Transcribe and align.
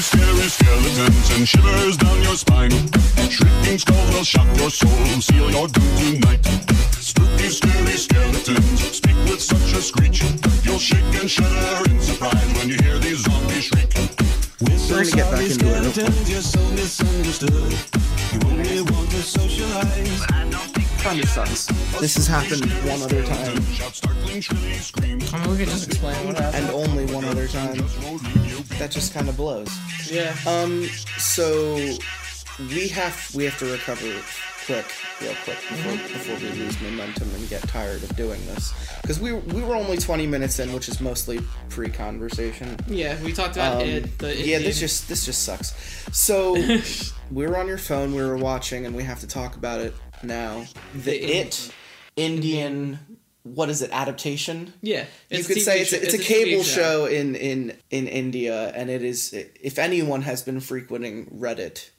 Spooky, 0.00 0.22
scary 0.22 0.48
skeletons 0.48 1.30
and 1.36 1.48
shivers 1.48 1.96
down 1.96 2.22
your 2.22 2.36
spine. 2.36 2.70
Shrieking 3.28 3.78
skulls 3.78 4.14
will 4.14 4.22
shock 4.22 4.46
your 4.56 4.70
soul, 4.70 4.90
seal 5.20 5.50
your 5.50 5.66
doom 5.66 6.20
tonight. 6.20 6.44
Spooky, 7.00 7.48
scary 7.48 7.96
skeletons 7.96 8.96
speak 8.96 9.16
with 9.24 9.42
such 9.42 9.72
a 9.72 9.82
screech. 9.82 10.22
You'll 10.62 10.78
shake 10.78 11.02
and 11.20 11.28
shudder 11.28 11.90
in 11.90 12.00
surprise 12.00 12.58
when 12.58 12.68
you 12.68 12.76
hear 12.80 12.98
these 12.98 13.24
zombies 13.24 13.64
shriek. 13.64 13.92
We're 14.60 14.78
We're 14.88 15.04
gonna 15.04 15.16
get 15.16 15.30
back 15.32 15.90
into 15.90 16.06
it. 16.06 16.28
You're 16.28 16.42
so 16.42 16.60
misunderstood. 16.76 17.74
You 18.32 18.40
only 18.46 18.82
want 18.82 19.10
to 19.10 19.22
socialize. 19.22 20.67
This 21.08 22.16
has 22.16 22.26
happened 22.26 22.70
one 22.86 23.00
other 23.00 23.22
time, 23.24 23.62
Shout 23.72 23.94
startling, 23.94 24.42
shrilly 24.42 24.74
screams. 24.74 25.32
I 25.32 25.38
mean, 25.40 25.50
we 25.52 25.56
could 25.56 25.68
just 25.68 25.86
explain 25.88 26.26
what 26.26 26.36
happened. 26.36 26.66
and 26.66 26.74
only 26.74 27.06
one 27.14 27.24
other 27.24 27.48
time. 27.48 27.78
Won't 28.02 28.22
leave 28.24 28.50
you 28.58 28.76
That 28.78 28.90
just 28.90 29.14
kind 29.14 29.26
of 29.30 29.34
blows. 29.38 29.70
yeah. 30.12 30.36
Um, 30.46 30.84
so 31.16 31.76
we 32.74 32.88
have 32.88 33.30
we 33.34 33.44
have 33.44 33.58
to 33.60 33.64
recover 33.72 34.20
quick, 34.66 34.84
real 35.22 35.32
quick 35.44 35.56
before 35.70 35.92
before 35.92 36.36
we 36.36 36.50
lose 36.58 36.78
momentum 36.82 37.34
and 37.34 37.48
get 37.48 37.62
tired 37.62 38.02
of 38.02 38.14
doing 38.14 38.44
this. 38.44 38.74
Because 39.00 39.18
we 39.18 39.32
we 39.32 39.62
were 39.62 39.76
only 39.76 39.96
twenty 39.96 40.26
minutes 40.26 40.58
in, 40.58 40.74
which 40.74 40.90
is 40.90 41.00
mostly 41.00 41.40
pre-conversation. 41.70 42.76
Yeah, 42.86 43.16
we 43.22 43.32
talked 43.32 43.56
about 43.56 43.80
Um, 43.80 43.88
it. 43.88 44.18
The 44.18 44.36
yeah, 44.36 44.58
this 44.58 44.78
just 44.78 45.08
this 45.08 45.24
just 45.24 45.42
sucks. 45.42 45.72
So 46.12 46.52
we 47.32 47.46
were 47.46 47.56
on 47.56 47.66
your 47.66 47.78
phone, 47.78 48.14
we 48.14 48.22
were 48.22 48.36
watching, 48.36 48.84
and 48.84 48.94
we 48.94 49.04
have 49.04 49.20
to 49.20 49.26
talk 49.26 49.56
about 49.56 49.80
it 49.80 49.94
now. 50.24 50.64
The 50.94 51.00
The 51.00 51.16
It 51.38 51.70
Indian, 52.16 52.98
what 53.44 53.68
is 53.70 53.82
it? 53.82 53.90
Adaptation. 53.92 54.72
yeah. 54.82 55.04
You 55.30 55.44
could 55.44 55.60
say 55.60 55.80
it's 55.80 55.92
a, 55.92 56.02
it's 56.02 56.14
a 56.14 56.18
TV 56.18 56.24
cable 56.26 56.64
show 56.64 57.06
in 57.06 57.34
in 57.36 57.76
in 57.90 58.08
India, 58.08 58.70
and 58.74 58.90
it 58.90 59.02
is. 59.02 59.32
If 59.32 59.78
anyone 59.78 60.22
has 60.22 60.42
been 60.42 60.60
frequenting 60.60 61.26
Reddit 61.26 61.90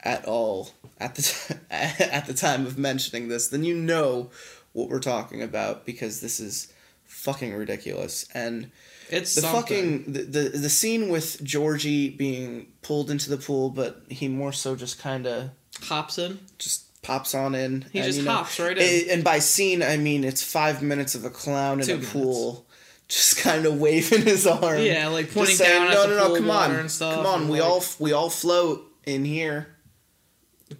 at 0.00 0.24
all 0.26 0.70
at 1.00 1.14
the 1.14 1.22
t- 1.22 1.54
at 1.70 2.26
the 2.26 2.34
time 2.34 2.66
of 2.66 2.76
mentioning 2.78 3.28
this, 3.28 3.48
then 3.48 3.64
you 3.64 3.74
know 3.74 4.30
what 4.72 4.88
we're 4.90 5.00
talking 5.00 5.42
about 5.42 5.86
because 5.86 6.20
this 6.20 6.38
is 6.38 6.72
fucking 7.04 7.54
ridiculous 7.54 8.28
and 8.34 8.70
It's 9.08 9.34
the 9.34 9.40
something. 9.40 10.02
fucking 10.04 10.12
the, 10.12 10.22
the 10.22 10.48
the 10.58 10.68
scene 10.68 11.08
with 11.08 11.42
Georgie 11.42 12.10
being 12.10 12.66
pulled 12.82 13.10
into 13.10 13.30
the 13.30 13.38
pool, 13.38 13.70
but 13.70 14.02
he 14.10 14.28
more 14.28 14.52
so 14.52 14.76
just 14.76 14.98
kind 14.98 15.26
of 15.26 15.50
hops 15.84 16.18
in. 16.18 16.40
just 16.58 16.82
pops 17.06 17.34
on 17.34 17.54
in. 17.54 17.86
He 17.92 17.98
and, 18.00 18.06
just 18.06 18.18
you 18.18 18.24
know, 18.24 18.32
hops 18.32 18.58
right 18.60 18.76
in. 18.76 18.82
eh, 18.82 19.12
And 19.12 19.22
by 19.24 19.38
scene, 19.38 19.82
I 19.82 19.96
mean 19.96 20.24
it's 20.24 20.42
five 20.42 20.82
minutes 20.82 21.14
of 21.14 21.24
a 21.24 21.30
clown 21.30 21.80
in 21.80 21.86
Two 21.86 21.92
a 21.92 21.96
minutes. 21.96 22.12
pool, 22.12 22.66
just 23.08 23.38
kind 23.38 23.64
of 23.66 23.78
waving 23.80 24.22
his 24.22 24.46
arm. 24.46 24.80
Yeah, 24.80 25.08
like 25.08 25.32
pointing 25.32 25.56
saying, 25.56 25.80
down 25.82 25.86
at 25.88 25.94
no, 25.94 26.02
the 26.02 26.08
no, 26.08 26.16
no, 26.16 26.26
pool 26.28 26.36
come 26.36 26.46
water 26.46 26.74
on, 26.74 26.80
and 26.80 26.90
stuff, 26.90 27.14
come 27.14 27.26
on, 27.26 27.40
and, 27.42 27.50
we 27.50 27.60
like- 27.60 27.70
all 27.70 27.84
we 27.98 28.12
all 28.12 28.30
float 28.30 28.84
in 29.04 29.24
here. 29.24 29.68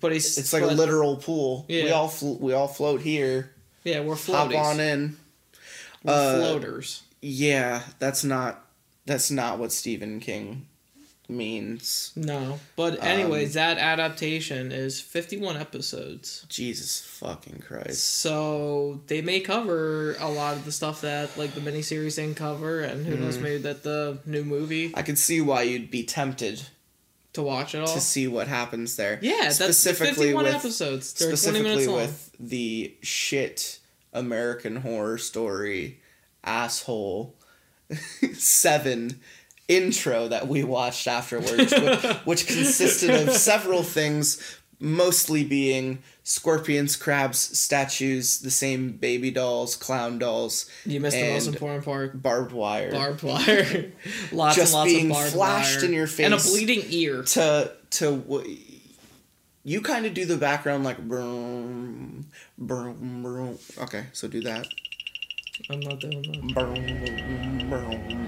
But 0.00 0.12
he's 0.12 0.36
It's 0.36 0.52
like 0.52 0.64
a 0.64 0.66
literal 0.66 1.16
pool. 1.16 1.64
Yeah. 1.68 1.84
We 1.84 1.90
all 1.92 2.12
we 2.40 2.52
all 2.52 2.66
float 2.68 3.00
here. 3.02 3.52
Yeah, 3.84 4.00
we're 4.00 4.16
Hop 4.16 4.52
on 4.52 4.80
in. 4.80 5.16
We're 6.02 6.12
Uh, 6.12 6.38
floaters. 6.38 7.02
Yeah, 7.22 7.82
that's 8.00 8.24
not 8.24 8.64
that's 9.06 9.30
not 9.30 9.60
what 9.60 9.70
Stephen 9.72 10.18
King 10.18 10.66
means. 11.28 12.12
No, 12.16 12.58
but 12.76 12.94
um, 13.00 13.06
anyways, 13.06 13.54
that 13.54 13.78
adaptation 13.78 14.72
is 14.72 15.00
fifty-one 15.00 15.56
episodes. 15.56 16.46
Jesus 16.48 17.00
fucking 17.00 17.62
Christ. 17.66 18.04
So 18.04 19.00
they 19.08 19.20
may 19.22 19.40
cover 19.40 20.14
a 20.20 20.28
lot 20.30 20.56
of 20.56 20.64
the 20.64 20.72
stuff 20.72 21.00
that 21.00 21.36
like 21.36 21.52
the 21.54 21.60
miniseries 21.60 22.16
didn't 22.16 22.36
cover, 22.36 22.80
and 22.80 23.04
who 23.06 23.14
Mm-hmm. 23.14 23.24
knows, 23.24 23.38
maybe 23.38 23.58
that 23.62 23.82
the 23.82 24.18
new 24.26 24.44
movie 24.44 24.92
I 24.94 25.02
could 25.02 25.18
see 25.18 25.40
why 25.40 25.62
you'd 25.62 25.90
be 25.90 26.04
tempted 26.04 26.62
to 27.32 27.42
watch 27.42 27.74
it 27.74 27.80
all. 27.80 27.92
to 27.92 28.00
see 28.00 28.26
what 28.28 28.48
happens 28.48 28.96
there. 28.96 29.18
yeah, 29.20 29.42
that's 29.42 29.56
specifically 29.56 30.08
fifty-one 30.28 30.44
with 30.44 30.54
episodes. 30.54 31.12
They're 31.14 31.28
specifically 31.36 31.86
with 31.88 32.30
the 32.40 32.94
shit 33.02 33.80
American 34.12 34.76
Horror 34.76 35.18
Story 35.18 36.00
asshole 36.44 37.34
seven 38.34 39.20
intro 39.68 40.28
that 40.28 40.48
we 40.48 40.62
watched 40.64 41.06
afterwards, 41.08 41.72
which, 41.72 42.04
which 42.24 42.46
consisted 42.46 43.10
of 43.28 43.34
several 43.34 43.82
things, 43.82 44.58
mostly 44.78 45.42
being 45.44 46.02
scorpions, 46.22 46.96
crabs, 46.96 47.38
statues, 47.58 48.40
the 48.40 48.50
same 48.50 48.92
baby 48.92 49.30
dolls, 49.30 49.74
clown 49.76 50.18
dolls, 50.18 50.68
You 50.84 51.00
missed 51.00 51.16
the 51.16 51.32
most 51.32 51.46
important 51.48 51.84
part. 51.84 52.22
barbed 52.22 52.52
wire. 52.52 52.90
Barbed 52.92 53.22
wire. 53.22 53.92
lots 54.32 54.56
Just 54.56 54.72
and 54.72 54.78
lots 54.80 54.92
being 54.92 55.06
of 55.10 55.12
barbed 55.16 55.32
flashed 55.32 55.76
wire. 55.78 55.84
in 55.86 55.92
your 55.94 56.06
face. 56.06 56.26
And 56.26 56.34
a 56.34 56.38
bleeding 56.38 56.82
ear. 56.90 57.22
to 57.22 57.72
to 57.90 58.16
w- 58.16 58.58
you 59.64 59.80
kind 59.80 60.04
of 60.06 60.14
do 60.14 60.24
the 60.26 60.36
background 60.36 60.84
like 60.84 60.98
boom 61.08 62.26
boom 62.58 63.22
boom 63.22 63.58
okay 63.78 64.06
so 64.12 64.28
do 64.28 64.40
that 64.42 64.66
I'm 65.70 65.80
boom 65.80 65.98
boom 65.98 66.52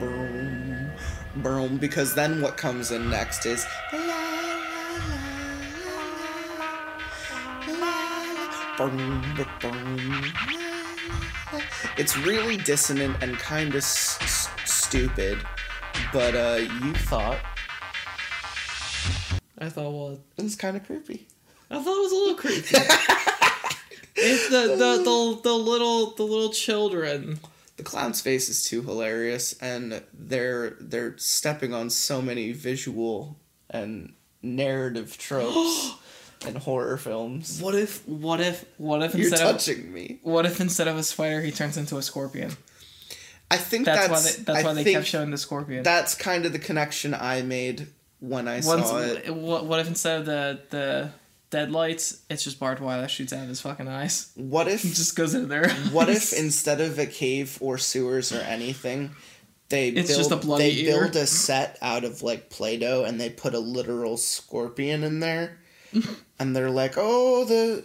boom 0.01 0.91
boom 1.37 1.77
because 1.77 2.15
then 2.15 2.41
what 2.41 2.57
comes 2.57 2.91
in 2.91 3.11
next 3.11 3.45
is 3.45 3.67
la, 3.93 3.99
la, 3.99 4.05
la, 7.69 7.93
it's 11.99 12.17
really 12.17 12.57
dissonant 12.57 13.23
and 13.23 13.37
kind 13.39 13.69
of 13.71 13.77
s- 13.77 14.19
s- 14.23 14.49
stupid 14.65 15.39
but 16.13 16.35
uh 16.35 16.57
you 16.83 16.95
thought 16.95 17.39
I 19.59 19.69
thought 19.69 19.91
what? 19.91 20.19
it 20.39 20.43
was 20.43 20.57
kind 20.57 20.77
of 20.79 20.87
creepy 20.87 21.27
I 21.71 21.83
thought 21.83 21.99
it 21.99 22.03
was 22.03 22.13
a 22.13 22.17
little 22.17 22.37
creepy. 22.37 22.79
It's 24.21 24.49
the, 24.49 24.77
the 24.77 25.03
the 25.03 25.41
the 25.45 25.55
little 25.55 26.11
the 26.15 26.23
little 26.25 26.53
children. 26.53 27.39
the 27.77 27.83
clown's 27.83 28.21
face 28.21 28.49
is 28.49 28.65
too 28.65 28.83
hilarious 28.83 29.55
and 29.61 30.03
they're 30.13 30.71
they're 30.81 31.17
stepping 31.19 31.73
on 31.73 31.91
so 31.91 32.21
many 32.21 32.53
visual 32.53 33.37
and 33.71 34.13
narrative 34.43 35.17
tropes 35.19 35.93
in 36.47 36.55
horror 36.57 36.97
films 36.97 37.61
What 37.61 37.75
if 37.75 38.07
what 38.09 38.41
if 38.41 38.65
what 38.79 39.03
if 39.03 39.15
you're 39.15 39.29
instead 39.29 39.47
of 39.47 39.53
touching 39.57 39.93
me 39.93 40.19
what 40.23 40.47
if 40.47 40.61
instead 40.61 40.89
of 40.89 40.97
a 40.97 41.03
spider 41.03 41.41
he 41.41 41.51
turns 41.51 41.77
into 41.77 41.97
a 41.99 42.03
scorpion? 42.03 42.53
i 43.51 43.57
think 43.57 43.85
That's, 43.87 44.09
that's, 44.09 44.11
why 44.11 44.31
they, 44.31 44.43
that's 44.45 44.65
I 44.65 44.69
why 44.69 44.75
they 44.83 44.93
kept 44.93 45.07
showing 45.07 45.31
the 45.31 45.39
scorpion. 45.39 45.83
that's 45.83 46.15
kind 46.15 46.47
of 46.47 46.53
the 46.53 46.59
connection 46.59 47.15
i 47.15 47.43
made 47.43 47.89
when 48.21 48.47
i 48.49 48.55
Once, 48.65 48.89
saw 48.89 48.99
it 49.01 49.35
what, 49.35 49.67
what 49.67 49.81
if 49.81 49.89
instead 49.89 50.21
of 50.21 50.27
the 50.27 50.61
the 50.71 51.11
deadlights, 51.51 52.23
it's 52.31 52.45
just 52.45 52.61
barbed 52.61 52.81
wire 52.81 53.01
that 53.01 53.11
shoots 53.11 53.33
out 53.33 53.43
of 53.43 53.49
his 53.49 53.61
fucking 53.61 53.89
eyes? 53.89 54.31
what 54.35 54.69
if 54.69 54.85
It 54.85 54.89
just 54.95 55.17
goes 55.17 55.35
in 55.35 55.49
there. 55.49 55.71
what 55.93 56.09
if 56.09 56.33
instead 56.39 56.81
of 56.81 56.99
a 56.99 57.07
cave 57.07 57.59
or 57.61 57.79
sewers 57.79 58.33
or 58.33 58.41
anything 58.41 59.11
they 59.71 59.89
It's 59.89 60.09
build 60.09 60.19
just 60.19 60.31
a 60.31 60.37
bloody 60.37 60.65
they 60.65 60.91
ear? 60.91 61.03
build 61.03 61.17
a 61.17 61.27
set 61.27 61.79
out 61.83 62.05
of 62.05 62.23
like 62.23 62.51
play-doh 62.51 63.05
and 63.05 63.21
they 63.21 63.31
put 63.31 63.55
a 63.55 63.59
literal 63.59 64.17
scorpion 64.17 65.03
in 65.05 65.21
there 65.21 65.59
and 66.39 66.55
they're 66.57 66.71
like 66.71 66.95
oh 66.97 67.45
the 67.45 67.85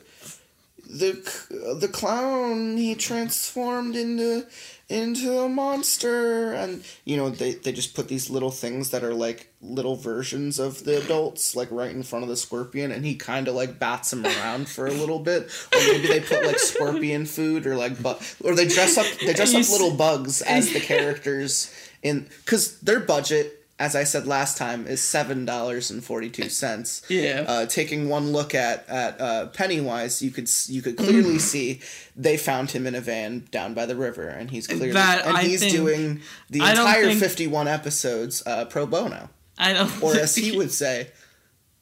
the 0.93 1.75
the 1.79 1.87
clown 1.87 2.77
he 2.77 2.95
transformed 2.95 3.95
into 3.95 4.45
into 4.89 5.39
a 5.39 5.49
monster. 5.49 6.53
And 6.53 6.83
you 7.03 7.17
know 7.17 7.29
they, 7.29 7.53
they 7.53 7.71
just 7.71 7.95
put 7.95 8.07
these 8.07 8.29
little 8.29 8.51
things 8.51 8.91
that 8.91 9.03
are 9.03 9.13
like 9.13 9.51
little 9.61 9.95
versions 9.95 10.59
of 10.59 10.83
the 10.83 11.03
adults 11.03 11.55
like 11.55 11.69
right 11.71 11.91
in 11.91 12.03
front 12.03 12.23
of 12.23 12.29
the 12.29 12.37
scorpion. 12.37 12.91
And 12.91 13.03
he 13.05 13.15
kind 13.15 13.47
of 13.47 13.55
like 13.55 13.79
bats 13.79 14.13
him 14.13 14.25
around 14.25 14.69
for 14.69 14.85
a 14.85 14.91
little 14.91 15.19
bit. 15.19 15.49
Or 15.73 15.79
maybe 15.79 16.07
they 16.07 16.19
put 16.19 16.45
like 16.45 16.59
scorpion 16.59 17.25
food 17.25 17.65
or 17.65 17.75
like 17.75 18.01
bu- 18.01 18.19
or 18.43 18.55
they 18.55 18.67
dress 18.67 18.97
up 18.97 19.07
they 19.25 19.33
dress 19.33 19.55
up 19.55 19.69
little 19.69 19.95
bugs 19.95 20.41
as 20.41 20.71
the 20.71 20.79
characters 20.79 21.73
in 22.03 22.27
because 22.45 22.79
their 22.81 22.99
budget 22.99 23.62
as 23.79 23.95
I 23.95 24.03
said 24.03 24.27
last 24.27 24.57
time 24.57 24.85
is 24.87 25.01
seven 25.01 25.45
dollars 25.45 25.89
and 25.91 26.03
forty 26.03 26.29
two 26.29 26.47
cents 26.49 27.01
Yeah. 27.09 27.43
uh, 27.47 27.65
taking 27.65 28.07
one 28.07 28.31
look 28.31 28.53
at 28.55 28.87
at 28.87 29.19
uh, 29.19 29.47
Pennywise, 29.47 30.21
you 30.21 30.31
could 30.31 30.49
you 30.67 30.81
could 30.81 30.95
Mm. 30.97 31.03
clearly 31.05 31.39
see 31.39 31.81
they 32.15 32.37
found 32.37 32.71
him 32.71 32.85
in 32.85 32.95
a 32.95 33.01
van 33.01 33.47
down 33.51 33.73
by 33.73 33.85
the 33.85 33.95
river, 33.95 34.27
and 34.27 34.51
he's 34.51 34.67
clearly 34.67 34.91
That, 34.91 35.25
and 35.25 35.35
I 35.35 35.43
he's 35.43 35.59
think- 35.61 35.73
doing 35.73 36.21
the 36.49 36.61
I 36.61 36.71
entire 36.71 37.05
think- 37.07 37.19
fifty 37.19 37.47
one 37.47 37.67
episodes 37.67 38.43
uh, 38.45 38.65
pro 38.65 38.85
bono, 38.85 39.29
I 39.57 39.73
don't. 39.73 40.01
or 40.03 40.15
as 40.15 40.35
he 40.35 40.55
would 40.55 40.71
say, 40.71 41.09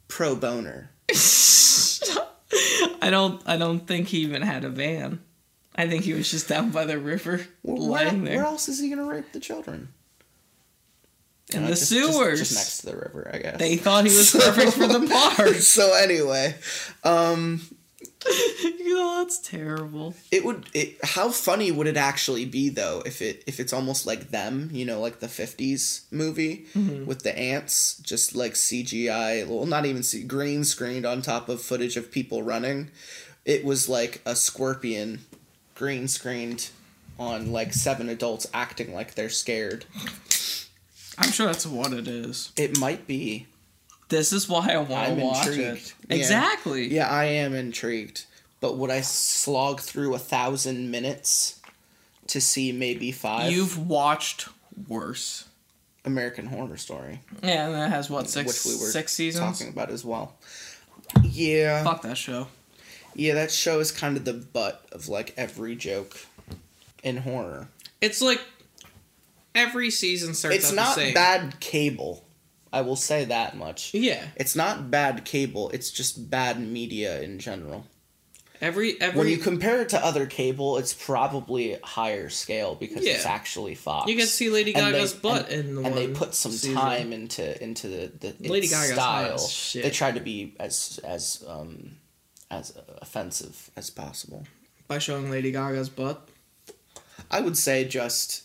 pro 0.07 0.35
boner. 0.35 0.89
I 3.01 3.09
don't. 3.09 3.41
I 3.45 3.57
don't 3.57 3.85
think 3.87 4.07
he 4.09 4.19
even 4.19 4.41
had 4.41 4.63
a 4.65 4.69
van. 4.69 5.21
I 5.75 5.87
think 5.87 6.03
he 6.03 6.13
was 6.13 6.29
just 6.29 6.47
down 6.49 6.69
by 6.71 6.85
the 6.85 6.99
river, 6.99 7.45
Well, 7.63 7.77
where, 7.89 8.05
lying 8.05 8.23
there 8.25 8.37
where 8.37 8.45
else 8.45 8.67
is 8.67 8.79
he 8.79 8.89
gonna 8.89 9.05
rape 9.05 9.31
the 9.31 9.39
children? 9.39 9.89
In 11.55 11.63
the 11.63 11.69
just- 11.69 11.91
just- 11.91 12.11
sewers. 12.13 12.39
just, 12.39 12.53
next 12.55 12.77
to 12.79 12.85
the 12.87 12.95
river, 12.95 13.29
I 13.33 13.37
guess. 13.39 13.57
They 13.59 13.77
thought 13.77 14.05
he 14.05 14.15
was 14.15 14.31
perfect 14.35 14.73
for 14.73 14.87
the 14.87 15.07
part. 15.35 15.55
so 15.55 15.93
anyway, 15.93 16.55
um, 17.03 17.61
you 18.63 18.95
know 18.95 19.17
that's 19.23 19.39
terrible. 19.39 20.13
It 20.31 20.45
would. 20.45 20.65
It. 20.73 20.97
How 21.03 21.29
funny 21.31 21.71
would 21.71 21.87
it 21.87 21.97
actually 21.97 22.45
be 22.45 22.69
though 22.69 23.01
if 23.05 23.21
it 23.21 23.43
if 23.47 23.59
it's 23.59 23.73
almost 23.73 24.05
like 24.05 24.29
them, 24.29 24.69
you 24.71 24.85
know, 24.85 24.99
like 25.01 25.19
the 25.19 25.27
'50s 25.27 26.01
movie 26.11 26.65
with 27.05 27.23
the 27.23 27.37
ants, 27.37 27.97
just 28.03 28.35
like 28.35 28.53
CGI. 28.53 29.47
Well, 29.47 29.65
not 29.65 29.85
even 29.87 30.03
see 30.03 30.23
green 30.23 30.63
screened 30.63 31.05
on 31.05 31.21
top 31.23 31.49
of 31.49 31.61
footage 31.61 31.97
of 31.97 32.11
people 32.11 32.43
running. 32.43 32.91
It 33.43 33.65
was 33.65 33.89
like 33.89 34.21
a 34.23 34.35
scorpion, 34.35 35.21
green 35.73 36.07
screened, 36.07 36.69
on 37.17 37.51
like 37.51 37.73
seven 37.73 38.07
adults 38.07 38.45
acting 38.53 38.93
like 38.93 39.15
they're 39.15 39.29
scared. 39.29 39.85
I'm 41.17 41.31
sure 41.31 41.45
that's 41.47 41.65
what 41.65 41.93
it 41.93 42.07
is. 42.07 42.51
It 42.57 42.79
might 42.79 43.05
be. 43.07 43.47
This 44.09 44.33
is 44.33 44.49
why 44.49 44.69
I 44.71 44.77
want 44.77 45.17
to 45.17 45.23
watch 45.23 45.47
intrigued. 45.47 45.61
it. 45.77 45.93
Yeah. 46.09 46.15
Exactly. 46.17 46.87
Yeah, 46.93 47.09
I 47.09 47.25
am 47.25 47.53
intrigued. 47.53 48.25
But 48.59 48.77
would 48.77 48.89
I 48.91 49.01
slog 49.01 49.79
through 49.79 50.13
a 50.15 50.19
thousand 50.19 50.91
minutes 50.91 51.59
to 52.27 52.39
see 52.41 52.71
maybe 52.71 53.11
five? 53.11 53.51
You've 53.51 53.87
watched 53.89 54.49
worse. 54.87 55.45
American 56.03 56.47
Horror 56.47 56.77
Story. 56.77 57.21
Yeah, 57.43 57.67
and 57.67 57.75
that 57.75 57.91
has 57.91 58.09
what 58.09 58.27
six 58.29 58.65
which 58.65 58.73
we 58.73 58.79
were 58.81 58.89
six 58.89 59.13
seasons. 59.13 59.59
talking 59.59 59.71
about 59.71 59.89
as 59.91 60.03
well. 60.03 60.35
Yeah, 61.23 61.83
Fuck 61.83 62.01
that 62.03 62.17
show. 62.17 62.47
yeah, 63.13 63.33
that 63.35 63.51
show 63.51 63.79
is 63.79 63.91
kind 63.91 64.17
of 64.17 64.25
the 64.25 64.33
butt 64.33 64.83
of 64.91 65.07
like 65.09 65.33
every 65.37 65.75
joke 65.75 66.17
in 67.03 67.17
horror. 67.17 67.67
It's 68.01 68.21
like 68.21 68.41
every 69.55 69.89
season 69.89 70.33
starts. 70.33 70.55
It's 70.57 70.71
not 70.71 70.97
bad 71.13 71.59
cable. 71.59 72.25
I 72.73 72.81
will 72.81 72.95
say 72.95 73.25
that 73.25 73.57
much. 73.57 73.93
Yeah, 73.93 74.23
It's 74.37 74.55
not 74.55 74.89
bad 74.89 75.25
cable. 75.25 75.69
It's 75.71 75.91
just 75.91 76.29
bad 76.29 76.59
media 76.59 77.21
in 77.21 77.37
general. 77.39 77.85
every 78.61 78.99
every 79.01 79.19
When 79.19 79.27
you 79.27 79.37
compare 79.37 79.81
it 79.81 79.89
to 79.89 80.05
other 80.05 80.25
cable, 80.25 80.77
it's 80.77 80.93
probably 80.93 81.77
higher 81.83 82.29
scale 82.29 82.75
because 82.75 83.03
it's 83.05 83.25
actually 83.25 83.75
Fox. 83.75 84.09
you 84.09 84.15
can 84.15 84.27
see 84.27 84.49
Lady 84.49 84.73
And 84.73 84.85
they- 84.87 84.91
Gaga's 84.93 85.13
butt 85.13 85.49
and, 85.49 85.69
in 85.69 85.75
the 85.75 85.81
and 85.83 85.97
they 85.97 86.07
put 86.07 86.33
some 86.33 86.51
season. 86.53 86.75
time 86.75 87.11
into 87.11 87.61
into 87.61 87.87
the 87.89 88.11
the 88.39 88.47
Lady 88.49 88.67
Gaga's 88.67 88.93
style. 88.93 89.49
They 89.73 89.89
tried 89.89 90.15
to 90.15 90.21
be 90.21 90.55
as 90.59 90.99
as 91.03 91.43
um 91.47 91.97
as 92.49 92.73
offensive 93.01 93.69
as 93.75 93.89
possible. 93.89 94.45
by 94.87 94.97
showing 94.99 95.29
Lady 95.31 95.51
Gaga's 95.51 95.89
butt. 95.89 96.29
I 97.29 97.41
would 97.41 97.57
say 97.57 97.83
just 97.85 98.43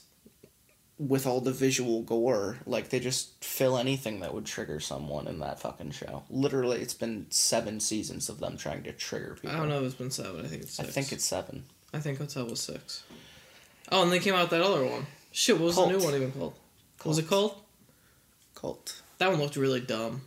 with 0.98 1.26
all 1.26 1.40
the 1.40 1.52
visual 1.52 2.02
gore, 2.02 2.56
like 2.66 2.88
they 2.88 2.98
just 3.00 3.44
fill 3.44 3.76
anything 3.76 4.20
that 4.20 4.32
would 4.32 4.46
trigger 4.46 4.81
someone 4.81 5.28
in 5.28 5.38
that 5.40 5.60
fucking 5.60 5.90
show. 5.90 6.22
Literally, 6.31 6.81
it's 6.81 6.94
been 6.94 7.26
seven 7.31 7.81
seasons 7.81 8.28
of 8.28 8.40
them 8.40 8.56
trying 8.56 8.82
to 8.84 8.93
trigger 8.93 9.34
people. 9.34 9.50
I 9.50 9.58
don't 9.58 9.69
know 9.69 9.78
if 9.81 9.84
it's 9.87 9.94
been 9.94 10.10
seven. 10.10 10.44
I 10.44 10.48
think 10.48 10.62
it's 10.62 10.81
I 10.81 10.84
think 10.84 11.12
it's 11.12 11.25
seven. 11.25 11.64
I 11.93 11.98
think 12.00 12.19
Hotel 12.19 12.46
was 12.46 12.60
six. 12.60 13.04
Oh, 13.93 14.02
and 14.02 14.10
they 14.10 14.19
came 14.19 14.34
out 14.34 14.50
with 14.50 14.50
that 14.50 14.62
other 14.62 14.84
one. 14.84 15.06
Shit, 15.32 15.56
what 15.58 15.66
was 15.66 15.75
Cult. 15.75 15.90
the 15.93 15.98
new 15.98 16.04
one 16.04 16.14
even 16.14 16.32
called? 16.32 16.54
Was 17.04 17.19
it 17.19 17.28
called? 17.28 17.56
Cult. 18.54 19.02
That 19.19 19.31
one 19.31 19.38
looked 19.40 19.56
really 19.56 19.81
dumb. 19.81 20.22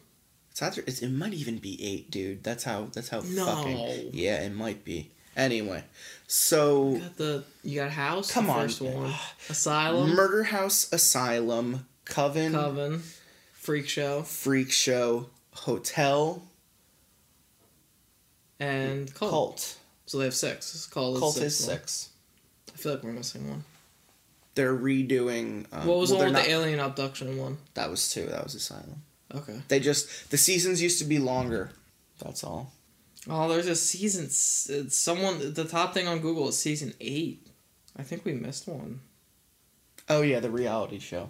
It's 0.52 0.62
either 0.62 0.84
it's, 0.88 1.00
it 1.02 1.10
might 1.10 1.34
even 1.34 1.58
be 1.58 1.84
eight, 1.84 2.12
dude. 2.12 2.44
That's 2.44 2.64
how 2.64 2.90
that's 2.94 3.10
how 3.10 3.22
No. 3.26 3.46
fucking 3.46 4.12
yeah, 4.14 4.42
it 4.42 4.54
might 4.54 4.84
be. 4.86 5.12
Anyway, 5.40 5.82
so 6.28 6.92
You 6.92 7.00
got 7.00 7.18
the 7.18 7.44
you 7.64 7.76
got 7.80 7.92
House. 7.92 8.32
Come 8.32 8.48
the 8.48 8.52
on. 8.52 8.62
First 8.68 8.82
one. 8.82 9.14
Asylum. 9.50 10.14
Murder 10.16 10.44
House 10.44 10.92
Asylum, 10.92 11.88
Coven, 12.06 12.52
Coven. 12.52 13.02
Freak 13.54 13.88
Show. 13.88 14.24
Freak 14.24 14.70
Show, 14.72 15.30
Hotel, 15.54 16.44
And 18.60 19.14
Cult. 19.14 19.32
Cult. 19.32 19.78
So 20.06 20.18
they 20.18 20.26
have 20.26 20.34
six. 20.36 20.74
It's 20.76 20.88
called 20.88 21.20
Cult 21.20 21.38
is 21.38 21.58
six. 21.58 22.10
I 22.74 22.78
feel 22.78 22.94
like 22.94 23.04
we're 23.04 23.12
missing 23.14 23.48
one. 23.50 23.64
They're 24.56 24.76
redoing. 24.76 25.68
Um, 25.72 25.88
What 25.88 26.00
was 26.00 26.10
well, 26.12 26.20
the 26.20 26.26
one 26.26 26.34
with 26.34 26.44
the 26.46 26.52
alien 26.52 26.80
abduction 26.80 27.38
one? 27.38 27.58
That 27.76 27.90
was 27.90 28.10
two. 28.10 28.26
That 28.26 28.44
was 28.44 28.56
Asylum. 28.56 29.04
Okay. 29.34 29.62
They 29.70 29.80
just 29.80 30.32
the 30.32 30.38
seasons 30.38 30.82
used 30.82 31.00
to 31.00 31.06
be 31.06 31.18
longer. 31.20 31.72
That's 32.20 32.44
all. 32.44 32.74
Oh, 33.28 33.50
there's 33.50 33.68
a 33.68 33.76
season. 33.76 34.30
Someone 34.30 35.54
the 35.54 35.66
top 35.66 35.94
thing 35.94 36.08
on 36.08 36.20
Google 36.20 36.50
is 36.50 36.58
season 36.58 36.94
eight. 37.02 37.48
I 37.98 38.04
think 38.04 38.24
we 38.24 38.34
missed 38.34 38.68
one. 38.68 39.02
Oh 40.08 40.22
yeah, 40.22 40.40
the 40.40 40.50
reality 40.52 41.00
show. 41.00 41.30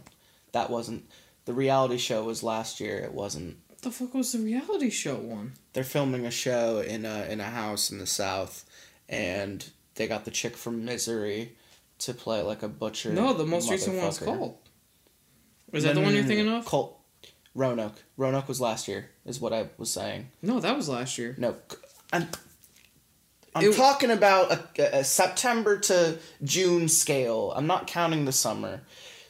That 0.51 0.69
wasn't 0.69 1.09
the 1.45 1.53
reality 1.53 1.97
show 1.97 2.23
was 2.23 2.43
last 2.43 2.79
year. 2.79 2.97
It 2.99 3.13
wasn't. 3.13 3.57
What 3.67 3.81
the 3.81 3.91
fuck 3.91 4.13
was 4.13 4.31
the 4.33 4.39
reality 4.39 4.89
show 4.89 5.15
one? 5.15 5.53
They're 5.73 5.83
filming 5.83 6.25
a 6.25 6.31
show 6.31 6.79
in 6.79 7.05
a 7.05 7.25
in 7.25 7.39
a 7.39 7.45
house 7.49 7.91
in 7.91 7.97
the 7.97 8.07
south, 8.07 8.65
and 9.07 9.67
they 9.95 10.07
got 10.07 10.25
the 10.25 10.31
chick 10.31 10.55
from 10.55 10.85
Misery 10.85 11.53
to 11.99 12.13
play 12.13 12.41
like 12.43 12.61
a 12.63 12.67
butcher. 12.67 13.11
No, 13.11 13.33
the 13.33 13.45
most 13.45 13.69
recent 13.71 13.97
one 13.97 14.05
motherfucker. 14.07 14.25
called. 14.25 14.57
Is 15.73 15.83
that 15.83 15.95
No, 15.95 16.01
the 16.01 16.01
one 16.01 16.09
no, 16.09 16.15
you're 16.15 16.23
no, 16.23 16.27
thinking 16.27 16.45
no. 16.47 16.57
of? 16.57 16.65
Colt. 16.65 16.98
Roanoke. 17.59 18.03
Roanoke 18.15 18.47
was 18.47 18.61
last 18.61 18.87
year, 18.87 19.09
is 19.25 19.41
what 19.41 19.51
I 19.51 19.67
was 19.77 19.91
saying. 19.91 20.29
No, 20.41 20.61
that 20.61 20.77
was 20.77 20.87
last 20.87 21.17
year. 21.17 21.35
No, 21.37 21.55
I'm. 22.13 22.27
I'm 23.53 23.65
It- 23.65 23.75
talking 23.75 24.11
about 24.11 24.51
a, 24.79 24.99
a 24.99 25.03
September 25.03 25.77
to 25.79 26.19
June 26.41 26.87
scale. 26.87 27.51
I'm 27.55 27.67
not 27.67 27.85
counting 27.87 28.23
the 28.23 28.31
summer. 28.31 28.81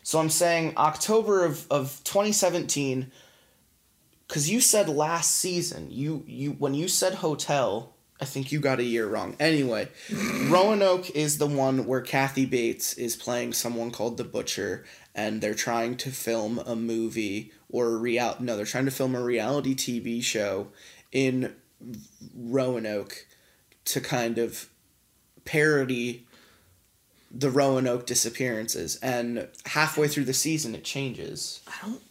So 0.03 0.19
I'm 0.19 0.29
saying 0.29 0.73
October 0.77 1.43
of, 1.43 1.65
of 1.71 2.01
2017 2.03 3.11
cuz 4.27 4.49
you 4.49 4.61
said 4.61 4.89
last 4.89 5.31
season. 5.35 5.87
You 5.89 6.23
you 6.27 6.51
when 6.51 6.75
you 6.75 6.87
said 6.87 7.15
hotel, 7.15 7.95
I 8.21 8.25
think 8.25 8.51
you 8.51 8.59
got 8.59 8.79
a 8.79 8.83
year 8.83 9.07
wrong. 9.07 9.35
Anyway, 9.39 9.87
Roanoke 10.11 11.09
is 11.11 11.37
the 11.39 11.47
one 11.47 11.85
where 11.87 12.01
Kathy 12.01 12.45
Bates 12.45 12.93
is 12.93 13.15
playing 13.15 13.53
someone 13.53 13.89
called 13.91 14.17
the 14.17 14.23
Butcher 14.23 14.85
and 15.15 15.41
they're 15.41 15.55
trying 15.55 15.97
to 15.97 16.11
film 16.11 16.59
a 16.59 16.75
movie 16.75 17.51
or 17.69 17.87
a 17.87 17.97
real 17.97 18.35
no, 18.39 18.55
they're 18.55 18.65
trying 18.65 18.85
to 18.85 18.91
film 18.91 19.15
a 19.15 19.21
reality 19.21 19.75
TV 19.75 20.23
show 20.23 20.67
in 21.11 21.53
Roanoke 22.35 23.25
to 23.85 24.01
kind 24.01 24.37
of 24.37 24.69
parody 25.45 26.25
the 27.31 27.49
Roanoke 27.49 28.05
disappearances 28.05 28.97
and 29.01 29.47
halfway 29.65 30.07
through 30.07 30.25
the 30.25 30.33
season 30.33 30.73
it 30.73 30.83
changes. 30.83 31.61
I 31.67 31.87
don't 31.87 32.01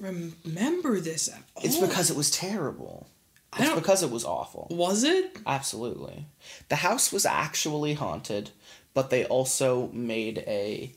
remember 0.45 1.01
this 1.01 1.29
at 1.29 1.43
all. 1.57 1.65
It's 1.65 1.79
because 1.79 2.11
it 2.11 2.17
was 2.17 2.31
terrible. 2.31 3.09
I 3.53 3.65
It's 3.65 3.75
because 3.75 4.03
it 4.03 4.11
was 4.11 4.25
awful. 4.25 4.69
was 4.71 5.05
it? 5.05 5.39
Absolutely. 5.47 6.27
The 6.69 6.77
house 6.77 7.11
was 7.13 7.25
actually 7.27 7.95
haunted, 7.95 8.51
but 8.95 9.11
they 9.11 9.25
also 9.25 9.89
made 9.93 10.39
a 10.47 10.93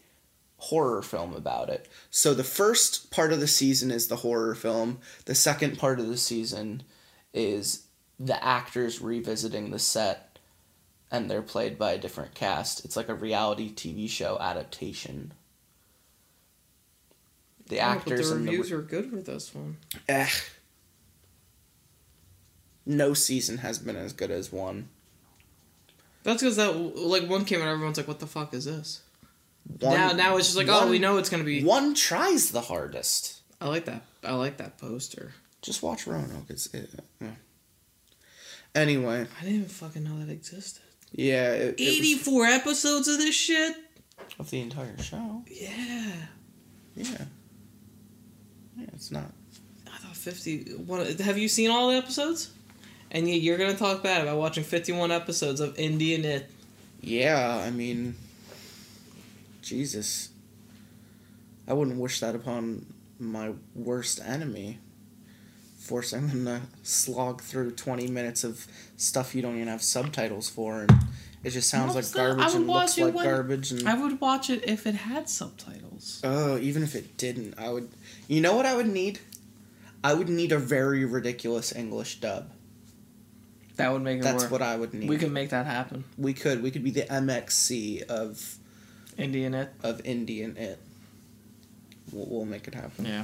horror 0.61 1.01
film 1.01 1.33
about 1.33 1.69
it. 1.69 1.89
So 2.11 2.35
the 2.35 2.43
first 2.43 3.09
part 3.09 3.33
of 3.33 3.39
the 3.39 3.47
season 3.47 3.89
is 3.89 4.07
the 4.07 4.17
horror 4.17 4.53
film. 4.53 4.99
The 5.25 5.33
second 5.33 5.79
part 5.79 5.99
of 5.99 6.07
the 6.07 6.17
season 6.17 6.83
is 7.33 7.87
the 8.19 8.41
actors 8.43 9.01
revisiting 9.01 9.71
the 9.71 9.79
set 9.79 10.37
and 11.09 11.29
they're 11.29 11.41
played 11.41 11.79
by 11.79 11.93
a 11.93 11.97
different 11.97 12.35
cast. 12.35 12.85
It's 12.85 12.95
like 12.95 13.09
a 13.09 13.15
reality 13.15 13.73
TV 13.73 14.07
show 14.07 14.37
adaptation. 14.39 15.33
The 17.65 17.77
Yeah, 17.77 17.89
actors 17.89 18.29
the 18.29 18.35
and 18.35 18.47
the 18.47 18.51
reviews 18.51 18.71
are 18.71 18.81
good 18.83 19.09
for 19.09 19.17
this 19.17 19.55
one. 19.55 19.77
Eh. 20.07 20.29
No 22.85 23.15
season 23.15 23.57
has 23.59 23.79
been 23.79 23.95
as 23.95 24.13
good 24.13 24.29
as 24.29 24.51
one. 24.51 24.89
That's 26.23 26.43
because 26.43 26.57
that 26.57 26.77
like 26.77 27.27
one 27.27 27.45
came 27.45 27.61
out, 27.61 27.67
everyone's 27.67 27.97
like, 27.97 28.07
"What 28.07 28.19
the 28.19 28.27
fuck 28.27 28.53
is 28.53 28.65
this?" 28.65 29.01
One- 29.79 29.93
now, 29.97 30.11
now 30.13 30.37
it's 30.37 30.47
just 30.47 30.57
like, 30.57 30.67
"Oh, 30.67 30.81
one- 30.81 30.89
we 30.89 30.99
know 30.99 31.17
it's 31.17 31.29
gonna 31.29 31.43
be." 31.43 31.63
One 31.63 31.93
tries 31.93 32.51
the 32.51 32.61
hardest. 32.61 33.41
I 33.59 33.67
like 33.67 33.85
that. 33.85 34.03
I 34.23 34.33
like 34.33 34.57
that 34.57 34.77
poster. 34.77 35.33
Just 35.61 35.81
watch 35.83 36.07
Roanoke. 36.07 36.45
It's 36.49 36.67
it, 36.73 36.89
yeah. 37.21 37.31
Anyway, 38.73 39.27
I 39.39 39.43
didn't 39.43 39.55
even 39.57 39.69
fucking 39.69 40.03
know 40.03 40.17
that 40.19 40.31
existed. 40.31 40.81
yeah, 41.11 41.51
it, 41.51 41.61
it 41.61 41.79
was 41.79 41.87
Eighty-four 41.97 42.45
episodes 42.45 43.07
of 43.07 43.17
this 43.17 43.35
shit. 43.35 43.75
of 44.39 44.49
the 44.49 44.61
entire 44.61 44.97
show. 45.01 45.43
Yeah, 45.49 46.13
Yeah, 46.95 47.25
yeah, 48.77 48.85
it's 48.93 49.11
not. 49.11 49.31
I 49.87 49.97
thought 49.97 50.15
fifty. 50.15 50.63
What? 50.73 51.19
Have 51.19 51.37
you 51.37 51.47
seen 51.49 51.69
all 51.69 51.89
the 51.89 51.97
episodes? 51.97 52.51
And 53.11 53.27
you- 53.29 53.35
you're 53.35 53.57
gonna 53.57 53.75
talk 53.77 54.01
bad 54.03 54.21
about 54.21 54.37
watching 54.37 54.63
fifty-one 54.63 55.11
episodes 55.11 55.59
of 55.59 55.77
Indian 55.77 56.23
It. 56.25 56.49
Yeah, 57.01 57.57
I 57.65 57.71
mean, 57.71 58.15
Jesus, 59.61 60.29
I 61.67 61.73
wouldn't 61.73 61.97
wish 61.97 62.19
that 62.19 62.35
upon 62.35 62.85
my 63.19 63.53
worst 63.75 64.19
enemy. 64.25 64.79
Forcing 65.79 66.27
them 66.27 66.45
to 66.45 66.61
slog 66.83 67.41
through 67.41 67.71
twenty 67.71 68.07
minutes 68.07 68.43
of 68.43 68.67
stuff 68.97 69.33
you 69.33 69.41
don't 69.41 69.55
even 69.55 69.67
have 69.67 69.81
subtitles 69.81 70.47
for, 70.47 70.81
and 70.81 70.91
it 71.43 71.49
just 71.49 71.69
sounds 71.69 71.89
No, 71.95 72.01
like 72.01 72.11
garbage 72.13 72.53
and 72.55 72.67
looks 72.67 72.97
like 72.99 73.13
when- 73.15 73.25
garbage. 73.25 73.71
And 73.71 73.89
I 73.89 73.95
would 73.99 74.21
watch 74.21 74.49
it 74.51 74.63
if 74.67 74.85
it 74.85 74.93
had 74.93 75.27
subtitles. 75.27 76.21
oh, 76.23 76.57
even 76.59 76.83
if 76.83 76.93
it 76.95 77.17
didn't, 77.17 77.55
I 77.57 77.69
would. 77.71 77.89
You 78.27 78.41
know 78.41 78.55
what 78.55 78.67
I 78.67 78.75
would 78.75 78.87
need? 78.87 79.19
I 80.03 80.13
would 80.13 80.29
need 80.29 80.51
a 80.51 80.59
very 80.59 81.03
ridiculous 81.03 81.75
English 81.75 82.19
dub. 82.19 82.51
That 83.77 83.91
would 83.91 84.03
make 84.03 84.19
it 84.19 84.23
That's 84.23 84.43
work. 84.43 84.51
what 84.51 84.61
I 84.61 84.75
would 84.75 84.93
need. 84.93 85.09
we 85.09 85.17
could 85.17 85.31
make 85.31 85.49
that 85.49 85.65
happen. 85.65 86.03
we 86.17 86.33
could 86.33 86.61
we 86.61 86.69
could 86.69 86.83
be 86.83 86.91
the 86.91 87.03
MXC 87.09 88.03
of 88.03 88.55
Indian 89.21 89.53
it. 89.53 89.69
of 89.83 90.01
Indian 90.05 90.57
it. 90.57 90.79
We'll, 92.11 92.25
we'll 92.27 92.45
make 92.45 92.67
it 92.67 92.73
happen. 92.75 93.05
Yeah. 93.05 93.23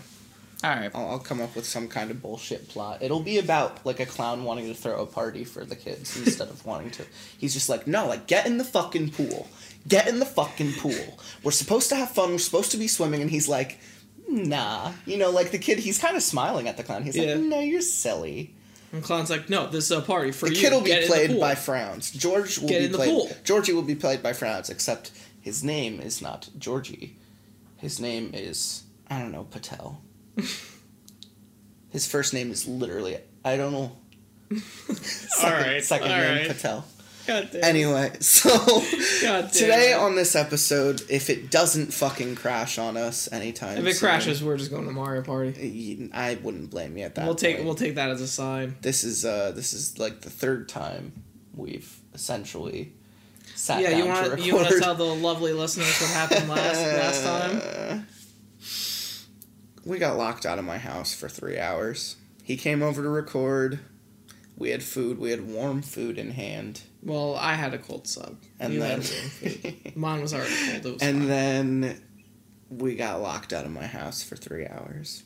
All 0.63 0.71
right. 0.71 0.91
I'll, 0.95 1.09
I'll 1.11 1.19
come 1.19 1.41
up 1.41 1.55
with 1.55 1.65
some 1.65 1.87
kind 1.87 2.09
of 2.09 2.21
bullshit 2.21 2.67
plot. 2.69 3.01
It'll 3.01 3.19
be 3.19 3.37
about 3.37 3.85
like 3.85 3.99
a 3.99 4.05
clown 4.05 4.43
wanting 4.43 4.67
to 4.67 4.73
throw 4.73 5.01
a 5.01 5.05
party 5.05 5.43
for 5.43 5.65
the 5.65 5.75
kids 5.75 6.17
instead 6.25 6.49
of 6.49 6.65
wanting 6.65 6.91
to. 6.91 7.03
He's 7.37 7.53
just 7.53 7.69
like, 7.69 7.85
no, 7.87 8.07
like 8.07 8.27
get 8.27 8.45
in 8.47 8.57
the 8.57 8.63
fucking 8.63 9.11
pool, 9.11 9.47
get 9.87 10.07
in 10.07 10.19
the 10.19 10.25
fucking 10.25 10.73
pool. 10.73 11.19
We're 11.43 11.51
supposed 11.51 11.89
to 11.89 11.95
have 11.95 12.09
fun. 12.11 12.31
We're 12.31 12.37
supposed 12.39 12.71
to 12.71 12.77
be 12.77 12.87
swimming, 12.87 13.21
and 13.21 13.29
he's 13.29 13.47
like, 13.47 13.77
nah. 14.27 14.93
You 15.05 15.17
know, 15.17 15.29
like 15.31 15.51
the 15.51 15.59
kid. 15.59 15.79
He's 15.79 15.99
kind 15.99 16.15
of 16.17 16.23
smiling 16.23 16.67
at 16.67 16.77
the 16.77 16.83
clown. 16.83 17.03
He's 17.03 17.15
Yeah. 17.15 17.33
like, 17.35 17.43
no, 17.43 17.59
you're 17.59 17.81
silly. 17.81 18.53
And 18.93 19.03
Clown's 19.03 19.29
like, 19.29 19.49
no, 19.49 19.67
this 19.67 19.83
is 19.83 19.91
a 19.91 19.99
party 19.99 20.31
for 20.31 20.47
The 20.47 20.55
you. 20.55 20.61
The 20.61 20.67
kid 20.69 20.73
will 20.73 20.81
be 20.81 20.93
the 21.01 21.07
played 21.07 21.39
by 21.41 21.55
frowns. 21.55 22.09
George 22.09 22.57
will 22.57 22.69
Get 22.69 22.89
be 22.89 22.95
played. 22.95 23.35
Georgie 23.43 23.73
will 23.73 23.81
be 23.81 23.95
played 23.95 24.23
by 24.23 24.31
frowns, 24.31 24.69
except 24.69 25.11
his 25.47 25.63
name 25.63 26.01
is 26.01 26.21
not 26.21 26.49
Georgie. 26.57 27.15
His 27.77 28.01
name 28.01 28.31
is 28.33 28.83
I 29.07 29.19
don't 29.19 29.31
know 29.31 29.45
Patel. 29.45 30.01
his 31.89 32.05
first 32.05 32.33
name 32.33 32.51
is 32.51 32.67
literally 32.67 33.17
I 33.45 33.55
don't 33.55 33.71
know. 33.71 33.91
second, 34.57 35.51
right, 35.53 35.81
second 35.83 36.11
all 36.11 36.17
name 36.17 36.37
right. 36.39 36.47
Patel. 36.49 36.85
God 37.25 37.49
damn. 37.53 37.63
Anyway, 37.63 38.11
so 38.19 38.49
today 39.53 39.93
on 39.93 40.15
this 40.15 40.35
episode, 40.35 41.01
if 41.09 41.29
it 41.29 41.49
doesn't 41.49 41.93
fucking 41.93 42.35
crash 42.35 42.77
on 42.77 42.97
us 42.97 43.31
anytime, 43.31 43.77
If 43.77 43.85
it 43.85 43.93
soon, 43.95 44.07
crashes, 44.09 44.43
we're 44.43 44.57
just 44.57 44.71
going 44.71 44.85
to 44.85 44.91
Mario 44.91 45.21
Party. 45.21 46.09
I 46.13 46.35
wouldn't 46.41 46.69
blame 46.71 46.97
you 46.97 47.05
at 47.05 47.15
that. 47.15 47.25
We'll 47.25 47.35
take 47.35 47.55
point. 47.55 47.65
we'll 47.65 47.75
take 47.75 47.95
that 47.95 48.09
as 48.09 48.19
a 48.19 48.27
sign. 48.27 48.75
this 48.81 49.05
is 49.05 49.23
uh 49.23 49.53
this 49.55 49.71
is 49.71 49.97
like 49.97 50.21
the 50.21 50.29
third 50.29 50.67
time 50.67 51.23
we've 51.55 52.01
essentially 52.13 52.93
sat 53.57 53.81
yeah, 53.81 53.89
down 53.91 53.97
you 53.97 54.03
to 54.05 54.09
want 54.09 54.41
you 54.45 54.55
want 54.55 54.67
to 54.69 54.79
tell 54.79 54.95
the 54.95 55.03
lovely 55.03 55.53
listeners 55.53 55.99
what 55.99 56.11
happened 56.11 56.49
last 56.49 57.23
last 57.23 57.23
time? 57.23 58.07
We 59.85 59.99
got 59.99 60.17
locked 60.17 60.45
out 60.45 60.59
of 60.59 60.65
my 60.65 60.79
house 60.79 61.13
for 61.13 61.29
three 61.29 61.57
hours. 61.57 62.17
He 62.43 62.57
came 62.57 62.83
over 62.83 63.01
to 63.01 63.07
record. 63.07 63.79
We 64.57 64.71
had 64.71 64.83
food. 64.83 65.17
We 65.17 65.31
had 65.31 65.47
warm 65.47 65.81
food 65.81 66.17
in 66.17 66.31
hand, 66.31 66.81
Well, 67.01 67.35
I 67.37 67.53
had 67.53 67.73
a 67.73 67.77
cold 67.77 68.05
sub. 68.05 68.35
and 68.59 68.73
you 68.73 68.79
then. 68.81 69.01
Mine 69.95 70.21
was 70.21 70.33
already 70.33 70.53
cold. 70.71 70.85
It 70.85 70.93
was 70.93 71.01
and 71.01 71.19
fine. 71.19 71.27
then 71.29 72.01
we 72.69 72.95
got 72.95 73.21
locked 73.21 73.53
out 73.53 73.63
of 73.65 73.71
my 73.71 73.85
house 73.85 74.23
for 74.23 74.35
three 74.35 74.67
hours. 74.67 75.23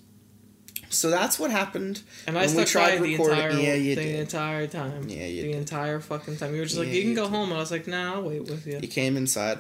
So 0.94 1.10
that's 1.10 1.40
what 1.40 1.52
happened. 1.52 2.02
and 2.28 2.38
I 2.38 2.46
stuck 2.48 2.68
tried 2.68 3.00
by 3.00 3.08
the 3.08 3.16
entire 3.16 3.52
yeah, 3.52 3.74
you 3.74 3.96
the 3.96 4.02
did. 4.04 4.20
entire 4.20 4.68
time. 4.68 5.08
Yeah, 5.10 5.26
you 5.26 5.42
the 5.44 5.48
did. 5.54 5.58
entire 5.58 6.00
fucking 6.00 6.38
time. 6.38 6.54
You 6.54 6.60
were 6.60 6.66
just 6.66 6.78
like, 6.78 6.88
Yeah, 6.90 6.94
you 6.96 7.02
can 7.02 7.10
you 7.12 7.16
go 7.16 7.24
did. 7.24 7.32
home, 7.32 7.50
and 7.50 7.58
I 7.58 7.60
was 7.60 7.72
like, 7.72 7.88
nah, 7.88 8.16
I'll 8.16 8.24
wait 8.24 8.42
with 8.44 8.68
you. 8.68 8.78
He 8.80 8.88
came 8.88 9.16
inside, 9.18 9.58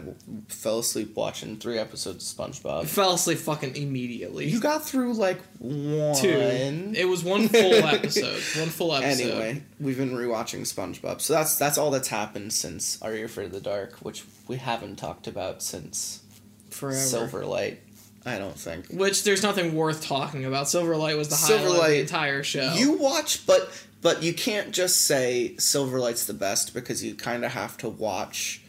fell 0.49 0.79
asleep 0.79 1.15
watching 1.15 1.57
three 1.57 1.77
episodes 1.77 2.31
of 2.31 2.37
SpongeBob. 2.37 2.85
fell 2.87 3.13
asleep 3.13 3.37
fucking 3.39 3.75
immediately. 3.75 4.47
You 4.49 4.59
got 4.59 4.83
through 4.85 5.13
like 5.13 5.39
one. 5.59 6.15
two. 6.15 6.29
It 6.29 7.07
was 7.07 7.23
one 7.23 7.47
full 7.47 7.73
episode. 7.85 8.41
One 8.59 8.69
full 8.69 8.93
episode. 8.95 9.23
Anyway, 9.31 9.63
we've 9.79 9.97
been 9.97 10.11
rewatching 10.11 10.61
SpongeBob, 10.61 11.21
so 11.21 11.33
that's 11.33 11.55
that's 11.55 11.77
all 11.77 11.91
that's 11.91 12.09
happened 12.09 12.51
since 12.53 13.01
Are 13.01 13.13
You 13.15 13.25
Afraid 13.25 13.45
of 13.45 13.51
the 13.53 13.61
Dark, 13.61 13.95
which 14.01 14.23
we 14.47 14.57
haven't 14.57 14.97
talked 14.97 15.27
about 15.27 15.63
since 15.63 16.23
forever. 16.69 16.97
Silverlight. 16.97 17.77
I 18.25 18.37
don't 18.37 18.57
think 18.57 18.87
Which 18.89 19.23
there's 19.23 19.41
nothing 19.43 19.73
worth 19.75 20.03
talking 20.05 20.45
about. 20.45 20.67
Silverlight 20.67 21.17
was 21.17 21.29
the 21.29 21.35
highlight 21.35 21.65
of 21.65 21.71
Silverlight- 21.71 21.87
the 21.89 21.99
entire 22.01 22.43
show. 22.43 22.73
you 22.75 22.93
watch, 22.93 23.45
but 23.47 23.71
but 24.01 24.21
you 24.23 24.33
can't 24.33 24.71
just 24.71 25.01
say 25.03 25.55
Silverlight's 25.57 26.25
the 26.25 26.33
best 26.33 26.73
because 26.73 27.03
you 27.03 27.15
kind 27.15 27.43
of 27.45 27.51
have 27.53 27.77
to 27.77 27.89
watch 27.89 28.61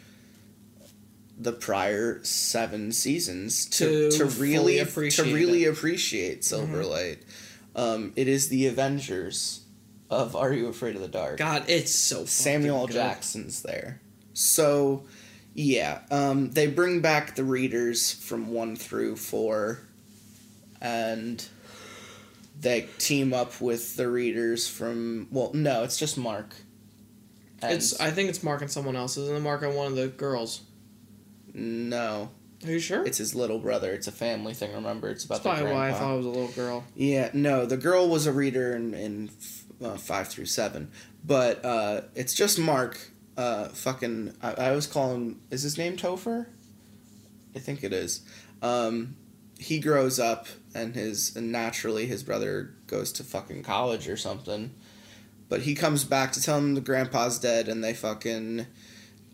the 1.38 1.52
prior 1.52 2.22
seven 2.22 2.92
seasons 2.92 3.66
to 3.66 4.10
To 4.10 4.18
to, 4.18 4.24
really 4.40 4.78
appreciate 4.78 5.24
to 5.26 5.34
really 5.34 5.64
it. 5.64 5.68
appreciate 5.72 6.42
Silverlight. 6.42 7.18
Um, 7.74 8.12
it 8.16 8.28
is 8.28 8.48
the 8.48 8.66
Avengers 8.66 9.60
of 10.10 10.36
Are 10.36 10.52
You 10.52 10.66
Afraid 10.68 10.94
of 10.94 11.00
the 11.00 11.08
Dark? 11.08 11.38
God, 11.38 11.64
it's 11.68 11.94
so 11.94 12.26
Samuel 12.26 12.80
L. 12.80 12.86
Jackson's 12.86 13.62
there. 13.62 14.00
So, 14.34 15.04
yeah, 15.54 16.00
um, 16.10 16.50
they 16.50 16.66
bring 16.66 17.00
back 17.00 17.34
the 17.36 17.44
readers 17.44 18.12
from 18.12 18.52
one 18.52 18.76
through 18.76 19.16
four, 19.16 19.80
and 20.80 21.46
they 22.60 22.82
team 22.98 23.32
up 23.32 23.60
with 23.60 23.96
the 23.96 24.08
readers 24.08 24.68
from. 24.68 25.28
Well, 25.30 25.50
no, 25.54 25.82
it's 25.84 25.98
just 25.98 26.16
Mark. 26.18 26.54
And 27.62 27.74
It's 27.74 28.00
I 28.00 28.10
think 28.10 28.28
it's 28.28 28.42
Mark 28.42 28.60
and 28.60 28.70
someone 28.70 28.96
else. 28.96 29.16
Isn't 29.16 29.36
it 29.36 29.40
Mark 29.40 29.62
and 29.62 29.74
one 29.76 29.86
of 29.88 29.94
the 29.96 30.08
girls? 30.08 30.62
no, 31.54 32.30
Are 32.64 32.70
you 32.70 32.78
sure? 32.80 33.04
it's 33.04 33.18
his 33.18 33.34
little 33.34 33.58
brother. 33.58 33.92
It's 33.92 34.06
a 34.06 34.12
family 34.12 34.54
thing. 34.54 34.72
Remember, 34.72 35.08
it's 35.10 35.24
about 35.24 35.42
That's 35.42 35.58
the 35.58 35.62
probably 35.64 35.74
why 35.74 35.90
I 35.90 35.92
thought 35.92 36.14
it 36.14 36.16
was 36.16 36.26
a 36.26 36.30
little 36.30 36.48
girl. 36.48 36.84
Yeah, 36.96 37.30
no, 37.34 37.66
the 37.66 37.76
girl 37.76 38.08
was 38.08 38.26
a 38.26 38.32
reader 38.32 38.74
in, 38.74 38.94
in 38.94 39.30
uh, 39.84 39.96
five 39.96 40.28
through 40.28 40.46
seven, 40.46 40.90
but 41.24 41.64
uh, 41.64 42.00
it's 42.14 42.34
just 42.34 42.58
Mark. 42.58 42.98
Uh, 43.36 43.68
fucking, 43.68 44.34
I, 44.42 44.52
I 44.52 44.68
always 44.70 44.86
call 44.86 45.14
him. 45.14 45.40
Is 45.50 45.62
his 45.62 45.78
name 45.78 45.96
Topher? 45.96 46.46
I 47.54 47.58
think 47.58 47.82
it 47.82 47.92
is. 47.92 48.22
Um, 48.60 49.16
he 49.58 49.78
grows 49.78 50.18
up, 50.18 50.46
and 50.74 50.94
his 50.94 51.34
and 51.36 51.52
naturally 51.52 52.06
his 52.06 52.22
brother 52.22 52.74
goes 52.86 53.12
to 53.12 53.24
fucking 53.24 53.62
college 53.62 54.08
or 54.08 54.16
something, 54.16 54.74
but 55.48 55.62
he 55.62 55.74
comes 55.74 56.04
back 56.04 56.32
to 56.32 56.42
tell 56.42 56.58
him 56.58 56.74
the 56.74 56.80
grandpa's 56.80 57.38
dead, 57.38 57.68
and 57.68 57.82
they 57.82 57.94
fucking 57.94 58.66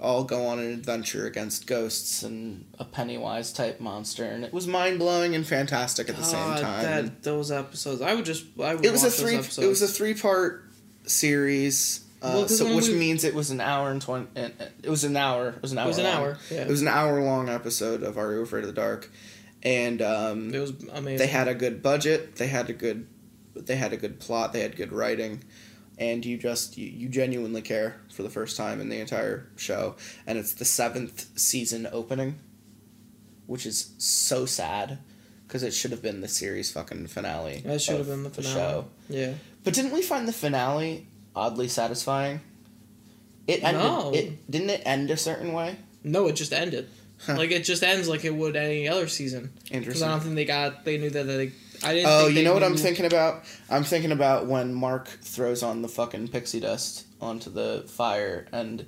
all 0.01 0.23
go 0.23 0.47
on 0.47 0.59
an 0.61 0.73
adventure 0.73 1.27
against 1.27 1.67
ghosts 1.67 2.23
and 2.23 2.65
a 2.79 2.85
Pennywise 2.85 3.53
type 3.53 3.81
monster, 3.81 4.25
and 4.25 4.45
it 4.45 4.53
was 4.53 4.67
mind 4.67 4.99
blowing 4.99 5.35
and 5.35 5.47
fantastic 5.47 6.09
at 6.09 6.17
the 6.17 6.23
same 6.23 6.57
time. 6.57 6.83
That 6.83 7.23
those 7.23 7.51
episodes, 7.51 8.01
I 8.01 8.15
would 8.15 8.25
just. 8.25 8.45
I 8.61 8.75
would 8.75 8.85
It 8.85 8.93
was 8.93 9.05
a 9.05 9.11
three. 9.11 9.35
It 9.35 9.69
was 9.69 9.83
a 9.83 9.89
three 9.89 10.15
part 10.15 10.65
series. 11.05 12.05
Uh, 12.21 12.33
Well, 12.35 12.49
so 12.49 12.75
which 12.75 12.89
we- 12.89 12.95
means 12.95 13.23
it 13.25 13.35
was 13.35 13.51
an 13.51 13.61
hour 13.61 13.91
and 13.91 14.03
twenty. 14.03 14.27
It 14.83 14.89
was 14.91 15.05
an 15.05 15.17
hour. 15.17 15.51
It 15.51 15.63
was 15.63 15.73
an 15.73 15.79
hour. 15.79 15.85
It 15.87 15.89
was 15.89 15.99
an 15.99 16.05
long. 16.05 16.15
hour. 16.15 16.39
Yeah. 16.51 16.63
It 16.63 16.69
was 16.69 16.83
an 16.83 16.89
hour 16.89 17.23
long 17.23 17.49
episode 17.49 18.03
of 18.03 18.19
Are 18.19 18.33
You 18.33 18.41
Afraid 18.43 18.65
of 18.65 18.67
the 18.75 18.81
Dark, 18.81 19.11
and 19.63 20.03
um, 20.03 20.53
It 20.55 20.59
was 20.59 20.73
amazing. 20.93 21.19
they 21.19 21.27
had 21.29 21.47
a 21.49 21.55
good 21.55 21.83
budget. 21.83 22.37
They 22.37 22.49
had 22.49 22.69
a 22.71 22.73
good. 22.73 23.07
They 23.55 23.77
had 23.77 23.93
a 23.93 23.97
good 23.97 24.19
plot. 24.21 24.53
They 24.53 24.61
had 24.61 24.77
good 24.77 24.93
writing, 24.93 25.43
and 25.97 26.25
you 26.25 26.39
just 26.39 26.77
you, 26.77 26.89
you 26.89 27.09
genuinely 27.09 27.63
care 27.63 28.01
for 28.13 28.23
the 28.25 28.31
first 28.31 28.57
time 28.57 28.81
in 28.81 28.89
the 28.89 28.99
entire 29.01 29.49
show, 29.57 29.95
and 30.27 30.39
it's 30.39 30.55
the 30.55 30.65
seventh 30.65 31.27
season 31.39 31.87
opening, 31.93 32.37
which 33.47 33.65
is 33.67 33.93
so 33.99 34.45
sad, 34.47 34.99
because 35.47 35.63
it 35.63 35.73
should 35.73 35.91
have 35.93 36.03
been 36.03 36.21
the 36.21 36.29
series 36.29 36.71
fucking 36.71 37.07
finale. 37.09 37.63
That 37.65 37.81
should 37.81 37.99
have 37.99 38.07
been 38.09 38.25
the 38.25 38.31
finale. 38.31 38.55
show. 38.55 38.85
Yeah. 39.09 39.35
But 39.65 39.75
didn't 39.75 39.93
we 39.93 40.03
find 40.03 40.27
the 40.29 40.33
finale 40.33 41.07
oddly 41.39 41.69
satisfying? 41.69 42.41
It 43.47 43.63
ended. 43.63 43.83
No. 43.83 44.13
It 44.13 44.51
didn't 44.51 44.71
it 44.71 44.83
end 44.85 45.11
a 45.11 45.17
certain 45.17 45.53
way. 45.53 45.77
No, 46.05 46.27
it 46.27 46.35
just 46.35 46.53
ended. 46.53 46.89
Huh. 47.25 47.37
Like 47.37 47.51
it 47.51 47.65
just 47.65 47.83
ends 47.83 48.09
like 48.09 48.25
it 48.25 48.35
would 48.35 48.57
any 48.57 48.89
other 48.89 49.09
season. 49.09 49.53
Because 49.55 49.71
Interesting. 49.77 50.09
I 50.09 50.11
don't 50.13 50.21
think 50.21 50.35
they 50.35 50.45
got. 50.45 50.85
They 50.85 50.99
knew 50.99 51.11
that 51.11 51.25
they. 51.25 51.53
I 51.83 51.95
didn't. 51.95 52.07
Oh, 52.11 52.25
think 52.27 52.37
you 52.39 52.45
know 52.45 52.55
what 52.55 52.63
I'm 52.65 52.77
thinking 52.77 53.07
about? 53.07 53.45
I'm 53.71 53.85
thinking 53.85 54.13
about 54.13 54.47
when 54.47 54.75
Mark 54.75 55.09
throws 55.23 55.63
on 55.63 55.83
the 55.83 55.89
fucking 55.89 56.29
pixie 56.29 56.61
dust 56.61 57.07
onto 57.21 57.51
the 57.51 57.85
fire 57.89 58.47
and 58.53 58.85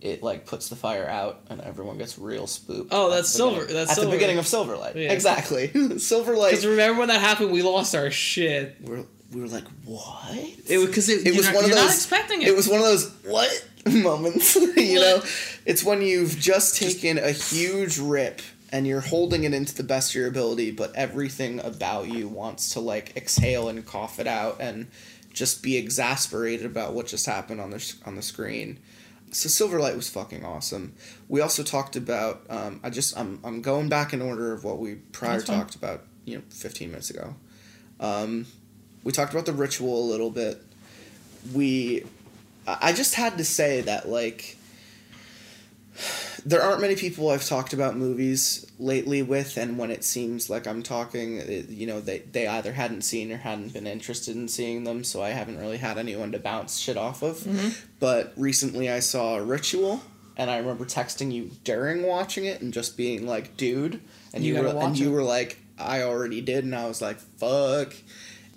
it 0.00 0.22
like 0.22 0.44
puts 0.46 0.68
the 0.68 0.76
fire 0.76 1.06
out 1.08 1.40
and 1.50 1.60
everyone 1.62 1.96
gets 1.98 2.18
real 2.18 2.46
spooked. 2.46 2.88
Oh, 2.92 3.10
that's 3.10 3.28
Silver- 3.30 3.60
beginning- 3.60 3.74
that's 3.74 3.90
at 3.90 3.94
Silver- 3.96 4.10
the 4.10 4.16
beginning 4.16 4.38
of 4.38 4.44
Silverlight. 4.44 4.94
Yeah. 4.94 5.12
Exactly. 5.12 5.68
Silverlight. 5.74 6.50
Because 6.50 6.66
remember 6.66 7.00
when 7.00 7.08
that 7.08 7.20
happened, 7.22 7.50
we 7.50 7.62
lost 7.62 7.94
our 7.94 8.10
shit. 8.10 8.76
We're, 8.82 9.04
we 9.34 9.40
were 9.40 9.48
like, 9.48 9.64
what? 9.84 10.30
It 10.68 10.78
was 10.78 10.86
because 10.86 11.08
it, 11.08 11.26
It 11.26 11.36
was 11.36 11.46
not, 11.46 11.54
one 11.56 11.64
of 11.64 11.70
those. 11.70 11.94
expecting 11.94 12.42
it. 12.42 12.48
It 12.48 12.56
was 12.56 12.68
one 12.68 12.78
of 12.80 12.86
those 12.86 13.10
what 13.24 13.68
moments. 13.92 14.54
you 14.56 14.62
What? 14.66 14.76
know, 14.76 15.22
it's 15.66 15.82
when 15.84 16.02
you've 16.02 16.38
just 16.38 16.76
taken 16.76 17.18
a 17.18 17.30
huge 17.32 17.98
rip 17.98 18.40
and 18.72 18.86
you're 18.86 19.00
holding 19.00 19.44
it 19.44 19.52
into 19.54 19.74
the 19.74 19.82
best 19.82 20.10
of 20.12 20.14
your 20.16 20.28
ability, 20.28 20.70
but 20.70 20.94
everything 20.94 21.60
about 21.60 22.08
you 22.08 22.28
wants 22.28 22.70
to 22.70 22.80
like 22.80 23.16
exhale 23.16 23.68
and 23.68 23.84
cough 23.84 24.18
it 24.18 24.26
out 24.26 24.56
and 24.60 24.86
just 25.32 25.62
be 25.62 25.76
exasperated 25.76 26.64
about 26.66 26.92
what 26.94 27.06
just 27.06 27.26
happened 27.26 27.60
on 27.60 27.70
the 27.70 27.94
on 28.06 28.14
the 28.16 28.22
screen. 28.22 28.78
So 29.32 29.48
Silverlight 29.48 29.96
was 29.96 30.08
fucking 30.08 30.44
awesome. 30.44 30.94
We 31.28 31.40
also 31.40 31.64
talked 31.64 31.96
about. 31.96 32.42
Um, 32.48 32.78
I 32.84 32.90
just 32.90 33.18
I'm 33.18 33.40
I'm 33.42 33.62
going 33.62 33.88
back 33.88 34.12
in 34.12 34.22
order 34.22 34.52
of 34.52 34.62
what 34.62 34.78
we 34.78 34.94
prior 34.94 35.40
talked 35.40 35.74
about. 35.74 36.04
You 36.24 36.36
know, 36.38 36.42
15 36.50 36.88
minutes 36.90 37.10
ago. 37.10 37.34
Um, 38.00 38.46
we 39.04 39.12
talked 39.12 39.32
about 39.32 39.46
the 39.46 39.52
ritual 39.52 40.02
a 40.02 40.06
little 40.10 40.30
bit. 40.30 40.60
We, 41.52 42.04
I 42.66 42.92
just 42.92 43.14
had 43.14 43.38
to 43.38 43.44
say 43.44 43.82
that 43.82 44.08
like, 44.08 44.56
there 46.44 46.62
aren't 46.62 46.80
many 46.80 46.96
people 46.96 47.30
I've 47.30 47.46
talked 47.46 47.72
about 47.72 47.96
movies 47.96 48.66
lately 48.78 49.22
with, 49.22 49.56
and 49.56 49.78
when 49.78 49.90
it 49.90 50.04
seems 50.04 50.50
like 50.50 50.66
I'm 50.66 50.82
talking, 50.82 51.38
it, 51.38 51.68
you 51.68 51.86
know, 51.86 52.00
they, 52.00 52.18
they 52.18 52.46
either 52.46 52.72
hadn't 52.72 53.02
seen 53.02 53.32
or 53.32 53.38
hadn't 53.38 53.72
been 53.72 53.86
interested 53.86 54.36
in 54.36 54.48
seeing 54.48 54.84
them, 54.84 55.04
so 55.04 55.22
I 55.22 55.30
haven't 55.30 55.58
really 55.58 55.78
had 55.78 55.96
anyone 55.96 56.32
to 56.32 56.38
bounce 56.38 56.78
shit 56.78 56.96
off 56.96 57.22
of. 57.22 57.38
Mm-hmm. 57.38 57.68
But 58.00 58.34
recently 58.36 58.90
I 58.90 59.00
saw 59.00 59.36
Ritual, 59.36 60.02
and 60.36 60.50
I 60.50 60.58
remember 60.58 60.84
texting 60.84 61.32
you 61.32 61.50
during 61.62 62.02
watching 62.02 62.44
it 62.44 62.60
and 62.60 62.74
just 62.74 62.96
being 62.96 63.26
like, 63.26 63.56
dude, 63.56 64.00
and 64.34 64.44
You 64.44 64.54
you, 64.54 64.62
were 64.62 64.68
and 64.68 64.76
watch 64.76 64.98
you 64.98 65.12
were 65.12 65.22
like, 65.22 65.58
I 65.78 66.02
already 66.02 66.40
did, 66.40 66.64
and 66.64 66.74
I 66.74 66.86
was 66.86 67.00
like, 67.00 67.18
fuck. 67.18 67.94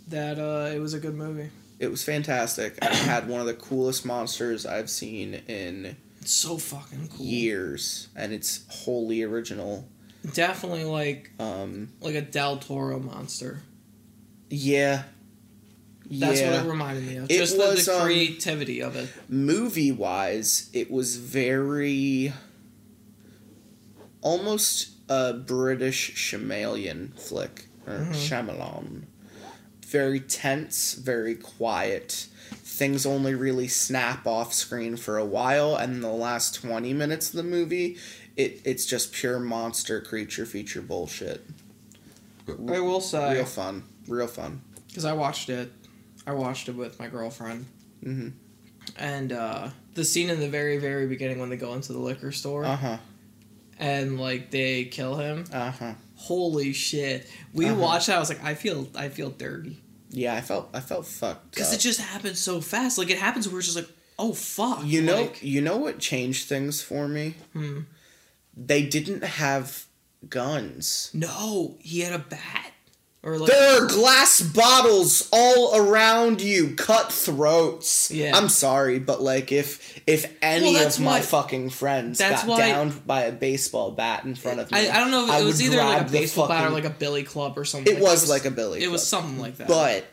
That 0.09 0.39
uh, 0.39 0.73
it 0.73 0.79
was 0.79 0.93
a 0.93 0.99
good 0.99 1.15
movie. 1.15 1.49
It 1.79 1.91
was 1.91 2.03
fantastic. 2.03 2.77
I 2.81 2.85
had 2.93 3.27
one 3.27 3.41
of 3.41 3.47
the 3.47 3.53
coolest 3.53 4.05
monsters 4.05 4.65
I've 4.65 4.89
seen 4.89 5.35
in 5.47 5.95
It's 6.21 6.31
so 6.33 6.57
fucking 6.57 7.09
cool. 7.15 7.25
years, 7.25 8.07
and 8.15 8.31
it's 8.33 8.65
wholly 8.69 9.21
original. 9.23 9.87
Definitely 10.33 10.85
like 10.85 11.31
Um, 11.39 11.89
like 12.01 12.15
a 12.15 12.21
Del 12.21 12.57
Toro 12.57 12.99
monster. 12.99 13.61
yeah. 14.49 15.03
That's 16.09 16.39
yeah. 16.39 16.51
what 16.55 16.65
it 16.65 16.69
reminded 16.69 17.03
me 17.05 17.17
of. 17.17 17.25
It 17.29 17.37
Just 17.37 17.57
was, 17.57 17.85
the, 17.85 17.91
the 17.91 17.97
um, 17.97 18.03
creativity 18.05 18.81
of 18.81 18.95
it. 18.95 19.09
movie 19.27 19.91
wise, 19.91 20.69
it 20.71 20.89
was 20.89 21.17
very 21.17 22.31
almost 24.21 24.89
a 25.09 25.33
British 25.33 26.13
Shyamalan 26.15 27.17
flick 27.19 27.65
or 27.85 27.93
Mm-hmm. 27.93 28.11
Shyamalan. 28.13 29.03
Very 29.89 30.19
tense, 30.19 30.93
very 30.95 31.35
quiet. 31.35 32.27
Things 32.51 33.05
only 33.05 33.33
really 33.35 33.67
snap 33.67 34.27
off 34.27 34.53
screen 34.53 34.97
for 34.97 35.17
a 35.17 35.25
while, 35.25 35.75
and 35.75 36.03
the 36.03 36.09
last 36.09 36.55
twenty 36.55 36.93
minutes 36.93 37.29
of 37.29 37.37
the 37.37 37.43
movie, 37.43 37.97
it 38.35 38.61
it's 38.65 38.85
just 38.85 39.11
pure 39.13 39.39
monster 39.39 39.99
creature 40.01 40.45
feature 40.45 40.81
bullshit. 40.81 41.45
I 42.47 42.79
will 42.79 43.01
say 43.01 43.33
Real 43.35 43.45
fun, 43.45 43.83
real 44.07 44.27
fun. 44.27 44.61
because 44.87 45.05
I 45.05 45.13
watched 45.13 45.49
it. 45.49 45.71
I 46.25 46.33
watched 46.33 46.69
it 46.69 46.75
with 46.75 46.99
my 46.99 47.07
girlfriend, 47.07 47.65
Mhm. 48.05 48.33
and 48.97 49.31
uh, 49.31 49.69
the 49.95 50.03
scene 50.05 50.29
in 50.29 50.39
the 50.39 50.49
very 50.49 50.77
very 50.77 51.07
beginning 51.07 51.39
when 51.39 51.49
they 51.49 51.57
go 51.57 51.73
into 51.73 51.93
the 51.93 51.99
liquor 51.99 52.31
store 52.31 52.65
Uh 52.65 52.75
huh. 52.75 52.97
and 53.79 54.19
like 54.19 54.51
they 54.51 54.85
kill 54.85 55.15
him. 55.15 55.45
Uh 55.51 55.71
huh. 55.71 55.93
Holy 56.17 56.73
shit! 56.73 57.27
We 57.53 57.65
Uh-huh. 57.67 57.75
watched 57.79 58.07
that. 58.07 58.17
I 58.17 58.19
was 58.19 58.29
like, 58.29 58.43
I 58.43 58.53
feel 58.55 58.87
I 58.95 59.09
feel 59.09 59.29
dirty 59.29 59.77
Yeah, 60.09 60.35
I 60.35 60.41
felt 60.41 60.69
I 60.73 60.79
felt 60.81 61.05
fucked. 61.05 61.51
because 61.51 61.71
it 61.73 61.79
just 61.79 61.99
happened 62.01 62.37
so 62.37 62.59
fast. 62.61 62.97
Like 62.97 63.09
it 63.09 63.17
happens, 63.19 63.47
we're 63.47 63.61
just 63.61 63.75
like, 63.75 63.89
oh 64.19 64.33
fuck. 64.33 64.83
You 64.83 65.01
know, 65.01 65.21
Like, 65.21 65.43
you 65.43 65.61
know 65.61 65.77
what 65.77 65.99
changed 65.99 66.47
things 66.47 66.81
for 66.81 67.07
me? 67.07 67.35
Hmm. 67.53 67.81
They 68.55 68.81
didn't 68.83 69.23
have 69.23 69.85
guns. 70.27 71.11
no, 71.13 71.77
he 71.79 71.99
had 72.01 72.13
a 72.13 72.19
bat 72.19 72.66
like 73.23 73.49
There 73.51 73.83
are 73.83 73.87
glass 73.87 74.39
bottles 74.41 75.27
all 75.33 75.75
around 75.75 76.39
you, 76.41 76.75
cutthroats. 76.75 78.09
Yeah. 78.11 78.35
I'm 78.37 78.47
sorry, 78.49 78.99
but 78.99 79.21
like 79.21 79.51
if 79.51 80.01
if 80.07 80.31
any 80.41 80.73
Well, 80.75 80.87
of 80.87 80.99
my 80.99 81.05
why- 81.17 81.21
fucking 81.21 81.69
friends 81.71 82.19
got 82.19 82.45
downed 82.47 83.05
by 83.05 83.23
a 83.23 83.31
baseball 83.31 83.91
bat 83.91 84.23
in 84.23 84.35
front 84.35 84.59
of 84.59 84.71
me, 84.71 84.77
I, 84.87 84.95
I 84.95 84.99
don't 84.99 85.11
know. 85.11 85.25
If 85.25 85.31
I 85.31 85.39
it 85.41 85.43
was 85.45 85.61
either 85.61 85.77
like 85.77 86.07
a 86.07 86.11
baseball 86.11 86.47
bat 86.47 86.65
or 86.65 86.69
like 86.69 86.85
a 86.85 86.89
billy 86.89 87.23
club 87.23 87.57
or 87.57 87.65
something. 87.65 87.93
It 87.95 88.01
was 88.01 88.29
like 88.29 88.45
a 88.45 88.51
billy 88.51 88.81
It 88.83 88.91
was 88.91 89.05
something 89.07 89.39
like 89.39 89.57
that. 89.57 89.67
but 89.67 90.05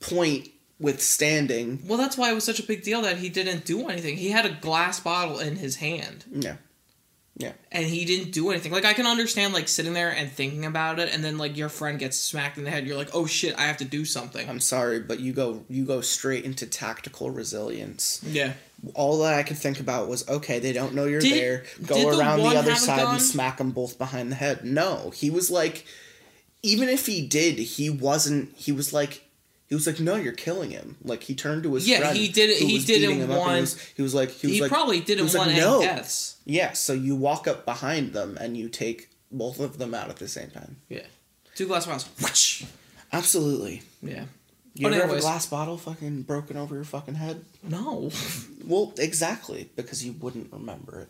point 0.00 0.48
withstanding, 0.78 1.80
well, 1.86 1.98
that's 1.98 2.16
why 2.16 2.30
it 2.30 2.34
was 2.34 2.44
such 2.44 2.60
a 2.60 2.62
big 2.64 2.82
deal 2.82 3.02
that 3.02 3.16
he 3.18 3.28
didn't 3.28 3.64
do 3.64 3.88
anything. 3.88 4.16
He 4.16 4.30
had 4.30 4.44
a 4.44 4.50
glass 4.50 5.00
bottle 5.00 5.38
in 5.38 5.56
his 5.56 5.76
hand. 5.76 6.24
yeah. 6.30 6.56
And 7.40 7.84
he 7.86 8.04
didn't 8.04 8.30
do 8.32 8.50
anything. 8.50 8.72
Like 8.72 8.84
I 8.84 8.92
can 8.92 9.06
understand 9.06 9.52
like 9.52 9.68
sitting 9.68 9.92
there 9.92 10.10
and 10.10 10.30
thinking 10.30 10.64
about 10.64 10.98
it, 10.98 11.12
and 11.12 11.24
then 11.24 11.36
like 11.38 11.56
your 11.56 11.68
friend 11.68 11.98
gets 11.98 12.16
smacked 12.16 12.58
in 12.58 12.64
the 12.64 12.70
head. 12.70 12.86
You're 12.86 12.96
like, 12.96 13.10
oh 13.14 13.26
shit, 13.26 13.58
I 13.58 13.62
have 13.62 13.78
to 13.78 13.84
do 13.84 14.04
something. 14.04 14.48
I'm 14.48 14.60
sorry, 14.60 15.00
but 15.00 15.20
you 15.20 15.32
go 15.32 15.64
you 15.68 15.84
go 15.84 16.00
straight 16.00 16.44
into 16.44 16.66
tactical 16.66 17.30
resilience. 17.30 18.20
yeah, 18.24 18.52
all 18.94 19.18
that 19.22 19.34
I 19.34 19.42
could 19.42 19.58
think 19.58 19.80
about 19.80 20.08
was 20.08 20.28
okay, 20.28 20.58
they 20.60 20.72
don't 20.72 20.94
know 20.94 21.06
you're 21.06 21.20
Did- 21.20 21.34
there. 21.34 21.64
Go 21.84 22.10
the 22.12 22.18
around 22.18 22.38
the, 22.38 22.44
one 22.44 22.56
other 22.56 22.76
side 22.76 23.06
and 23.06 23.20
smack 23.20 23.58
them 23.58 23.72
both 23.72 23.98
behind 23.98 24.30
the 24.30 24.36
head. 24.36 24.64
No, 24.64 25.10
he 25.10 25.30
was 25.30 25.50
like, 25.50 25.86
even 26.62 26.88
if 26.88 27.06
he 27.06 27.26
did, 27.26 27.58
he 27.58 27.90
wasn't. 27.90 28.56
He 28.56 28.70
was 28.70 28.92
like, 28.92 29.23
he 29.74 29.76
was 29.76 29.86
like, 29.88 29.98
no, 30.00 30.14
you're 30.14 30.32
killing 30.32 30.70
him. 30.70 30.96
Like 31.02 31.24
he 31.24 31.34
turned 31.34 31.64
to 31.64 31.74
his 31.74 31.88
Yeah, 31.88 31.98
friend 31.98 32.16
he 32.16 32.28
did 32.28 32.50
it- 32.50 32.60
who 32.60 32.66
he 32.66 32.78
did 32.78 33.02
it 33.02 33.06
beating 33.08 33.16
him 33.18 33.30
up, 33.30 33.38
and 33.38 33.38
one- 33.40 33.54
He 33.56 33.60
was, 33.60 33.80
he 33.96 34.02
was 34.02 34.14
like, 34.14 34.30
he 34.30 34.48
he, 34.54 34.60
like, 34.62 34.70
probably 34.70 35.00
didn't 35.00 35.24
want 35.24 35.34
was 35.34 35.46
like, 35.48 35.56
no. 35.56 35.80
deaths. 35.82 36.36
yeah. 36.44 36.72
So 36.72 36.92
you 36.92 37.16
walk 37.16 37.48
up 37.48 37.64
behind 37.64 38.12
them 38.12 38.36
and 38.40 38.56
you 38.56 38.68
take 38.68 39.10
both 39.32 39.58
of 39.58 39.78
them 39.78 39.94
out 39.94 40.10
at 40.10 40.16
the 40.16 40.28
same 40.28 40.50
time. 40.50 40.76
Yeah, 40.88 41.02
two 41.56 41.66
glass 41.66 41.86
bottles. 41.86 42.08
Whoosh. 42.22 42.64
Absolutely. 43.12 43.82
Yeah. 44.02 44.24
You 44.76 44.88
But 44.88 44.94
ever 44.94 45.06
have 45.08 45.16
a 45.18 45.20
glass 45.20 45.46
bottle 45.46 45.76
fucking 45.76 46.22
broken 46.22 46.56
over 46.56 46.74
your 46.74 46.84
fucking 46.84 47.14
head? 47.14 47.44
No, 47.62 48.10
Well, 48.64 48.92
exactly 48.98 49.70
because 49.76 50.04
you 50.04 50.12
wouldn't 50.14 50.52
remember 50.52 51.00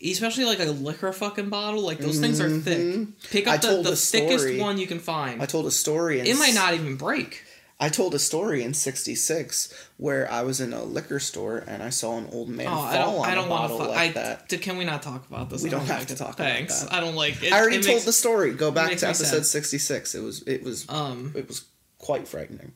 it. 0.00 0.10
especially 0.10 0.44
like 0.44 0.58
a 0.58 0.64
liquor 0.64 1.12
fucking 1.12 1.48
bottle. 1.48 1.82
Like 1.82 1.98
those 1.98 2.18
things 2.18 2.40
are 2.40 2.50
thick. 2.50 2.78
Mhm. 2.78 3.12
Pick 3.30 3.46
I 3.46 3.54
up 3.54 3.60
the, 3.62 3.68
told 3.68 3.86
the 3.86 3.94
thickest 3.94 4.58
one 4.58 4.76
you 4.78 4.88
can 4.88 4.98
find. 4.98 5.40
I 5.40 5.46
told 5.46 5.66
a 5.66 5.70
story. 5.70 6.18
It 6.20 6.36
might 6.36 6.54
not 6.54 6.74
even 6.74 6.96
break. 6.96 7.44
I 7.84 7.88
told 7.88 8.14
a 8.14 8.18
story 8.18 8.62
in 8.62 8.74
'66 8.74 9.74
where 9.96 10.30
I 10.30 10.42
was 10.42 10.60
in 10.60 10.72
a 10.72 10.82
liquor 10.84 11.18
store 11.18 11.58
and 11.66 11.82
I 11.82 11.90
saw 11.90 12.16
an 12.16 12.28
old 12.32 12.48
man 12.48 12.66
Oh, 12.68 12.70
fall 12.70 12.80
I 12.84 12.96
don't. 12.96 13.14
on 13.16 13.28
I 13.28 13.34
don't 13.34 13.46
a 13.46 13.50
want 13.50 13.62
bottle 13.62 13.78
to. 13.78 13.84
like 13.90 13.98
I. 13.98 14.08
that. 14.12 14.48
d- 14.48 14.58
Can 14.58 14.76
we 14.76 14.84
not 14.84 15.02
talk 15.02 15.26
about 15.28 15.50
this? 15.50 15.62
We 15.62 15.68
I 15.68 15.72
don't 15.72 15.86
have 15.86 15.98
like 15.98 16.08
to 16.08 16.16
talk 16.16 16.34
about 16.34 16.46
Thanks. 16.46 16.82
that. 16.82 16.92
I 16.92 17.00
don't 17.00 17.16
like 17.16 17.42
it. 17.42 17.52
I 17.52 17.60
already 17.60 17.76
it 17.78 17.82
told 17.82 17.96
makes- 17.96 18.04
the 18.06 18.12
story. 18.12 18.52
Go 18.54 18.70
back 18.70 18.96
to 18.98 19.06
episode 19.06 19.44
66. 19.44 20.14
It 20.14 20.20
was 20.22 20.42
it 20.46 20.62
was 20.62 20.86
Um. 20.88 21.32
it 21.34 21.48
was 21.48 21.64
quite 21.98 22.28
frightening. 22.28 22.72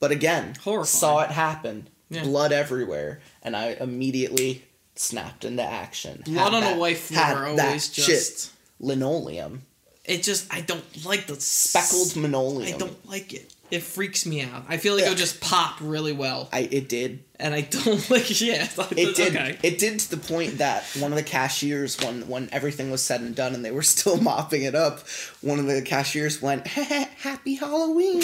But 0.00 0.10
again, 0.10 0.54
Horrifying. 0.62 0.86
saw 0.86 1.20
it 1.20 1.30
happen. 1.30 1.88
Yeah. 2.08 2.22
Blood 2.22 2.52
everywhere, 2.52 3.20
and 3.42 3.56
I 3.56 3.76
immediately 3.80 4.64
snapped 4.94 5.44
into 5.44 5.62
action. 5.64 6.22
Blood 6.24 6.54
on 6.54 6.62
a 6.62 6.76
white 6.78 6.98
floor 6.98 7.54
that 7.56 7.66
always 7.66 7.88
just. 7.88 8.52
linoleum, 8.78 9.62
It 10.04 10.22
just. 10.22 10.52
I 10.54 10.60
don't 10.60 10.84
like 11.04 11.26
the 11.26 11.38
speckled 11.40 12.14
linoleum. 12.16 12.74
I 12.74 12.78
don't 12.78 13.08
like 13.08 13.32
it. 13.34 13.52
It 13.70 13.82
freaks 13.82 14.24
me 14.26 14.42
out. 14.42 14.64
I 14.68 14.76
feel 14.76 14.94
like 14.94 15.04
it 15.04 15.08
would 15.08 15.18
Yeah. 15.18 15.24
just 15.24 15.40
pop 15.40 15.76
really 15.80 16.12
well, 16.12 16.48
I 16.52 16.60
it 16.70 16.88
did. 16.88 17.24
and 17.40 17.52
I 17.54 17.62
don't 17.62 18.08
like. 18.10 18.40
Yeah, 18.40 18.68
It 18.92 19.16
did. 19.16 19.34
Okay. 19.36 19.58
It 19.62 19.78
did 19.78 19.98
to 20.00 20.10
the 20.10 20.16
point 20.18 20.58
that 20.58 20.84
one 20.98 21.12
of 21.12 21.16
the 21.16 21.24
cashiers, 21.24 21.98
when 22.00 22.28
when 22.28 22.48
everything 22.52 22.90
was 22.90 23.02
said 23.02 23.20
and 23.22 23.34
done, 23.34 23.54
and 23.54 23.64
they 23.64 23.72
were 23.72 23.82
still 23.94 24.16
mopping 24.20 24.62
it 24.62 24.74
up, 24.74 25.00
one 25.40 25.58
of 25.58 25.66
the 25.66 25.82
cashiers 25.82 26.40
went, 26.40 26.66
"Happy 26.68 27.54
Halloween," 27.54 28.22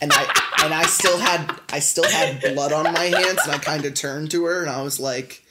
and 0.00 0.12
I 0.12 0.40
and 0.64 0.74
I 0.74 0.84
still 0.86 1.18
had 1.18 1.54
I 1.70 1.78
still 1.78 2.08
had 2.08 2.40
blood 2.54 2.72
on 2.72 2.92
my 2.92 3.04
hands, 3.04 3.38
and 3.44 3.52
I 3.52 3.58
kind 3.58 3.84
of 3.84 3.94
turned 3.94 4.30
to 4.32 4.44
her, 4.46 4.60
and 4.60 4.70
I 4.70 4.82
was 4.82 4.98
like, 4.98 5.44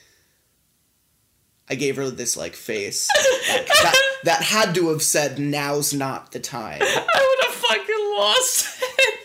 I 1.70 1.74
gave 1.74 1.96
her 1.96 2.10
this 2.10 2.36
like 2.36 2.54
face 2.54 3.08
like, 3.50 3.66
that 3.66 3.94
that 4.24 4.42
had 4.42 4.74
to 4.74 4.90
have 4.90 5.02
said, 5.02 5.38
"Now's 5.38 5.94
not 5.94 6.32
the 6.32 6.40
time." 6.40 6.80
I 6.82 7.36
would 7.38 7.46
have 7.46 7.54
fucking 7.54 8.01
lost 8.16 8.82
it. 8.82 9.18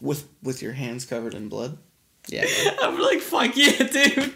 With 0.00 0.28
with 0.42 0.62
your 0.62 0.72
hands 0.72 1.04
covered 1.04 1.34
in 1.34 1.48
blood. 1.48 1.78
Yeah. 2.28 2.46
I'm 2.82 2.98
like, 2.98 3.20
fuck 3.20 3.56
yeah, 3.56 3.76
dude. 3.76 4.34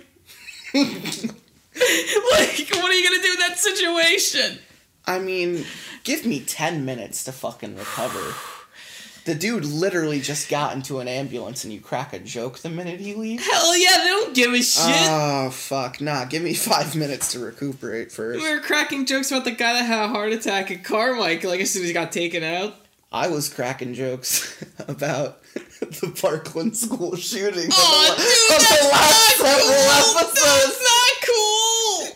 like, 0.75 2.69
what 2.71 2.91
are 2.91 2.95
you 2.95 3.09
gonna 3.09 3.23
do 3.23 3.33
in 3.33 3.39
that 3.41 3.57
situation? 3.57 4.59
I 5.07 5.19
mean, 5.19 5.65
give 6.03 6.25
me 6.25 6.41
10 6.41 6.85
minutes 6.85 7.25
to 7.25 7.33
fucking 7.33 7.77
recover. 7.77 8.35
The 9.27 9.35
dude 9.35 9.65
literally 9.65 10.21
just 10.21 10.51
got 10.51 10.75
into 10.75 10.99
an 11.01 11.09
ambulance 11.09 11.65
and 11.65 11.73
you 11.73 11.81
crack 11.81 12.13
a 12.13 12.19
joke 12.19 12.59
the 12.59 12.69
minute 12.69 13.01
he 13.01 13.15
leaves? 13.15 13.47
Hell 13.47 13.77
yeah, 13.77 13.99
they 13.99 14.09
don't 14.09 14.35
give 14.35 14.53
a 14.53 14.63
shit. 14.63 14.95
Oh, 15.09 15.51
fuck. 15.51 16.01
Nah, 16.01 16.27
give 16.27 16.43
me 16.43 16.53
five 16.55 16.95
minutes 16.95 17.33
to 17.33 17.39
recuperate 17.39 18.13
first. 18.13 18.43
we 18.43 18.55
were 18.55 18.61
cracking 18.61 19.07
jokes 19.07 19.31
about 19.31 19.45
the 19.45 19.53
guy 19.53 19.73
that 19.75 19.85
had 19.85 20.05
a 20.05 20.09
heart 20.09 20.33
attack 20.33 20.71
at 20.71 20.83
Carmike, 20.83 21.45
like 21.45 21.61
as 21.61 21.71
soon 21.71 21.83
as 21.83 21.89
he 21.89 21.95
got 21.95 22.13
taken 22.13 22.43
out. 22.43 22.75
I 23.15 23.29
was 23.29 23.49
cracking 23.49 23.95
jokes 23.95 24.61
about 24.89 25.41
the 25.55 26.13
Parkland 26.21 26.77
school 26.85 27.15
shooting. 27.15 27.69
Oh, 27.73 28.15
the, 28.17 28.17
dude, 28.17 28.27
the 28.27 28.65
that's 28.65 28.91
last 28.91 29.39
not 29.41 29.61
cool. 29.61 29.71
episodes. 30.19 30.35
That's 30.59 30.83
not 30.83 31.13
cool. 31.23 32.11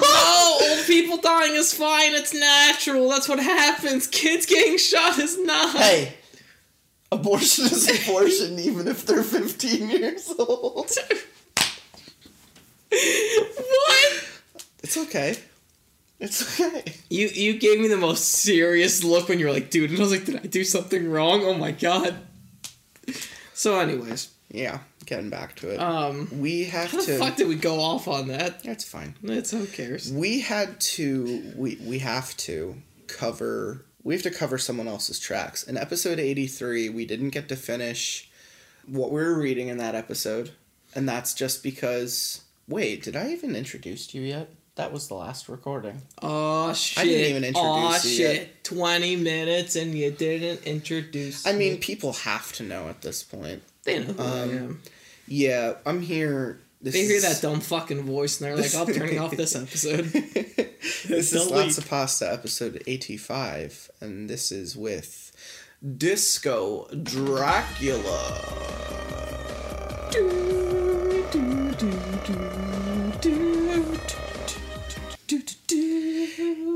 no, 0.00 0.58
old 0.62 0.86
people 0.86 1.18
dying 1.18 1.54
is 1.56 1.74
fine. 1.74 2.14
It's 2.14 2.32
natural. 2.32 3.06
That's 3.10 3.28
what 3.28 3.38
happens. 3.38 4.06
Kids 4.06 4.46
getting 4.46 4.78
shot 4.78 5.18
is 5.18 5.38
not. 5.38 5.76
hey, 5.76 6.14
abortion 7.12 7.66
is 7.66 8.08
abortion, 8.08 8.58
even 8.58 8.88
if 8.88 9.04
they're 9.04 9.22
15 9.22 9.90
years 9.90 10.32
old. 10.38 10.90
what? 12.88 14.24
It's 14.82 14.96
okay. 14.96 15.36
It's 16.20 16.60
okay. 16.60 16.84
You 17.10 17.28
you 17.28 17.58
gave 17.58 17.80
me 17.80 17.88
the 17.88 17.96
most 17.96 18.24
serious 18.26 19.02
look 19.04 19.28
when 19.28 19.38
you 19.38 19.46
were 19.46 19.52
like, 19.52 19.70
dude, 19.70 19.90
and 19.90 19.98
I 19.98 20.02
was 20.02 20.12
like, 20.12 20.24
did 20.24 20.36
I 20.36 20.46
do 20.46 20.64
something 20.64 21.10
wrong? 21.10 21.42
Oh 21.44 21.54
my 21.54 21.72
god. 21.72 22.16
So, 23.52 23.78
anyways, 23.78 24.30
Yeah, 24.50 24.78
getting 25.06 25.30
back 25.30 25.56
to 25.56 25.70
it. 25.70 25.78
Um, 25.78 26.28
we 26.40 26.64
have 26.64 26.90
how 26.90 26.98
the 27.00 27.06
to. 27.06 27.18
fuck 27.18 27.36
did 27.36 27.48
we 27.48 27.56
go 27.56 27.80
off 27.80 28.08
on 28.08 28.28
that? 28.28 28.62
That's 28.62 28.84
fine. 28.84 29.14
It's 29.22 29.50
who 29.50 29.66
cares. 29.66 30.12
We 30.12 30.40
had 30.40 30.80
to. 30.80 31.52
We 31.56 31.78
we 31.82 31.98
have 32.00 32.36
to 32.38 32.76
cover. 33.06 33.84
We 34.02 34.14
have 34.14 34.22
to 34.22 34.30
cover 34.30 34.58
someone 34.58 34.86
else's 34.88 35.18
tracks. 35.18 35.62
In 35.64 35.76
episode 35.76 36.18
eighty 36.18 36.46
three, 36.46 36.88
we 36.88 37.04
didn't 37.06 37.30
get 37.30 37.48
to 37.48 37.56
finish 37.56 38.30
what 38.86 39.10
we 39.10 39.20
were 39.22 39.38
reading 39.38 39.68
in 39.68 39.78
that 39.78 39.94
episode, 39.94 40.52
and 40.94 41.08
that's 41.08 41.34
just 41.34 41.62
because. 41.62 42.40
Wait, 42.66 43.02
did 43.02 43.14
I 43.14 43.30
even 43.30 43.54
introduce 43.54 44.14
you 44.14 44.22
yet? 44.22 44.48
That 44.76 44.92
was 44.92 45.06
the 45.06 45.14
last 45.14 45.48
recording. 45.48 46.02
Oh 46.20 46.72
shit! 46.74 46.98
I 47.04 47.06
didn't 47.06 47.30
even 47.30 47.44
introduce 47.44 47.64
oh 47.64 47.92
you 48.08 48.16
shit! 48.16 48.36
yet. 48.40 48.64
Twenty 48.64 49.14
minutes 49.14 49.76
and 49.76 49.94
you 49.94 50.10
didn't 50.10 50.64
introduce. 50.64 51.46
I 51.46 51.52
mean, 51.52 51.78
people 51.78 52.12
have 52.12 52.52
to 52.54 52.64
know 52.64 52.88
at 52.88 53.00
this 53.02 53.22
point. 53.22 53.62
they 53.84 54.00
know 54.00 54.12
who 54.12 54.22
I 54.22 54.42
um, 54.42 54.50
am. 54.50 54.82
Yeah, 55.28 55.74
I'm 55.86 56.02
here. 56.02 56.58
This 56.82 56.94
They 56.94 57.04
hear 57.04 57.16
is- 57.16 57.22
that 57.22 57.40
dumb 57.40 57.60
fucking 57.60 58.02
voice 58.02 58.40
and 58.40 58.48
they're 58.48 58.56
like, 58.56 58.74
"I'm 58.74 58.92
turning 58.92 59.20
off 59.20 59.36
this 59.36 59.54
episode." 59.54 60.04
this 60.06 61.08
is 61.08 61.30
Delete. 61.30 61.50
Lots 61.52 61.78
of 61.78 61.88
Pasta 61.88 62.32
episode 62.32 62.82
85, 62.84 63.90
and 64.00 64.28
this 64.28 64.50
is 64.50 64.76
with 64.76 65.30
Disco 65.96 66.88
Dracula. 66.88 68.40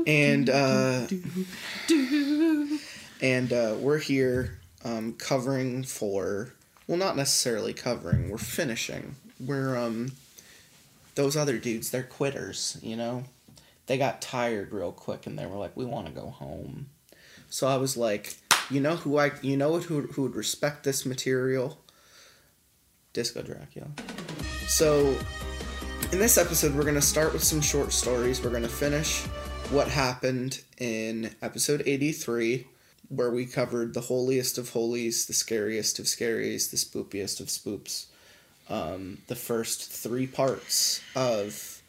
And, 0.09 0.49
uh, 0.49 1.05
and 3.21 3.53
uh, 3.53 3.75
we're 3.79 3.99
here 3.99 4.59
um, 4.83 5.13
covering 5.13 5.83
for, 5.83 6.51
well, 6.87 6.97
not 6.97 7.15
necessarily 7.15 7.73
covering, 7.73 8.31
we're 8.31 8.39
finishing. 8.39 9.17
We're, 9.39 9.77
um, 9.77 10.13
those 11.13 11.37
other 11.37 11.59
dudes, 11.59 11.91
they're 11.91 12.01
quitters, 12.01 12.79
you 12.81 12.95
know? 12.95 13.25
They 13.85 13.99
got 13.99 14.19
tired 14.19 14.71
real 14.71 14.91
quick 14.91 15.27
and 15.27 15.37
they 15.37 15.45
were 15.45 15.57
like, 15.57 15.77
we 15.77 15.85
want 15.85 16.07
to 16.07 16.11
go 16.11 16.29
home. 16.31 16.87
So 17.51 17.67
I 17.67 17.77
was 17.77 17.95
like, 17.95 18.35
you 18.71 18.81
know 18.81 18.95
who 18.95 19.19
I, 19.19 19.31
you 19.43 19.57
know 19.57 19.77
who, 19.77 20.01
who 20.01 20.23
would 20.23 20.35
respect 20.35 20.83
this 20.83 21.05
material? 21.05 21.77
Disco 23.13 23.43
Dracula. 23.43 23.89
So 24.67 25.15
in 26.11 26.17
this 26.17 26.39
episode, 26.39 26.73
we're 26.73 26.81
going 26.81 26.95
to 26.95 27.01
start 27.01 27.31
with 27.31 27.43
some 27.43 27.61
short 27.61 27.91
stories. 27.91 28.43
We're 28.43 28.49
going 28.49 28.63
to 28.63 28.69
finish 28.69 29.23
what 29.71 29.87
happened 29.87 30.63
in 30.79 31.35
episode 31.43 31.83
83, 31.85 32.65
where 33.09 33.29
we 33.29 33.45
covered 33.45 33.93
the 33.93 34.01
holiest 34.01 34.57
of 34.57 34.71
holies, 34.71 35.27
the 35.27 35.33
scariest 35.33 35.99
of 35.99 36.05
scaries, 36.05 36.71
the 36.71 36.77
spoopiest 36.77 37.39
of 37.39 37.47
spoops. 37.47 38.07
Um, 38.67 39.19
the 39.27 39.35
first 39.35 39.91
three 39.91 40.25
parts 40.25 41.01
of 41.15 41.83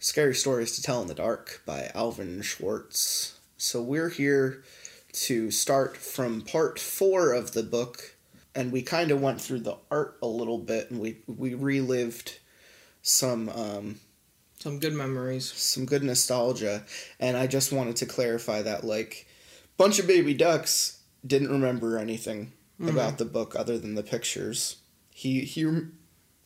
Scary 0.00 0.34
Stories 0.34 0.74
to 0.74 0.82
Tell 0.82 1.00
in 1.00 1.06
the 1.06 1.14
Dark 1.14 1.62
by 1.64 1.92
Alvin 1.94 2.42
Schwartz. 2.42 3.38
So 3.56 3.80
we're 3.80 4.08
here 4.08 4.64
to 5.12 5.52
start 5.52 5.96
from 5.96 6.40
part 6.42 6.80
four 6.80 7.34
of 7.34 7.52
the 7.52 7.62
book, 7.62 8.16
and 8.52 8.72
we 8.72 8.82
kind 8.82 9.12
of 9.12 9.20
went 9.20 9.40
through 9.40 9.60
the 9.60 9.76
art 9.92 10.16
a 10.22 10.26
little 10.26 10.58
bit, 10.58 10.90
and 10.90 10.98
we 10.98 11.18
we 11.28 11.54
relived 11.54 12.40
some 13.00 13.48
um, 13.48 14.00
Some 14.62 14.78
good 14.78 14.92
memories. 14.92 15.52
some 15.52 15.86
good 15.86 16.04
nostalgia, 16.04 16.84
and 17.18 17.36
I 17.36 17.48
just 17.48 17.72
wanted 17.72 17.96
to 17.96 18.06
clarify 18.06 18.62
that 18.62 18.84
like 18.84 19.26
bunch 19.76 19.98
of 19.98 20.06
baby 20.06 20.34
ducks 20.34 21.00
didn't 21.26 21.50
remember 21.50 21.98
anything 21.98 22.52
mm-hmm. 22.80 22.88
about 22.88 23.18
the 23.18 23.24
book 23.24 23.56
other 23.56 23.76
than 23.76 23.96
the 23.96 24.04
pictures. 24.04 24.76
He 25.10 25.40
he 25.40 25.68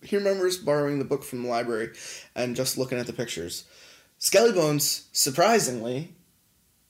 he 0.00 0.16
remembers 0.16 0.56
borrowing 0.56 0.98
the 0.98 1.04
book 1.04 1.24
from 1.24 1.42
the 1.42 1.50
library 1.50 1.90
and 2.34 2.56
just 2.56 2.78
looking 2.78 2.96
at 2.96 3.06
the 3.06 3.12
pictures. 3.12 3.64
Skellybones, 4.18 5.08
surprisingly, 5.12 6.14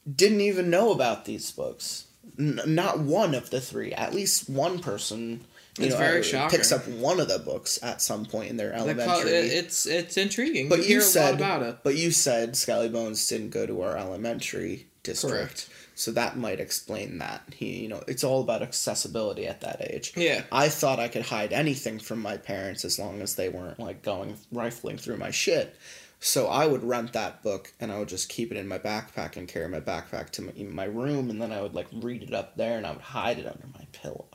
didn't 0.09 0.43
even 0.43 0.71
know 0.71 0.93
about 0.93 1.25
these 1.25 1.51
books. 1.51 2.07
N- 2.39 2.61
not 2.67 3.01
one 3.01 3.35
of 3.35 3.51
the 3.51 3.61
three. 3.61 3.93
At 3.93 4.15
least 4.15 4.49
one 4.49 4.79
person, 4.79 5.45
you 5.79 5.87
It's 5.87 5.95
know, 5.95 5.99
very 6.01 6.23
shocking. 6.23 6.57
picks 6.57 6.73
up 6.73 6.87
one 6.89 7.21
of 7.21 7.29
the 7.29 7.39
books 7.39 7.79
at 7.83 8.01
some 8.03 8.25
point 8.25 8.51
in 8.51 8.57
their 8.57 8.73
elementary. 8.73 9.07
call- 9.07 9.27
it- 9.27 9.53
it's 9.53 9.87
it's 9.87 10.17
intriguing. 10.17 10.69
But 10.69 10.81
you, 10.89 10.97
you, 10.97 11.01
said, 11.01 11.29
a 11.29 11.31
lot 11.33 11.35
about 11.35 11.63
it. 11.63 11.77
but 11.83 11.97
you 11.97 12.11
said 12.11 12.53
Scallybones 12.55 13.29
didn't 13.29 13.51
go 13.51 13.67
to 13.67 13.83
our 13.83 13.97
elementary 13.97 14.87
district, 15.03 15.35
Correct. 15.35 15.69
so 15.95 16.11
that 16.13 16.37
might 16.37 16.59
explain 16.61 17.19
that. 17.19 17.43
He, 17.55 17.83
you 17.83 17.89
know, 17.89 18.03
it's 18.09 18.25
all 18.25 18.41
about 18.41 18.63
accessibility 18.63 19.47
at 19.47 19.61
that 19.61 19.81
age. 19.81 20.13
Yeah. 20.17 20.43
I 20.51 20.69
thought 20.69 20.99
I 20.99 21.09
could 21.09 21.23
hide 21.27 21.53
anything 21.53 21.99
from 21.99 22.21
my 22.21 22.37
parents 22.37 22.85
as 22.85 22.99
long 22.99 23.21
as 23.23 23.35
they 23.37 23.49
weren't 23.49 23.79
like 23.79 24.03
going 24.03 24.37
rifling 24.51 24.99
through 24.99 25.19
my 25.19 25.31
shit. 25.31 25.77
So 26.19 26.47
I 26.49 26.67
would 26.67 26.83
rent 26.83 27.13
that 27.13 27.43
book 27.43 27.73
and 27.79 27.93
I 27.93 27.99
would 27.99 28.09
just 28.09 28.31
keep 28.31 28.51
it 28.51 28.57
in 28.57 28.67
my 28.67 28.79
backpack 28.79 29.37
and 29.37 29.47
carry 29.47 29.69
my 29.69 29.81
backpack 29.81 30.31
to 30.31 30.43
my, 30.43 30.53
my 30.65 30.85
room 30.85 31.29
and 31.31 31.41
then 31.41 31.53
I 31.53 31.61
would 31.61 31.75
like 31.75 31.87
read 31.93 32.23
it 32.23 32.33
up 32.35 32.57
there 32.57 32.79
and 32.79 32.87
I 32.87 32.93
would 32.93 33.03
hide 33.03 33.39
it 33.39 33.47
under 33.47 33.67
my 33.79 33.87
pillow. 33.93 34.27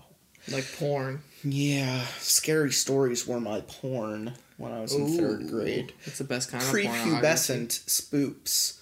Like 0.47 0.65
porn. 0.77 1.21
Yeah, 1.43 2.06
scary 2.19 2.71
stories 2.71 3.25
were 3.25 3.39
my 3.39 3.62
porn 3.62 4.34
when 4.58 4.71
I 4.71 4.80
was 4.82 4.93
in 4.93 5.17
third 5.17 5.47
grade 5.49 5.93
It's 6.06 6.19
the 6.19 6.23
best 6.23 6.51
kind 6.51 6.63
prepubescent 6.63 7.84
spoops 7.88 8.77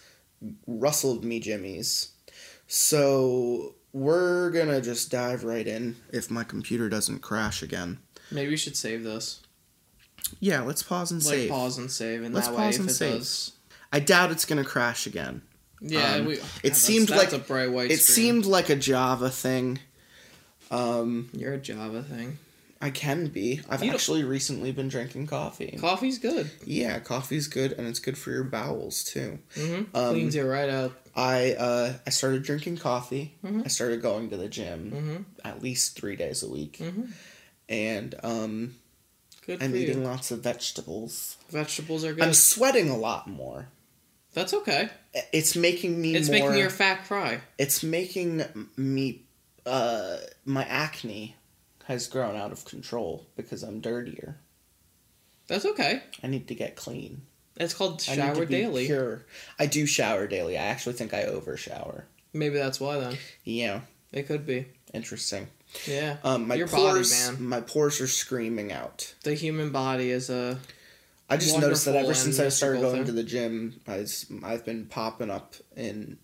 rustled 0.67 1.23
me 1.23 1.39
jimmies. 1.39 2.09
So 2.67 3.75
we're 3.93 4.51
gonna 4.51 4.81
just 4.81 5.09
dive 5.09 5.43
right 5.43 5.65
in 5.67 5.95
if 6.11 6.29
my 6.29 6.43
computer 6.43 6.89
doesn't 6.89 7.19
crash 7.19 7.63
again. 7.63 7.99
Maybe 8.31 8.49
we 8.51 8.57
should 8.57 8.75
save 8.77 9.03
this. 9.03 9.41
Yeah, 10.39 10.61
let's 10.61 10.83
pause 10.83 11.11
and 11.11 11.23
Like 11.25 11.33
save. 11.33 11.49
pause 11.49 11.77
and 11.77 11.89
save, 11.89 12.23
and 12.23 12.35
Let's 12.35 12.47
that 12.47 12.55
way 12.55 12.63
pause 12.63 12.75
if 12.75 12.81
and 12.81 12.89
it 12.89 12.93
save. 12.93 13.13
does. 13.19 13.51
I 13.91 13.99
doubt 13.99 14.31
it's 14.31 14.45
gonna 14.45 14.65
crash 14.65 15.07
again. 15.07 15.41
Yeah, 15.81 16.15
Um, 16.15 16.25
we. 16.25 16.33
it 16.35 16.43
that's- 16.61 16.81
seemed 16.81 17.07
that's 17.07 17.31
like- 17.31 17.41
a 17.41 17.43
bright 17.43 17.71
white. 17.71 17.89
It 17.89 18.01
screen. 18.01 18.15
seemed 18.15 18.45
like 18.45 18.69
a 18.69 18.75
Java 18.75 19.29
thing. 19.29 19.79
Um, 20.69 21.29
You're 21.33 21.53
a 21.53 21.57
Java 21.57 22.03
thing. 22.03 22.37
I 22.81 22.91
can 22.91 23.27
be. 23.27 23.61
I've 23.69 23.81
You 23.83 23.87
don't- 23.87 23.95
actually 23.95 24.23
recently 24.23 24.71
been 24.71 24.87
drinking 24.87 25.27
coffee. 25.27 25.77
Coffee's 25.81 26.17
good. 26.17 26.49
yeah, 26.65 26.99
coffee's 26.99 27.47
good 27.47 27.73
and 27.73 27.85
it's 27.87 27.99
good 27.99 28.17
for 28.17 28.31
your 28.31 28.45
bowels 28.45 29.03
too. 29.03 29.39
Mm-hmm. 29.55 29.95
Um, 29.95 30.13
Cleans 30.13 30.33
you 30.35 30.47
right 30.47 30.69
out. 30.69 30.93
I 31.15 31.53
uh, 31.53 31.93
I 32.07 32.09
started 32.09 32.43
drinking 32.43 32.77
coffee. 32.77 33.35
Mhm. 33.43 33.65
I 33.65 33.67
started 33.67 34.01
going 34.01 34.29
to 34.29 34.37
the 34.37 34.47
gym 34.47 34.91
Mm-hmm. 34.91 35.47
at 35.47 35.61
least 35.61 35.97
three 35.99 36.15
days 36.15 36.41
a 36.43 36.49
week, 36.49 36.77
Mm-hmm. 36.79 37.03
and 37.67 38.15
um, 38.23 38.75
Good 39.45 39.61
I'm 39.61 39.75
eating 39.75 39.99
you. 40.01 40.07
lots 40.07 40.31
of 40.31 40.39
vegetables. 40.41 41.35
Vegetables 41.49 42.05
are 42.05 42.13
good. 42.13 42.23
I'm 42.23 42.33
sweating 42.33 42.89
a 42.89 42.97
lot 42.97 43.27
more. 43.27 43.67
That's 44.33 44.53
okay. 44.53 44.89
It's 45.33 45.55
making 45.55 45.99
me. 45.99 46.15
It's 46.15 46.29
more, 46.29 46.39
making 46.39 46.57
your 46.59 46.69
fat 46.69 47.05
cry. 47.07 47.41
It's 47.57 47.83
making 47.83 48.43
me. 48.77 49.23
Uh, 49.65 50.17
my 50.45 50.63
acne 50.65 51.35
has 51.89 52.07
grown 52.07 52.37
out 52.37 52.53
of 52.53 52.63
control 52.63 53.25
because 53.35 53.63
I'm 53.63 53.81
dirtier. 53.81 54.37
That's 55.47 55.65
okay. 55.65 56.03
I 56.23 56.27
need 56.27 56.47
to 56.47 56.55
get 56.55 56.75
clean. 56.77 57.23
It's 57.57 57.73
called 57.73 57.99
shower 57.99 58.45
daily. 58.45 58.85
Pure. 58.85 59.25
I 59.59 59.65
do 59.65 59.85
shower 59.85 60.27
daily. 60.27 60.57
I 60.57 60.61
actually 60.63 60.93
think 60.93 61.13
I 61.13 61.23
over 61.23 61.57
shower. 61.57 62.05
Maybe 62.31 62.57
that's 62.57 62.79
why 62.79 62.99
then. 62.99 63.17
Yeah, 63.43 63.81
It 64.13 64.27
could 64.27 64.45
be. 64.45 64.67
interesting. 64.93 65.47
Yeah. 65.85 66.17
Um, 66.23 66.47
my 66.47 66.55
Your 66.55 66.67
body, 66.67 66.81
pores, 66.83 67.11
man. 67.29 67.43
my 67.43 67.61
pores 67.61 67.99
are 68.01 68.07
screaming 68.07 68.71
out. 68.71 69.13
The 69.23 69.33
human 69.33 69.71
body 69.71 70.11
is 70.11 70.29
a. 70.29 70.57
I 71.29 71.37
just 71.37 71.59
noticed 71.59 71.85
that 71.85 71.95
ever 71.95 72.13
since 72.15 72.39
I 72.39 72.49
started 72.49 72.81
going 72.81 72.95
thing. 72.97 73.05
to 73.05 73.11
the 73.11 73.23
gym, 73.23 73.81
I 73.87 73.97
was, 73.97 74.25
I've 74.43 74.65
been 74.65 74.85
popping 74.85 75.29
up 75.29 75.53
in 75.75 76.17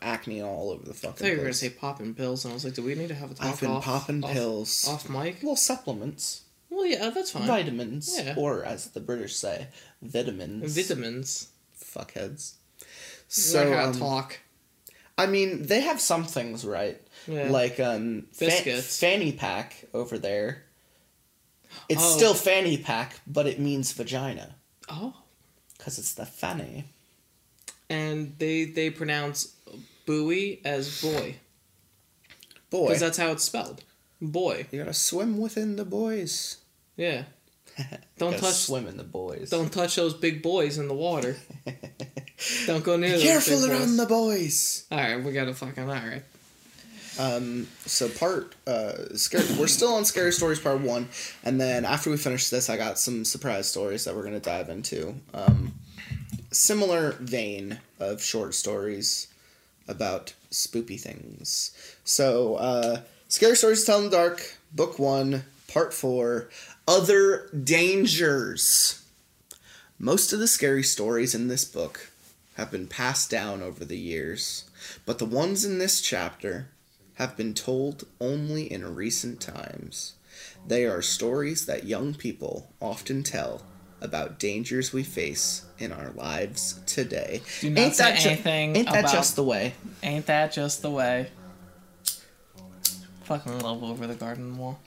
acne 0.00 0.42
all 0.42 0.70
over 0.70 0.84
the 0.84 0.94
fucking. 0.94 1.10
I 1.10 1.12
thought 1.18 1.24
you 1.26 1.30
were 1.32 1.36
gonna 1.36 1.46
place. 1.48 1.60
say 1.60 1.70
popping 1.70 2.14
pills, 2.14 2.44
and 2.44 2.52
I 2.52 2.54
was 2.54 2.64
like, 2.64 2.74
do 2.74 2.82
we 2.82 2.94
need 2.94 3.08
to 3.08 3.14
have 3.14 3.30
a 3.30 3.34
talk 3.34 3.46
I've 3.46 3.60
been 3.60 3.70
off, 3.70 3.84
popping 3.84 4.24
off, 4.24 4.32
pills, 4.32 4.86
off 4.88 5.08
mic? 5.08 5.36
little 5.42 5.56
supplements, 5.56 6.42
Well, 6.70 6.86
yeah, 6.86 7.10
that's 7.10 7.30
fine. 7.32 7.46
vitamins, 7.46 8.14
Yeah. 8.18 8.34
or 8.36 8.64
as 8.64 8.88
the 8.90 9.00
British 9.00 9.36
say, 9.36 9.68
vitamins. 10.02 10.74
Vitamins. 10.74 11.48
Fuckheads. 11.78 12.52
So, 13.28 13.52
So, 13.52 13.78
um, 13.78 13.92
talk. 13.98 14.38
I 15.16 15.26
mean, 15.26 15.64
they 15.66 15.80
have 15.80 16.00
some 16.00 16.24
things 16.24 16.64
right. 16.64 17.00
Yeah. 17.26 17.50
Like 17.50 17.80
um, 17.80 18.22
fa- 18.32 18.46
Biscuits. 18.46 18.98
fanny 19.00 19.32
pack 19.32 19.84
over 19.92 20.16
there. 20.18 20.64
It's 21.88 22.02
Oh. 22.02 22.16
still 22.16 22.34
fanny 22.34 22.78
pack, 22.78 23.20
but 23.26 23.46
it 23.46 23.58
means 23.58 23.92
vagina 23.92 24.54
oh. 24.88 25.14
because 25.76 25.98
it's 25.98 26.14
the 26.14 26.24
fanny. 26.24 26.84
And 27.90 28.34
they 28.38 28.64
they 28.64 28.90
pronounce 28.90 29.54
buoy 30.08 30.60
as 30.64 31.02
boy 31.02 31.36
Boy, 32.70 32.86
because 32.88 33.00
that's 33.00 33.18
how 33.18 33.30
it's 33.32 33.44
spelled. 33.44 33.84
Boy. 34.20 34.66
you 34.70 34.78
gotta 34.78 34.94
swim 34.94 35.38
within 35.38 35.76
the 35.76 35.84
boys. 35.84 36.56
Yeah. 36.96 37.24
Don't 38.18 38.36
touch. 38.38 38.54
swim 38.54 38.86
in 38.88 38.96
the 38.96 39.04
boys. 39.04 39.50
Don't 39.50 39.72
touch 39.72 39.96
those 39.96 40.14
big 40.14 40.42
boys 40.42 40.78
in 40.78 40.88
the 40.88 40.94
water. 40.94 41.36
Don't 42.66 42.82
go 42.84 42.96
near 42.96 43.10
Be 43.10 43.14
those 43.16 43.22
careful 43.22 43.60
big 43.62 43.70
around 43.70 43.80
boys. 43.80 43.96
the 43.96 44.06
boys. 44.06 44.84
All 44.90 44.98
right, 44.98 45.22
we 45.24 45.32
gotta 45.32 45.54
fucking 45.54 45.84
all 45.84 45.94
right. 45.94 46.22
Um, 47.18 47.66
so 47.84 48.08
part 48.08 48.54
uh, 48.66 49.14
scary. 49.16 49.44
We're 49.58 49.66
still 49.66 49.94
on 49.94 50.04
scary 50.04 50.32
stories 50.32 50.58
part 50.60 50.80
one, 50.80 51.08
and 51.44 51.60
then 51.60 51.84
after 51.84 52.10
we 52.10 52.16
finish 52.16 52.48
this, 52.48 52.68
I 52.70 52.76
got 52.76 52.98
some 52.98 53.24
surprise 53.24 53.68
stories 53.68 54.04
that 54.04 54.14
we're 54.14 54.24
gonna 54.24 54.40
dive 54.40 54.68
into. 54.68 55.14
Um, 55.34 55.74
similar 56.52 57.12
vein 57.20 57.78
of 58.00 58.22
short 58.22 58.54
stories 58.54 59.28
about 59.88 60.34
spoopy 60.50 61.00
things. 61.00 61.72
So, 62.04 62.56
uh, 62.56 63.00
scary 63.28 63.56
stories 63.56 63.80
to 63.80 63.86
tell 63.86 63.98
in 63.98 64.04
the 64.04 64.10
dark, 64.10 64.56
book 64.72 64.98
one, 64.98 65.44
part 65.66 65.92
four. 65.92 66.48
Other 66.86 67.48
dangers. 67.50 69.02
Most 69.98 70.32
of 70.32 70.38
the 70.38 70.46
scary 70.46 70.82
stories 70.82 71.34
in 71.34 71.48
this 71.48 71.64
book 71.64 72.10
have 72.54 72.70
been 72.70 72.86
passed 72.86 73.30
down 73.30 73.62
over 73.62 73.84
the 73.84 73.98
years, 73.98 74.64
but 75.04 75.18
the 75.18 75.24
ones 75.24 75.64
in 75.64 75.78
this 75.78 76.00
chapter 76.00 76.68
have 77.14 77.36
been 77.36 77.52
told 77.52 78.04
only 78.20 78.70
in 78.70 78.94
recent 78.94 79.40
times. 79.40 80.14
They 80.66 80.84
are 80.86 81.02
stories 81.02 81.66
that 81.66 81.84
young 81.86 82.14
people 82.14 82.68
often 82.80 83.22
tell 83.22 83.62
about 84.00 84.38
dangers 84.38 84.92
we 84.92 85.02
face 85.02 85.64
in 85.78 85.92
our 85.92 86.10
lives 86.10 86.80
today. 86.86 87.40
Do 87.60 87.70
not 87.70 87.94
say 87.94 88.16
ju- 88.16 88.28
anything 88.30 88.76
ain't 88.76 88.90
that 88.90 89.00
about- 89.00 89.12
just 89.12 89.36
the 89.36 89.44
way? 89.44 89.74
Ain't 90.02 90.26
that 90.26 90.52
just 90.52 90.82
the 90.82 90.90
way? 90.90 91.30
Fucking 93.24 93.58
love 93.60 93.82
over 93.84 94.06
the 94.06 94.14
garden 94.14 94.56
wall. 94.56 94.78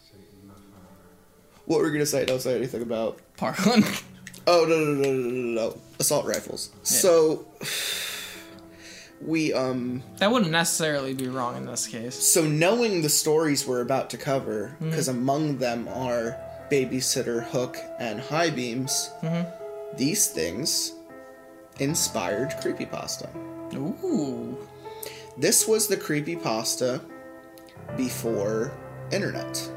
What 1.65 1.79
were 1.79 1.85
we 1.85 1.91
gonna 1.91 2.05
say? 2.05 2.25
Don't 2.25 2.41
say 2.41 2.55
anything 2.55 2.81
about. 2.81 3.19
Parkland. 3.37 3.85
Oh 4.47 4.65
no 4.67 4.75
no 4.75 4.93
no 4.95 5.11
no 5.11 5.11
no 5.11 5.29
no! 5.29 5.69
no. 5.69 5.77
Assault 5.99 6.25
rifles. 6.25 6.71
So 6.81 7.45
we 9.21 9.53
um 9.53 10.01
that 10.17 10.31
wouldn't 10.31 10.51
necessarily 10.51 11.13
be 11.13 11.27
wrong 11.27 11.55
in 11.57 11.67
this 11.67 11.85
case. 11.85 12.15
so 12.15 12.43
knowing 12.43 13.03
the 13.03 13.09
stories 13.09 13.67
we're 13.67 13.81
about 13.81 14.09
to 14.09 14.17
cover 14.17 14.75
because 14.81 15.07
among 15.07 15.59
them 15.59 15.87
are 15.89 16.35
babysitter 16.71 17.43
hook 17.43 17.77
and 17.99 18.19
high 18.19 18.49
beams 18.49 19.11
mm-hmm. 19.21 19.43
these 19.97 20.27
things 20.27 20.93
inspired 21.79 22.51
creepypasta. 22.61 23.27
Ooh. 23.75 24.57
this 25.37 25.67
was 25.67 25.87
the 25.87 25.97
creepypasta 25.97 27.01
before 27.97 28.71
internet. 29.11 29.69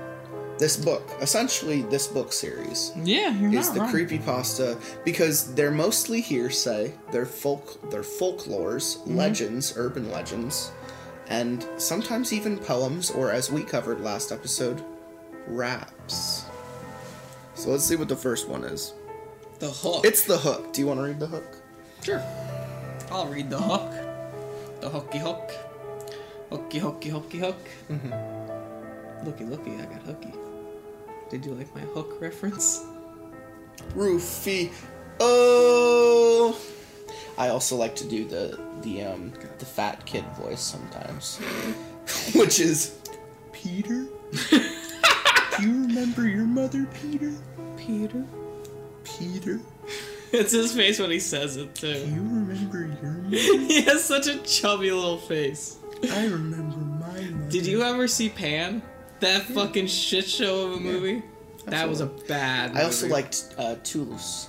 This 0.59 0.77
book 0.77 1.03
essentially 1.21 1.83
this 1.83 2.07
book 2.07 2.33
series 2.33 2.93
Yeah, 3.03 3.31
you're 3.35 3.53
is 3.59 3.73
the 3.73 3.81
wrong. 3.81 3.93
creepypasta 3.93 4.81
because 5.05 5.53
they're 5.55 5.73
mostly 5.73 6.21
hearsay 6.21 6.93
they're 7.11 7.27
folk 7.27 7.91
they're 7.91 8.03
folklores 8.03 8.99
mm-hmm. 8.99 9.17
legends 9.17 9.75
urban 9.77 10.13
legends 10.13 10.71
and 11.27 11.67
sometimes 11.77 12.33
even 12.33 12.57
poems 12.57 13.11
or 13.11 13.33
as 13.33 13.51
we 13.51 13.65
covered 13.65 14.01
last 14.01 14.31
episode 14.31 14.85
raps 15.49 16.44
so 17.65 17.71
let's 17.71 17.85
see 17.85 17.97
what 17.97 18.09
the 18.09 18.17
first 18.17 18.47
one 18.47 18.63
is 18.65 18.93
The 19.59 19.71
hook. 19.71 20.05
it's 20.05 20.25
the 20.25 20.37
hook 20.37 20.73
do 20.75 20.83
you 20.83 20.87
want 20.87 21.01
to 21.01 21.05
read 21.05 21.19
the 21.19 21.27
hook 21.27 21.57
Sure. 22.03 22.23
I'll 23.11 23.27
read 23.29 23.49
the 23.49 23.59
hook. 23.59 23.91
The 24.83 24.91
hooky 24.91 25.17
hook. 25.17 25.51
Hooky 26.51 26.79
hooky 26.79 27.09
hooky 27.09 27.39
hook. 27.39 27.57
Mm-hmm. 27.91 29.25
Looky 29.27 29.45
looky, 29.45 29.73
I 29.77 29.87
got 29.87 30.03
hooky. 30.03 30.35
Did 31.31 31.47
you 31.47 31.55
like 31.55 31.75
my 31.75 31.81
hook 31.81 32.21
reference? 32.21 32.85
roofy 33.95 34.71
oh 35.21 36.57
i 37.39 37.49
also 37.49 37.75
like 37.77 37.95
to 37.97 38.07
do 38.09 38.25
the 38.27 38.59
the 38.83 39.03
um 39.03 39.33
the 39.59 39.65
fat 39.65 40.05
kid 40.07 40.25
voice 40.39 40.61
sometimes 40.61 41.39
which 42.35 42.61
is 42.61 42.99
peter 43.53 44.07
do 44.51 45.63
you 45.63 45.87
remember 45.87 46.27
your 46.29 46.45
mother 46.47 46.87
peter 47.03 47.33
Peter. 47.87 48.25
peter 49.05 49.61
It's 50.33 50.51
his 50.51 50.75
face 50.75 50.99
when 50.99 51.13
he 51.13 51.21
says 51.21 51.57
it 51.57 51.77
too. 51.77 51.93
Do 51.95 52.01
you 52.11 52.23
remember 52.23 52.81
your 52.81 53.13
mother 53.13 53.37
he 53.37 53.83
has 53.83 54.03
such 54.05 54.27
a 54.27 54.39
chubby 54.39 54.91
little 54.91 55.19
face. 55.19 55.77
i 56.11 56.25
remember 56.27 56.77
my 56.77 57.21
mother 57.21 57.51
Did 57.51 57.67
you 57.67 57.83
ever 57.83 58.09
see 58.09 58.29
Pan? 58.31 58.83
That 59.21 59.43
fucking 59.43 59.87
shit 59.87 60.25
show 60.29 60.67
of 60.67 60.73
a 60.75 60.81
movie? 60.81 61.23
That 61.67 61.89
was 61.89 62.01
a 62.01 62.07
bad 62.07 62.71
movie. 62.71 62.81
i 62.81 62.85
also 62.85 63.07
liked 63.09 63.55
uh 63.59 63.77
Tootles 63.85 64.49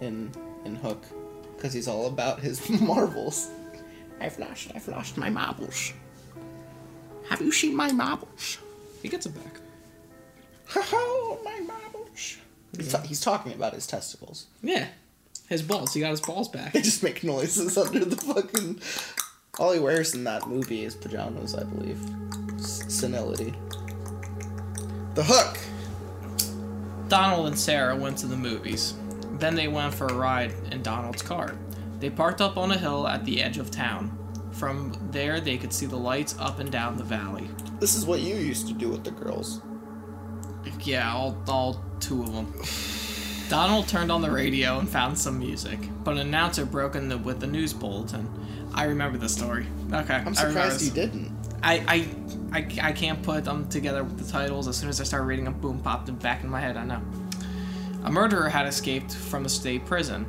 in 0.00 0.32
in 0.64 0.76
hook 0.76 1.04
because 1.56 1.72
he's 1.72 1.88
all 1.88 2.06
about 2.06 2.40
his 2.40 2.68
marbles 2.80 3.50
i've 4.20 4.38
lost 4.38 4.72
i've 4.74 4.88
lost 4.88 5.16
my 5.18 5.28
marbles 5.30 5.92
have 7.28 7.40
you 7.42 7.52
seen 7.52 7.74
my 7.76 7.92
marbles 7.92 8.58
He 9.02 9.08
gets 9.08 9.26
it 9.26 9.34
back. 9.34 9.60
Ho 10.74 10.80
ho, 10.82 11.38
my 11.44 11.58
marbles. 11.60 12.38
He's, 12.76 12.96
he's 13.06 13.20
talking 13.20 13.52
about 13.52 13.74
his 13.74 13.86
testicles. 13.86 14.46
Yeah. 14.62 14.88
His 15.48 15.62
balls. 15.62 15.92
He 15.94 16.00
got 16.00 16.10
his 16.10 16.20
balls 16.20 16.48
back. 16.48 16.72
They 16.74 16.80
just 16.82 17.02
make 17.02 17.22
noises 17.22 17.76
under 17.78 18.04
the 18.04 18.16
fucking. 18.16 18.80
All 19.58 19.72
he 19.72 19.78
wears 19.80 20.14
in 20.14 20.24
that 20.24 20.48
movie 20.48 20.84
is 20.84 20.94
pajamas, 20.94 21.54
I 21.54 21.64
believe. 21.64 22.00
S- 22.54 22.84
senility. 22.88 23.52
The 25.14 25.24
hook. 25.24 25.58
Donald 27.08 27.46
and 27.48 27.58
Sarah 27.58 27.94
went 27.94 28.16
to 28.18 28.26
the 28.26 28.36
movies. 28.36 28.94
Then 29.32 29.54
they 29.54 29.68
went 29.68 29.92
for 29.92 30.06
a 30.06 30.14
ride 30.14 30.54
in 30.70 30.82
Donald's 30.82 31.20
car. 31.20 31.54
They 32.00 32.08
parked 32.08 32.40
up 32.40 32.56
on 32.56 32.70
a 32.72 32.78
hill 32.78 33.06
at 33.06 33.24
the 33.26 33.42
edge 33.42 33.58
of 33.58 33.70
town. 33.70 34.18
From 34.52 34.92
there, 35.10 35.40
they 35.40 35.58
could 35.58 35.72
see 35.72 35.86
the 35.86 35.96
lights 35.96 36.34
up 36.38 36.58
and 36.58 36.70
down 36.70 36.96
the 36.96 37.04
valley. 37.04 37.48
This 37.80 37.94
is 37.94 38.06
what 38.06 38.20
you 38.20 38.34
used 38.34 38.66
to 38.68 38.72
do 38.72 38.88
with 38.88 39.04
the 39.04 39.10
girls. 39.10 39.60
Yeah, 40.80 41.12
all, 41.12 41.36
all 41.48 41.84
two 42.02 42.22
of 42.22 42.32
them. 42.32 42.52
Donald 43.48 43.86
turned 43.86 44.10
on 44.10 44.22
the 44.22 44.30
radio 44.30 44.78
and 44.78 44.88
found 44.88 45.18
some 45.18 45.38
music, 45.38 45.78
but 46.04 46.12
an 46.12 46.18
announcer 46.18 46.64
broke 46.64 46.96
in 46.96 47.08
the, 47.08 47.18
with 47.18 47.40
the 47.40 47.46
news 47.46 47.72
bulletin. 47.72 48.28
I 48.74 48.84
remember 48.84 49.18
the 49.18 49.28
story. 49.28 49.66
Okay, 49.92 50.14
I'm 50.14 50.34
surprised 50.34 50.82
you 50.82 50.90
didn't. 50.90 51.30
I, 51.62 52.08
I, 52.52 52.58
I, 52.58 52.88
I 52.88 52.92
can't 52.92 53.22
put 53.22 53.44
them 53.44 53.68
together 53.68 54.02
with 54.02 54.18
the 54.18 54.30
titles. 54.30 54.68
As 54.68 54.76
soon 54.76 54.88
as 54.88 55.00
I 55.00 55.04
started 55.04 55.26
reading 55.26 55.44
them, 55.44 55.54
boom, 55.54 55.80
popped 55.80 56.06
them 56.06 56.16
back 56.16 56.42
in 56.42 56.50
my 56.50 56.60
head. 56.60 56.76
I 56.76 56.84
know. 56.84 57.02
A 58.04 58.10
murderer 58.10 58.48
had 58.48 58.66
escaped 58.66 59.14
from 59.14 59.44
a 59.44 59.48
state 59.48 59.86
prison. 59.86 60.26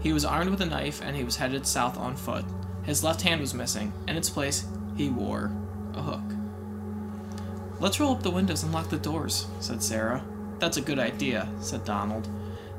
He 0.00 0.12
was 0.12 0.24
armed 0.24 0.50
with 0.50 0.60
a 0.60 0.66
knife 0.66 1.00
and 1.02 1.16
he 1.16 1.24
was 1.24 1.36
headed 1.36 1.66
south 1.66 1.98
on 1.98 2.14
foot. 2.14 2.44
His 2.84 3.02
left 3.02 3.22
hand 3.22 3.40
was 3.40 3.52
missing. 3.52 3.92
In 4.06 4.16
its 4.16 4.30
place, 4.30 4.64
he 4.96 5.08
wore 5.08 5.50
a 5.94 6.02
hook. 6.02 6.22
Let's 7.80 7.98
roll 7.98 8.12
up 8.12 8.22
the 8.22 8.30
windows 8.30 8.62
and 8.62 8.72
lock 8.72 8.90
the 8.90 8.98
doors, 8.98 9.46
said 9.60 9.82
Sarah. 9.82 10.22
That's 10.58 10.76
a 10.76 10.80
good 10.82 10.98
idea, 10.98 11.48
said 11.60 11.84
Donald. 11.84 12.28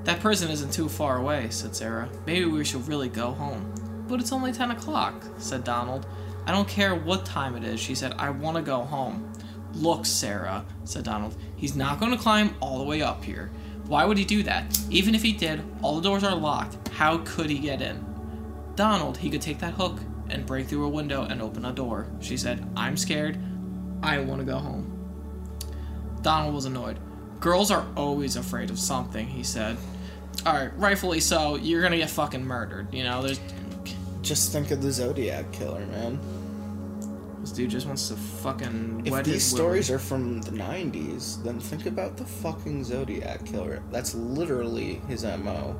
That 0.03 0.19
prison 0.19 0.49
isn't 0.49 0.71
too 0.71 0.89
far 0.89 1.17
away, 1.17 1.49
said 1.49 1.75
Sarah. 1.75 2.09
Maybe 2.25 2.45
we 2.45 2.63
should 2.63 2.87
really 2.87 3.09
go 3.09 3.31
home. 3.31 3.71
But 4.07 4.19
it's 4.19 4.31
only 4.31 4.53
10 4.53 4.71
o'clock, 4.71 5.13
said 5.37 5.63
Donald. 5.63 6.05
I 6.45 6.51
don't 6.51 6.67
care 6.67 6.95
what 6.95 7.25
time 7.25 7.55
it 7.55 7.63
is, 7.63 7.79
she 7.79 7.93
said. 7.93 8.13
I 8.17 8.29
want 8.29 8.55
to 8.55 8.63
go 8.63 8.81
home. 8.83 9.31
Look, 9.73 10.05
Sarah, 10.05 10.65
said 10.85 11.03
Donald. 11.03 11.35
He's 11.57 11.75
not 11.75 11.99
going 11.99 12.13
to 12.13 12.17
climb 12.17 12.55
all 12.61 12.77
the 12.77 12.85
way 12.85 13.01
up 13.01 13.23
here. 13.23 13.51
Why 13.85 14.05
would 14.05 14.17
he 14.17 14.25
do 14.25 14.43
that? 14.43 14.79
Even 14.89 15.13
if 15.13 15.21
he 15.21 15.33
did, 15.33 15.61
all 15.81 15.95
the 15.95 16.01
doors 16.01 16.23
are 16.23 16.35
locked. 16.35 16.87
How 16.89 17.19
could 17.19 17.49
he 17.49 17.59
get 17.59 17.81
in? 17.81 18.03
Donald, 18.75 19.17
he 19.17 19.29
could 19.29 19.41
take 19.41 19.59
that 19.59 19.73
hook 19.73 19.99
and 20.29 20.45
break 20.45 20.67
through 20.67 20.85
a 20.85 20.89
window 20.89 21.23
and 21.23 21.41
open 21.41 21.65
a 21.65 21.71
door. 21.71 22.07
She 22.21 22.37
said, 22.37 22.65
I'm 22.75 22.97
scared. 22.97 23.37
I 24.01 24.19
want 24.19 24.39
to 24.39 24.45
go 24.45 24.57
home. 24.57 24.93
Donald 26.21 26.53
was 26.53 26.65
annoyed. 26.65 26.97
Girls 27.39 27.69
are 27.71 27.85
always 27.95 28.35
afraid 28.35 28.69
of 28.69 28.79
something, 28.79 29.27
he 29.27 29.43
said. 29.43 29.77
Alright, 30.45 30.77
rightfully 30.77 31.19
so, 31.19 31.55
you're 31.55 31.81
gonna 31.81 31.97
get 31.97 32.09
fucking 32.09 32.43
murdered. 32.45 32.93
You 32.93 33.03
know, 33.03 33.21
there's. 33.21 33.39
Just 34.21 34.51
think 34.51 34.71
of 34.71 34.81
the 34.81 34.91
Zodiac 34.91 35.51
killer, 35.51 35.85
man. 35.87 36.19
This 37.41 37.51
dude 37.51 37.69
just 37.69 37.85
wants 37.87 38.09
to 38.09 38.15
fucking 38.15 39.03
If 39.05 39.11
wet 39.13 39.23
these 39.25 39.43
stories 39.45 39.89
are 39.89 39.99
from 39.99 40.41
the 40.41 40.51
90s, 40.51 41.41
then 41.43 41.59
think 41.59 41.85
about 41.85 42.17
the 42.17 42.25
fucking 42.25 42.83
Zodiac 42.83 43.45
killer. 43.45 43.81
That's 43.91 44.15
literally 44.15 44.95
his 45.07 45.23
MO. 45.23 45.75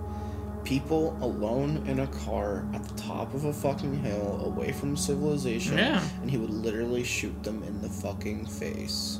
People 0.63 1.17
alone 1.21 1.83
in 1.87 1.99
a 2.01 2.07
car 2.07 2.65
at 2.73 2.83
the 2.87 2.93
top 2.95 3.33
of 3.33 3.45
a 3.45 3.53
fucking 3.53 3.99
hill 4.01 4.43
away 4.45 4.71
from 4.71 4.95
civilization, 4.95 5.77
Yeah. 5.77 6.01
and 6.21 6.29
he 6.31 6.37
would 6.37 6.49
literally 6.49 7.03
shoot 7.03 7.41
them 7.43 7.63
in 7.63 7.81
the 7.81 7.89
fucking 7.89 8.45
face. 8.45 9.19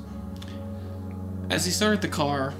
As 1.50 1.66
he 1.66 1.72
started 1.72 2.02
the 2.02 2.08
car, 2.08 2.54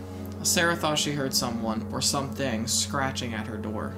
Sarah 0.44 0.76
thought 0.76 0.98
she 0.98 1.12
heard 1.12 1.34
someone 1.34 1.86
or 1.92 2.02
something 2.02 2.68
scratching 2.68 3.34
at 3.34 3.48
her 3.48 3.58
door. 3.58 3.94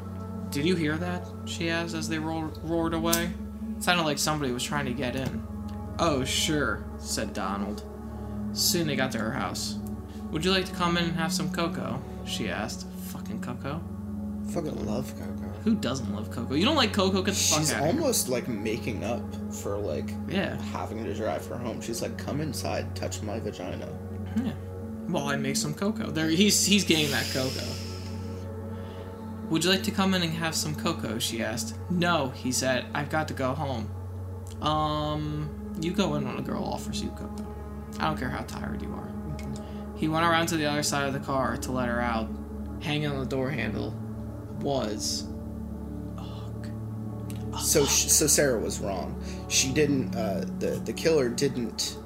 Did 0.52 0.66
you 0.66 0.76
hear 0.76 0.98
that? 0.98 1.28
she 1.46 1.70
asked 1.70 1.94
as 1.96 2.10
they 2.10 2.18
ro- 2.20 2.52
roared 2.64 2.94
away. 2.94 3.30
It 3.78 3.84
sounded 3.84 4.04
like 4.04 4.18
somebody 4.18 4.52
was 4.52 4.64
trying 4.64 4.86
to 4.86 4.94
get 4.94 5.16
in. 5.16 5.46
Oh, 6.00 6.24
sure, 6.24 6.84
said 6.98 7.34
Donald. 7.34 7.84
Soon 8.54 8.88
they 8.88 8.96
got 8.96 9.12
to 9.12 9.20
her 9.20 9.32
house. 9.32 9.78
Would 10.32 10.44
you 10.44 10.52
like 10.52 10.66
to 10.66 10.74
come 10.74 10.98
in 10.98 11.04
and 11.06 11.16
have 11.16 11.32
some 11.32 11.52
cocoa? 11.52 12.02
she 12.26 12.50
asked. 12.50 12.88
Fucking 13.10 13.42
cocoa? 13.42 13.82
Fucking 14.52 14.86
love 14.88 15.14
cocoa. 15.20 15.50
Who 15.64 15.76
doesn't 15.76 16.12
love 16.16 16.32
cocoa? 16.32 16.56
You 16.56 16.66
don't 16.66 16.76
like 16.76 16.94
cocoa? 16.94 17.22
Get 17.22 17.36
the 17.36 17.40
fuck 17.40 17.60
She's 17.60 17.74
out 17.74 17.82
of 17.82 17.86
here. 17.92 18.00
almost 18.02 18.30
like 18.30 18.48
making 18.48 19.04
up 19.04 19.22
for 19.54 19.78
like 19.78 20.12
Yeah. 20.28 20.60
having 20.72 21.04
to 21.04 21.14
drive 21.14 21.46
her 21.48 21.58
home. 21.58 21.80
She's 21.82 22.02
like, 22.02 22.18
"Come 22.18 22.42
inside, 22.42 22.96
touch 22.96 23.22
my 23.22 23.40
vagina." 23.40 23.88
Yeah. 24.44 24.52
While 25.10 25.28
I 25.28 25.36
make 25.36 25.56
some 25.56 25.74
cocoa. 25.74 26.12
There, 26.12 26.30
he's 26.30 26.66
he's 26.66 26.84
getting 26.84 27.10
that 27.12 27.26
cocoa. 27.34 27.68
Would 29.50 29.64
you 29.64 29.72
like 29.72 29.84
to 29.84 29.92
come 29.92 30.14
in 30.14 30.22
and 30.22 30.32
have 30.34 30.54
some 30.54 30.76
cocoa? 30.76 31.18
She 31.18 31.42
asked. 31.42 31.76
No, 31.90 32.30
he 32.30 32.52
said. 32.52 32.86
I've 32.94 33.10
got 33.10 33.28
to 33.30 33.34
go 33.34 33.54
home. 33.54 33.90
Um, 34.62 35.50
you 35.82 35.92
go 35.92 36.16
in 36.16 36.28
when 36.28 36.38
a 36.38 36.42
girl 36.42 36.64
offers 36.64 37.02
you 37.02 37.10
cocoa. 37.10 37.48
I 38.00 38.06
don't 38.06 38.18
care 38.20 38.30
how 38.30 38.44
tired 38.44 38.82
you 38.82 38.94
are. 38.94 39.10
He 39.96 40.08
went 40.08 40.26
around 40.26 40.48
to 40.48 40.58
the 40.58 40.66
other 40.66 40.84
side 40.84 41.08
of 41.08 41.14
the 41.14 41.20
car 41.20 41.58
to 41.58 41.72
let 41.72 41.90
her 41.90 42.00
out. 42.00 42.30
Hanging 42.82 43.08
on 43.08 43.20
the 43.20 43.26
door 43.26 43.50
handle 43.50 43.94
was. 44.62 45.26
So 47.60 47.84
so 47.84 48.28
Sarah 48.28 48.60
was 48.60 48.80
wrong. 48.80 49.22
She 49.50 49.74
didn't. 49.74 50.16
Uh, 50.16 50.46
the 50.60 50.82
the 50.86 50.94
killer 50.94 51.28
didn't 51.28 51.98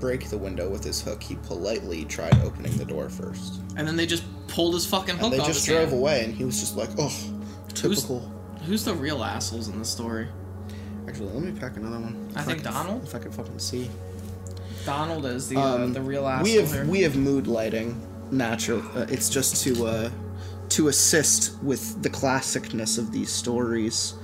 break 0.00 0.28
the 0.30 0.38
window 0.38 0.68
with 0.68 0.84
his 0.84 1.00
hook. 1.00 1.22
He 1.22 1.36
politely 1.36 2.04
tried 2.04 2.34
opening 2.42 2.76
the 2.76 2.84
door 2.84 3.08
first. 3.08 3.60
And 3.76 3.86
then 3.88 3.96
they 3.96 4.06
just 4.06 4.24
pulled 4.48 4.74
his 4.74 4.86
fucking 4.86 5.16
hook 5.16 5.32
And 5.32 5.40
they 5.40 5.46
just 5.46 5.66
drove 5.66 5.88
hand. 5.88 5.92
away, 6.00 6.24
and 6.24 6.34
he 6.34 6.44
was 6.44 6.60
just 6.60 6.76
like, 6.76 6.90
"Oh, 6.98 7.12
typical." 7.68 8.20
Who's 8.66 8.84
the 8.84 8.94
real 8.94 9.22
assholes 9.22 9.68
in 9.68 9.78
the 9.78 9.84
story? 9.84 10.28
Actually, 11.08 11.30
let 11.32 11.42
me 11.42 11.52
pack 11.52 11.76
another 11.76 11.98
one. 12.00 12.30
I 12.34 12.40
If 12.40 12.46
think 12.46 12.62
can- 12.64 12.72
Donald? 12.72 13.04
If 13.04 13.14
I 13.14 13.18
can 13.20 13.30
fucking 13.32 13.58
see. 13.58 13.88
Donald 14.84 15.24
is 15.26 15.48
the 15.48 15.56
uh, 15.56 15.74
Um, 15.84 15.92
the 15.92 16.00
real 16.00 16.26
asshole 16.26 16.44
we 16.44 16.52
have 16.54 16.72
here. 16.72 16.84
we 16.86 17.02
have 17.02 17.16
mood 17.16 17.46
lighting 17.48 18.00
natural 18.30 18.82
uh, 18.96 19.06
it's 19.08 19.28
just 19.28 19.62
to 19.64 19.86
uh 19.86 20.10
to 20.68 20.88
assist 20.88 21.56
with 21.62 22.00
the 22.02 22.10
classicness 22.10 22.98
of 22.98 23.10
these 23.12 23.30
stories 23.30 24.14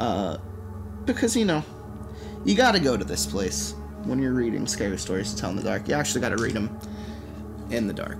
uh 0.00 0.36
because 1.04 1.36
you 1.36 1.44
know 1.44 1.64
you 2.44 2.54
got 2.56 2.72
to 2.72 2.80
go 2.80 2.96
to 2.96 3.04
this 3.04 3.26
place 3.26 3.74
when 4.04 4.20
you're 4.20 4.32
reading 4.32 4.66
scary 4.66 4.98
stories 4.98 5.32
to 5.32 5.40
tell 5.40 5.50
in 5.50 5.56
the 5.56 5.62
dark 5.62 5.86
you 5.88 5.94
actually 5.94 6.20
got 6.20 6.30
to 6.30 6.36
read 6.36 6.54
them 6.54 6.78
in 7.70 7.86
the 7.86 7.92
dark 7.92 8.18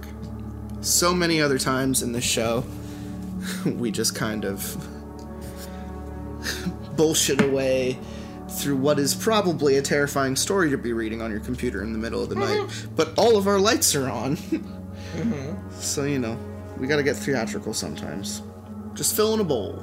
so 0.81 1.13
many 1.15 1.41
other 1.41 1.59
times 1.59 2.03
in 2.03 2.13
this 2.13 2.25
show 2.25 2.65
we 3.67 3.91
just 3.91 4.15
kind 4.15 4.45
of 4.45 4.77
bullshit 6.97 7.41
away 7.41 7.99
through 8.49 8.77
what 8.77 8.99
is 8.99 9.15
probably 9.15 9.77
a 9.77 9.83
terrifying 9.83 10.35
story 10.35 10.71
to 10.71 10.79
be 10.79 10.93
reading 10.93 11.23
on 11.23 11.31
your 11.31 11.41
computer 11.41 11.83
in 11.83 11.93
the 11.93 11.99
middle 11.99 12.23
of 12.23 12.29
the 12.29 12.35
night. 12.35 12.59
Mm-hmm. 12.59 12.95
But 12.97 13.17
all 13.17 13.37
of 13.37 13.47
our 13.47 13.59
lights 13.59 13.95
are 13.95 14.11
on. 14.11 14.37
Mm-hmm. 15.15 15.71
So, 15.73 16.05
you 16.05 16.19
know, 16.19 16.39
we 16.77 16.87
gotta 16.87 17.03
get 17.03 17.17
theatrical 17.17 17.73
sometimes. 17.73 18.43
Just 18.93 19.17
fill 19.17 19.33
in 19.33 19.41
a 19.41 19.45
bowl. 19.45 19.83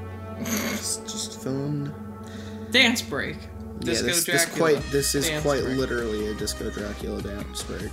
just, 0.40 1.04
just 1.04 1.40
fill 1.40 1.52
in. 1.66 1.94
Dance 2.72 3.00
break. 3.00 3.36
Disco 3.80 4.06
yeah, 4.06 4.12
this, 4.12 4.24
this 4.24 4.44
quite 4.46 4.80
this 4.90 5.14
is 5.14 5.28
quite 5.42 5.62
break. 5.62 5.76
literally 5.76 6.28
a 6.28 6.34
Disco 6.34 6.70
Dracula 6.70 7.20
dance 7.22 7.62
break. 7.62 7.90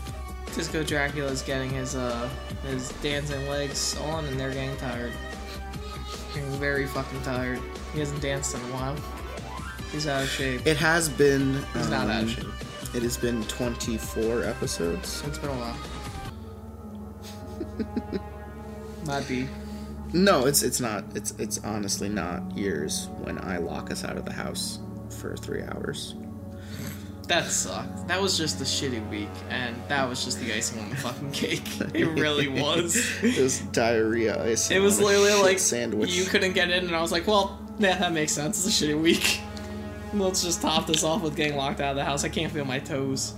Disco 0.56 0.84
Dracula 0.84 1.30
is 1.30 1.42
getting 1.42 1.72
his 1.72 1.96
uh 1.96 2.30
his 2.66 2.90
dancing 3.02 3.48
legs 3.50 3.98
on, 3.98 4.26
and 4.26 4.40
they're 4.40 4.54
getting 4.54 4.76
tired. 4.78 5.12
Getting 6.34 6.50
very 6.52 6.88
fucking 6.88 7.22
tired. 7.22 7.60
He 7.94 8.00
hasn't 8.00 8.22
danced 8.22 8.56
in 8.56 8.62
a 8.62 8.74
while. 8.74 8.96
He's 9.92 10.08
out 10.08 10.24
of 10.24 10.30
shape. 10.30 10.66
It 10.66 10.78
has 10.78 11.10
been. 11.10 11.64
He's 11.74 11.90
not 11.90 12.08
out 12.08 12.24
of 12.24 12.30
um, 12.30 12.30
shape. 12.30 12.96
It 12.96 13.04
has 13.04 13.18
been 13.18 13.44
24 13.46 14.44
episodes. 14.44 15.24
It's 15.26 15.38
been 15.38 15.50
a 15.50 15.54
while. 15.54 15.78
Might 19.06 19.28
be. 19.28 19.48
No, 20.14 20.46
it's 20.46 20.62
it's 20.64 20.80
not. 20.80 21.04
It's 21.16 21.32
it's 21.40 21.64
honestly 21.64 22.10
not 22.10 22.56
years 22.56 23.08
when 23.24 23.38
I 23.44 23.58
lock 23.58 23.92
us 23.92 24.04
out 24.04 24.18
of 24.18 24.26
the 24.26 24.34
house 24.34 24.80
for 25.24 25.38
three 25.38 25.64
hours. 25.64 26.16
That 27.30 27.46
sucked. 27.46 28.10
That 28.10 28.22
was 28.22 28.38
just 28.38 28.60
a 28.60 28.66
shitty 28.66 29.10
week, 29.10 29.30
and 29.50 29.76
that 29.88 30.08
was 30.10 30.26
just 30.26 30.42
the 30.42 30.54
icing 30.54 30.82
on 30.82 30.90
the 30.90 30.98
fucking 30.98 31.32
cake. 31.32 31.64
It 31.94 32.08
really 32.20 32.50
was. 32.50 32.98
it 33.24 33.42
was 33.42 33.60
diarrhea 33.72 34.44
ice. 34.44 34.70
It 34.70 34.80
was 34.80 35.00
literally 35.00 35.42
like 35.42 35.60
sandwich. 35.60 36.12
you 36.14 36.26
couldn't 36.26 36.52
get 36.52 36.70
in, 36.70 36.86
and 36.86 36.96
I 36.96 37.02
was 37.02 37.14
like, 37.14 37.26
well, 37.26 37.58
yeah, 37.80 37.98
that 37.98 38.12
makes 38.12 38.34
sense. 38.34 38.66
It's 38.66 38.82
a 38.82 38.86
shitty 38.86 39.02
week. 39.02 39.40
Let's 40.14 40.44
just 40.44 40.62
top 40.62 40.86
this 40.86 41.04
off 41.06 41.22
with 41.22 41.38
getting 41.38 41.56
locked 41.56 41.80
out 41.80 41.92
of 41.92 41.96
the 41.96 42.04
house. 42.04 42.26
I 42.26 42.30
can't 42.30 42.52
feel 42.52 42.66
my 42.66 42.80
toes. 42.80 43.34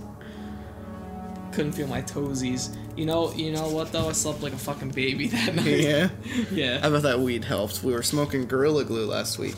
Couldn't 1.52 1.74
feel 1.74 1.88
my 1.88 2.02
toesies. 2.02 2.76
You 2.96 3.06
know, 3.06 3.34
you 3.34 3.52
know 3.52 3.70
what 3.70 3.92
though? 3.92 4.08
I 4.10 4.14
slept 4.14 4.42
like 4.42 4.54
a 4.54 4.58
fucking 4.58 4.92
baby 4.92 5.28
that 5.30 5.56
night. 5.56 5.66
yeah. 5.66 6.10
yeah. 6.52 6.80
I 6.82 6.90
bet 6.90 7.04
that 7.04 7.20
weed 7.20 7.44
helped. 7.44 7.84
We 7.84 7.94
were 7.94 8.04
smoking 8.04 8.46
Gorilla 8.48 8.86
Glue 8.86 9.06
last 9.06 9.38
week. 9.38 9.58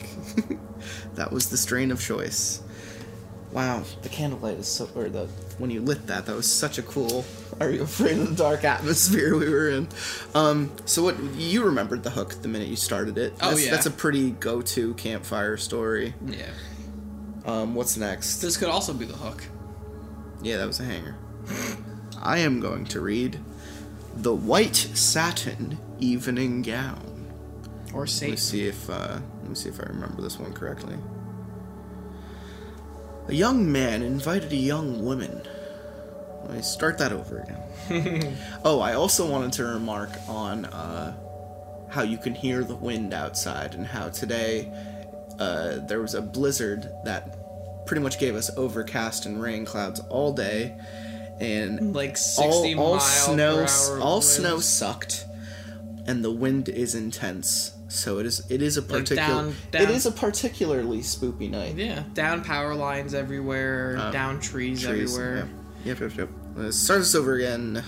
that 1.15 1.31
was 1.31 1.49
the 1.49 1.57
strain 1.57 1.91
of 1.91 2.01
choice. 2.01 2.61
Wow, 3.51 3.83
the 4.01 4.09
candlelight 4.09 4.57
is 4.57 4.67
so. 4.67 4.89
Or 4.95 5.07
the 5.07 5.27
when 5.57 5.71
you 5.71 5.81
lit 5.81 6.07
that, 6.07 6.25
that 6.25 6.35
was 6.35 6.51
such 6.51 6.77
a 6.77 6.83
cool. 6.83 7.25
Are 7.61 7.69
you 7.69 7.83
afraid 7.83 8.17
of 8.19 8.29
the 8.29 8.35
dark 8.35 8.63
atmosphere 8.63 9.37
we 9.37 9.49
were 9.49 9.69
in? 9.69 9.87
Um. 10.35 10.71
So 10.85 11.03
what 11.03 11.17
you 11.35 11.63
remembered 11.63 12.03
the 12.03 12.09
hook 12.09 12.41
the 12.41 12.49
minute 12.49 12.67
you 12.67 12.75
started 12.75 13.17
it? 13.17 13.33
Oh, 13.41 13.51
That's, 13.51 13.65
yeah. 13.65 13.71
That's 13.71 13.85
a 13.85 13.91
pretty 13.91 14.31
go-to 14.31 14.93
campfire 14.95 15.57
story. 15.57 16.13
Yeah. 16.25 16.49
Um. 17.45 17.73
What's 17.73 17.95
next? 17.97 18.41
This 18.41 18.57
could 18.57 18.67
also 18.67 18.93
be 18.93 19.05
the 19.05 19.15
hook. 19.15 19.45
Yeah, 20.41 20.57
that 20.57 20.67
was 20.67 20.79
a 20.79 20.83
hanger. 20.83 21.15
I 22.21 22.39
am 22.39 22.59
going 22.59 22.85
to 22.85 23.01
read 23.01 23.39
the 24.15 24.33
white 24.33 24.75
satin 24.75 25.77
evening 25.99 26.61
gown. 26.61 27.27
Or 27.93 28.01
Let 28.01 28.21
me 28.21 28.35
see 28.35 28.67
if 28.67 28.89
uh, 28.89 29.19
let 29.41 29.49
me 29.49 29.55
see 29.55 29.69
if 29.69 29.79
I 29.79 29.83
remember 29.83 30.21
this 30.21 30.37
one 30.37 30.53
correctly. 30.53 30.97
A 33.27 33.33
young 33.33 33.71
man 33.71 34.01
invited 34.01 34.51
a 34.51 34.57
young 34.57 35.03
woman. 35.03 35.41
Let 36.43 36.55
me 36.55 36.61
start 36.61 36.97
that 36.99 37.11
over 37.11 37.39
again. 37.39 38.37
oh, 38.63 38.79
I 38.79 38.93
also 38.93 39.29
wanted 39.29 39.53
to 39.53 39.65
remark 39.65 40.11
on 40.27 40.65
uh, 40.65 41.15
how 41.89 42.03
you 42.03 42.17
can 42.17 42.33
hear 42.33 42.63
the 42.63 42.75
wind 42.75 43.13
outside 43.13 43.73
and 43.73 43.85
how 43.85 44.09
today 44.09 44.71
uh, 45.39 45.79
there 45.87 46.01
was 46.01 46.13
a 46.13 46.21
blizzard 46.21 46.89
that 47.03 47.85
pretty 47.85 48.01
much 48.01 48.19
gave 48.19 48.35
us 48.35 48.49
overcast 48.57 49.25
and 49.25 49.41
rain 49.41 49.65
clouds 49.65 49.99
all 50.09 50.33
day, 50.33 50.77
and 51.39 51.95
Like 51.95 52.17
60 52.17 52.43
all, 52.75 52.79
all 52.79 52.95
mile 52.95 52.99
snow 52.99 53.55
per 53.65 53.67
hour 53.93 53.99
all 54.01 54.13
winds. 54.15 54.27
snow 54.27 54.59
sucked 54.59 55.25
and 56.05 56.23
the 56.23 56.31
wind 56.31 56.67
is 56.69 56.95
intense 56.95 57.71
so 57.89 58.17
it 58.19 58.25
is 58.25 58.41
it 58.49 58.61
is 58.61 58.77
a 58.77 58.81
Like 58.81 58.89
particular 58.89 59.15
down- 59.27 59.49
it 59.49 59.71
down- 59.71 59.91
is 59.91 60.05
a 60.05 60.11
particularly 60.11 60.99
spoopy 60.99 61.49
night 61.49 61.75
Yeah. 61.77 62.03
Down 62.13 62.43
power 62.43 62.75
lines 62.75 63.13
everywhere, 63.13 63.97
Uh, 63.99 64.11
down 64.11 64.39
trees, 64.39 64.81
Trees, 64.83 65.13
everywhere. 65.13 65.47
Yep, 65.85 65.99
yep, 66.01 66.17
yep. 66.17 66.29
Let's 66.55 66.77
start 66.77 66.99
this 67.01 67.15
over 67.15 67.35
again. 67.35 67.83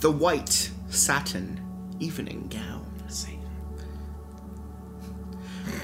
The 0.00 0.10
white 0.10 0.70
satin 0.88 1.60
evening 2.00 2.48
gown. 2.50 2.78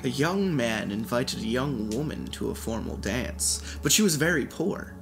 A 0.04 0.08
young 0.08 0.54
man 0.56 0.90
invited 0.90 1.40
a 1.40 1.46
young 1.46 1.90
woman 1.90 2.26
to 2.28 2.50
a 2.50 2.54
formal 2.54 2.96
dance, 2.96 3.60
but 3.82 3.92
she 3.92 4.02
was 4.02 4.16
very 4.16 4.46
poor. 4.46 4.94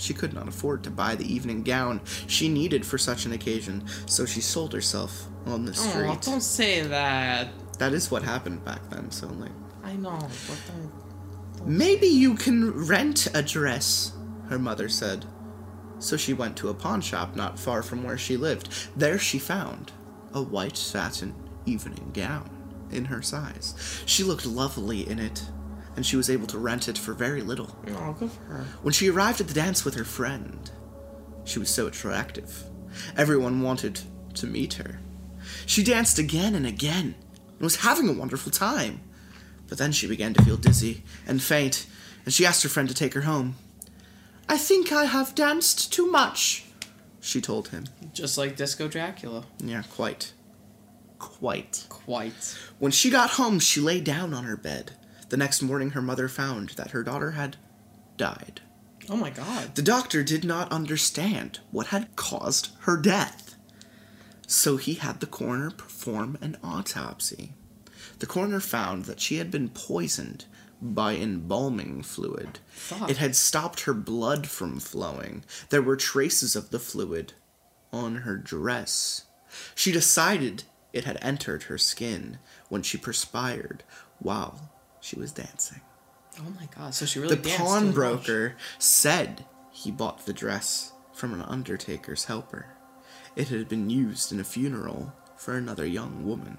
She 0.00 0.14
could 0.14 0.32
not 0.32 0.48
afford 0.48 0.82
to 0.84 0.90
buy 0.90 1.14
the 1.14 1.32
evening 1.32 1.62
gown 1.62 2.00
she 2.26 2.48
needed 2.48 2.84
for 2.86 2.98
such 2.98 3.26
an 3.26 3.32
occasion, 3.32 3.84
so 4.06 4.24
she 4.24 4.40
sold 4.40 4.72
herself 4.72 5.26
on 5.46 5.64
the 5.64 5.74
street. 5.74 6.06
Oh, 6.08 6.12
street. 6.14 6.22
don't 6.22 6.40
say 6.42 6.82
that. 6.82 7.48
that 7.78 7.92
is 7.92 8.10
what 8.10 8.22
happened 8.22 8.64
back 8.64 8.88
then, 8.90 9.10
so 9.10 9.26
like 9.28 9.52
I 9.84 9.94
know, 9.94 10.18
but 10.18 10.58
don't. 10.66 11.66
Maybe 11.66 12.06
you 12.06 12.34
can 12.34 12.70
rent 12.86 13.28
a 13.34 13.42
dress, 13.42 14.12
her 14.48 14.58
mother 14.58 14.88
said. 14.88 15.26
So 15.98 16.16
she 16.16 16.32
went 16.32 16.56
to 16.58 16.70
a 16.70 16.74
pawn 16.74 17.02
shop 17.02 17.36
not 17.36 17.58
far 17.58 17.82
from 17.82 18.02
where 18.02 18.16
she 18.16 18.36
lived. 18.36 18.68
There 18.96 19.18
she 19.18 19.38
found 19.38 19.92
a 20.32 20.40
white 20.42 20.76
satin 20.76 21.34
evening 21.66 22.10
gown 22.14 22.48
in 22.90 23.04
her 23.06 23.20
size. 23.20 24.02
She 24.06 24.24
looked 24.24 24.46
lovely 24.46 25.08
in 25.08 25.18
it, 25.18 25.44
and 26.00 26.06
she 26.06 26.16
was 26.16 26.30
able 26.30 26.46
to 26.46 26.56
rent 26.56 26.88
it 26.88 26.96
for 26.96 27.12
very 27.12 27.42
little. 27.42 27.76
Oh, 27.88 28.16
good 28.18 28.30
for 28.32 28.42
her. 28.44 28.64
When 28.80 28.94
she 28.94 29.10
arrived 29.10 29.38
at 29.42 29.48
the 29.48 29.52
dance 29.52 29.84
with 29.84 29.96
her 29.96 30.04
friend, 30.04 30.70
she 31.44 31.58
was 31.58 31.68
so 31.68 31.86
attractive. 31.86 32.64
Everyone 33.18 33.60
wanted 33.60 34.00
to 34.32 34.46
meet 34.46 34.72
her. 34.72 34.98
She 35.66 35.84
danced 35.84 36.18
again 36.18 36.54
and 36.54 36.66
again 36.66 37.16
and 37.50 37.60
was 37.60 37.76
having 37.76 38.08
a 38.08 38.14
wonderful 38.14 38.50
time. 38.50 39.02
But 39.68 39.76
then 39.76 39.92
she 39.92 40.06
began 40.06 40.32
to 40.32 40.42
feel 40.42 40.56
dizzy 40.56 41.02
and 41.26 41.42
faint, 41.42 41.86
and 42.24 42.32
she 42.32 42.46
asked 42.46 42.62
her 42.62 42.70
friend 42.70 42.88
to 42.88 42.94
take 42.94 43.12
her 43.12 43.20
home. 43.20 43.56
I 44.48 44.56
think 44.56 44.92
I 44.92 45.04
have 45.04 45.34
danced 45.34 45.92
too 45.92 46.10
much, 46.10 46.64
she 47.20 47.42
told 47.42 47.68
him. 47.68 47.84
Just 48.14 48.38
like 48.38 48.56
Disco 48.56 48.88
Dracula. 48.88 49.44
Yeah, 49.58 49.82
quite. 49.82 50.32
Quite. 51.18 51.84
Quite. 51.90 52.56
When 52.78 52.90
she 52.90 53.10
got 53.10 53.32
home, 53.32 53.58
she 53.58 53.82
lay 53.82 54.00
down 54.00 54.32
on 54.32 54.44
her 54.44 54.56
bed. 54.56 54.92
The 55.30 55.36
next 55.36 55.62
morning, 55.62 55.90
her 55.90 56.02
mother 56.02 56.28
found 56.28 56.70
that 56.70 56.90
her 56.90 57.02
daughter 57.02 57.32
had 57.32 57.56
died. 58.16 58.60
Oh 59.08 59.16
my 59.16 59.30
god. 59.30 59.74
The 59.76 59.82
doctor 59.82 60.22
did 60.22 60.44
not 60.44 60.70
understand 60.72 61.60
what 61.70 61.88
had 61.88 62.14
caused 62.16 62.70
her 62.80 62.96
death. 62.96 63.54
So 64.46 64.76
he 64.76 64.94
had 64.94 65.20
the 65.20 65.26
coroner 65.26 65.70
perform 65.70 66.36
an 66.40 66.58
autopsy. 66.62 67.54
The 68.18 68.26
coroner 68.26 68.60
found 68.60 69.04
that 69.04 69.20
she 69.20 69.36
had 69.36 69.50
been 69.50 69.68
poisoned 69.68 70.46
by 70.82 71.14
embalming 71.14 72.02
fluid. 72.02 72.58
Fuck. 72.70 73.08
It 73.08 73.18
had 73.18 73.36
stopped 73.36 73.82
her 73.82 73.94
blood 73.94 74.48
from 74.48 74.80
flowing. 74.80 75.44
There 75.68 75.82
were 75.82 75.96
traces 75.96 76.56
of 76.56 76.70
the 76.70 76.80
fluid 76.80 77.34
on 77.92 78.16
her 78.16 78.36
dress. 78.36 79.26
She 79.76 79.92
decided 79.92 80.64
it 80.92 81.04
had 81.04 81.18
entered 81.22 81.64
her 81.64 81.78
skin 81.78 82.38
when 82.68 82.82
she 82.82 82.98
perspired 82.98 83.84
while 84.18 84.72
she 85.00 85.18
was 85.18 85.32
dancing. 85.32 85.80
Oh 86.38 86.52
my 86.58 86.68
god! 86.76 86.94
So 86.94 87.06
she 87.06 87.18
really 87.18 87.36
The 87.36 87.56
pawnbroker 87.56 88.54
said 88.78 89.44
he 89.70 89.90
bought 89.90 90.26
the 90.26 90.32
dress 90.32 90.92
from 91.12 91.34
an 91.34 91.42
undertaker's 91.42 92.26
helper. 92.26 92.66
It 93.36 93.48
had 93.48 93.68
been 93.68 93.90
used 93.90 94.32
in 94.32 94.40
a 94.40 94.44
funeral 94.44 95.12
for 95.36 95.56
another 95.56 95.86
young 95.86 96.24
woman, 96.26 96.58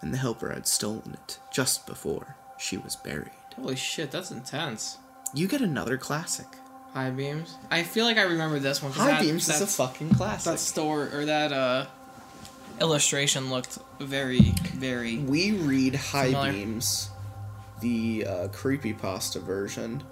and 0.00 0.12
the 0.12 0.18
helper 0.18 0.50
had 0.52 0.66
stolen 0.66 1.12
it 1.14 1.38
just 1.52 1.86
before 1.86 2.36
she 2.58 2.76
was 2.76 2.96
buried. 2.96 3.30
Holy 3.56 3.76
shit, 3.76 4.10
that's 4.10 4.30
intense. 4.30 4.98
You 5.34 5.48
get 5.48 5.60
another 5.60 5.96
classic. 5.96 6.46
High 6.92 7.10
beams. 7.10 7.56
I 7.70 7.82
feel 7.82 8.04
like 8.04 8.18
I 8.18 8.22
remember 8.22 8.60
this 8.60 8.80
one. 8.82 8.92
High 8.92 9.06
that, 9.06 9.14
High 9.14 9.22
Beams 9.22 9.48
is 9.48 9.60
a 9.60 9.66
fucking 9.66 10.10
classic. 10.10 10.52
That 10.52 10.58
store 10.60 11.10
or 11.12 11.24
that 11.24 11.52
uh 11.52 11.86
illustration 12.80 13.50
looked 13.50 13.78
very, 14.00 14.54
very. 14.74 15.18
we 15.18 15.52
read 15.52 15.96
High. 15.96 16.50
Beams, 16.52 17.10
the 17.80 18.26
uh, 18.26 18.48
creepypasta 18.48 19.42
version, 19.42 20.02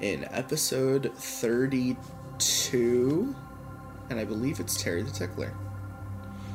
in 0.00 0.26
episode 0.30 1.12
32, 1.16 3.34
and 4.10 4.20
I 4.20 4.24
believe 4.24 4.60
it's 4.60 4.80
Terry 4.80 5.02
the 5.02 5.10
Tickler. 5.10 5.52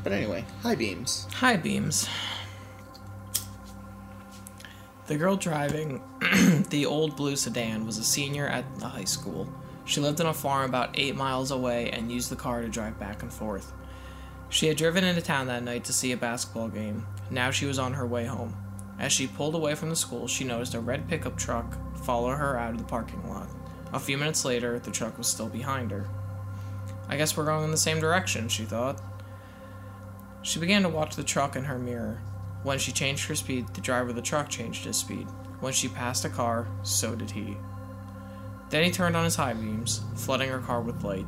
But 0.04 0.14
anyway, 0.14 0.46
High 0.62 0.76
Beams. 0.76 1.28
High 1.34 1.58
beams. 1.58 2.08
The 5.08 5.18
girl 5.18 5.36
driving 5.36 6.02
the 6.70 6.86
old 6.86 7.18
blue 7.18 7.36
sedan 7.36 7.86
was 7.86 7.98
a 7.98 8.04
senior 8.04 8.48
at 8.48 8.80
the 8.80 8.88
high 8.88 9.04
school. 9.04 9.50
She 9.86 10.00
lived 10.00 10.22
on 10.22 10.28
a 10.28 10.34
farm 10.34 10.70
about 10.70 10.98
eight 10.98 11.16
miles 11.16 11.52
away 11.52 11.90
and 11.92 12.10
used 12.10 12.30
the 12.30 12.38
car 12.38 12.62
to 12.62 12.70
drive 12.70 12.98
back 13.00 13.22
and 13.22 13.32
forth. 13.32 13.74
She 14.48 14.68
had 14.68 14.78
driven 14.78 15.04
into 15.04 15.22
town 15.22 15.48
that 15.48 15.64
night 15.64 15.84
to 15.86 15.94
see 15.94 16.14
a 16.14 16.18
basketball 16.18 16.70
game. 16.70 17.06
Now 17.30 17.52
she 17.52 17.66
was 17.66 17.80
on 17.80 17.94
her 17.94 18.08
way 18.08 18.26
home. 18.26 18.56
As 19.00 19.12
she 19.12 19.28
pulled 19.28 19.56
away 19.56 19.76
from 19.76 19.90
the 19.90 19.96
school, 19.96 20.28
she 20.28 20.44
noticed 20.44 20.74
a 20.74 20.80
red 20.80 21.08
pickup 21.08 21.38
truck 21.38 21.78
follow 22.04 22.30
her 22.30 22.58
out 22.58 22.72
of 22.72 22.78
the 22.78 22.84
parking 22.84 23.28
lot. 23.30 23.50
A 23.92 24.00
few 24.00 24.18
minutes 24.18 24.46
later, 24.46 24.80
the 24.80 24.92
truck 24.92 25.18
was 25.18 25.28
still 25.28 25.50
behind 25.50 25.92
her. 25.92 26.08
I 27.08 27.18
guess 27.18 27.36
we're 27.36 27.46
going 27.46 27.66
in 27.66 27.72
the 27.72 27.78
same 27.78 28.00
direction, 28.00 28.48
she 28.50 28.64
thought. 28.64 29.02
She 30.42 30.60
began 30.60 30.82
to 30.84 30.90
watch 30.90 31.16
the 31.16 31.24
truck 31.24 31.56
in 31.56 31.66
her 31.66 31.78
mirror. 31.78 32.22
When 32.64 32.80
she 32.80 32.92
changed 32.92 33.26
her 33.28 33.36
speed, 33.36 33.68
the 33.74 33.82
driver 33.82 34.10
of 34.10 34.16
the 34.16 34.22
truck 34.22 34.50
changed 34.50 34.86
his 34.86 34.98
speed. 34.98 35.28
When 35.60 35.74
she 35.74 35.88
passed 35.88 36.26
a 36.26 36.30
car, 36.30 36.68
so 36.82 37.16
did 37.16 37.32
he. 37.32 37.58
Then 38.70 38.84
he 38.84 38.92
turned 38.92 39.16
on 39.16 39.26
his 39.26 39.36
high 39.36 39.54
beams, 39.54 40.02
flooding 40.16 40.50
her 40.50 40.60
car 40.60 40.82
with 40.82 41.04
light. 41.04 41.28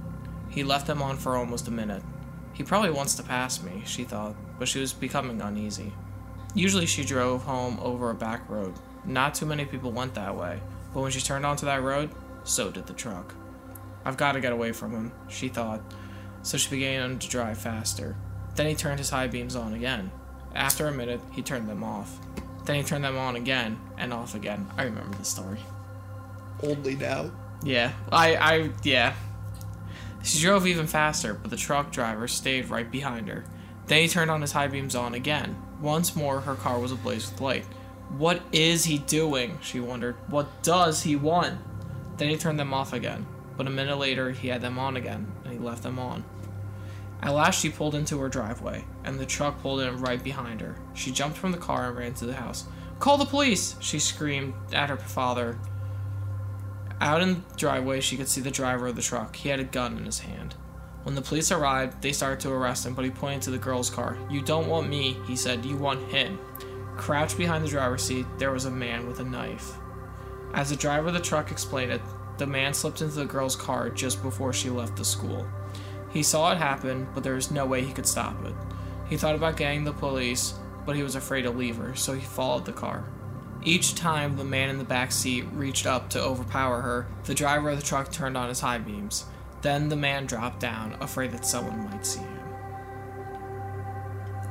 He 0.49 0.63
left 0.63 0.87
them 0.87 1.01
on 1.01 1.17
for 1.17 1.35
almost 1.35 1.67
a 1.67 1.71
minute. 1.71 2.03
He 2.53 2.63
probably 2.63 2.89
wants 2.89 3.15
to 3.15 3.23
pass 3.23 3.61
me, 3.61 3.83
she 3.85 4.03
thought, 4.03 4.35
but 4.57 4.67
she 4.67 4.79
was 4.79 4.93
becoming 4.93 5.41
uneasy. 5.41 5.93
Usually 6.55 6.85
she 6.85 7.03
drove 7.03 7.43
home 7.43 7.77
over 7.81 8.09
a 8.09 8.15
back 8.15 8.49
road. 8.49 8.73
Not 9.03 9.35
too 9.35 9.45
many 9.45 9.65
people 9.65 9.91
went 9.91 10.15
that 10.15 10.35
way, 10.35 10.59
but 10.93 11.01
when 11.01 11.11
she 11.11 11.21
turned 11.21 11.45
onto 11.45 11.65
that 11.65 11.83
road, 11.83 12.09
so 12.45 12.71
did 12.71 12.87
the 12.87 12.93
truck. 12.93 13.35
I've 14.05 14.17
got 14.17 14.31
to 14.31 14.39
get 14.39 14.53
away 14.53 14.71
from 14.71 14.91
him, 14.91 15.11
she 15.27 15.49
thought, 15.49 15.81
so 16.43 16.57
she 16.57 16.69
began 16.69 17.19
to 17.19 17.27
drive 17.27 17.57
faster. 17.57 18.15
Then 18.55 18.67
he 18.67 18.75
turned 18.75 18.99
his 18.99 19.09
high 19.09 19.27
beams 19.27 19.55
on 19.55 19.73
again. 19.73 20.11
After 20.55 20.87
a 20.87 20.93
minute, 20.93 21.19
he 21.33 21.41
turned 21.41 21.67
them 21.67 21.83
off. 21.83 22.17
Then 22.63 22.77
he 22.77 22.83
turned 22.83 23.03
them 23.03 23.17
on 23.17 23.35
again 23.35 23.77
and 23.97 24.13
off 24.13 24.33
again. 24.33 24.67
I 24.77 24.83
remember 24.83 25.17
the 25.17 25.25
story. 25.25 25.59
Only 26.63 26.95
now. 26.95 27.31
Yeah, 27.63 27.91
I, 28.11 28.35
I, 28.35 28.69
yeah. 28.83 29.13
She 30.23 30.39
drove 30.39 30.65
even 30.65 30.87
faster, 30.87 31.33
but 31.33 31.51
the 31.51 31.57
truck 31.57 31.91
driver 31.91 32.27
stayed 32.27 32.69
right 32.69 32.89
behind 32.89 33.27
her. 33.27 33.43
Then 33.87 34.01
he 34.01 34.07
turned 34.07 34.31
on 34.31 34.41
his 34.41 34.53
high 34.53 34.67
beams 34.67 34.95
on 34.95 35.13
again. 35.13 35.55
Once 35.85 36.15
more, 36.15 36.41
her 36.41 36.55
car 36.55 36.79
was 36.79 36.91
ablaze 36.91 37.29
with 37.29 37.39
light. 37.39 37.63
What 38.17 38.41
is 38.51 38.85
he 38.85 38.97
doing? 38.97 39.59
She 39.61 39.79
wondered. 39.79 40.15
What 40.27 40.63
does 40.63 41.03
he 41.03 41.15
want? 41.15 41.59
Then 42.17 42.29
he 42.29 42.37
turned 42.37 42.59
them 42.59 42.73
off 42.73 42.91
again. 42.91 43.27
But 43.55 43.67
a 43.67 43.69
minute 43.69 43.99
later, 43.99 44.31
he 44.31 44.47
had 44.47 44.61
them 44.61 44.79
on 44.79 44.97
again, 44.97 45.31
and 45.43 45.53
he 45.53 45.59
left 45.59 45.83
them 45.83 45.99
on. 45.99 46.25
At 47.21 47.35
last, 47.35 47.61
she 47.61 47.69
pulled 47.69 47.93
into 47.93 48.19
her 48.21 48.29
driveway, 48.29 48.83
and 49.03 49.19
the 49.19 49.27
truck 49.27 49.61
pulled 49.61 49.81
in 49.81 50.01
right 50.01 50.23
behind 50.23 50.59
her. 50.61 50.75
She 50.95 51.11
jumped 51.11 51.37
from 51.37 51.51
the 51.51 51.59
car 51.59 51.89
and 51.89 51.97
ran 51.97 52.15
to 52.15 52.25
the 52.25 52.33
house. 52.33 52.65
Call 52.97 53.19
the 53.19 53.25
police! 53.25 53.75
She 53.79 53.99
screamed 53.99 54.55
at 54.73 54.89
her 54.89 54.97
father. 54.97 55.59
Out 56.99 57.21
in 57.21 57.43
the 57.47 57.55
driveway, 57.57 58.01
she 58.01 58.17
could 58.17 58.27
see 58.27 58.41
the 58.41 58.49
driver 58.49 58.87
of 58.87 58.95
the 58.95 59.03
truck. 59.03 59.35
He 59.35 59.49
had 59.49 59.59
a 59.59 59.63
gun 59.63 59.97
in 59.97 60.05
his 60.05 60.21
hand. 60.21 60.55
When 61.05 61.13
the 61.13 61.21
police 61.21 61.51
arrived, 61.51 62.01
they 62.01 62.11
started 62.11 62.39
to 62.39 62.51
arrest 62.51 62.83
him, 62.83 62.95
but 62.95 63.05
he 63.05 63.11
pointed 63.11 63.43
to 63.43 63.51
the 63.51 63.59
girl's 63.59 63.91
car. 63.91 64.17
You 64.27 64.41
don't 64.41 64.67
want 64.67 64.89
me, 64.89 65.17
he 65.27 65.35
said, 65.35 65.63
you 65.63 65.77
want 65.77 66.01
him. 66.11 66.39
Crouched 66.97 67.37
behind 67.37 67.63
the 67.63 67.69
driver's 67.69 68.01
seat, 68.01 68.25
there 68.39 68.51
was 68.51 68.65
a 68.65 68.71
man 68.71 69.05
with 69.05 69.19
a 69.19 69.23
knife. 69.23 69.73
As 70.55 70.71
the 70.71 70.75
driver 70.75 71.09
of 71.09 71.13
the 71.13 71.19
truck 71.19 71.51
explained 71.51 71.91
it, 71.91 72.01
the 72.39 72.47
man 72.47 72.73
slipped 72.73 73.01
into 73.01 73.13
the 73.13 73.25
girl's 73.25 73.55
car 73.55 73.91
just 73.91 74.23
before 74.23 74.51
she 74.51 74.71
left 74.71 74.95
the 74.95 75.05
school. 75.05 75.45
He 76.09 76.23
saw 76.23 76.51
it 76.51 76.57
happen, 76.57 77.07
but 77.13 77.23
there 77.23 77.35
was 77.35 77.51
no 77.51 77.67
way 77.67 77.83
he 77.83 77.93
could 77.93 78.07
stop 78.07 78.43
it. 78.43 78.55
He 79.07 79.15
thought 79.15 79.35
about 79.35 79.57
getting 79.57 79.83
the 79.83 79.93
police, 79.93 80.55
but 80.87 80.95
he 80.95 81.03
was 81.03 81.13
afraid 81.13 81.43
to 81.43 81.51
leave 81.51 81.75
her, 81.75 81.93
so 81.93 82.13
he 82.13 82.21
followed 82.21 82.65
the 82.65 82.73
car. 82.73 83.05
Each 83.63 83.93
time 83.93 84.37
the 84.37 84.43
man 84.43 84.69
in 84.69 84.79
the 84.79 84.83
back 84.83 85.11
seat 85.11 85.45
reached 85.53 85.85
up 85.85 86.09
to 86.09 86.23
overpower 86.23 86.81
her, 86.81 87.05
the 87.25 87.35
driver 87.35 87.69
of 87.69 87.77
the 87.77 87.85
truck 87.85 88.11
turned 88.11 88.35
on 88.35 88.49
his 88.49 88.61
high 88.61 88.79
beams. 88.79 89.25
Then 89.65 89.89
the 89.89 89.95
man 89.95 90.27
dropped 90.27 90.59
down, 90.59 90.95
afraid 91.01 91.31
that 91.31 91.43
someone 91.43 91.85
might 91.89 92.05
see 92.05 92.19
him. 92.19 92.39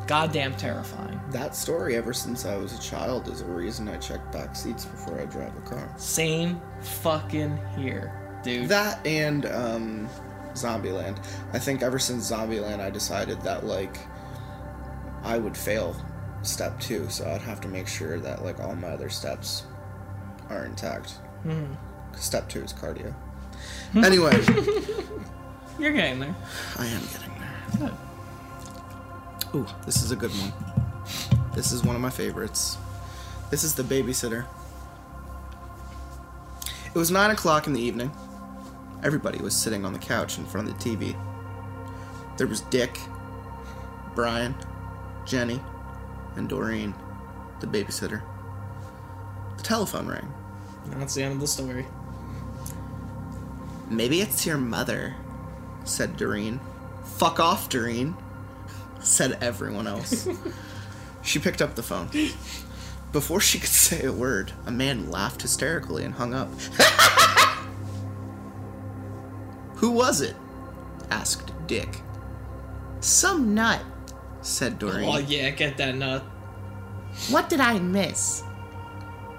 Goddamn 0.08 0.56
terrifying. 0.56 1.20
That 1.30 1.54
story, 1.54 1.94
ever 1.94 2.12
since 2.12 2.44
I 2.44 2.56
was 2.56 2.76
a 2.76 2.82
child, 2.82 3.28
is 3.28 3.40
a 3.40 3.44
reason 3.44 3.88
I 3.88 3.96
check 3.98 4.32
back 4.32 4.56
seats 4.56 4.84
before 4.84 5.20
I 5.20 5.26
drive 5.26 5.56
a 5.56 5.60
car. 5.60 5.88
Same 5.98 6.60
fucking 6.80 7.56
here, 7.76 8.40
dude. 8.42 8.68
That 8.68 9.06
and 9.06 9.46
um, 9.46 10.08
Zombieland. 10.54 11.24
I 11.52 11.60
think 11.60 11.82
ever 11.84 12.00
since 12.00 12.28
Zombieland, 12.32 12.80
I 12.80 12.90
decided 12.90 13.40
that 13.42 13.64
like 13.64 13.96
I 15.22 15.38
would 15.38 15.56
fail 15.56 15.94
step 16.42 16.80
two, 16.80 17.08
so 17.08 17.24
I'd 17.30 17.40
have 17.40 17.60
to 17.60 17.68
make 17.68 17.86
sure 17.86 18.18
that 18.18 18.44
like 18.44 18.58
all 18.58 18.74
my 18.74 18.88
other 18.88 19.10
steps 19.10 19.62
are 20.50 20.66
intact. 20.66 21.12
Hmm. 21.44 21.74
'Cause 22.10 22.24
Step 22.24 22.48
two 22.48 22.62
is 22.62 22.72
cardio. 22.72 23.14
anyway, 23.96 24.32
You're 25.78 25.92
getting 25.92 26.20
there. 26.20 26.34
I 26.78 26.86
am 26.86 27.02
getting 27.02 27.38
there. 27.38 27.90
Good. 29.52 29.54
Ooh, 29.54 29.66
this 29.84 30.02
is 30.02 30.10
a 30.10 30.16
good 30.16 30.30
one. 30.30 30.52
This 31.54 31.72
is 31.72 31.84
one 31.84 31.94
of 31.94 32.02
my 32.02 32.10
favorites. 32.10 32.76
This 33.50 33.62
is 33.62 33.74
The 33.74 33.82
Babysitter. 33.82 34.46
It 36.86 36.98
was 36.98 37.10
9 37.10 37.30
o'clock 37.30 37.66
in 37.66 37.72
the 37.72 37.80
evening. 37.80 38.10
Everybody 39.02 39.38
was 39.38 39.54
sitting 39.54 39.84
on 39.84 39.92
the 39.92 39.98
couch 39.98 40.38
in 40.38 40.46
front 40.46 40.68
of 40.68 40.78
the 40.78 40.96
TV. 40.96 41.16
There 42.36 42.46
was 42.46 42.62
Dick, 42.62 42.98
Brian, 44.14 44.54
Jenny, 45.26 45.60
and 46.36 46.48
Doreen, 46.48 46.94
the 47.60 47.66
babysitter. 47.66 48.22
The 49.56 49.62
telephone 49.62 50.06
rang. 50.06 50.32
That's 50.86 51.14
the 51.14 51.22
end 51.22 51.34
of 51.34 51.40
the 51.40 51.46
story. 51.46 51.86
Maybe 53.88 54.20
it's 54.20 54.46
your 54.46 54.58
mother, 54.58 55.14
said 55.84 56.16
Doreen. 56.16 56.60
Fuck 57.04 57.38
off, 57.38 57.68
Doreen, 57.68 58.16
said 59.00 59.38
everyone 59.40 59.86
else. 59.86 60.26
she 61.22 61.38
picked 61.38 61.62
up 61.62 61.74
the 61.74 61.82
phone. 61.82 62.08
Before 63.12 63.40
she 63.40 63.58
could 63.58 63.68
say 63.68 64.04
a 64.04 64.12
word, 64.12 64.52
a 64.66 64.70
man 64.70 65.10
laughed 65.10 65.42
hysterically 65.42 66.04
and 66.04 66.14
hung 66.14 66.34
up. 66.34 66.48
Who 69.76 69.90
was 69.90 70.20
it? 70.20 70.34
asked 71.10 71.52
Dick. 71.66 72.00
Some 73.00 73.54
nut, 73.54 73.82
said 74.40 74.78
Doreen. 74.78 75.08
Oh 75.08 75.18
yeah, 75.18 75.50
get 75.50 75.76
that 75.76 75.94
nut. 75.94 76.22
What 77.28 77.48
did 77.48 77.60
I 77.60 77.78
miss? 77.78 78.42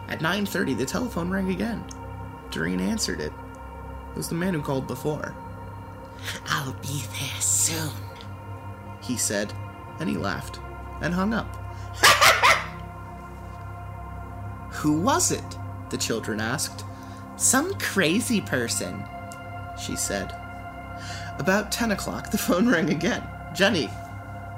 At 0.08 0.20
9:30 0.20 0.78
the 0.78 0.86
telephone 0.86 1.30
rang 1.30 1.50
again. 1.50 1.84
Doreen 2.52 2.80
answered 2.80 3.20
it. 3.20 3.34
It 4.16 4.20
was 4.20 4.30
the 4.30 4.36
man 4.36 4.54
who 4.54 4.62
called 4.62 4.88
before. 4.88 5.36
I'll 6.48 6.72
be 6.82 7.04
there 7.20 7.42
soon, 7.42 7.92
he 9.02 9.18
said, 9.18 9.52
and 10.00 10.10
he 10.10 10.16
laughed 10.16 10.58
and 11.02 11.14
hung 11.14 11.34
up. 11.34 11.54
Who 14.72 15.02
was 15.02 15.32
it? 15.32 15.44
the 15.90 15.98
children 15.98 16.40
asked. 16.40 16.86
Some 17.36 17.74
crazy 17.76 18.40
person, 18.40 19.04
she 19.78 19.98
said. 19.98 20.34
About 21.38 21.74
10 21.74 21.92
o'clock, 21.92 22.32
the 22.32 22.38
phone 22.38 22.70
rang 22.70 22.90
again. 22.90 23.22
Jenny 23.54 23.90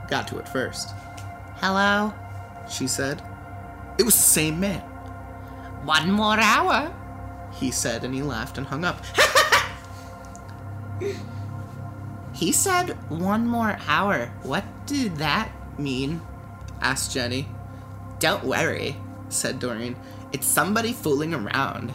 got 0.08 0.28
to 0.28 0.38
it 0.38 0.48
first. 0.48 0.94
Hello, 1.56 2.14
she 2.70 2.88
said. 2.88 3.24
It 3.98 4.04
was 4.04 4.14
the 4.14 4.22
same 4.22 4.60
man. 4.60 4.82
One 5.84 6.12
more 6.12 6.40
hour. 6.40 6.94
He 7.54 7.72
said, 7.72 8.04
and 8.04 8.14
he 8.14 8.22
laughed 8.22 8.60
and 8.60 8.68
hung 8.68 8.86
up. 8.86 9.04
he 12.34 12.52
said 12.52 12.92
one 13.10 13.48
more 13.48 13.78
hour. 13.88 14.32
What 14.44 14.66
did 14.86 15.18
that 15.18 15.52
mean? 15.80 16.22
asked 16.82 17.12
Jenny. 17.12 17.48
Don't 18.20 18.44
worry, 18.44 18.96
said 19.30 19.60
Doreen. 19.60 19.96
It's 20.32 20.48
somebody 20.48 20.94
fooling 20.94 21.34
around. 21.34 21.92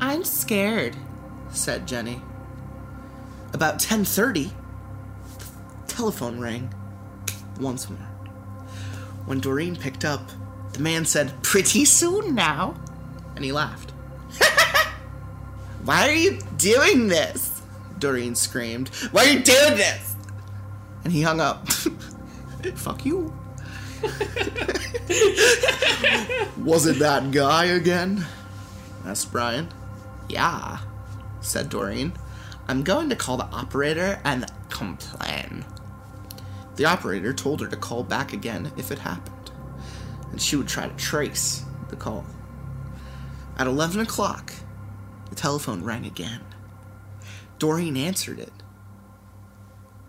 I'm 0.00 0.24
scared, 0.24 0.96
said 1.50 1.86
Jenny. 1.86 2.20
About 3.52 3.78
10:30, 3.78 4.50
the 5.38 5.44
telephone 5.86 6.40
rang 6.40 6.72
once 7.60 7.88
more. 7.90 8.08
When 9.26 9.40
Doreen 9.40 9.76
picked 9.76 10.04
up, 10.04 10.30
the 10.72 10.80
man 10.80 11.04
said, 11.04 11.42
"Pretty 11.42 11.84
soon 11.84 12.34
now." 12.34 12.74
And 13.36 13.44
he 13.44 13.52
laughed. 13.52 13.91
Why 15.84 16.08
are 16.08 16.14
you 16.14 16.38
doing 16.56 17.08
this? 17.08 17.60
Doreen 17.98 18.34
screamed. 18.34 18.88
Why 19.10 19.24
are 19.24 19.32
you 19.32 19.40
doing 19.40 19.76
this? 19.76 20.14
And 21.04 21.12
he 21.12 21.22
hung 21.22 21.40
up. 21.40 21.68
Fuck 22.74 23.04
you. 23.04 23.34
Was 26.58 26.86
it 26.86 26.98
that 27.00 27.30
guy 27.32 27.64
again? 27.66 28.24
asked 29.04 29.32
Brian. 29.32 29.68
Yeah, 30.28 30.78
said 31.40 31.68
Doreen. 31.68 32.12
I'm 32.68 32.84
going 32.84 33.08
to 33.10 33.16
call 33.16 33.36
the 33.36 33.46
operator 33.46 34.20
and 34.24 34.46
complain. 34.70 35.64
The 36.76 36.84
operator 36.84 37.32
told 37.32 37.60
her 37.60 37.66
to 37.66 37.76
call 37.76 38.04
back 38.04 38.32
again 38.32 38.72
if 38.76 38.90
it 38.90 39.00
happened, 39.00 39.50
and 40.30 40.40
she 40.40 40.56
would 40.56 40.68
try 40.68 40.88
to 40.88 40.96
trace 40.96 41.64
the 41.88 41.96
call. 41.96 42.24
At 43.58 43.66
11 43.66 44.00
o'clock, 44.00 44.52
the 45.32 45.40
telephone 45.40 45.82
rang 45.82 46.04
again. 46.04 46.42
Doreen 47.58 47.96
answered 47.96 48.38
it. 48.38 48.52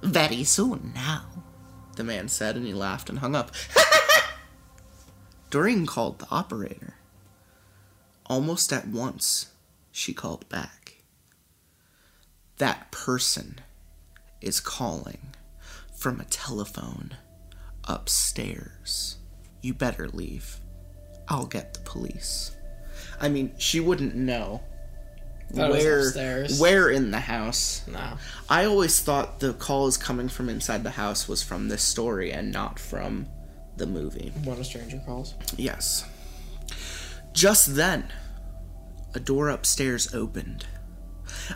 Very 0.01 0.43
soon 0.43 0.91
now, 0.93 1.23
the 1.95 2.03
man 2.03 2.27
said, 2.27 2.57
and 2.57 2.65
he 2.65 2.73
laughed 2.73 3.09
and 3.09 3.19
hung 3.19 3.33
up. 3.33 3.51
Doreen 5.49 5.85
called 5.85 6.19
the 6.19 6.27
operator. 6.29 6.95
Almost 8.25 8.73
at 8.73 8.89
once, 8.89 9.51
she 9.93 10.13
called 10.13 10.49
back. 10.49 10.97
That 12.57 12.91
person 12.91 13.61
is 14.41 14.59
calling 14.59 15.35
from 15.95 16.19
a 16.19 16.25
telephone 16.25 17.15
upstairs. 17.85 19.19
You 19.61 19.73
better 19.73 20.09
leave. 20.09 20.59
I'll 21.29 21.45
get 21.45 21.75
the 21.75 21.79
police. 21.79 22.51
I 23.21 23.29
mean, 23.29 23.53
she 23.57 23.79
wouldn't 23.79 24.15
know 24.15 24.63
where 25.53 26.47
where 26.59 26.89
in 26.89 27.11
the 27.11 27.19
house. 27.19 27.83
No. 27.87 28.17
I 28.49 28.65
always 28.65 28.99
thought 28.99 29.39
the 29.39 29.53
calls 29.53 29.97
coming 29.97 30.29
from 30.29 30.49
inside 30.49 30.83
the 30.83 30.91
house 30.91 31.27
was 31.27 31.43
from 31.43 31.69
this 31.69 31.83
story 31.83 32.31
and 32.31 32.51
not 32.51 32.79
from 32.79 33.27
the 33.77 33.85
movie. 33.85 34.31
When 34.43 34.57
a 34.57 34.63
stranger 34.63 35.01
calls. 35.05 35.35
Yes. 35.57 36.05
Just 37.33 37.75
then, 37.75 38.11
a 39.13 39.19
door 39.19 39.49
upstairs 39.49 40.13
opened. 40.13 40.65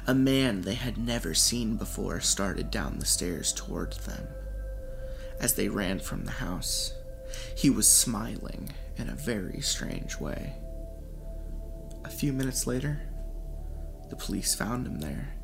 A 0.05 0.13
man 0.13 0.61
they 0.61 0.73
had 0.73 0.97
never 0.97 1.33
seen 1.33 1.77
before 1.77 2.19
started 2.19 2.71
down 2.71 2.99
the 2.99 3.05
stairs 3.05 3.53
toward 3.53 3.93
them. 3.93 4.27
As 5.39 5.53
they 5.53 5.69
ran 5.69 5.99
from 5.99 6.25
the 6.25 6.31
house, 6.31 6.93
he 7.55 7.69
was 7.69 7.87
smiling 7.87 8.71
in 8.97 9.09
a 9.09 9.15
very 9.15 9.61
strange 9.61 10.17
way. 10.19 10.53
A 12.03 12.09
few 12.09 12.33
minutes 12.33 12.65
later, 12.65 13.01
the 14.09 14.15
police 14.15 14.55
found 14.55 14.85
him 14.87 14.99
there 14.99 15.35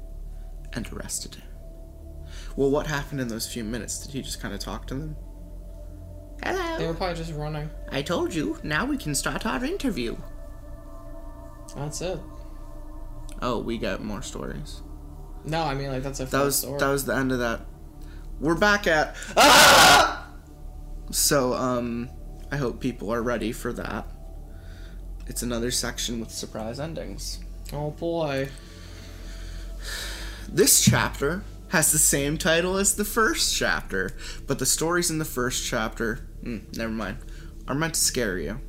and 0.74 0.92
arrested 0.92 1.36
him. 1.36 1.48
Well, 2.56 2.70
what 2.72 2.88
happened 2.88 3.20
in 3.22 3.28
those 3.28 3.52
few 3.52 3.64
minutes? 3.64 4.00
Did 4.00 4.12
he 4.12 4.22
just 4.22 4.42
kind 4.42 4.54
of 4.54 4.60
talk 4.60 4.88
to 4.88 4.94
them? 4.96 5.16
Hello. 6.44 6.78
They 6.78 6.88
were 6.88 6.94
probably 6.94 7.16
just 7.16 7.34
running. 7.34 7.70
I 7.92 8.02
told 8.02 8.34
you. 8.34 8.58
Now 8.64 8.86
we 8.86 8.98
can 8.98 9.16
start 9.16 9.46
our 9.46 9.64
interview. 9.64 10.16
That's 11.76 12.02
it. 12.02 12.20
Oh, 13.42 13.60
we 13.60 13.78
got 13.78 14.04
more 14.04 14.22
stories. 14.22 14.82
No, 15.46 15.64
I 15.64 15.74
mean 15.74 15.90
like 15.90 16.04
that's 16.04 16.20
a 16.20 16.26
That 16.26 16.44
was 16.44 16.60
story. 16.60 16.80
that 16.80 16.90
was 16.90 17.06
the 17.06 17.16
end 17.16 17.32
of 17.32 17.40
that. 17.40 17.62
We're 18.40 18.56
back 18.56 18.88
at 18.88 19.16
ah! 19.38 20.28
So 21.12 21.54
um 21.54 22.10
I 22.52 22.58
hope 22.58 22.80
people 22.80 23.12
are 23.12 23.22
ready 23.22 23.52
for 23.52 23.74
that. 23.74 24.06
It's 25.28 25.42
another 25.44 25.72
section 25.72 26.20
with 26.20 26.32
surprise 26.32 26.80
endings. 26.80 27.40
Oh 27.72 27.92
boy. 27.92 28.50
This 30.50 30.84
chapter 30.84 31.44
has 31.70 31.92
the 31.92 31.98
same 31.98 32.38
title 32.38 32.78
as 32.78 32.96
the 32.96 33.06
first 33.06 33.56
chapter, 33.56 34.12
but 34.46 34.60
the 34.60 34.66
stories 34.66 35.10
in 35.10 35.18
the 35.18 35.26
first 35.26 35.66
chapter, 35.66 36.28
hmm, 36.44 36.60
never 36.74 36.92
mind, 36.92 37.18
are 37.68 37.74
meant 37.76 37.96
to 37.96 38.00
scare 38.00 38.38
you. 38.38 38.60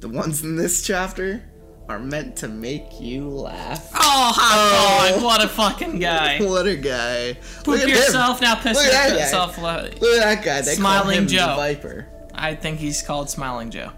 The 0.00 0.08
ones 0.08 0.42
in 0.42 0.56
this 0.56 0.82
chapter 0.82 1.44
are 1.88 2.00
meant 2.00 2.36
to 2.38 2.48
make 2.48 3.00
you 3.00 3.28
laugh. 3.28 3.88
Oh, 3.94 4.32
hot 4.34 5.12
dog! 5.12 5.22
What 5.22 5.44
a 5.44 5.48
fucking 5.48 5.98
guy. 6.00 6.38
What 6.44 6.66
a 6.66 6.76
guy! 6.76 7.34
Poop 7.58 7.66
Look 7.68 7.80
at 7.80 7.88
him. 7.88 7.90
yourself 7.90 8.40
now. 8.40 8.56
Piss 8.56 8.76
Look 8.76 8.86
at 8.86 8.92
that 8.92 9.30
guy. 9.60 9.82
Look 10.00 10.20
at 10.20 10.36
that 10.36 10.44
guy. 10.44 10.60
They 10.62 10.74
Smiling 10.74 11.18
him 11.18 11.26
Joe. 11.28 11.54
Viper. 11.56 12.08
I 12.34 12.54
think 12.54 12.80
he's 12.80 13.02
called 13.02 13.30
Smiling 13.30 13.70
Joe. 13.70 13.92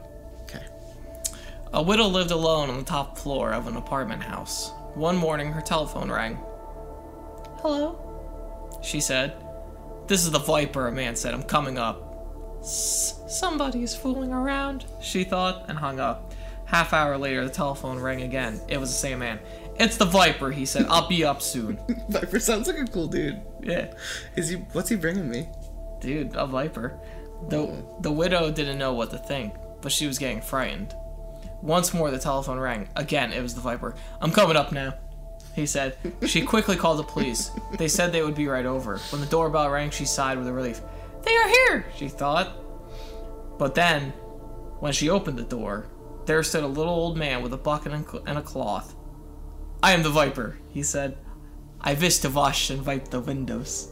A 1.73 1.83
widow 1.83 2.07
lived 2.07 2.31
alone 2.31 2.71
on 2.71 2.79
the 2.79 2.85
top 2.85 3.19
floor 3.19 3.53
of 3.53 3.67
an 3.67 3.77
apartment 3.77 4.23
house. 4.23 4.73
One 4.95 5.17
morning, 5.17 5.53
her 5.53 5.61
telephone 5.61 6.11
rang. 6.11 6.39
Hello? 7.59 8.79
She 8.83 9.01
said. 9.01 9.35
This 10.07 10.25
is 10.25 10.31
the 10.31 10.39
Viper, 10.39 10.89
a 10.89 10.93
man 10.93 11.15
said. 11.15 11.35
I'm 11.35 11.43
coming 11.43 11.77
up. 11.77 12.59
S- 12.61 13.21
somebody 13.29 13.83
is 13.83 13.95
fooling 13.95 14.33
around, 14.33 14.87
she 15.01 15.25
thought, 15.25 15.67
and 15.69 15.79
hung 15.79 16.01
up. 16.01 16.33
Half 16.65 16.93
hour 16.93 17.19
later, 17.19 17.45
the 17.45 17.51
telephone 17.51 17.99
rang 17.99 18.23
again. 18.23 18.61
It 18.69 18.79
was 18.79 18.91
the 18.91 18.99
same 18.99 19.19
man. 19.19 19.39
It's 19.79 19.97
the 19.97 20.07
Viper, 20.07 20.51
he 20.51 20.65
said. 20.65 20.87
I'll 20.89 21.09
be 21.09 21.25
up 21.25 21.43
soon. 21.43 21.79
Viper 22.09 22.41
sounds 22.41 22.67
like 22.67 22.79
a 22.79 22.85
cool 22.85 23.07
dude. 23.07 23.41
yeah. 23.61 23.93
Is 24.37 24.49
he? 24.49 24.57
What's 24.73 24.89
he 24.89 24.97
bringing 24.97 25.29
me? 25.29 25.49
Dude, 26.01 26.35
a 26.35 26.47
viper. 26.47 26.99
The, 27.49 27.59
oh. 27.59 27.99
the 28.01 28.11
widow 28.13 28.51
didn't 28.51 28.79
know 28.79 28.95
what 28.95 29.11
to 29.11 29.19
think, 29.19 29.55
but 29.83 29.93
she 29.93 30.07
was 30.07 30.19
getting 30.19 30.41
frightened. 30.41 30.95
Once 31.63 31.93
more, 31.93 32.11
the 32.11 32.19
telephone 32.19 32.59
rang. 32.59 32.89
Again, 32.97 33.33
it 33.33 33.43
was 33.43 33.55
the 33.55 33.61
viper. 33.61 33.95
I'm 34.21 34.31
coming 34.31 34.57
up 34.57 34.71
now, 34.73 34.95
he 35.55 35.67
said. 35.67 35.97
She 36.27 36.43
quickly 36.43 36.77
called 36.77 36.99
the 36.99 37.05
police. 37.05 37.51
They 37.79 37.89
said 37.89 38.13
they 38.13 38.23
would 38.23 38.35
be 38.37 38.47
right 38.47 38.67
over. 38.67 38.99
When 39.11 39.21
the 39.21 39.27
doorbell 39.27 39.69
rang, 39.71 39.91
she 39.91 40.05
sighed 40.05 40.39
with 40.39 40.47
relief. 40.49 40.81
They 41.23 41.35
are 41.37 41.49
here, 41.49 41.87
she 41.97 42.09
thought. 42.09 42.57
But 43.59 43.75
then, 43.75 44.11
when 44.79 44.93
she 44.93 45.11
opened 45.11 45.37
the 45.39 45.43
door, 45.43 45.89
there 46.27 46.43
stood 46.45 46.63
a 46.63 46.67
little 46.69 46.93
old 46.95 47.17
man 47.17 47.43
with 47.43 47.53
a 47.53 47.57
bucket 47.59 47.93
and 47.93 48.39
a 48.39 48.43
cloth. 48.43 48.95
I 49.83 49.93
am 49.93 50.03
the 50.03 50.11
viper, 50.11 50.59
he 50.71 50.83
said. 50.83 51.19
I 51.81 51.95
wish 51.95 52.19
to 52.19 52.31
wash 52.31 52.71
and 52.71 52.85
wipe 52.87 53.09
the 53.09 53.21
windows. 53.21 53.91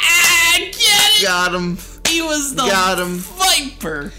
Ah, 0.00 0.54
get 0.58 0.72
it! 0.72 1.22
Got 1.22 1.54
him. 1.54 1.78
He 2.06 2.22
was 2.22 2.54
the 2.54 2.62
Got 2.62 2.98
him. 3.00 3.16
viper. 3.18 4.12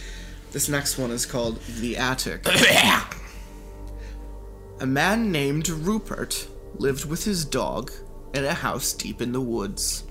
This 0.52 0.68
next 0.68 0.98
one 0.98 1.12
is 1.12 1.28
called 1.28 1.62
The 1.80 1.98
Attic. 1.98 2.46
A 4.80 4.86
man 4.86 5.32
named 5.32 5.70
Rupert 5.70 6.48
lived 6.76 7.06
with 7.06 7.24
his 7.24 7.46
dog 7.46 7.92
in 8.34 8.46
a 8.46 8.54
house 8.54 8.94
deep 8.94 9.22
in 9.22 9.32
the 9.32 9.42
woods. 9.42 10.04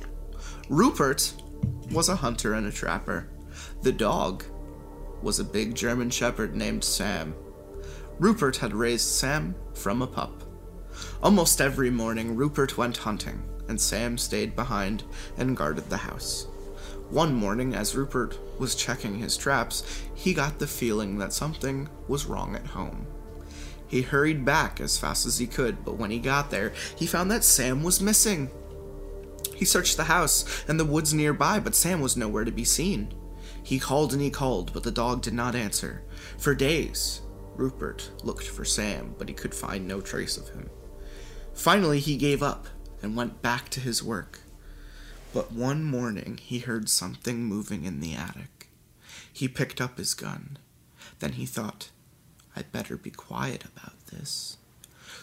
Rupert 0.68 1.32
was 1.90 2.08
a 2.08 2.16
hunter 2.16 2.54
and 2.54 2.66
a 2.66 2.72
trapper. 2.72 3.28
The 3.82 3.92
dog 3.92 4.44
was 5.22 5.40
a 5.40 5.44
big 5.44 5.74
German 5.74 6.10
shepherd 6.10 6.54
named 6.54 6.84
Sam. 6.84 7.34
Rupert 8.20 8.58
had 8.58 8.74
raised 8.74 9.08
Sam 9.08 9.54
from 9.74 10.02
a 10.02 10.06
pup. 10.06 10.44
Almost 11.22 11.60
every 11.60 11.90
morning, 11.90 12.36
Rupert 12.36 12.76
went 12.76 12.98
hunting, 12.98 13.42
and 13.68 13.80
Sam 13.80 14.18
stayed 14.18 14.54
behind 14.54 15.04
and 15.36 15.56
guarded 15.56 15.88
the 15.88 15.96
house. 15.96 16.46
One 17.10 17.34
morning, 17.34 17.74
as 17.74 17.96
Rupert 17.96 18.38
was 18.58 18.74
checking 18.74 19.18
his 19.18 19.36
traps, 19.36 20.02
he 20.14 20.34
got 20.34 20.58
the 20.58 20.66
feeling 20.66 21.16
that 21.18 21.32
something 21.32 21.88
was 22.06 22.26
wrong 22.26 22.54
at 22.54 22.66
home. 22.66 23.06
He 23.86 24.02
hurried 24.02 24.44
back 24.44 24.78
as 24.80 24.98
fast 24.98 25.24
as 25.24 25.38
he 25.38 25.46
could, 25.46 25.84
but 25.84 25.96
when 25.96 26.10
he 26.10 26.18
got 26.18 26.50
there, 26.50 26.74
he 26.96 27.06
found 27.06 27.30
that 27.30 27.44
Sam 27.44 27.82
was 27.82 28.02
missing. 28.02 28.50
He 29.54 29.64
searched 29.64 29.96
the 29.96 30.04
house 30.04 30.64
and 30.68 30.78
the 30.78 30.84
woods 30.84 31.14
nearby, 31.14 31.60
but 31.60 31.74
Sam 31.74 32.02
was 32.02 32.16
nowhere 32.16 32.44
to 32.44 32.52
be 32.52 32.64
seen. 32.64 33.14
He 33.62 33.78
called 33.78 34.12
and 34.12 34.20
he 34.20 34.30
called, 34.30 34.74
but 34.74 34.82
the 34.82 34.90
dog 34.90 35.22
did 35.22 35.32
not 35.32 35.54
answer. 35.54 36.02
For 36.36 36.54
days, 36.54 37.22
Rupert 37.56 38.10
looked 38.22 38.46
for 38.46 38.66
Sam, 38.66 39.14
but 39.18 39.28
he 39.28 39.34
could 39.34 39.54
find 39.54 39.88
no 39.88 40.02
trace 40.02 40.36
of 40.36 40.50
him. 40.50 40.68
Finally, 41.54 42.00
he 42.00 42.16
gave 42.18 42.42
up 42.42 42.66
and 43.02 43.16
went 43.16 43.40
back 43.40 43.70
to 43.70 43.80
his 43.80 44.02
work. 44.02 44.40
But 45.32 45.52
one 45.52 45.84
morning, 45.84 46.38
he 46.42 46.60
heard 46.60 46.88
something 46.88 47.44
moving 47.44 47.84
in 47.84 48.00
the 48.00 48.14
attic. 48.14 48.68
He 49.32 49.46
picked 49.46 49.80
up 49.80 49.98
his 49.98 50.14
gun. 50.14 50.58
Then 51.20 51.32
he 51.32 51.46
thought, 51.46 51.90
I'd 52.56 52.72
better 52.72 52.96
be 52.96 53.10
quiet 53.10 53.64
about 53.64 54.06
this. 54.06 54.56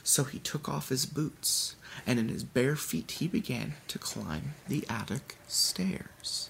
So 0.03 0.23
he 0.23 0.39
took 0.39 0.69
off 0.69 0.89
his 0.89 1.05
boots, 1.05 1.75
and 2.05 2.19
in 2.19 2.29
his 2.29 2.43
bare 2.43 2.75
feet 2.75 3.11
he 3.11 3.27
began 3.27 3.75
to 3.87 3.99
climb 3.99 4.53
the 4.67 4.85
attic 4.87 5.37
stairs. 5.47 6.49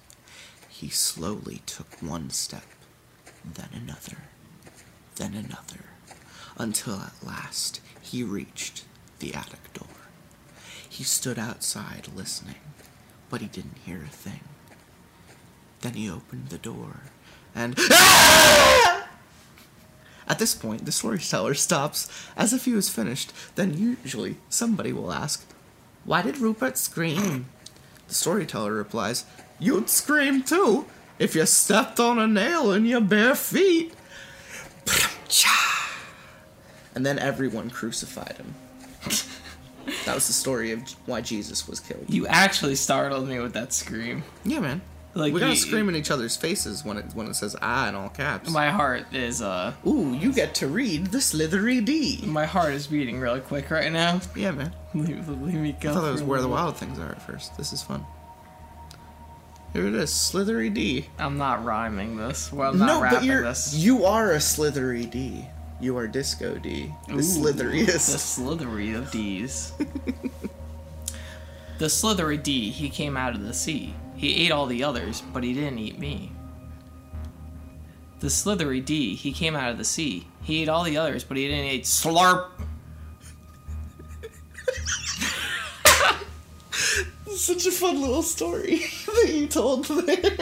He 0.68 0.90
slowly 0.90 1.62
took 1.66 2.02
one 2.02 2.32
step, 2.32 2.66
then 3.46 3.70
another, 3.74 4.18
then 5.16 5.34
another, 5.34 5.86
until 6.58 6.96
at 6.96 7.24
last 7.26 7.80
he 8.02 8.24
reached 8.24 8.84
the 9.20 9.34
attic 9.34 9.74
door. 9.74 9.88
He 10.88 11.04
stood 11.04 11.40
outside 11.40 12.10
listening, 12.14 12.56
but 13.36 13.42
he 13.42 13.48
didn't 13.50 13.80
hear 13.86 13.98
a 13.98 14.08
thing. 14.08 14.40
Then 15.82 15.96
he 15.96 16.10
opened 16.10 16.48
the 16.48 16.58
door 16.58 17.02
and. 17.54 17.78
At 20.26 20.40
this 20.40 20.56
point, 20.56 20.86
the 20.86 20.94
storyteller 20.94 21.54
stops 21.54 22.10
as 22.38 22.54
if 22.54 22.64
he 22.64 22.72
was 22.72 22.88
finished. 22.88 23.34
Then, 23.56 23.78
usually, 23.78 24.38
somebody 24.50 24.94
will 24.94 25.12
ask, 25.12 25.46
Why 26.06 26.22
did 26.22 26.38
Rupert 26.38 26.78
scream? 26.78 27.48
The 28.08 28.14
storyteller 28.14 28.74
replies, 28.74 29.26
You'd 29.60 29.90
scream 29.90 30.42
too 30.42 30.86
if 31.20 31.36
you 31.36 31.46
stepped 31.46 32.00
on 32.00 32.18
a 32.18 32.28
nail 32.28 32.72
in 32.72 32.86
your 32.86 33.02
bare 33.02 33.36
feet. 33.36 33.94
And 36.96 37.06
then 37.06 37.20
everyone 37.20 37.70
crucified 37.70 38.38
him. 38.38 38.56
That 40.06 40.16
was 40.16 40.28
the 40.28 40.34
story 40.34 40.72
of 40.72 40.82
why 41.06 41.22
Jesus 41.22 41.68
was 41.68 41.80
killed. 41.80 42.06
You 42.08 42.28
actually 42.28 42.76
startled 42.76 43.28
me 43.28 43.40
with 43.40 43.54
that 43.54 43.74
scream. 43.74 44.24
Yeah, 44.44 44.60
man. 44.60 44.82
Like, 45.18 45.34
we 45.34 45.40
gotta 45.40 45.54
you- 45.54 45.58
scream 45.58 45.88
in 45.88 45.96
each 45.96 46.12
other's 46.12 46.36
faces 46.36 46.84
when 46.84 46.98
it 46.98 47.06
when 47.14 47.28
it 47.28 47.36
says 47.36 47.56
"ah" 47.62 47.88
in 47.88 47.96
all 47.96 48.10
caps. 48.10 48.50
My 48.50 48.70
heart 48.70 49.06
is 49.14 49.42
uh 49.42 49.74
Ooh, 49.88 50.14
you 50.14 50.34
get 50.34 50.54
to 50.56 50.68
read 50.68 51.08
the 51.08 51.22
Slithery 51.22 51.80
D. 51.80 52.22
my 52.26 52.46
heart 52.46 52.74
is 52.74 52.88
beating 52.88 53.20
really 53.20 53.40
quick 53.40 53.72
right 53.72 53.92
now. 53.92 54.20
Yeah, 54.36 54.52
man. 54.52 54.74
Leave, 54.94 55.28
leave 55.30 55.54
me 55.56 55.76
go. 55.80 55.92
I 55.92 55.94
thought 55.94 56.02
that 56.02 56.12
was 56.12 56.24
where 56.24 56.42
the 56.42 56.50
wild 56.50 56.76
things 56.78 57.00
are 57.00 57.12
at 57.12 57.22
first. 57.22 57.56
This 57.58 57.72
is 57.72 57.82
fun. 57.82 58.06
Here 59.72 59.88
it 59.88 59.94
is, 59.96 60.14
Slithery 60.14 60.70
D. 60.70 61.08
I'm 61.20 61.38
not 61.38 61.64
rhyming 61.66 62.16
this. 62.18 62.52
Well, 62.52 62.72
I'm 62.72 62.78
not 62.80 62.86
no, 62.88 63.02
rapping 63.02 63.20
but 63.20 63.26
you're 63.26 63.44
this. 63.44 63.74
you 63.76 64.06
are 64.06 64.32
a 64.32 64.40
Slithery 64.42 65.06
D. 65.06 65.46
You 65.80 65.98
are 65.98 66.08
Disco 66.08 66.58
D. 66.58 66.94
The 67.08 67.14
Ooh, 67.14 67.22
The 67.88 68.18
slithery 68.18 68.94
of 68.94 69.12
D's. 69.12 69.74
the 71.80 71.90
slithery 71.90 72.38
D, 72.38 72.72
he 72.72 72.90
came 72.90 73.18
out 73.18 73.36
of 73.36 73.44
the 73.44 73.54
sea. 73.54 73.94
He 74.16 74.46
ate 74.46 74.52
all 74.52 74.68
the 74.68 74.84
others, 74.84 75.22
but 75.34 75.44
he 75.44 75.54
didn't 75.54 75.80
eat 75.80 76.00
me. 76.00 76.32
The 78.22 78.30
slithery 78.30 78.80
D, 78.80 79.16
he 79.16 79.34
came 79.34 79.56
out 79.56 79.70
of 79.70 79.78
the 79.78 79.84
sea. 79.84 80.28
He 80.42 80.62
ate 80.62 80.70
all 80.70 80.84
the 80.84 80.98
others, 80.98 81.26
but 81.26 81.36
he 81.36 81.48
didn't 81.48 81.66
eat 81.66 81.84
slurp. 81.84 82.52
Such 87.36 87.66
a 87.66 87.72
fun 87.72 88.00
little 88.00 88.24
story 88.24 88.78
that 89.06 89.30
you 89.34 89.48
told 89.48 89.86
there. 89.86 90.38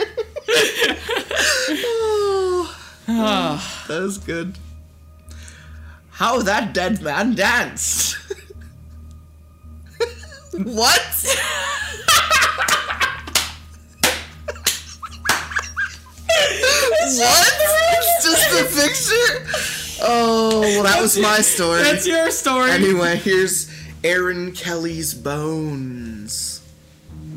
oh, 3.08 3.84
that 3.88 4.00
was 4.00 4.18
good. 4.18 4.56
How 6.14 6.40
that 6.42 6.72
dead 6.72 7.02
man 7.02 7.34
danced. 7.34 8.16
what? 10.52 10.62
what? 10.62 11.00
It's 17.96 18.22
just 18.22 18.52
a 18.52 18.64
picture? 18.80 19.44
Oh, 20.06 20.60
well, 20.60 20.84
that 20.84 21.02
was 21.02 21.18
my 21.18 21.40
story. 21.40 21.82
That's 21.82 22.06
your 22.06 22.30
story. 22.30 22.70
Anyway, 22.70 23.16
here's 23.16 23.68
Aaron 24.04 24.52
Kelly's 24.52 25.14
bones. 25.14 26.53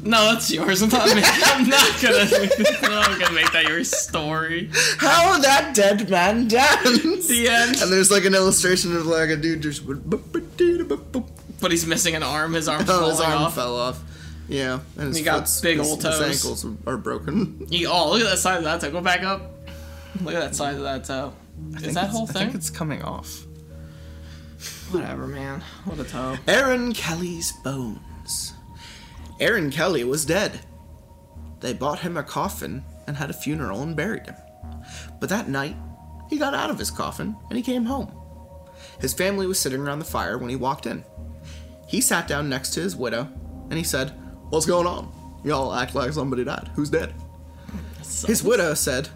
No, 0.08 0.34
that's 0.34 0.52
yours. 0.52 0.82
I'm 0.82 0.90
not, 0.90 1.06
making, 1.16 1.24
I'm 1.44 1.68
not 1.70 1.96
gonna. 2.02 2.20
I'm 2.84 2.92
not 2.92 3.20
gonna 3.20 3.34
make 3.34 3.52
that 3.52 3.66
your 3.68 3.84
story. 3.84 4.70
How 4.98 5.38
that 5.40 5.76
dead 5.76 6.10
man 6.10 6.48
danced. 6.48 7.28
The 7.30 7.48
end. 7.50 7.82
And 7.82 7.92
there's 7.92 8.10
like 8.12 8.26
an 8.26 8.34
illustration 8.36 8.96
of 8.96 9.06
like 9.06 9.30
a 9.30 9.36
dude 9.36 9.62
just. 9.62 9.84
But 11.60 11.72
he's 11.72 11.86
missing 11.88 12.16
an 12.16 12.24
arm. 12.24 12.54
His 12.54 12.68
arm's 12.68 12.90
Oh, 12.90 13.10
his 13.10 13.20
arm 13.20 13.42
off. 13.44 13.56
fell 13.56 13.76
off. 13.76 14.00
Yeah, 14.48 14.80
and 14.98 15.10
his 15.10 15.18
He 15.18 15.24
got 15.24 15.50
big 15.62 15.78
his, 15.80 15.90
old 15.90 16.04
his 16.04 16.22
ankles 16.22 16.66
are 16.86 16.98
broken. 16.98 17.68
He, 17.70 17.86
oh, 17.86 18.12
look 18.12 18.22
at 18.22 18.30
that 18.30 18.38
side 18.38 18.58
of 18.60 18.64
that 18.64 18.80
toe. 18.80 18.92
Go 18.92 19.02
back 19.02 19.24
up. 19.24 19.42
Look 20.22 20.34
at 20.34 20.40
that 20.40 20.56
side 20.56 20.76
of 20.76 20.84
that 20.84 21.04
toe. 21.04 21.34
Is 21.84 21.96
that 21.96 22.10
whole 22.12 22.26
thing? 22.28 22.38
I 22.38 22.40
think 22.46 22.56
it's 22.56 22.70
coming 22.70 23.02
off. 23.02 23.46
Whatever, 24.92 25.28
man. 25.28 25.62
What 25.84 26.00
a 26.00 26.06
toe. 26.06 26.38
Aaron 26.48 26.94
Kelly's 26.94 27.52
bones. 27.64 28.00
Aaron 29.40 29.70
Kelly 29.72 30.04
was 30.04 30.26
dead. 30.26 30.60
They 31.60 31.74
bought 31.74 32.00
him 32.00 32.18
a 32.18 32.24
coffin 32.24 32.84
and 33.08 33.16
had 33.18 33.30
a 33.30 33.34
funeral 33.34 33.82
and 33.82 33.96
buried 33.96 34.26
him. 34.26 34.36
But 35.20 35.30
that 35.30 35.48
night, 35.50 35.76
he 36.30 36.38
got 36.38 36.54
out 36.54 36.70
of 36.70 36.80
his 36.80 36.92
coffin 36.92 37.36
and 37.50 37.58
he 37.58 37.64
came 37.64 37.86
home. 37.86 38.12
His 39.00 39.14
family 39.14 39.48
was 39.48 39.60
sitting 39.60 39.82
around 39.82 40.00
the 40.00 40.06
fire 40.06 40.38
when 40.38 40.50
he 40.50 40.56
walked 40.56 40.86
in. 40.86 41.04
He 41.88 42.02
sat 42.02 42.28
down 42.28 42.50
next 42.50 42.72
to 42.72 42.82
his 42.82 42.96
widow 42.96 43.28
and 43.70 43.74
he 43.74 43.84
said, 43.84 44.12
What's 44.50 44.66
going 44.66 44.88
on? 44.88 45.12
Y'all 45.44 45.74
act 45.74 45.96
like 45.96 46.12
somebody 46.14 46.44
died. 46.44 46.70
Who's 46.76 46.90
dead? 46.90 47.14
His 48.26 48.44
widow 48.44 48.74
said, 48.74 49.10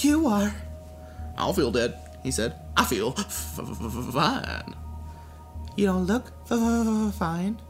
You 0.00 0.26
are. 0.26 0.54
I'll 1.36 1.52
feel 1.52 1.70
dead, 1.70 1.98
he 2.22 2.30
said. 2.30 2.54
I 2.76 2.84
feel 2.84 3.14
f- 3.18 3.58
f- 3.58 4.12
fine. 4.12 4.74
You 5.76 5.86
don't 5.86 6.06
look 6.06 6.32
f- 6.50 7.14
fine, 7.14 7.60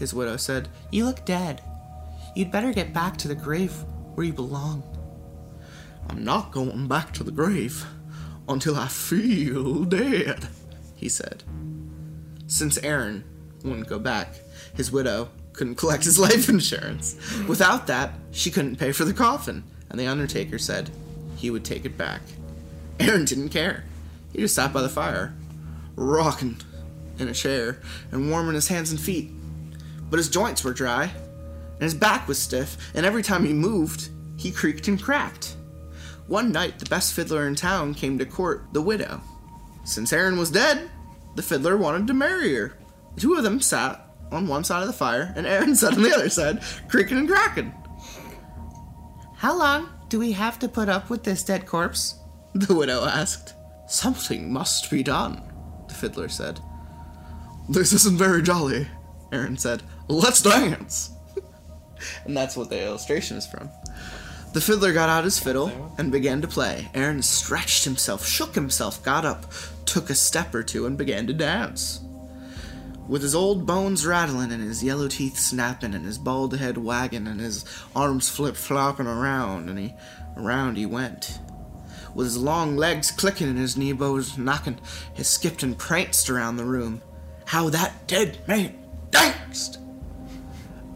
his 0.00 0.12
widow 0.12 0.36
said. 0.36 0.68
You 0.90 1.04
look 1.04 1.24
dead. 1.24 1.62
You'd 2.34 2.50
better 2.50 2.72
get 2.72 2.92
back 2.92 3.16
to 3.18 3.28
the 3.28 3.34
grave 3.34 3.72
where 4.14 4.26
you 4.26 4.32
belong. 4.32 4.82
I'm 6.08 6.24
not 6.24 6.50
going 6.50 6.88
back 6.88 7.12
to 7.14 7.24
the 7.24 7.30
grave 7.30 7.86
until 8.48 8.76
I 8.76 8.88
feel 8.88 9.84
dead, 9.84 10.48
he 10.96 11.08
said. 11.08 11.44
Since 12.48 12.78
Aaron 12.78 13.22
wouldn't 13.62 13.88
go 13.88 13.98
back, 13.98 14.34
his 14.74 14.90
widow 14.90 15.28
couldn't 15.52 15.76
collect 15.76 16.04
his 16.04 16.18
life 16.18 16.48
insurance. 16.48 17.16
Without 17.46 17.86
that, 17.86 18.14
she 18.32 18.50
couldn't 18.50 18.76
pay 18.76 18.90
for 18.90 19.04
the 19.04 19.14
coffin, 19.14 19.62
and 19.88 20.00
the 20.00 20.06
undertaker 20.06 20.58
said 20.58 20.90
he 21.36 21.50
would 21.50 21.64
take 21.64 21.84
it 21.84 21.96
back. 21.96 22.22
Aaron 22.98 23.24
didn't 23.24 23.50
care. 23.50 23.84
He 24.32 24.40
just 24.40 24.54
sat 24.54 24.72
by 24.72 24.82
the 24.82 24.88
fire, 24.88 25.34
rocking 25.94 26.56
in 27.18 27.28
a 27.28 27.34
chair 27.34 27.80
and 28.10 28.30
warming 28.30 28.54
his 28.54 28.68
hands 28.68 28.90
and 28.90 29.00
feet. 29.00 29.30
But 30.10 30.18
his 30.18 30.28
joints 30.28 30.64
were 30.64 30.74
dry, 30.74 31.04
and 31.04 31.82
his 31.82 31.94
back 31.94 32.28
was 32.28 32.38
stiff, 32.38 32.76
and 32.94 33.06
every 33.06 33.22
time 33.22 33.44
he 33.44 33.52
moved, 33.52 34.10
he 34.36 34.50
creaked 34.50 34.88
and 34.88 35.00
cracked. 35.00 35.56
One 36.26 36.52
night, 36.52 36.78
the 36.78 36.86
best 36.86 37.14
fiddler 37.14 37.46
in 37.46 37.54
town 37.56 37.94
came 37.94 38.18
to 38.18 38.26
court 38.26 38.66
the 38.72 38.82
widow. 38.82 39.20
Since 39.84 40.12
Aaron 40.12 40.38
was 40.38 40.50
dead, 40.50 40.90
the 41.36 41.42
fiddler 41.42 41.76
wanted 41.76 42.06
to 42.08 42.14
marry 42.14 42.54
her. 42.54 42.76
The 43.14 43.20
two 43.22 43.34
of 43.34 43.42
them 43.42 43.60
sat 43.60 44.04
on 44.30 44.46
one 44.46 44.64
side 44.64 44.82
of 44.82 44.86
the 44.86 44.92
fire, 44.92 45.32
and 45.36 45.46
Aaron 45.46 45.74
sat 45.76 45.94
on 45.94 46.02
the 46.02 46.14
other 46.14 46.28
side, 46.28 46.60
creaking 46.88 47.18
and 47.18 47.28
cracking. 47.28 47.72
How 49.36 49.58
long 49.58 49.88
do 50.08 50.18
we 50.18 50.32
have 50.32 50.58
to 50.58 50.68
put 50.68 50.88
up 50.88 51.08
with 51.08 51.24
this 51.24 51.42
dead 51.42 51.66
corpse? 51.66 52.16
The 52.52 52.74
widow 52.74 53.04
asked. 53.04 53.54
Something 53.86 54.52
must 54.52 54.90
be 54.90 55.04
done, 55.04 55.40
the 55.88 55.94
fiddler 55.94 56.28
said. 56.28 56.60
This 57.68 57.92
isn't 57.92 58.18
very 58.18 58.42
jolly, 58.42 58.88
Aaron 59.32 59.56
said. 59.56 59.82
Let's 60.10 60.42
dance. 60.42 61.12
and 62.24 62.36
that's 62.36 62.56
what 62.56 62.68
the 62.68 62.84
illustration 62.84 63.36
is 63.36 63.46
from. 63.46 63.70
The 64.52 64.60
fiddler 64.60 64.92
got 64.92 65.08
out 65.08 65.22
his 65.22 65.38
fiddle 65.38 65.94
and 65.98 66.10
began 66.10 66.42
to 66.42 66.48
play. 66.48 66.88
Aaron 66.94 67.22
stretched 67.22 67.84
himself, 67.84 68.26
shook 68.26 68.56
himself, 68.56 69.00
got 69.04 69.24
up, 69.24 69.46
took 69.86 70.10
a 70.10 70.16
step 70.16 70.52
or 70.52 70.64
two, 70.64 70.84
and 70.84 70.98
began 70.98 71.28
to 71.28 71.32
dance. 71.32 72.00
With 73.06 73.22
his 73.22 73.36
old 73.36 73.66
bones 73.66 74.04
rattling 74.04 74.50
and 74.50 74.60
his 74.60 74.82
yellow 74.82 75.06
teeth 75.06 75.38
snapping 75.38 75.94
and 75.94 76.04
his 76.04 76.18
bald 76.18 76.56
head 76.58 76.76
wagging 76.76 77.28
and 77.28 77.38
his 77.40 77.64
arms 77.94 78.28
flip 78.28 78.56
flopping 78.56 79.06
around 79.06 79.68
and 79.68 79.78
he 79.78 79.94
around 80.36 80.76
he 80.76 80.86
went. 80.86 81.38
With 82.16 82.26
his 82.26 82.36
long 82.36 82.76
legs 82.76 83.12
clicking 83.12 83.48
and 83.48 83.58
his 83.58 83.76
knee 83.76 83.92
bows 83.92 84.36
knocking, 84.36 84.80
he 85.14 85.22
skipped 85.22 85.62
and 85.62 85.78
pranced 85.78 86.28
around 86.28 86.56
the 86.56 86.64
room. 86.64 87.00
How 87.44 87.68
that 87.68 88.08
dead 88.08 88.40
man 88.48 88.76
danced! 89.12 89.78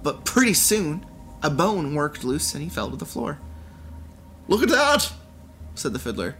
But 0.05 0.25
pretty 0.25 0.55
soon, 0.55 1.05
a 1.43 1.51
bone 1.51 1.95
worked 1.95 2.23
loose 2.23 2.55
and 2.55 2.63
he 2.63 2.69
fell 2.69 2.91
to 2.91 2.97
the 2.97 3.07
floor. 3.07 3.41
Look 4.47 4.63
at 4.63 4.69
that! 4.69 5.13
said 5.75 5.95
the 5.95 5.99
fiddler. 5.99 6.37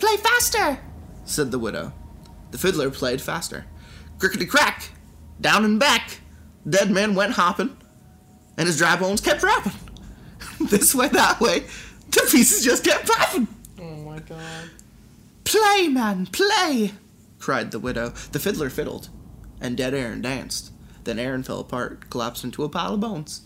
Play 0.00 0.16
faster! 0.18 0.80
said 1.24 1.52
the 1.52 1.58
widow. 1.58 1.92
The 2.50 2.58
fiddler 2.58 2.90
played 2.90 3.22
faster. 3.22 3.64
Crickety 4.18 4.46
crack! 4.46 4.90
Down 5.40 5.64
and 5.64 5.78
back! 5.78 6.18
Dead 6.68 6.90
man 6.90 7.14
went 7.14 7.34
hopping, 7.34 7.76
and 8.56 8.66
his 8.66 8.78
dry 8.78 8.96
bones 8.96 9.20
kept 9.20 9.44
rapping. 9.44 9.72
this 10.60 10.94
way, 10.94 11.08
that 11.08 11.40
way, 11.40 11.60
The 12.10 12.28
pieces 12.30 12.64
just 12.64 12.84
kept 12.84 13.06
popping. 13.06 13.46
Oh 13.80 13.96
my 13.96 14.18
god. 14.18 14.70
Play, 15.44 15.86
man, 15.86 16.26
play! 16.26 16.92
cried 17.38 17.70
the 17.70 17.78
widow. 17.78 18.08
The 18.32 18.40
fiddler 18.40 18.70
fiddled, 18.70 19.08
and 19.60 19.76
dead 19.76 19.94
Aaron 19.94 20.22
danced. 20.22 20.72
Then 21.06 21.20
Aaron 21.20 21.44
fell 21.44 21.60
apart, 21.60 22.10
collapsed 22.10 22.42
into 22.42 22.64
a 22.64 22.68
pile 22.68 22.94
of 22.94 23.00
bones. 23.00 23.42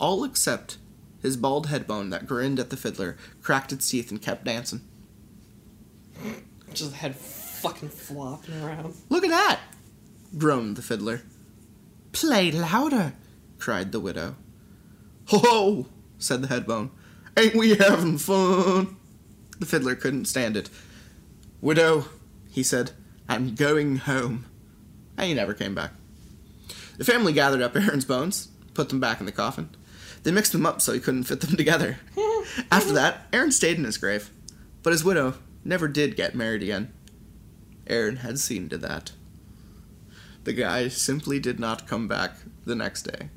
All 0.00 0.24
except 0.24 0.78
his 1.22 1.36
bald 1.36 1.68
head 1.68 1.86
bone 1.86 2.10
that 2.10 2.26
grinned 2.26 2.58
at 2.58 2.70
the 2.70 2.76
fiddler, 2.76 3.16
cracked 3.40 3.72
its 3.72 3.88
teeth, 3.88 4.10
and 4.10 4.20
kept 4.20 4.44
dancing. 4.44 4.80
Just 6.74 6.94
head 6.94 7.14
fucking 7.14 7.90
flopping 7.90 8.60
around. 8.62 8.94
Look 9.08 9.24
at 9.24 9.30
that! 9.30 9.60
groaned 10.36 10.76
the 10.76 10.82
fiddler. 10.82 11.22
Play 12.10 12.50
louder, 12.50 13.14
cried 13.58 13.92
the 13.92 14.00
widow. 14.00 14.34
Ho 15.26 15.38
ho, 15.38 15.86
said 16.18 16.42
the 16.42 16.48
head 16.48 16.66
bone. 16.66 16.90
Ain't 17.36 17.54
we 17.54 17.76
having 17.76 18.18
fun? 18.18 18.96
The 19.60 19.66
fiddler 19.66 19.94
couldn't 19.94 20.24
stand 20.24 20.56
it. 20.56 20.68
Widow, 21.60 22.06
he 22.50 22.64
said, 22.64 22.90
I'm 23.28 23.54
going 23.54 23.98
home. 23.98 24.46
And 25.16 25.28
he 25.28 25.34
never 25.34 25.54
came 25.54 25.74
back. 25.74 25.92
The 26.98 27.04
family 27.04 27.32
gathered 27.32 27.62
up 27.62 27.76
Aaron's 27.76 28.04
bones, 28.04 28.48
put 28.74 28.88
them 28.88 29.00
back 29.00 29.20
in 29.20 29.26
the 29.26 29.32
coffin. 29.32 29.70
They 30.22 30.32
mixed 30.32 30.52
them 30.52 30.66
up 30.66 30.80
so 30.80 30.92
he 30.92 31.00
couldn't 31.00 31.24
fit 31.24 31.40
them 31.40 31.56
together. 31.56 31.98
After 32.70 32.92
that, 32.94 33.26
Aaron 33.32 33.52
stayed 33.52 33.78
in 33.78 33.84
his 33.84 33.98
grave, 33.98 34.30
but 34.82 34.92
his 34.92 35.04
widow 35.04 35.34
never 35.64 35.88
did 35.88 36.16
get 36.16 36.34
married 36.34 36.62
again. 36.62 36.92
Aaron 37.86 38.16
had 38.16 38.38
seen 38.38 38.68
to 38.70 38.78
that. 38.78 39.12
The 40.44 40.52
guy 40.52 40.88
simply 40.88 41.38
did 41.38 41.58
not 41.58 41.86
come 41.86 42.08
back 42.08 42.36
the 42.64 42.74
next 42.74 43.02
day. 43.02 43.30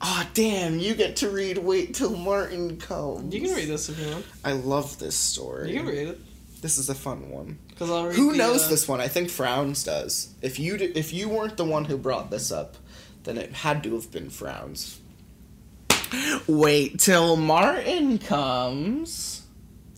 Aw, 0.00 0.24
oh, 0.24 0.30
damn, 0.34 0.78
you 0.78 0.94
get 0.94 1.16
to 1.16 1.30
read 1.30 1.58
Wait 1.58 1.94
Till 1.94 2.16
Martin 2.16 2.76
Comes. 2.76 3.34
You 3.34 3.40
can 3.40 3.54
read 3.54 3.68
this 3.68 3.88
if 3.88 3.98
you 3.98 4.10
want. 4.12 4.26
I 4.44 4.52
love 4.52 4.98
this 4.98 5.16
story. 5.16 5.70
You 5.70 5.78
can 5.78 5.86
read 5.86 6.08
it. 6.08 6.20
This 6.60 6.76
is 6.76 6.90
a 6.90 6.94
fun 6.94 7.30
one. 7.30 7.58
Cause 7.78 7.90
I'll 7.90 8.06
read 8.06 8.16
Who 8.16 8.32
the, 8.32 8.38
knows 8.38 8.64
uh, 8.64 8.68
this 8.70 8.88
one? 8.88 9.00
I 9.00 9.08
think 9.08 9.28
Frowns 9.28 9.84
does. 9.84 10.34
If 10.40 10.58
you 10.58 10.78
d- 10.78 10.92
if 10.94 11.12
you 11.12 11.28
weren't 11.28 11.56
the 11.58 11.64
one 11.64 11.84
who 11.84 11.98
brought 11.98 12.30
this 12.30 12.50
up, 12.50 12.76
then 13.24 13.36
it 13.36 13.52
had 13.52 13.82
to 13.82 13.94
have 13.94 14.10
been 14.10 14.30
Frowns. 14.30 14.98
Wait 16.46 16.98
till 17.00 17.36
Martin 17.36 18.18
comes. 18.18 19.42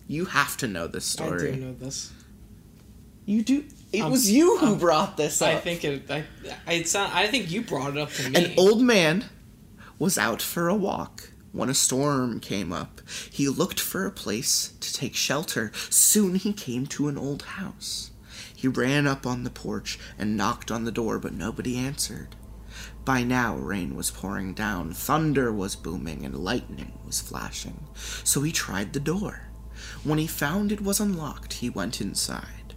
You 0.06 0.24
have 0.24 0.56
to 0.58 0.66
know 0.66 0.86
this 0.86 1.04
story. 1.04 1.50
I 1.52 1.54
do 1.54 1.60
know 1.60 1.74
this. 1.74 2.10
You 3.26 3.42
do. 3.42 3.64
It 3.92 4.00
Um, 4.02 4.10
was 4.10 4.30
you 4.30 4.58
who 4.58 4.72
um, 4.72 4.78
brought 4.78 5.16
this 5.16 5.40
up. 5.42 5.48
I 5.48 5.56
think 5.60 5.84
it. 5.84 6.10
I. 6.66 6.82
Sound. 6.82 7.12
I 7.14 7.26
think 7.26 7.50
you 7.50 7.62
brought 7.62 7.90
it 7.96 7.98
up 7.98 8.10
to 8.12 8.30
me. 8.30 8.44
An 8.44 8.54
old 8.58 8.80
man 8.82 9.26
was 9.98 10.16
out 10.18 10.40
for 10.42 10.68
a 10.68 10.74
walk 10.74 11.30
when 11.52 11.68
a 11.68 11.74
storm 11.74 12.40
came 12.40 12.72
up. 12.72 12.97
He 13.30 13.48
looked 13.48 13.80
for 13.80 14.06
a 14.06 14.10
place 14.10 14.74
to 14.80 14.92
take 14.92 15.14
shelter. 15.14 15.72
Soon 15.90 16.34
he 16.34 16.52
came 16.52 16.86
to 16.88 17.08
an 17.08 17.18
old 17.18 17.42
house. 17.42 18.10
He 18.54 18.68
ran 18.68 19.06
up 19.06 19.26
on 19.26 19.44
the 19.44 19.50
porch 19.50 19.98
and 20.18 20.36
knocked 20.36 20.70
on 20.70 20.84
the 20.84 20.92
door, 20.92 21.18
but 21.18 21.32
nobody 21.32 21.76
answered. 21.76 22.36
By 23.04 23.22
now, 23.22 23.56
rain 23.56 23.96
was 23.96 24.10
pouring 24.10 24.52
down, 24.52 24.92
thunder 24.92 25.52
was 25.52 25.76
booming, 25.76 26.24
and 26.24 26.34
lightning 26.34 26.98
was 27.06 27.20
flashing. 27.20 27.86
So 28.24 28.42
he 28.42 28.52
tried 28.52 28.92
the 28.92 29.00
door. 29.00 29.48
When 30.04 30.18
he 30.18 30.26
found 30.26 30.72
it 30.72 30.80
was 30.80 31.00
unlocked, 31.00 31.54
he 31.54 31.70
went 31.70 32.00
inside. 32.00 32.74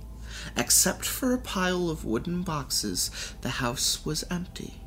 Except 0.56 1.06
for 1.06 1.34
a 1.34 1.38
pile 1.40 1.90
of 1.90 2.06
wooden 2.06 2.44
boxes, 2.44 3.12
the 3.42 3.50
house 3.50 4.06
was 4.06 4.24
empty. 4.30 4.81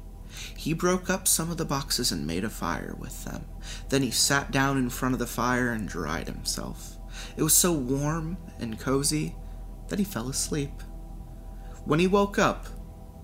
He 0.64 0.72
broke 0.72 1.10
up 1.10 1.28
some 1.28 1.50
of 1.50 1.58
the 1.58 1.66
boxes 1.66 2.10
and 2.10 2.26
made 2.26 2.42
a 2.42 2.48
fire 2.48 2.96
with 2.98 3.26
them. 3.26 3.44
Then 3.90 4.00
he 4.00 4.10
sat 4.10 4.50
down 4.50 4.78
in 4.78 4.88
front 4.88 5.12
of 5.12 5.18
the 5.18 5.26
fire 5.26 5.70
and 5.70 5.86
dried 5.86 6.26
himself. 6.26 6.96
It 7.36 7.42
was 7.42 7.52
so 7.52 7.70
warm 7.70 8.38
and 8.58 8.80
cozy 8.80 9.36
that 9.88 9.98
he 9.98 10.06
fell 10.06 10.30
asleep. 10.30 10.82
When 11.84 12.00
he 12.00 12.06
woke 12.06 12.38
up, 12.38 12.64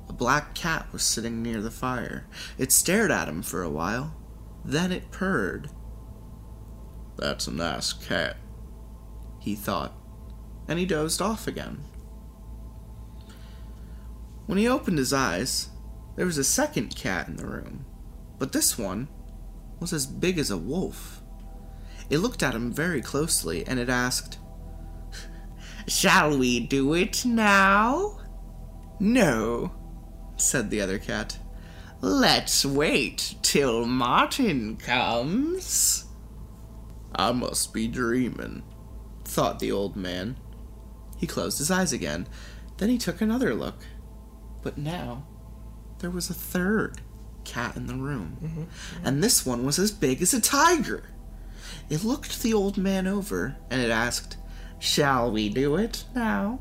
a 0.07 0.13
black 0.13 0.55
cat 0.55 0.93
was 0.93 1.03
sitting 1.03 1.43
near 1.43 1.63
the 1.63 1.71
fire. 1.71 2.27
It 2.59 2.73
stared 2.73 3.11
at 3.11 3.27
him 3.27 3.41
for 3.41 3.63
a 3.63 3.71
while. 3.71 4.15
Then 4.63 4.93
it 4.93 5.11
purred. 5.11 5.71
That's 7.17 7.47
a 7.47 7.53
nice 7.53 7.95
cat, 7.95 8.37
he 9.39 9.55
thought, 9.55 9.95
and 10.69 10.79
he 10.79 10.85
dozed 10.85 11.23
off 11.23 11.47
again. 11.47 11.85
When 14.45 14.59
he 14.59 14.69
opened 14.69 14.99
his 14.99 15.15
eyes, 15.15 15.71
there 16.21 16.27
was 16.27 16.37
a 16.37 16.45
second 16.45 16.95
cat 16.95 17.29
in 17.29 17.37
the 17.37 17.47
room, 17.47 17.87
but 18.39 18.53
this 18.53 18.77
one 18.77 19.09
was 19.79 19.91
as 19.91 20.05
big 20.05 20.39
as 20.39 20.51
a 20.51 20.59
wolf. 20.59 21.23
It 22.11 22.19
looked 22.19 22.43
at 22.43 22.55
him 22.55 22.75
very 22.75 23.01
closely 23.01 23.67
and 23.67 23.81
it 23.81 23.89
asked, 23.89 24.39
Shall 25.89 26.37
we 26.37 26.61
do 26.61 26.93
it 26.93 27.25
now? 27.25 28.19
No, 29.01 29.73
said 30.37 30.69
the 30.69 30.83
other 30.83 30.99
cat. 30.99 31.39
Let's 32.03 32.67
wait 32.67 33.37
till 33.41 33.87
Martin 33.87 34.77
comes. 34.77 36.05
I 37.15 37.33
must 37.33 37.73
be 37.73 37.89
dreaming, 37.89 38.63
thought 39.25 39.59
the 39.59 39.73
old 39.73 39.97
man. 39.97 40.37
He 41.17 41.27
closed 41.27 41.57
his 41.57 41.71
eyes 41.71 41.95
again. 41.95 42.29
Then 42.77 42.91
he 42.91 42.99
took 42.99 43.23
another 43.23 43.55
look. 43.55 43.87
But 44.61 44.77
now 44.77 45.25
there 46.01 46.11
was 46.11 46.29
a 46.29 46.35
third 46.35 47.01
cat 47.45 47.77
in 47.77 47.87
the 47.87 47.95
room, 47.95 48.37
mm-hmm. 48.43 48.61
Mm-hmm. 48.63 49.07
and 49.07 49.23
this 49.23 49.47
one 49.47 49.65
was 49.65 49.79
as 49.79 49.91
big 49.91 50.21
as 50.21 50.35
a 50.35 50.41
tiger. 50.41 51.05
It 51.89 52.05
looked 52.05 52.43
the 52.43 52.55
old 52.55 52.77
man 52.77 53.07
over 53.07 53.57
and 53.71 53.81
it 53.81 53.91
asked, 53.91 54.37
Shall 54.79 55.31
we 55.31 55.49
do 55.49 55.77
it 55.77 56.05
now? 56.15 56.61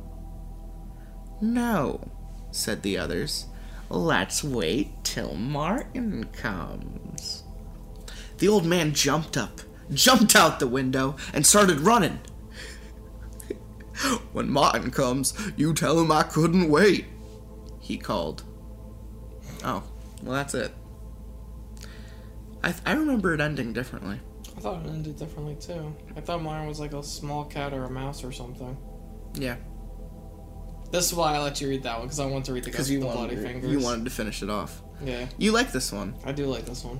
No, 1.42 2.12
said 2.52 2.82
the 2.82 2.98
others. 2.98 3.46
Let's 3.90 4.44
wait 4.44 5.04
till 5.04 5.36
Martin 5.36 6.26
comes. 6.26 7.44
The 8.38 8.48
old 8.48 8.66
man 8.66 8.94
jumped 8.94 9.38
up, 9.38 9.62
jumped 9.94 10.36
out 10.36 10.60
the 10.60 10.68
window, 10.68 11.16
and 11.34 11.46
started 11.46 11.80
running. 11.80 12.20
when 14.34 14.50
Martin 14.50 14.92
comes, 14.92 15.34
you 15.56 15.74
tell 15.74 16.00
him 16.00 16.12
I 16.12 16.24
couldn't 16.24 16.70
wait, 16.70 17.06
he 17.80 17.98
called. 17.98 18.44
Oh, 19.64 19.84
well, 20.24 20.34
that's 20.34 20.54
it. 20.54 20.72
I, 22.64 22.74
I 22.86 22.94
remember 22.94 23.34
it 23.34 23.42
ending 23.42 23.74
differently. 23.74 24.20
I 24.58 24.60
thought 24.62 24.86
it 24.86 24.90
ended 24.90 25.18
differently 25.18 25.56
too. 25.56 25.96
I 26.18 26.22
thought 26.22 26.42
mine 26.42 26.68
was 26.68 26.80
like 26.80 26.94
a 26.94 27.02
small 27.04 27.46
cat 27.46 27.74
or 27.74 27.86
a 27.86 27.90
mouse 27.90 28.24
or 28.24 28.32
something. 28.32 28.76
Yeah, 29.36 29.56
This 30.92 31.06
is 31.06 31.14
why 31.14 31.36
I 31.36 31.40
let 31.40 31.62
you 31.62 31.70
read 31.70 31.84
that 31.84 31.98
one 32.00 32.08
because 32.08 32.20
I 32.20 32.26
want 32.26 32.46
to 32.46 32.54
read 32.54 32.64
the, 32.64 32.72
because 32.72 32.88
Ghost 32.88 32.92
you 32.92 32.98
of 32.98 33.04
the 33.04 33.10
Bloody 33.18 33.36
wanted 33.36 33.48
Fingers. 33.48 33.72
you 33.72 33.80
wanted 33.80 34.06
to 34.06 34.12
finish 34.12 34.42
it 34.44 34.50
off. 34.50 34.82
Yeah, 35.04 35.28
You 35.38 35.52
like 35.52 35.72
this 35.72 35.92
one. 35.94 36.16
I 36.26 36.32
do 36.34 36.46
like 36.48 36.66
this 36.66 36.84
one. 36.84 37.00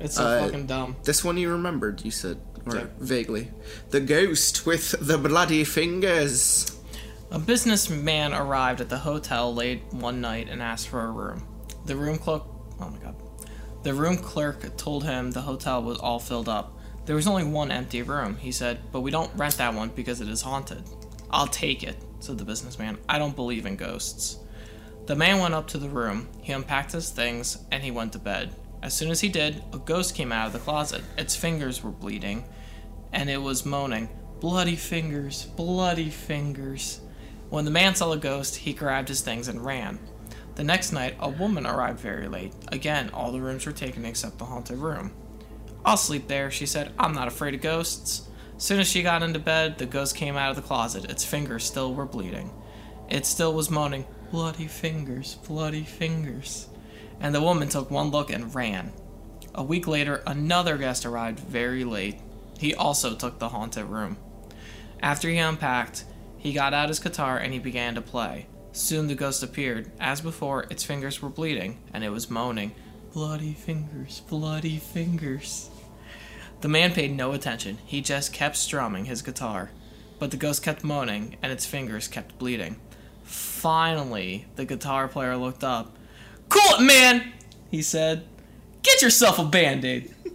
It's 0.00 0.14
so 0.14 0.24
Uh, 0.24 0.44
fucking 0.44 0.66
dumb. 0.66 0.96
This 1.04 1.24
one 1.24 1.36
you 1.36 1.50
remembered, 1.50 2.02
you 2.04 2.10
said, 2.10 2.40
or 2.66 2.76
Yeah. 2.76 2.84
vaguely. 2.98 3.50
The 3.90 4.00
ghost 4.00 4.64
with 4.64 4.94
the 5.00 5.18
bloody 5.18 5.64
fingers. 5.64 6.72
A 7.30 7.38
businessman 7.38 8.32
arrived 8.32 8.80
at 8.80 8.88
the 8.88 8.98
hotel 8.98 9.52
late 9.52 9.82
one 9.90 10.20
night 10.20 10.48
and 10.48 10.62
asked 10.62 10.88
for 10.88 11.04
a 11.04 11.10
room. 11.10 11.44
The 11.86 11.96
room 11.96 12.18
clerk, 12.18 12.42
oh 12.80 12.90
my 12.90 12.98
god, 12.98 13.14
the 13.84 13.94
room 13.94 14.16
clerk 14.16 14.76
told 14.76 15.04
him 15.04 15.30
the 15.30 15.42
hotel 15.42 15.80
was 15.80 15.98
all 15.98 16.18
filled 16.18 16.48
up. 16.48 16.76
There 17.04 17.14
was 17.14 17.28
only 17.28 17.44
one 17.44 17.70
empty 17.70 18.02
room. 18.02 18.38
He 18.38 18.50
said, 18.50 18.80
"But 18.90 19.02
we 19.02 19.12
don't 19.12 19.30
rent 19.36 19.56
that 19.58 19.72
one 19.72 19.90
because 19.90 20.20
it 20.20 20.28
is 20.28 20.42
haunted." 20.42 20.82
"I'll 21.30 21.46
take 21.46 21.84
it," 21.84 21.96
said 22.18 22.38
the 22.38 22.44
businessman. 22.44 22.98
"I 23.08 23.20
don't 23.20 23.36
believe 23.36 23.66
in 23.66 23.76
ghosts." 23.76 24.38
The 25.06 25.14
man 25.14 25.38
went 25.38 25.54
up 25.54 25.68
to 25.68 25.78
the 25.78 25.88
room. 25.88 26.26
He 26.42 26.52
unpacked 26.52 26.90
his 26.90 27.10
things 27.10 27.58
and 27.70 27.84
he 27.84 27.92
went 27.92 28.12
to 28.14 28.18
bed. 28.18 28.56
As 28.82 28.92
soon 28.92 29.12
as 29.12 29.20
he 29.20 29.28
did, 29.28 29.62
a 29.72 29.78
ghost 29.78 30.16
came 30.16 30.32
out 30.32 30.48
of 30.48 30.52
the 30.52 30.58
closet. 30.58 31.02
Its 31.16 31.36
fingers 31.36 31.84
were 31.84 31.92
bleeding, 31.92 32.46
and 33.12 33.30
it 33.30 33.42
was 33.42 33.64
moaning, 33.64 34.08
"Bloody 34.40 34.74
fingers, 34.74 35.44
bloody 35.54 36.10
fingers." 36.10 36.98
When 37.48 37.64
the 37.64 37.70
man 37.70 37.94
saw 37.94 38.10
the 38.10 38.16
ghost, 38.16 38.56
he 38.56 38.72
grabbed 38.72 39.08
his 39.08 39.20
things 39.20 39.46
and 39.46 39.64
ran. 39.64 40.00
The 40.56 40.64
next 40.64 40.92
night, 40.92 41.16
a 41.20 41.28
woman 41.28 41.66
arrived 41.66 42.00
very 42.00 42.28
late. 42.28 42.54
Again, 42.72 43.10
all 43.12 43.30
the 43.30 43.40
rooms 43.40 43.66
were 43.66 43.72
taken 43.72 44.04
except 44.04 44.38
the 44.38 44.46
haunted 44.46 44.78
room. 44.78 45.12
I'll 45.84 45.98
sleep 45.98 46.28
there, 46.28 46.50
she 46.50 46.66
said. 46.66 46.92
I'm 46.98 47.14
not 47.14 47.28
afraid 47.28 47.54
of 47.54 47.60
ghosts. 47.60 48.28
Soon 48.58 48.80
as 48.80 48.88
she 48.88 49.02
got 49.02 49.22
into 49.22 49.38
bed, 49.38 49.76
the 49.76 49.86
ghost 49.86 50.16
came 50.16 50.36
out 50.36 50.50
of 50.50 50.56
the 50.56 50.62
closet. 50.62 51.10
Its 51.10 51.24
fingers 51.24 51.62
still 51.62 51.94
were 51.94 52.06
bleeding. 52.06 52.50
It 53.08 53.26
still 53.26 53.52
was 53.52 53.70
moaning, 53.70 54.06
Bloody 54.30 54.66
fingers, 54.66 55.36
bloody 55.46 55.84
fingers. 55.84 56.68
And 57.20 57.34
the 57.34 57.40
woman 57.40 57.68
took 57.68 57.90
one 57.90 58.10
look 58.10 58.30
and 58.30 58.52
ran. 58.54 58.92
A 59.54 59.62
week 59.62 59.86
later, 59.86 60.22
another 60.26 60.76
guest 60.78 61.06
arrived 61.06 61.38
very 61.38 61.84
late. 61.84 62.18
He 62.58 62.74
also 62.74 63.14
took 63.14 63.38
the 63.38 63.50
haunted 63.50 63.84
room. 63.84 64.16
After 65.00 65.28
he 65.28 65.38
unpacked, 65.38 66.04
he 66.38 66.52
got 66.52 66.74
out 66.74 66.88
his 66.88 66.98
guitar 66.98 67.38
and 67.38 67.52
he 67.52 67.58
began 67.58 67.94
to 67.94 68.02
play. 68.02 68.46
Soon 68.76 69.06
the 69.06 69.14
ghost 69.14 69.42
appeared. 69.42 69.90
As 69.98 70.20
before, 70.20 70.66
its 70.68 70.84
fingers 70.84 71.22
were 71.22 71.30
bleeding, 71.30 71.78
and 71.94 72.04
it 72.04 72.10
was 72.10 72.28
moaning, 72.28 72.72
Bloody 73.14 73.54
fingers, 73.54 74.20
bloody 74.28 74.76
fingers. 74.76 75.70
The 76.60 76.68
man 76.68 76.92
paid 76.92 77.16
no 77.16 77.32
attention. 77.32 77.78
He 77.86 78.02
just 78.02 78.34
kept 78.34 78.54
strumming 78.54 79.06
his 79.06 79.22
guitar. 79.22 79.70
But 80.18 80.30
the 80.30 80.36
ghost 80.36 80.62
kept 80.62 80.84
moaning, 80.84 81.36
and 81.40 81.50
its 81.50 81.64
fingers 81.64 82.06
kept 82.06 82.38
bleeding. 82.38 82.76
Finally, 83.24 84.44
the 84.56 84.66
guitar 84.66 85.08
player 85.08 85.38
looked 85.38 85.64
up. 85.64 85.96
Cool 86.50 86.78
it, 86.78 86.82
man! 86.82 87.32
He 87.70 87.80
said. 87.80 88.26
Get 88.82 89.00
yourself 89.00 89.38
a 89.38 89.44
band 89.46 89.86
aid. 89.86 90.14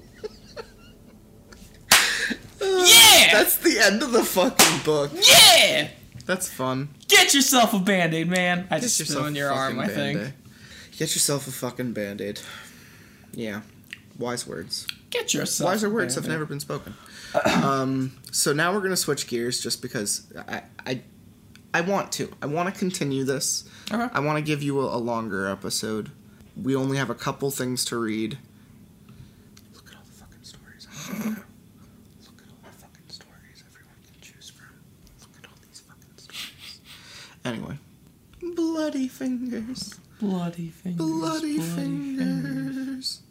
yeah! 2.60 3.30
That's 3.34 3.58
the 3.58 3.78
end 3.80 4.02
of 4.02 4.12
the 4.12 4.24
fucking 4.24 4.84
book. 4.84 5.12
Yeah! 5.14 5.90
That's 6.26 6.50
fun. 6.50 6.90
Get 7.08 7.34
yourself 7.34 7.74
a 7.74 7.80
band 7.80 8.14
aid, 8.14 8.30
man! 8.30 8.68
I 8.70 8.76
Get 8.76 8.84
just 8.84 8.98
spit 8.98 9.18
on 9.18 9.36
your 9.36 9.52
arm, 9.52 9.80
I 9.80 9.88
think. 9.88 10.34
Get 10.98 11.16
yourself 11.16 11.48
a 11.48 11.52
fucking 11.52 11.94
band-aid. 11.94 12.42
Yeah. 13.34 13.62
Wise 14.20 14.46
words. 14.46 14.86
Get 15.10 15.34
yourself 15.34 15.68
Wiser 15.72 15.88
a 15.88 15.90
words 15.90 16.14
have 16.16 16.26
Band-Aid. 16.26 16.36
never 16.36 16.46
been 16.46 16.60
spoken. 16.60 16.94
um, 17.64 18.12
so 18.32 18.54
now 18.54 18.72
we're 18.74 18.82
gonna 18.82 18.96
switch 18.98 19.28
gears 19.28 19.60
just 19.62 19.82
because 19.82 20.28
I 20.48 20.62
I, 20.86 21.02
I 21.74 21.82
want 21.82 22.12
to. 22.14 22.32
I 22.42 22.46
want 22.46 22.72
to 22.72 22.78
continue 22.78 23.24
this. 23.24 23.68
Okay. 23.92 24.08
I 24.14 24.20
want 24.20 24.38
to 24.38 24.44
give 24.44 24.62
you 24.62 24.80
a, 24.82 24.96
a 24.96 25.00
longer 25.00 25.48
episode. 25.50 26.12
We 26.62 26.76
only 26.76 26.98
have 26.98 27.10
a 27.10 27.16
couple 27.16 27.50
things 27.50 27.84
to 27.86 27.98
read. 27.98 28.38
Look 29.74 29.90
at 29.90 29.96
all 29.96 30.04
the 30.06 30.12
fucking 30.12 30.44
stories. 30.44 30.88
Look 31.10 32.42
at 32.42 32.50
all 32.52 32.60
the 32.64 32.78
fucking 32.78 33.08
stories 33.10 33.64
everyone 33.68 33.96
can 34.06 34.22
choose 34.22 34.50
from. 34.52 34.68
Look 35.22 35.32
at 35.44 35.50
all 35.50 35.56
these 35.68 35.80
fucking 35.80 36.18
stories. 36.18 36.82
Anyway, 37.44 37.78
bloody 38.56 39.08
fingers. 39.08 39.96
Bloody 40.20 40.70
fingers. 40.70 40.98
Bloody, 40.98 41.58
fingers. 41.60 43.22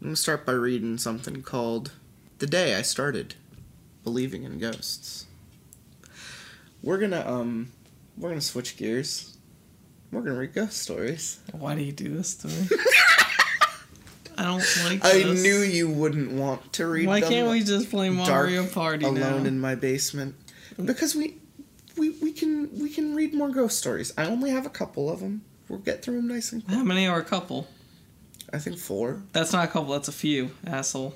I'm 0.00 0.06
gonna 0.08 0.16
start 0.16 0.46
by 0.46 0.52
reading 0.52 0.96
something 0.98 1.42
called 1.42 1.92
"The 2.38 2.46
Day 2.46 2.74
I 2.74 2.82
Started 2.82 3.34
Believing 4.04 4.44
in 4.44 4.58
Ghosts." 4.58 5.26
We're 6.82 6.98
gonna 6.98 7.24
um, 7.26 7.72
we're 8.16 8.30
gonna 8.30 8.40
switch 8.40 8.76
gears. 8.76 9.36
We're 10.10 10.22
gonna 10.22 10.38
read 10.38 10.54
ghost 10.54 10.78
stories. 10.78 11.40
Why 11.52 11.74
do 11.74 11.82
you 11.82 11.92
do 11.92 12.08
this 12.16 12.34
to 12.36 12.48
me? 12.48 12.68
I 14.38 14.44
don't 14.44 14.64
like 14.84 15.04
I 15.04 15.14
this. 15.24 15.42
knew 15.42 15.58
you 15.58 15.88
wouldn't 15.90 16.30
want 16.32 16.72
to 16.74 16.86
read 16.86 17.08
Why 17.08 17.20
them 17.20 17.28
can't 17.28 17.50
we 17.50 17.62
just 17.64 17.90
play 17.90 18.08
Mario 18.08 18.62
dark 18.62 18.72
Party 18.72 19.04
alone 19.04 19.42
now? 19.42 19.48
in 19.48 19.58
my 19.60 19.74
basement 19.74 20.36
because 20.82 21.16
we 21.16 21.37
we 21.98 22.10
we 22.10 22.32
can 22.32 22.70
we 22.78 22.90
can 22.90 23.14
read 23.14 23.34
more 23.34 23.50
ghost 23.50 23.78
stories. 23.78 24.12
I 24.16 24.26
only 24.26 24.50
have 24.50 24.66
a 24.66 24.70
couple 24.70 25.10
of 25.10 25.20
them. 25.20 25.42
We'll 25.68 25.80
get 25.80 26.02
through 26.02 26.16
them 26.16 26.28
nice 26.28 26.52
and 26.52 26.64
quick. 26.64 26.76
How 26.76 26.84
many 26.84 27.06
are 27.06 27.18
a 27.18 27.24
couple? 27.24 27.66
I 28.52 28.58
think 28.58 28.78
four. 28.78 29.22
That's 29.32 29.52
not 29.52 29.64
a 29.64 29.68
couple. 29.68 29.92
That's 29.92 30.08
a 30.08 30.12
few, 30.12 30.50
asshole. 30.66 31.14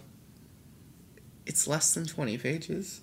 It's 1.47 1.67
less 1.67 1.95
than 1.95 2.05
twenty 2.07 2.37
pages, 2.37 3.01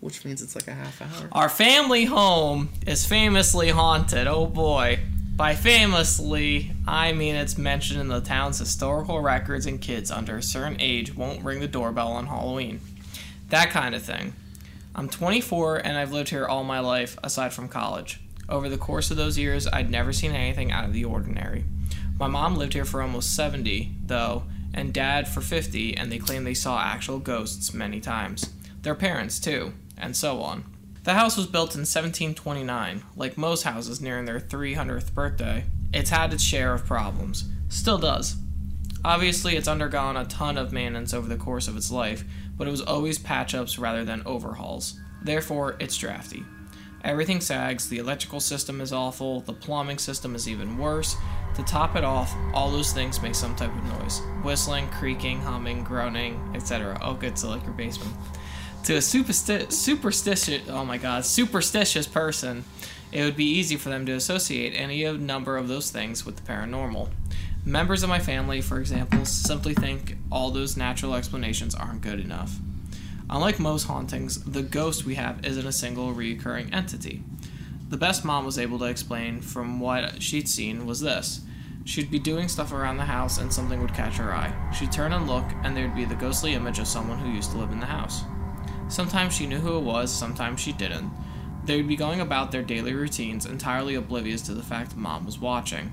which 0.00 0.24
means 0.24 0.42
it's 0.42 0.54
like 0.54 0.68
a 0.68 0.74
half 0.74 1.02
hour. 1.02 1.28
Our 1.32 1.48
family 1.48 2.06
home 2.06 2.70
is 2.86 3.04
famously 3.06 3.68
haunted. 3.70 4.26
Oh 4.26 4.46
boy. 4.46 5.00
By 5.36 5.56
famously, 5.56 6.70
I 6.86 7.12
mean 7.12 7.34
it's 7.34 7.58
mentioned 7.58 8.00
in 8.00 8.06
the 8.06 8.20
town's 8.20 8.60
historical 8.60 9.20
records, 9.20 9.66
and 9.66 9.80
kids 9.80 10.12
under 10.12 10.36
a 10.36 10.42
certain 10.42 10.76
age 10.80 11.14
won't 11.14 11.44
ring 11.44 11.58
the 11.58 11.66
doorbell 11.66 12.12
on 12.12 12.26
Halloween. 12.26 12.80
That 13.48 13.70
kind 13.70 13.96
of 13.96 14.02
thing. 14.02 14.32
I'm 14.96 15.08
24 15.08 15.78
and 15.78 15.98
I've 15.98 16.12
lived 16.12 16.28
here 16.28 16.46
all 16.46 16.62
my 16.62 16.78
life, 16.78 17.18
aside 17.24 17.52
from 17.52 17.68
college. 17.68 18.20
Over 18.48 18.68
the 18.68 18.78
course 18.78 19.10
of 19.10 19.16
those 19.16 19.36
years, 19.36 19.66
I'd 19.66 19.90
never 19.90 20.12
seen 20.12 20.30
anything 20.32 20.70
out 20.70 20.84
of 20.84 20.92
the 20.92 21.04
ordinary. 21.04 21.64
My 22.18 22.28
mom 22.28 22.54
lived 22.56 22.74
here 22.74 22.84
for 22.84 23.02
almost 23.02 23.34
70, 23.34 23.92
though, 24.06 24.44
and 24.72 24.94
dad 24.94 25.26
for 25.26 25.40
50, 25.40 25.96
and 25.96 26.12
they 26.12 26.18
claim 26.18 26.44
they 26.44 26.54
saw 26.54 26.80
actual 26.80 27.18
ghosts 27.18 27.74
many 27.74 28.00
times. 28.00 28.52
Their 28.82 28.94
parents, 28.94 29.40
too, 29.40 29.72
and 29.98 30.14
so 30.14 30.40
on. 30.42 30.64
The 31.02 31.14
house 31.14 31.36
was 31.36 31.46
built 31.46 31.74
in 31.74 31.80
1729. 31.80 33.02
Like 33.16 33.36
most 33.36 33.64
houses 33.64 34.00
nearing 34.00 34.26
their 34.26 34.38
300th 34.38 35.12
birthday, 35.12 35.64
it's 35.92 36.10
had 36.10 36.32
its 36.32 36.42
share 36.44 36.72
of 36.72 36.86
problems. 36.86 37.44
Still 37.68 37.98
does. 37.98 38.36
Obviously, 39.04 39.56
it's 39.56 39.68
undergone 39.68 40.16
a 40.16 40.24
ton 40.24 40.56
of 40.56 40.72
maintenance 40.72 41.12
over 41.12 41.28
the 41.28 41.36
course 41.36 41.68
of 41.68 41.76
its 41.76 41.90
life, 41.90 42.24
but 42.56 42.66
it 42.66 42.70
was 42.70 42.80
always 42.80 43.18
patch 43.18 43.54
ups 43.54 43.78
rather 43.78 44.04
than 44.04 44.22
overhauls. 44.26 44.98
Therefore, 45.22 45.76
it's 45.80 45.96
drafty. 45.96 46.44
Everything 47.04 47.40
sags, 47.40 47.88
the 47.88 47.98
electrical 47.98 48.40
system 48.40 48.80
is 48.80 48.92
awful, 48.92 49.40
the 49.40 49.52
plumbing 49.52 49.98
system 49.98 50.34
is 50.34 50.48
even 50.48 50.78
worse. 50.78 51.16
To 51.56 51.62
top 51.62 51.96
it 51.96 52.04
off, 52.04 52.34
all 52.54 52.70
those 52.70 52.92
things 52.92 53.20
make 53.20 53.34
some 53.34 53.54
type 53.54 53.74
of 53.74 53.84
noise 54.00 54.20
whistling, 54.42 54.88
creaking, 54.88 55.40
humming, 55.40 55.84
groaning, 55.84 56.40
etc. 56.54 56.98
Oh, 57.02 57.14
good, 57.14 57.38
so 57.38 57.50
like 57.50 57.62
your 57.64 57.72
basement. 57.72 58.14
To 58.84 58.94
a 58.94 58.98
supersti- 58.98 59.70
superstitious, 59.70 60.68
oh 60.68 60.84
my 60.84 60.98
god, 60.98 61.24
superstitious 61.24 62.06
person, 62.06 62.64
it 63.12 63.22
would 63.22 63.36
be 63.36 63.48
easy 63.48 63.76
for 63.76 63.88
them 63.88 64.04
to 64.06 64.12
associate 64.12 64.72
any 64.74 65.10
number 65.16 65.56
of 65.56 65.68
those 65.68 65.90
things 65.90 66.26
with 66.26 66.36
the 66.36 66.42
paranormal. 66.42 67.08
Members 67.66 68.02
of 68.02 68.10
my 68.10 68.18
family, 68.18 68.60
for 68.60 68.78
example, 68.78 69.24
simply 69.24 69.72
think 69.72 70.18
all 70.30 70.50
those 70.50 70.76
natural 70.76 71.14
explanations 71.14 71.74
aren't 71.74 72.02
good 72.02 72.20
enough. 72.20 72.58
Unlike 73.30 73.58
most 73.58 73.84
hauntings, 73.84 74.44
the 74.44 74.62
ghost 74.62 75.06
we 75.06 75.14
have 75.14 75.42
isn't 75.46 75.66
a 75.66 75.72
single 75.72 76.12
recurring 76.12 76.74
entity. 76.74 77.22
The 77.88 77.96
best 77.96 78.22
mom 78.22 78.44
was 78.44 78.58
able 78.58 78.78
to 78.80 78.84
explain 78.84 79.40
from 79.40 79.80
what 79.80 80.22
she'd 80.22 80.46
seen 80.46 80.84
was 80.84 81.00
this. 81.00 81.40
She'd 81.86 82.10
be 82.10 82.18
doing 82.18 82.48
stuff 82.48 82.70
around 82.70 82.98
the 82.98 83.04
house 83.04 83.38
and 83.38 83.50
something 83.50 83.80
would 83.80 83.94
catch 83.94 84.18
her 84.18 84.34
eye. 84.34 84.54
She'd 84.74 84.92
turn 84.92 85.14
and 85.14 85.26
look, 85.26 85.44
and 85.62 85.74
there'd 85.74 85.96
be 85.96 86.04
the 86.04 86.14
ghostly 86.14 86.52
image 86.52 86.78
of 86.78 86.86
someone 86.86 87.18
who 87.18 87.30
used 87.30 87.52
to 87.52 87.58
live 87.58 87.72
in 87.72 87.80
the 87.80 87.86
house. 87.86 88.24
Sometimes 88.88 89.34
she 89.34 89.46
knew 89.46 89.58
who 89.58 89.78
it 89.78 89.84
was, 89.84 90.12
sometimes 90.12 90.60
she 90.60 90.72
didn't. 90.72 91.10
They 91.64 91.78
would 91.78 91.88
be 91.88 91.96
going 91.96 92.20
about 92.20 92.52
their 92.52 92.62
daily 92.62 92.92
routines, 92.92 93.46
entirely 93.46 93.94
oblivious 93.94 94.42
to 94.42 94.52
the 94.52 94.62
fact 94.62 94.96
mom 94.96 95.24
was 95.24 95.38
watching. 95.38 95.92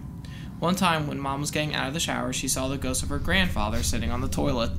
One 0.62 0.76
time, 0.76 1.07
when 1.07 1.20
mom 1.20 1.41
was 1.41 1.49
getting 1.49 1.74
out 1.74 1.88
of 1.88 1.95
the 1.95 1.99
shower, 1.99 2.32
she 2.32 2.47
saw 2.47 2.68
the 2.68 2.78
ghost 2.78 3.01
of 3.01 3.09
her 3.09 3.18
grandfather 3.18 3.82
sitting 3.82 4.12
on 4.12 4.22
the 4.22 4.28
toilet, 4.28 4.70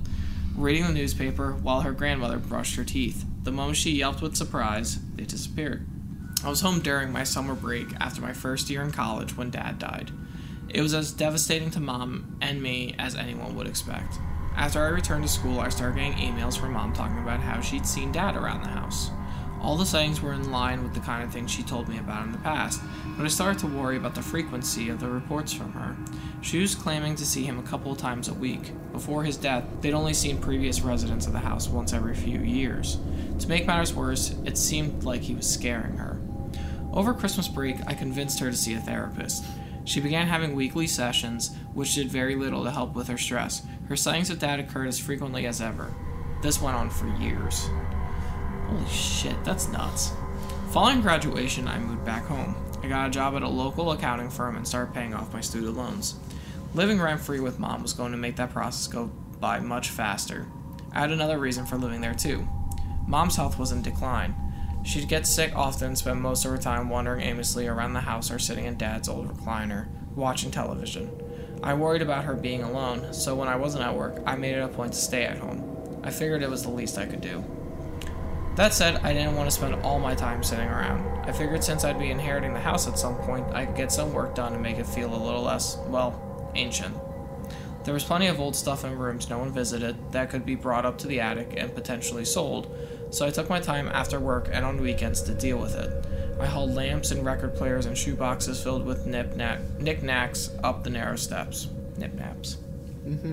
reading 0.54 0.86
the 0.86 0.92
newspaper 0.92 1.54
while 1.54 1.80
her 1.80 1.90
grandmother 1.90 2.38
brushed 2.38 2.76
her 2.76 2.84
teeth. 2.84 3.24
The 3.42 3.50
moment 3.50 3.78
she 3.78 3.90
yelped 3.90 4.22
with 4.22 4.36
surprise, 4.36 5.00
they 5.16 5.24
disappeared. 5.24 5.84
I 6.44 6.50
was 6.50 6.60
home 6.60 6.78
during 6.78 7.10
my 7.10 7.24
summer 7.24 7.56
break 7.56 7.88
after 7.98 8.20
my 8.20 8.32
first 8.32 8.70
year 8.70 8.80
in 8.82 8.92
college 8.92 9.36
when 9.36 9.50
dad 9.50 9.80
died. 9.80 10.12
It 10.68 10.82
was 10.82 10.94
as 10.94 11.10
devastating 11.10 11.72
to 11.72 11.80
mom 11.80 12.36
and 12.40 12.62
me 12.62 12.94
as 12.96 13.16
anyone 13.16 13.56
would 13.56 13.66
expect. 13.66 14.20
After 14.54 14.84
I 14.84 14.90
returned 14.90 15.24
to 15.24 15.28
school, 15.28 15.58
I 15.58 15.70
started 15.70 15.96
getting 15.96 16.12
emails 16.12 16.56
from 16.56 16.74
mom 16.74 16.92
talking 16.92 17.18
about 17.18 17.40
how 17.40 17.60
she'd 17.60 17.86
seen 17.86 18.12
dad 18.12 18.36
around 18.36 18.62
the 18.62 18.68
house. 18.68 19.10
All 19.62 19.76
the 19.76 19.86
sightings 19.86 20.20
were 20.20 20.32
in 20.32 20.50
line 20.50 20.82
with 20.82 20.92
the 20.92 21.00
kind 21.00 21.22
of 21.22 21.32
things 21.32 21.48
she 21.48 21.62
told 21.62 21.88
me 21.88 21.98
about 21.98 22.26
in 22.26 22.32
the 22.32 22.38
past, 22.38 22.82
but 23.16 23.24
I 23.24 23.28
started 23.28 23.60
to 23.60 23.68
worry 23.68 23.96
about 23.96 24.16
the 24.16 24.20
frequency 24.20 24.88
of 24.88 24.98
the 24.98 25.08
reports 25.08 25.52
from 25.52 25.72
her. 25.72 25.96
She 26.40 26.58
was 26.58 26.74
claiming 26.74 27.14
to 27.14 27.24
see 27.24 27.44
him 27.44 27.60
a 27.60 27.62
couple 27.62 27.92
of 27.92 27.98
times 27.98 28.26
a 28.26 28.34
week. 28.34 28.72
Before 28.90 29.22
his 29.22 29.36
death, 29.36 29.64
they'd 29.80 29.94
only 29.94 30.14
seen 30.14 30.38
previous 30.38 30.80
residents 30.80 31.28
of 31.28 31.32
the 31.32 31.38
house 31.38 31.68
once 31.68 31.92
every 31.92 32.16
few 32.16 32.40
years. 32.40 32.98
To 33.38 33.48
make 33.48 33.64
matters 33.64 33.94
worse, 33.94 34.34
it 34.44 34.58
seemed 34.58 35.04
like 35.04 35.22
he 35.22 35.34
was 35.36 35.48
scaring 35.48 35.96
her. 35.96 36.20
Over 36.92 37.14
Christmas 37.14 37.46
break, 37.46 37.76
I 37.86 37.94
convinced 37.94 38.40
her 38.40 38.50
to 38.50 38.56
see 38.56 38.74
a 38.74 38.80
therapist. 38.80 39.44
She 39.84 40.00
began 40.00 40.26
having 40.26 40.56
weekly 40.56 40.88
sessions, 40.88 41.54
which 41.72 41.94
did 41.94 42.08
very 42.08 42.34
little 42.34 42.64
to 42.64 42.70
help 42.72 42.96
with 42.96 43.06
her 43.06 43.18
stress. 43.18 43.62
Her 43.88 43.96
sightings 43.96 44.28
of 44.30 44.40
dad 44.40 44.58
occurred 44.58 44.88
as 44.88 44.98
frequently 44.98 45.46
as 45.46 45.60
ever. 45.60 45.94
This 46.42 46.60
went 46.60 46.76
on 46.76 46.90
for 46.90 47.06
years. 47.18 47.68
Holy 48.72 48.88
shit, 48.88 49.44
that's 49.44 49.68
nuts. 49.68 50.12
Following 50.70 51.02
graduation, 51.02 51.68
I 51.68 51.78
moved 51.78 52.06
back 52.06 52.24
home. 52.24 52.56
I 52.82 52.88
got 52.88 53.06
a 53.06 53.10
job 53.10 53.36
at 53.36 53.42
a 53.42 53.48
local 53.48 53.92
accounting 53.92 54.30
firm 54.30 54.56
and 54.56 54.66
started 54.66 54.94
paying 54.94 55.12
off 55.12 55.34
my 55.34 55.42
student 55.42 55.76
loans. 55.76 56.14
Living 56.72 56.98
rent 56.98 57.20
free 57.20 57.38
with 57.40 57.58
mom 57.58 57.82
was 57.82 57.92
going 57.92 58.12
to 58.12 58.18
make 58.18 58.36
that 58.36 58.50
process 58.50 58.86
go 58.90 59.10
by 59.40 59.60
much 59.60 59.90
faster. 59.90 60.46
I 60.90 61.00
had 61.00 61.10
another 61.10 61.38
reason 61.38 61.66
for 61.66 61.76
living 61.76 62.00
there 62.00 62.14
too. 62.14 62.48
Mom's 63.06 63.36
health 63.36 63.58
was 63.58 63.72
in 63.72 63.82
decline. 63.82 64.34
She'd 64.84 65.06
get 65.06 65.26
sick 65.26 65.54
often 65.54 65.88
and 65.88 65.98
spend 65.98 66.22
most 66.22 66.46
of 66.46 66.50
her 66.50 66.56
time 66.56 66.88
wandering 66.88 67.20
aimlessly 67.20 67.66
around 67.66 67.92
the 67.92 68.00
house 68.00 68.30
or 68.30 68.38
sitting 68.38 68.64
in 68.64 68.78
dad's 68.78 69.06
old 69.06 69.28
recliner, 69.28 69.88
watching 70.14 70.50
television. 70.50 71.10
I 71.62 71.74
worried 71.74 72.00
about 72.00 72.24
her 72.24 72.34
being 72.34 72.62
alone, 72.62 73.12
so 73.12 73.34
when 73.34 73.48
I 73.48 73.56
wasn't 73.56 73.84
at 73.84 73.94
work, 73.94 74.22
I 74.24 74.34
made 74.36 74.54
it 74.54 74.62
a 74.62 74.68
point 74.68 74.94
to 74.94 74.98
stay 74.98 75.24
at 75.24 75.36
home. 75.36 76.00
I 76.02 76.10
figured 76.10 76.42
it 76.42 76.48
was 76.48 76.62
the 76.62 76.70
least 76.70 76.96
I 76.96 77.04
could 77.04 77.20
do. 77.20 77.44
That 78.54 78.74
said, 78.74 78.96
I 79.02 79.14
didn't 79.14 79.34
want 79.34 79.48
to 79.48 79.54
spend 79.54 79.74
all 79.82 79.98
my 79.98 80.14
time 80.14 80.42
sitting 80.42 80.68
around. 80.68 81.06
I 81.26 81.32
figured 81.32 81.64
since 81.64 81.84
I'd 81.84 81.98
be 81.98 82.10
inheriting 82.10 82.52
the 82.52 82.60
house 82.60 82.86
at 82.86 82.98
some 82.98 83.16
point, 83.16 83.46
I 83.54 83.64
could 83.64 83.76
get 83.76 83.90
some 83.90 84.12
work 84.12 84.34
done 84.34 84.52
and 84.52 84.62
make 84.62 84.78
it 84.78 84.86
feel 84.86 85.14
a 85.14 85.16
little 85.16 85.42
less, 85.42 85.78
well, 85.86 86.50
ancient. 86.54 86.94
There 87.84 87.94
was 87.94 88.04
plenty 88.04 88.26
of 88.26 88.38
old 88.38 88.54
stuff 88.54 88.84
in 88.84 88.96
rooms 88.98 89.28
no 89.28 89.38
one 89.38 89.52
visited 89.52 90.12
that 90.12 90.30
could 90.30 90.44
be 90.44 90.54
brought 90.54 90.84
up 90.84 90.98
to 90.98 91.08
the 91.08 91.20
attic 91.20 91.54
and 91.56 91.74
potentially 91.74 92.24
sold, 92.24 92.72
so 93.10 93.26
I 93.26 93.30
took 93.30 93.48
my 93.48 93.58
time 93.58 93.88
after 93.88 94.20
work 94.20 94.48
and 94.52 94.64
on 94.64 94.80
weekends 94.80 95.22
to 95.22 95.34
deal 95.34 95.58
with 95.58 95.74
it. 95.74 96.06
I 96.38 96.46
hauled 96.46 96.74
lamps 96.74 97.10
and 97.10 97.24
record 97.24 97.56
players 97.56 97.86
and 97.86 97.96
shoeboxes 97.96 98.62
filled 98.62 98.84
with 98.84 99.06
knickknacks 99.06 100.50
up 100.62 100.84
the 100.84 100.90
narrow 100.90 101.16
steps. 101.16 101.68
Nip 101.96 102.14
naps. 102.14 102.58
Mm-hmm. 103.06 103.32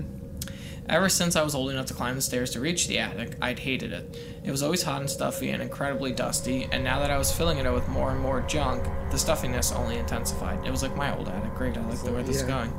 Ever 0.88 1.08
since 1.08 1.36
I 1.36 1.42
was 1.42 1.54
old 1.54 1.70
enough 1.70 1.86
to 1.86 1.94
climb 1.94 2.16
the 2.16 2.22
stairs 2.22 2.50
to 2.50 2.60
reach 2.60 2.88
the 2.88 2.98
attic, 2.98 3.36
I'd 3.40 3.60
hated 3.60 3.92
it. 3.92 4.29
It 4.42 4.50
was 4.50 4.62
always 4.62 4.82
hot 4.82 5.00
and 5.02 5.10
stuffy 5.10 5.50
and 5.50 5.62
incredibly 5.62 6.12
dusty, 6.12 6.66
and 6.72 6.82
now 6.82 6.98
that 7.00 7.10
I 7.10 7.18
was 7.18 7.30
filling 7.30 7.58
it 7.58 7.66
up 7.66 7.74
with 7.74 7.88
more 7.88 8.10
and 8.10 8.18
more 8.18 8.40
junk, 8.40 8.82
the 9.10 9.18
stuffiness 9.18 9.70
only 9.70 9.98
intensified. 9.98 10.64
It 10.66 10.70
was 10.70 10.82
like 10.82 10.96
my 10.96 11.14
old 11.16 11.28
attic. 11.28 11.54
Great, 11.54 11.76
I 11.76 11.82
like 11.82 12.02
the 12.02 12.10
way 12.12 12.22
this 12.22 12.36
is 12.36 12.42
Yeah. 12.42 12.48
going. 12.48 12.72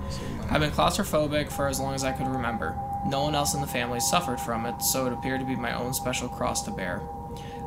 I've 0.49 0.59
been 0.59 0.71
claustrophobic 0.71 1.51
for 1.51 1.67
as 1.67 1.79
long 1.79 1.93
as 1.93 2.03
I 2.03 2.13
could 2.13 2.27
remember. 2.27 2.75
No 3.05 3.21
one 3.23 3.35
else 3.35 3.53
in 3.53 3.61
the 3.61 3.67
family 3.67 3.99
suffered 3.99 4.39
from 4.39 4.65
it, 4.65 4.81
so 4.81 5.05
it 5.05 5.13
appeared 5.13 5.39
to 5.41 5.45
be 5.45 5.55
my 5.55 5.73
own 5.73 5.93
special 5.93 6.27
cross 6.29 6.63
to 6.63 6.71
bear. 6.71 7.01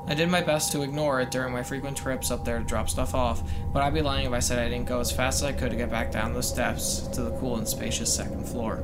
I 0.07 0.14
did 0.14 0.28
my 0.28 0.42
best 0.42 0.72
to 0.72 0.82
ignore 0.82 1.20
it 1.20 1.30
during 1.30 1.53
my 1.53 1.62
frequent 1.62 1.97
trips 1.97 2.30
up 2.30 2.45
there 2.45 2.59
to 2.59 2.64
drop 2.64 2.90
stuff 2.90 3.14
off, 3.14 3.42
but 3.72 3.82
I'd 3.82 3.95
be 3.95 4.03
lying 4.03 4.26
if 4.26 4.32
I 4.32 4.40
said 4.40 4.59
I 4.59 4.68
didn't 4.68 4.86
go 4.86 5.01
as 5.01 5.11
fast 5.12 5.42
as 5.42 5.49
I 5.49 5.53
could 5.53 5.70
to 5.70 5.76
get 5.76 5.90
back 5.90 6.11
down 6.11 6.34
those 6.34 6.49
steps 6.49 7.09
to 7.12 7.22
the 7.22 7.30
cool 7.38 7.57
and 7.57 7.66
spacious 7.66 8.12
second 8.14 8.47
floor. 8.47 8.82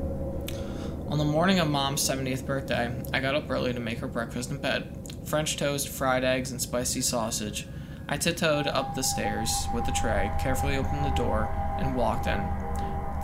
On 1.09 1.17
the 1.17 1.25
morning 1.25 1.59
of 1.59 1.69
Mom's 1.69 2.01
70th 2.01 2.45
birthday, 2.45 2.89
I 3.13 3.19
got 3.19 3.35
up 3.35 3.51
early 3.51 3.73
to 3.73 3.79
make 3.81 3.99
her 3.99 4.07
breakfast 4.07 4.49
in 4.49 4.57
bed 4.57 5.00
French 5.31 5.55
toast, 5.55 5.87
fried 5.87 6.25
eggs, 6.25 6.51
and 6.51 6.61
spicy 6.61 6.99
sausage. 6.99 7.65
I 8.09 8.17
tiptoed 8.17 8.67
up 8.67 8.93
the 8.95 9.01
stairs 9.01 9.49
with 9.73 9.85
the 9.85 9.93
tray, 9.93 10.29
carefully 10.41 10.75
opened 10.75 11.05
the 11.05 11.09
door, 11.11 11.47
and 11.79 11.95
walked 11.95 12.27
in. 12.27 12.43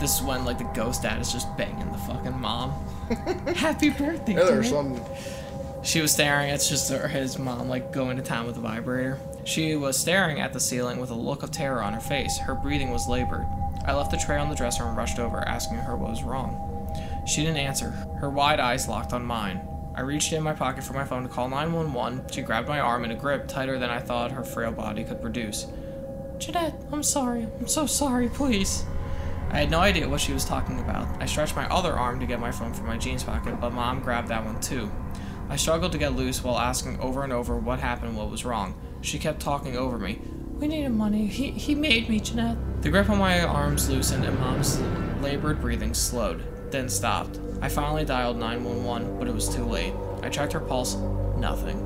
This 0.00 0.16
is 0.16 0.22
when, 0.22 0.46
like, 0.46 0.56
the 0.56 0.64
ghost 0.74 1.02
dad 1.02 1.20
is 1.20 1.30
just 1.30 1.54
banging 1.58 1.92
the 1.92 1.98
fucking 1.98 2.40
mom. 2.40 2.70
Happy 3.54 3.90
birthday, 3.90 4.32
Yeah, 4.32 4.44
there's 4.44 4.72
Dylan. 4.72 4.96
some. 4.96 5.84
She 5.84 6.00
was 6.00 6.10
staring 6.10 6.48
at 6.50 6.60
just 6.62 6.90
her, 6.90 7.08
his 7.08 7.38
mom, 7.38 7.68
like 7.68 7.92
going 7.92 8.16
to 8.16 8.22
town 8.22 8.46
with 8.46 8.54
the 8.54 8.62
vibrator. 8.62 9.18
She 9.44 9.76
was 9.76 9.98
staring 9.98 10.40
at 10.40 10.54
the 10.54 10.60
ceiling 10.60 10.98
with 11.00 11.10
a 11.10 11.14
look 11.14 11.42
of 11.42 11.50
terror 11.50 11.82
on 11.82 11.92
her 11.92 12.00
face. 12.00 12.38
Her 12.38 12.54
breathing 12.54 12.90
was 12.90 13.06
labored. 13.06 13.44
I 13.84 13.94
left 13.94 14.12
the 14.12 14.16
tray 14.16 14.38
on 14.38 14.48
the 14.48 14.56
dresser 14.56 14.84
and 14.84 14.96
rushed 14.96 15.18
over, 15.18 15.46
asking 15.46 15.76
her 15.76 15.94
what 15.94 16.08
was 16.08 16.22
wrong. 16.22 16.88
She 17.26 17.42
didn't 17.42 17.58
answer. 17.58 17.90
Her 18.18 18.30
wide 18.30 18.60
eyes 18.60 18.88
locked 18.88 19.12
on 19.12 19.26
mine. 19.26 19.60
I 19.98 20.02
reached 20.02 20.32
in 20.32 20.44
my 20.44 20.52
pocket 20.52 20.84
for 20.84 20.92
my 20.92 21.04
phone 21.04 21.24
to 21.24 21.28
call 21.28 21.48
911. 21.48 22.30
She 22.30 22.42
grabbed 22.42 22.68
my 22.68 22.78
arm 22.78 23.04
in 23.04 23.10
a 23.10 23.16
grip 23.16 23.48
tighter 23.48 23.80
than 23.80 23.90
I 23.90 23.98
thought 23.98 24.30
her 24.30 24.44
frail 24.44 24.70
body 24.70 25.02
could 25.02 25.20
produce. 25.20 25.66
Jeanette, 26.38 26.80
I'm 26.92 27.02
sorry. 27.02 27.48
I'm 27.58 27.66
so 27.66 27.84
sorry, 27.84 28.28
please. 28.28 28.84
I 29.50 29.58
had 29.58 29.72
no 29.72 29.80
idea 29.80 30.08
what 30.08 30.20
she 30.20 30.32
was 30.32 30.44
talking 30.44 30.78
about. 30.78 31.20
I 31.20 31.26
stretched 31.26 31.56
my 31.56 31.66
other 31.68 31.94
arm 31.94 32.20
to 32.20 32.26
get 32.26 32.38
my 32.38 32.52
phone 32.52 32.72
from 32.72 32.86
my 32.86 32.96
jeans 32.96 33.24
pocket, 33.24 33.60
but 33.60 33.72
mom 33.72 33.98
grabbed 33.98 34.28
that 34.28 34.44
one 34.44 34.60
too. 34.60 34.88
I 35.48 35.56
struggled 35.56 35.90
to 35.90 35.98
get 35.98 36.14
loose 36.14 36.44
while 36.44 36.60
asking 36.60 37.00
over 37.00 37.24
and 37.24 37.32
over 37.32 37.56
what 37.56 37.80
happened, 37.80 38.16
what 38.16 38.30
was 38.30 38.44
wrong. 38.44 38.80
She 39.00 39.18
kept 39.18 39.40
talking 39.40 39.76
over 39.76 39.98
me. 39.98 40.20
We 40.60 40.68
needed 40.68 40.90
money. 40.90 41.26
He, 41.26 41.50
he 41.50 41.74
made 41.74 42.08
me, 42.08 42.20
Jeanette. 42.20 42.82
The 42.82 42.90
grip 42.90 43.10
on 43.10 43.18
my 43.18 43.42
arms 43.42 43.90
loosened 43.90 44.24
and 44.24 44.38
mom's 44.38 44.78
labored 45.20 45.60
breathing 45.60 45.92
slowed, 45.92 46.70
then 46.70 46.88
stopped. 46.88 47.40
I 47.60 47.68
finally 47.68 48.04
dialed 48.04 48.36
911, 48.38 49.18
but 49.18 49.28
it 49.28 49.34
was 49.34 49.48
too 49.54 49.64
late. 49.64 49.92
I 50.22 50.28
checked 50.28 50.52
her 50.52 50.60
pulse. 50.60 50.96
Nothing. 51.36 51.84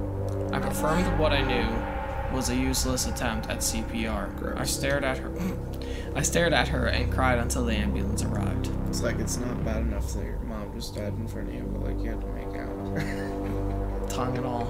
I 0.53 0.61
confirmed 0.61 1.19
what 1.19 1.33
I 1.33 1.43
knew 1.43 2.35
was 2.37 2.49
a 2.51 2.57
useless 2.57 3.07
attempt 3.07 3.49
at 3.49 3.59
CPR. 3.59 4.59
I 4.59 4.65
stared 4.65 5.05
at 5.05 5.19
her. 5.19 5.31
I 6.15 6.23
stared 6.23 6.53
at 6.53 6.69
her 6.69 6.87
and 6.87 7.11
cried 7.13 7.39
until 7.39 7.65
the 7.65 7.75
ambulance 7.75 8.23
arrived. 8.23 8.71
It's 8.89 9.03
like 9.03 9.19
it's 9.19 9.39
not 9.39 9.65
bad 9.65 9.79
enough 9.83 10.13
that 10.15 10.25
your 10.25 10.39
mom 10.41 10.73
just 10.75 10.95
died 10.95 11.15
in 11.15 11.27
front 11.27 11.49
of 11.49 11.55
you, 11.55 11.63
but 11.63 11.89
like 11.95 12.03
you 12.05 12.11
had 12.11 12.21
to 12.21 12.27
make 12.29 12.55
out. 12.59 14.09
Tongue 14.11 14.37
and 14.37 14.45
all. 14.47 14.69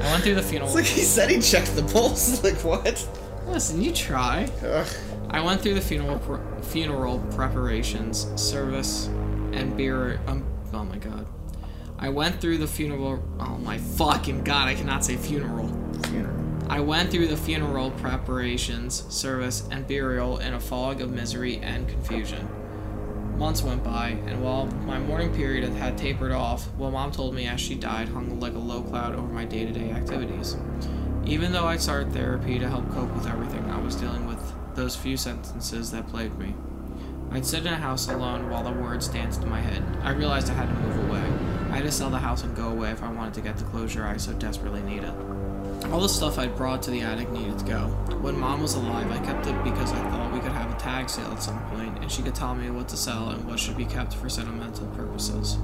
I 0.00 0.10
went 0.12 0.22
through 0.22 0.34
the 0.34 0.42
funeral. 0.50 0.68
it's 0.68 0.76
like 0.76 0.84
he 0.84 1.00
said 1.02 1.30
he 1.30 1.40
checked 1.40 1.74
the 1.76 1.82
pulse. 1.82 2.42
Like 2.50 2.56
what? 2.62 3.08
Listen, 3.46 3.80
you 3.82 3.92
try. 3.92 4.50
Ugh. 4.62 4.86
I 5.30 5.40
went 5.40 5.60
through 5.62 5.74
the 5.74 5.80
funeral 5.80 6.18
pr- 6.18 6.62
funeral 6.62 7.18
preparations, 7.34 8.26
service, 8.40 9.08
and 9.52 9.76
beer. 9.76 10.20
Um, 10.26 10.44
oh 10.72 10.84
my 10.84 10.98
god. 10.98 11.26
I 11.98 12.08
went 12.08 12.40
through 12.40 12.58
the 12.58 12.66
funeral. 12.66 13.22
Oh 13.38 13.58
my 13.58 13.78
fucking 13.78 14.44
god! 14.44 14.68
I 14.68 14.74
cannot 14.74 15.04
say 15.04 15.16
funeral. 15.16 15.68
Funeral. 16.04 16.40
I 16.70 16.80
went 16.80 17.10
through 17.10 17.26
the 17.26 17.36
funeral 17.36 17.90
preparations, 17.90 19.04
service, 19.12 19.68
and 19.70 19.86
burial 19.86 20.38
in 20.38 20.54
a 20.54 20.60
fog 20.60 21.00
of 21.00 21.10
misery 21.10 21.58
and 21.58 21.88
confusion. 21.88 22.48
Months 23.36 23.62
went 23.62 23.82
by, 23.82 24.10
and 24.26 24.42
while 24.42 24.66
my 24.66 24.98
mourning 24.98 25.34
period 25.34 25.68
had 25.70 25.98
tapered 25.98 26.30
off, 26.30 26.66
what 26.76 26.92
mom 26.92 27.10
told 27.10 27.34
me 27.34 27.46
as 27.46 27.60
she 27.60 27.74
died 27.74 28.08
hung 28.08 28.38
like 28.38 28.54
a 28.54 28.58
low 28.58 28.82
cloud 28.82 29.14
over 29.14 29.32
my 29.32 29.44
day 29.44 29.64
to 29.66 29.72
day 29.72 29.90
activities. 29.90 30.56
Even 31.24 31.50
though 31.50 31.66
I'd 31.66 31.80
started 31.80 32.12
therapy 32.12 32.58
to 32.58 32.68
help 32.68 32.90
cope 32.92 33.12
with 33.14 33.26
everything 33.26 33.68
I 33.70 33.80
was 33.80 33.96
dealing 33.96 34.26
with, 34.26 34.40
those 34.74 34.94
few 34.94 35.16
sentences 35.16 35.90
that 35.90 36.06
plagued 36.08 36.38
me. 36.38 36.54
I'd 37.32 37.46
sit 37.46 37.60
in 37.60 37.72
a 37.72 37.76
house 37.76 38.08
alone 38.08 38.50
while 38.50 38.64
the 38.64 38.72
words 38.72 39.06
danced 39.06 39.42
in 39.42 39.48
my 39.48 39.60
head. 39.60 39.84
I 40.02 40.10
realized 40.10 40.50
I 40.50 40.54
had 40.54 40.68
to 40.68 40.74
move 40.74 41.08
away. 41.08 41.22
I 41.70 41.76
had 41.76 41.84
to 41.84 41.92
sell 41.92 42.10
the 42.10 42.18
house 42.18 42.42
and 42.42 42.56
go 42.56 42.68
away 42.68 42.90
if 42.90 43.04
I 43.04 43.12
wanted 43.12 43.34
to 43.34 43.40
get 43.40 43.56
the 43.56 43.64
closure 43.64 44.04
I 44.04 44.16
so 44.16 44.32
desperately 44.32 44.82
needed. 44.82 45.12
All 45.92 46.00
the 46.00 46.08
stuff 46.08 46.38
I'd 46.38 46.56
brought 46.56 46.82
to 46.82 46.90
the 46.90 47.02
attic 47.02 47.30
needed 47.30 47.58
to 47.60 47.64
go. 47.64 47.86
When 48.20 48.38
mom 48.38 48.60
was 48.60 48.74
alive, 48.74 49.10
I 49.12 49.24
kept 49.24 49.46
it 49.46 49.62
because 49.62 49.92
I 49.92 50.10
thought 50.10 50.32
we 50.32 50.40
could 50.40 50.50
have 50.52 50.72
a 50.74 50.78
tag 50.78 51.08
sale 51.08 51.30
at 51.30 51.42
some 51.42 51.60
point, 51.70 51.98
and 52.00 52.10
she 52.10 52.22
could 52.22 52.34
tell 52.34 52.54
me 52.54 52.68
what 52.70 52.88
to 52.88 52.96
sell 52.96 53.30
and 53.30 53.44
what 53.46 53.60
should 53.60 53.76
be 53.76 53.84
kept 53.84 54.14
for 54.14 54.28
sentimental 54.28 54.86
purposes. 54.88 55.56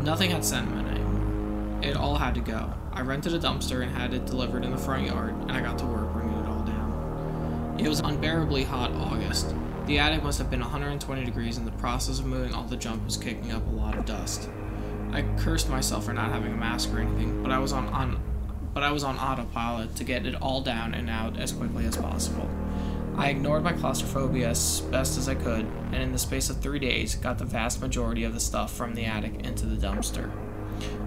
Nothing 0.00 0.30
had 0.30 0.44
sentiment 0.44 0.88
anymore. 0.88 1.82
It 1.82 1.96
all 1.96 2.16
had 2.16 2.34
to 2.34 2.40
go. 2.40 2.72
I 2.92 3.02
rented 3.02 3.34
a 3.34 3.38
dumpster 3.38 3.82
and 3.82 3.90
had 3.90 4.12
it 4.12 4.26
delivered 4.26 4.64
in 4.64 4.72
the 4.72 4.78
front 4.78 5.06
yard, 5.06 5.34
and 5.34 5.52
I 5.52 5.60
got 5.60 5.78
to 5.78 5.86
work 5.86 6.12
bringing 6.12 6.38
it 6.38 6.46
all 6.48 6.62
down. 6.62 7.76
It 7.78 7.88
was 7.88 8.00
unbearably 8.00 8.64
hot 8.64 8.90
August. 8.92 9.54
The 9.86 9.98
attic 9.98 10.22
must 10.22 10.38
have 10.38 10.50
been 10.50 10.60
120 10.60 11.24
degrees, 11.24 11.58
and 11.58 11.66
the 11.66 11.72
process 11.72 12.18
of 12.18 12.24
moving 12.24 12.54
all 12.54 12.64
the 12.64 12.76
junk 12.76 13.04
was 13.04 13.18
kicking 13.18 13.52
up 13.52 13.66
a 13.66 13.70
lot 13.70 13.98
of 13.98 14.06
dust. 14.06 14.48
I 15.12 15.22
cursed 15.38 15.68
myself 15.68 16.06
for 16.06 16.14
not 16.14 16.30
having 16.32 16.54
a 16.54 16.56
mask 16.56 16.92
or 16.92 17.00
anything, 17.00 17.42
but 17.42 17.52
I 17.52 17.58
was 17.58 17.72
on, 17.72 17.88
on 17.88 18.18
but 18.72 18.82
I 18.82 18.90
was 18.90 19.04
on 19.04 19.18
autopilot 19.18 19.94
to 19.96 20.04
get 20.04 20.26
it 20.26 20.34
all 20.40 20.62
down 20.62 20.94
and 20.94 21.10
out 21.10 21.38
as 21.38 21.52
quickly 21.52 21.84
as 21.84 21.96
possible. 21.96 22.48
I 23.16 23.28
ignored 23.28 23.62
my 23.62 23.72
claustrophobia 23.72 24.48
as 24.48 24.80
best 24.80 25.18
as 25.18 25.28
I 25.28 25.34
could, 25.34 25.66
and 25.92 25.96
in 25.96 26.12
the 26.12 26.18
space 26.18 26.48
of 26.48 26.60
three 26.60 26.80
days, 26.80 27.14
got 27.14 27.38
the 27.38 27.44
vast 27.44 27.80
majority 27.80 28.24
of 28.24 28.32
the 28.32 28.40
stuff 28.40 28.72
from 28.72 28.94
the 28.94 29.04
attic 29.04 29.46
into 29.46 29.66
the 29.66 29.86
dumpster. 29.86 30.32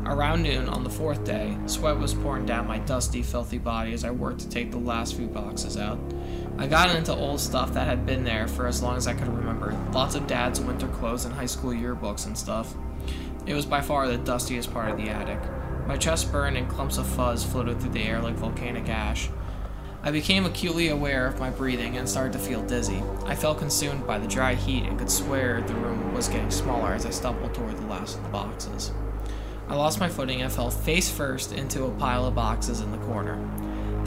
Around 0.05 0.43
noon 0.43 0.69
on 0.69 0.86
the 0.86 0.89
fourth 0.89 1.25
day, 1.25 1.57
sweat 1.65 1.97
was 1.97 2.13
pouring 2.13 2.45
down 2.45 2.67
my 2.67 2.78
dusty, 2.80 3.21
filthy 3.21 3.57
body 3.57 3.91
as 3.91 4.05
I 4.05 4.11
worked 4.11 4.39
to 4.41 4.49
take 4.49 4.71
the 4.71 4.78
last 4.78 5.15
few 5.15 5.28
boxes 5.28 5.75
out. 5.75 5.99
I 6.60 6.66
got 6.66 6.95
into 6.95 7.14
old 7.14 7.39
stuff 7.39 7.74
that 7.74 7.86
had 7.86 8.05
been 8.05 8.24
there 8.24 8.47
for 8.47 8.66
as 8.66 8.82
long 8.82 8.97
as 8.97 9.05
I 9.05 9.14
could 9.14 9.28
remember 9.28 9.78
lots 9.93 10.16
of 10.16 10.26
dad's 10.26 10.60
winter 10.60 10.88
clothes 10.88 11.26
and 11.26 11.34
high 11.34 11.45
school 11.45 11.72
yearbooks 11.72 12.26
and 12.26 12.36
stuff. 12.36 12.74
It 13.45 13.53
was 13.53 13.66
by 13.66 13.82
far 13.82 14.08
the 14.08 14.18
dustiest 14.18 14.74
part 14.74 14.89
of 14.89 14.97
the 14.97 15.10
attic. 15.10 15.39
My 15.86 15.97
chest 15.97 16.32
burned 16.32 16.58
and 16.58 16.68
clumps 16.68 16.97
of 16.97 17.05
fuzz 17.05 17.43
floated 17.43 17.80
through 17.80 17.91
the 17.91 18.03
air 18.03 18.22
like 18.22 18.36
volcanic 18.36 18.89
ash. 18.89 19.30
I 20.01 20.10
became 20.10 20.45
acutely 20.45 20.89
aware 20.89 21.28
of 21.28 21.39
my 21.39 21.51
breathing 21.51 21.95
and 21.97 22.10
started 22.10 22.34
to 22.34 22.39
feel 22.39 22.64
dizzy. 22.64 23.03
I 23.26 23.36
felt 23.36 23.60
consumed 23.60 24.08
by 24.08 24.18
the 24.18 24.28
dry 24.28 24.55
heat 24.55 24.86
and 24.86 24.97
could 24.97 25.12
swear 25.12 25.62
the 25.62 25.76
room 25.76 26.14
was 26.14 26.28
getting 26.28 26.49
smaller 26.49 26.93
as 26.93 27.05
I 27.05 27.12
stumbled 27.12 27.53
toward 27.53 27.78
the 27.78 27.86
last 27.86 28.18
of 28.18 28.24
the 28.24 28.30
boxes. 28.30 28.91
I 29.68 29.76
lost 29.76 29.99
my 29.99 30.10
footing 30.10 30.41
and 30.41 30.51
fell 30.51 30.72
face 30.72 31.10
first 31.10 31.51
into 31.51 31.86
a 31.86 31.91
pile 31.91 32.26
of 32.26 32.36
boxes 32.36 32.80
in 32.80 32.91
the 32.91 32.97
corner. 32.99 33.38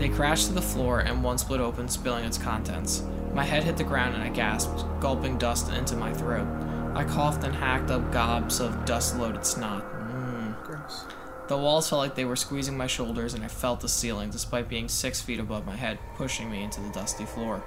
They 0.00 0.08
crashed 0.08 0.46
to 0.46 0.54
the 0.54 0.62
floor 0.62 1.00
and 1.00 1.22
one 1.22 1.36
split 1.36 1.60
open, 1.60 1.86
spilling 1.86 2.24
its 2.24 2.38
contents. 2.38 3.02
My 3.34 3.44
head 3.44 3.64
hit 3.64 3.76
the 3.76 3.84
ground 3.84 4.14
and 4.14 4.24
I 4.24 4.30
gasped, 4.30 4.82
gulping 4.98 5.36
dust 5.36 5.70
into 5.70 5.94
my 5.94 6.10
throat. 6.10 6.48
I 6.94 7.04
coughed 7.04 7.44
and 7.44 7.54
hacked 7.54 7.90
up 7.90 8.10
gobs 8.10 8.60
of 8.60 8.86
dust 8.86 9.18
loaded 9.18 9.44
snot. 9.44 9.84
Mm. 9.92 10.64
Gross. 10.64 11.04
The 11.48 11.58
walls 11.58 11.90
felt 11.90 11.98
like 11.98 12.14
they 12.14 12.24
were 12.24 12.34
squeezing 12.34 12.78
my 12.78 12.86
shoulders, 12.86 13.34
and 13.34 13.44
I 13.44 13.48
felt 13.48 13.82
the 13.82 13.90
ceiling, 13.90 14.30
despite 14.30 14.70
being 14.70 14.88
six 14.88 15.20
feet 15.20 15.38
above 15.38 15.66
my 15.66 15.76
head, 15.76 15.98
pushing 16.14 16.50
me 16.50 16.62
into 16.62 16.80
the 16.80 16.88
dusty 16.88 17.26
floor. 17.26 17.62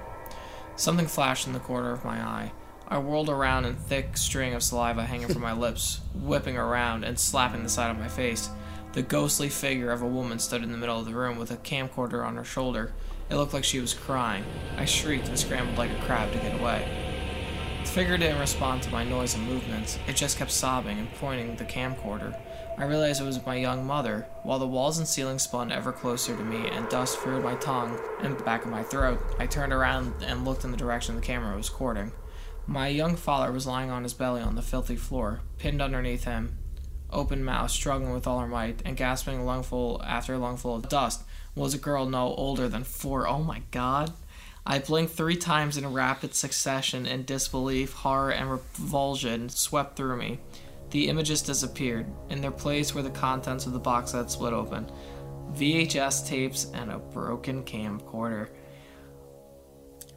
Something 0.76 1.06
flashed 1.06 1.46
in 1.46 1.54
the 1.54 1.60
corner 1.60 1.92
of 1.92 2.04
my 2.04 2.20
eye. 2.20 2.52
I 2.88 2.98
whirled 2.98 3.30
around 3.30 3.66
in 3.66 3.76
thick 3.76 4.18
string 4.18 4.56
of 4.56 4.64
saliva 4.64 5.06
hanging 5.06 5.28
from 5.28 5.44
my 5.44 5.54
lips, 5.66 6.02
whipping 6.16 6.58
around 6.58 7.04
and 7.04 7.20
slapping 7.20 7.62
the 7.62 7.70
side 7.70 7.92
of 7.92 8.00
my 8.00 8.08
face. 8.08 8.50
The 8.94 9.02
ghostly 9.02 9.50
figure 9.50 9.90
of 9.90 10.04
a 10.04 10.08
woman 10.08 10.38
stood 10.38 10.62
in 10.62 10.72
the 10.72 10.78
middle 10.78 11.00
of 11.00 11.08
the 11.08 11.16
room 11.16 11.40
with 11.40 11.50
a 11.50 11.58
camcorder 11.58 12.24
on 12.24 12.36
her 12.36 12.44
shoulder. 12.44 12.94
It 13.28 13.36
looked 13.36 13.52
like 13.52 13.64
she 13.64 13.80
was 13.80 13.96
crying. 13.96 14.46
I 14.78 14.86
shrieked 14.86 15.28
and 15.28 15.40
scrambled 15.40 15.80
like 15.80 15.90
a 15.90 16.06
crab 16.06 16.32
to 16.32 16.38
get 16.38 16.60
away. 16.60 16.88
The 17.84 17.90
figure 17.90 18.20
didn't 18.20 18.40
respond 18.40 18.84
to 18.84 18.92
my 18.92 19.04
noise 19.04 19.34
and 19.34 19.48
movements. 19.48 19.98
It 20.08 20.16
just 20.16 20.38
kept 20.38 20.52
sobbing 20.52 21.00
and 21.00 21.12
pointing 21.16 21.56
the 21.56 21.66
camcorder. 21.66 22.40
I 22.78 22.86
realized 22.86 23.20
it 23.20 23.26
was 23.26 23.44
my 23.44 23.56
young 23.56 23.84
mother. 23.84 24.28
While 24.44 24.60
the 24.60 24.68
walls 24.68 25.00
and 25.00 25.08
ceiling 25.08 25.40
spun 25.40 25.72
ever 25.72 25.92
closer 25.92 26.38
to 26.38 26.44
me 26.44 26.70
and 26.70 26.88
dust 26.88 27.18
filled 27.18 27.44
my 27.44 27.56
tongue 27.56 28.00
and 28.22 28.46
back 28.46 28.64
of 28.64 28.70
my 28.70 28.84
throat, 28.84 29.20
I 29.40 29.48
turned 29.48 29.74
around 29.74 30.14
and 30.24 30.46
looked 30.46 30.66
in 30.66 30.72
the 30.72 30.78
direction 30.78 31.16
the 31.16 31.22
camera 31.22 31.58
was 31.58 31.72
recording. 31.72 32.12
My 32.68 32.90
young 32.90 33.16
father 33.16 33.52
was 33.52 33.66
lying 33.66 33.90
on 33.90 34.04
his 34.04 34.14
belly 34.14 34.44
on 34.44 34.54
the 34.54 34.62
filthy 34.62 34.98
floor, 34.98 35.42
pinned 35.58 35.82
underneath 35.82 36.26
him, 36.26 36.60
open 37.14 37.44
mouth, 37.44 37.72
struggling 37.72 38.14
with 38.14 38.28
all 38.28 38.40
her 38.40 38.48
might, 38.48 38.82
and 38.84 38.98
gasping 38.98 39.46
lungful 39.46 40.02
after 40.06 40.34
a 40.34 40.38
lungful 40.38 40.76
of 40.76 40.90
dust, 40.90 41.24
was 41.56 41.74
a 41.74 41.78
girl 41.78 42.06
no 42.06 42.34
older 42.36 42.68
than 42.68 42.84
four. 42.84 43.28
Oh 43.28 43.44
my 43.44 43.62
god. 43.72 44.12
I 44.66 44.80
blinked 44.80 45.14
three 45.14 45.36
times 45.36 45.78
in 45.78 45.94
rapid 45.94 46.36
succession, 46.36 47.06
and 47.06 47.26
disbelief, 47.26 47.94
horror, 47.94 48.32
and 48.32 48.50
revulsion 48.50 49.50
swept 49.50 49.96
through 49.96 50.18
me. 50.18 50.40
The 50.92 51.10
images 51.10 51.42
disappeared. 51.42 52.06
In 52.30 52.42
their 52.42 52.52
place 52.52 52.94
were 52.94 53.02
the 53.02 53.10
contents 53.10 53.66
of 53.66 53.74
the 53.74 53.80
box 53.80 54.12
that 54.12 54.32
split 54.32 54.54
open 54.54 54.90
VHS 55.54 56.28
tapes 56.28 56.68
and 56.74 56.92
a 56.92 56.98
broken 56.98 57.64
camcorder. 57.64 58.50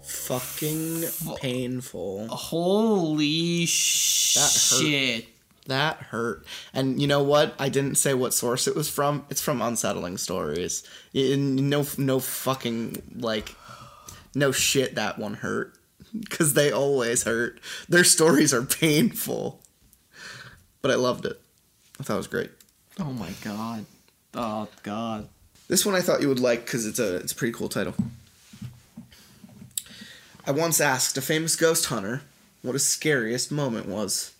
Fucking 0.03 1.05
painful. 1.36 2.28
Holy 2.28 3.66
shit. 3.66 5.26
That 5.67 5.97
hurt. 5.97 6.45
And 6.73 7.01
you 7.01 7.07
know 7.07 7.23
what? 7.23 7.55
I 7.59 7.69
didn't 7.69 7.97
say 7.97 8.14
what 8.14 8.33
source 8.35 8.67
it 8.69 8.77
was 8.77 8.89
from. 8.89 9.25
It's 9.31 9.41
from 9.41 9.61
Unsettling 9.61 10.17
Stories. 10.19 10.83
Y- 11.14 11.35
No, 11.37 11.85
no 11.99 12.21
fucking 12.21 13.03
like, 13.17 13.55
no 14.35 14.53
shit. 14.53 14.95
That 14.95 15.19
one 15.19 15.35
hurt 15.35 15.75
because 16.21 16.55
they 16.55 16.71
always 16.71 17.25
hurt. 17.25 17.61
Their 17.89 18.05
stories 18.05 18.55
are 18.55 18.62
painful. 18.62 19.61
But 20.83 20.91
I 20.93 20.95
loved 20.95 21.27
it. 21.27 21.41
I 21.99 22.05
thought 22.05 22.14
it 22.14 22.19
was 22.19 22.27
great. 22.29 22.51
Oh 23.01 23.12
my 23.12 23.31
god. 23.43 23.85
Oh 24.35 24.69
god. 24.83 25.29
This 25.69 25.85
one 25.85 25.97
I 25.97 26.01
thought 26.01 26.23
you 26.23 26.29
would 26.29 26.39
like 26.39 26.64
because 26.64 26.87
it's 26.87 26.99
a 27.01 27.17
it's 27.17 27.33
a 27.33 27.35
pretty 27.35 27.53
cool 27.53 27.69
title. 27.69 27.95
I 30.47 30.53
once 30.53 30.81
asked 30.81 31.17
a 31.19 31.23
famous 31.23 31.57
ghost 31.57 31.87
hunter 31.87 32.23
what 32.62 32.75
his 32.75 32.87
scariest 32.87 33.51
moment 33.51 33.87
was, 33.87 34.33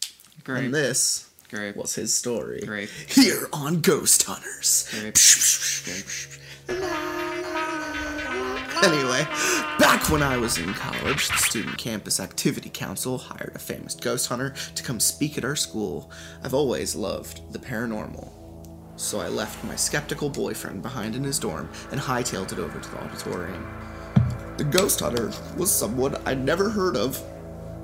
Great. 0.47 0.66
and 0.66 0.74
this 0.74 1.28
Great. 1.51 1.76
was 1.76 1.97
his 1.97 2.14
story. 2.14 2.61
Great. 2.64 2.88
Here 2.88 3.49
on 3.53 3.80
Ghost 3.80 4.22
Hunters. 4.22 4.88
Great. 4.92 5.18
Anyway, 8.84 9.24
back 9.80 10.09
when 10.09 10.22
I 10.22 10.36
was 10.36 10.59
in 10.59 10.72
college, 10.74 11.26
the 11.28 11.36
Student 11.38 11.76
Campus 11.78 12.20
Activity 12.20 12.70
Council 12.72 13.18
hired 13.18 13.53
a 13.57 13.59
famous 13.59 13.97
ghost 13.97 14.28
hunter 14.28 14.55
to 14.76 14.82
come 14.84 15.01
speak 15.01 15.36
at 15.36 15.44
our 15.44 15.57
school. 15.57 16.12
I've 16.44 16.55
always 16.55 16.94
loved 16.94 17.53
the 17.53 17.59
paranormal. 17.59 18.30
So 18.94 19.18
I 19.18 19.26
left 19.26 19.64
my 19.64 19.74
skeptical 19.74 20.30
boyfriend 20.30 20.80
behind 20.80 21.16
in 21.16 21.24
his 21.24 21.40
dorm 21.40 21.68
and 21.90 22.01
hightailed 22.01 22.53
it 22.53 22.61
over 22.61 22.78
to 22.78 22.90
the 22.90 23.03
auditorium. 23.03 23.66
The 24.59 24.64
ghost 24.64 25.01
hunter 25.01 25.32
was 25.57 25.72
someone 25.72 26.14
I'd 26.24 26.44
never 26.44 26.70
heard 26.70 26.97
of, 26.97 27.20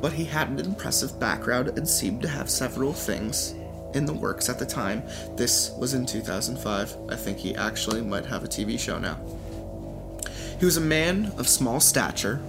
but 0.02 0.12
he 0.12 0.24
had 0.24 0.48
an 0.48 0.58
impressive 0.58 1.18
background 1.18 1.68
and 1.68 1.88
seemed 1.88 2.20
to 2.20 2.28
have 2.28 2.50
several 2.50 2.92
things 2.92 3.54
in 3.94 4.04
the 4.04 4.12
works 4.12 4.48
at 4.48 4.58
the 4.58 4.66
time. 4.66 5.02
This 5.36 5.70
was 5.78 5.94
in 5.94 6.04
2005. 6.04 6.96
I 7.08 7.16
think 7.16 7.38
he 7.38 7.54
actually 7.54 8.02
might 8.02 8.26
have 8.26 8.44
a 8.44 8.48
TV 8.48 8.78
show 8.78 8.98
now. 8.98 9.18
He 10.58 10.64
was 10.64 10.76
a 10.76 10.80
man 10.80 11.32
of 11.38 11.48
small 11.48 11.80
stature, 11.80 12.40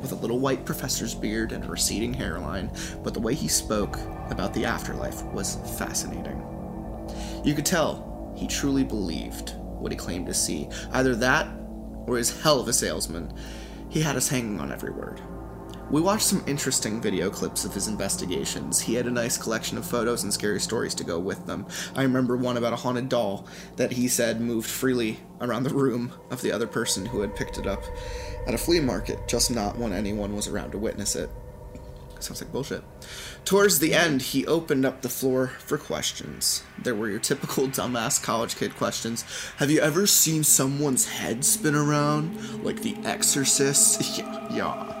with 0.00 0.12
a 0.12 0.16
little 0.16 0.38
white 0.38 0.64
professor's 0.64 1.14
beard 1.14 1.52
and 1.52 1.64
a 1.64 1.68
receding 1.68 2.14
hairline, 2.14 2.70
but 3.02 3.12
the 3.12 3.20
way 3.20 3.34
he 3.34 3.48
spoke 3.48 3.98
about 4.30 4.54
the 4.54 4.64
afterlife 4.64 5.22
was 5.24 5.56
fascinating. 5.76 6.42
You 7.44 7.54
could 7.54 7.66
tell 7.66 8.32
he 8.36 8.46
truly 8.46 8.84
believed 8.84 9.54
what 9.56 9.92
he 9.92 9.98
claimed 9.98 10.26
to 10.26 10.34
see. 10.34 10.68
Either 10.92 11.14
that, 11.16 11.48
or 12.06 12.16
he's 12.16 12.40
hell 12.42 12.60
of 12.60 12.68
a 12.68 12.72
salesman. 12.72 13.32
He 13.88 14.00
had 14.00 14.16
us 14.16 14.28
hanging 14.28 14.60
on 14.60 14.72
every 14.72 14.90
word. 14.90 15.20
We 15.90 16.00
watched 16.00 16.26
some 16.26 16.44
interesting 16.46 17.00
video 17.00 17.30
clips 17.30 17.64
of 17.64 17.74
his 17.74 17.88
investigations. 17.88 18.80
He 18.80 18.94
had 18.94 19.06
a 19.06 19.10
nice 19.10 19.36
collection 19.36 19.76
of 19.76 19.84
photos 19.84 20.22
and 20.22 20.32
scary 20.32 20.60
stories 20.60 20.94
to 20.94 21.04
go 21.04 21.18
with 21.18 21.46
them. 21.46 21.66
I 21.96 22.04
remember 22.04 22.36
one 22.36 22.56
about 22.56 22.72
a 22.72 22.76
haunted 22.76 23.08
doll 23.08 23.48
that 23.74 23.90
he 23.90 24.06
said 24.06 24.40
moved 24.40 24.70
freely 24.70 25.18
around 25.40 25.64
the 25.64 25.74
room 25.74 26.12
of 26.30 26.42
the 26.42 26.52
other 26.52 26.68
person 26.68 27.06
who 27.06 27.22
had 27.22 27.34
picked 27.34 27.58
it 27.58 27.66
up 27.66 27.82
at 28.46 28.54
a 28.54 28.58
flea 28.58 28.78
market, 28.78 29.26
just 29.26 29.50
not 29.50 29.78
when 29.78 29.92
anyone 29.92 30.36
was 30.36 30.46
around 30.46 30.70
to 30.72 30.78
witness 30.78 31.16
it. 31.16 31.28
Sounds 32.20 32.40
like 32.40 32.52
bullshit. 32.52 32.84
Towards 33.44 33.80
the 33.80 33.94
end, 33.94 34.22
he 34.22 34.46
opened 34.46 34.84
up 34.84 35.02
the 35.02 35.08
floor 35.08 35.48
for 35.58 35.76
questions. 35.76 36.62
There 36.78 36.94
were 36.94 37.08
your 37.08 37.18
typical 37.18 37.66
dumbass 37.66 38.22
college 38.22 38.54
kid 38.54 38.76
questions. 38.76 39.24
Have 39.56 39.70
you 39.72 39.80
ever 39.80 40.06
seen 40.06 40.44
someone's 40.44 41.08
head 41.08 41.44
spin 41.44 41.74
around? 41.74 42.62
Like 42.62 42.82
The 42.82 42.94
Exorcist? 43.04 44.18
yeah, 44.18 44.54
yeah. 44.54 44.99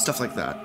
Stuff 0.00 0.18
like 0.18 0.34
that. 0.34 0.58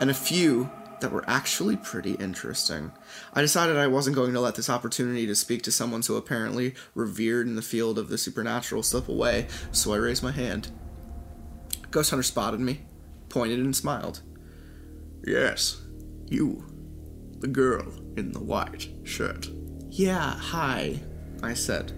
And 0.00 0.10
a 0.10 0.14
few 0.14 0.70
that 1.00 1.10
were 1.10 1.24
actually 1.26 1.76
pretty 1.76 2.12
interesting. 2.12 2.92
I 3.32 3.40
decided 3.40 3.78
I 3.78 3.86
wasn't 3.86 4.16
going 4.16 4.34
to 4.34 4.40
let 4.40 4.54
this 4.54 4.68
opportunity 4.68 5.26
to 5.26 5.34
speak 5.34 5.62
to 5.62 5.72
someone 5.72 6.02
so 6.02 6.16
apparently 6.16 6.74
revered 6.94 7.46
in 7.46 7.56
the 7.56 7.62
field 7.62 7.98
of 7.98 8.10
the 8.10 8.18
supernatural 8.18 8.82
slip 8.82 9.08
away, 9.08 9.46
so 9.72 9.94
I 9.94 9.96
raised 9.96 10.22
my 10.22 10.32
hand. 10.32 10.70
Ghost 11.90 12.10
Hunter 12.10 12.22
spotted 12.22 12.60
me, 12.60 12.82
pointed, 13.30 13.60
and 13.60 13.74
smiled. 13.74 14.20
Yes, 15.26 15.80
you. 16.26 16.66
The 17.38 17.48
girl 17.48 17.86
in 18.18 18.32
the 18.32 18.40
white 18.40 18.88
shirt. 19.04 19.48
Yeah, 19.88 20.32
hi, 20.32 21.00
I 21.42 21.54
said. 21.54 21.92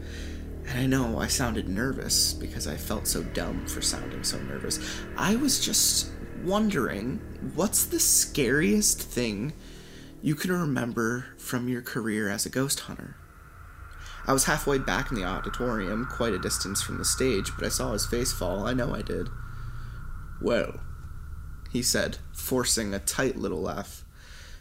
And 0.69 0.79
I 0.79 0.87
know 0.87 1.19
I 1.19 1.27
sounded 1.27 1.69
nervous 1.69 2.35
because 2.35 2.69
I 2.69 2.77
felt 2.77 3.09
so 3.09 3.25
dumb 3.25 3.67
for 3.67 3.83
sounding 3.83 4.23
so 4.23 4.39
nervous. 4.39 4.79
I 5.17 5.35
was 5.35 5.65
just 5.65 6.13
wondering 6.45 7.21
what's 7.55 7.85
the 7.85 8.01
scariest 8.01 9.03
thing 9.03 9.53
you 10.23 10.35
can 10.35 10.53
remember 10.53 11.27
from 11.39 11.69
your 11.69 11.83
career 11.83 12.29
as 12.29 12.47
a 12.47 12.51
ghost 12.51 12.81
hunter? 12.81 13.17
I 14.27 14.33
was 14.33 14.45
halfway 14.45 14.79
back 14.79 15.11
in 15.11 15.17
the 15.17 15.25
auditorium, 15.25 16.07
quite 16.07 16.35
a 16.35 16.39
distance 16.39 16.83
from 16.83 16.99
the 16.99 17.05
stage, 17.05 17.51
but 17.57 17.65
I 17.65 17.71
saw 17.71 17.93
his 17.93 18.07
face 18.07 18.33
fall. 18.33 18.67
I 18.67 18.75
know 18.75 18.95
I 18.95 19.01
did. 19.01 19.29
Well, 20.41 20.81
he 21.73 21.83
said, 21.83 22.19
forcing 22.33 22.93
a 22.93 22.99
tight 22.99 23.37
little 23.37 23.63
laugh. 23.63 24.05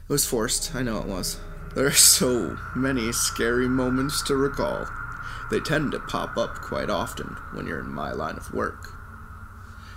It 0.09 0.13
was 0.13 0.25
forced, 0.25 0.73
I 0.73 0.83
know 0.83 0.99
it 0.99 1.07
was. 1.07 1.39
There 1.75 1.85
are 1.85 1.91
so 1.91 2.57
many 2.75 3.11
scary 3.11 3.67
moments 3.67 4.21
to 4.23 4.35
recall. 4.35 4.87
They 5.51 5.59
tend 5.59 5.91
to 5.91 5.99
pop 5.99 6.37
up 6.37 6.55
quite 6.55 6.89
often 6.89 7.37
when 7.53 7.67
you're 7.67 7.81
in 7.81 7.93
my 7.93 8.11
line 8.13 8.35
of 8.35 8.53
work. 8.53 8.96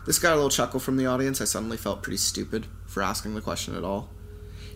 This 0.07 0.18
got 0.18 0.32
a 0.32 0.36
little 0.36 0.51
chuckle 0.51 0.80
from 0.80 0.96
the 0.96 1.07
audience. 1.07 1.40
I 1.40 1.44
suddenly 1.44 1.76
felt 1.76 2.03
pretty 2.03 2.16
stupid 2.16 2.66
for 2.86 3.03
asking 3.03 3.34
the 3.34 3.40
question 3.40 3.76
at 3.76 3.84
all. 3.84 4.09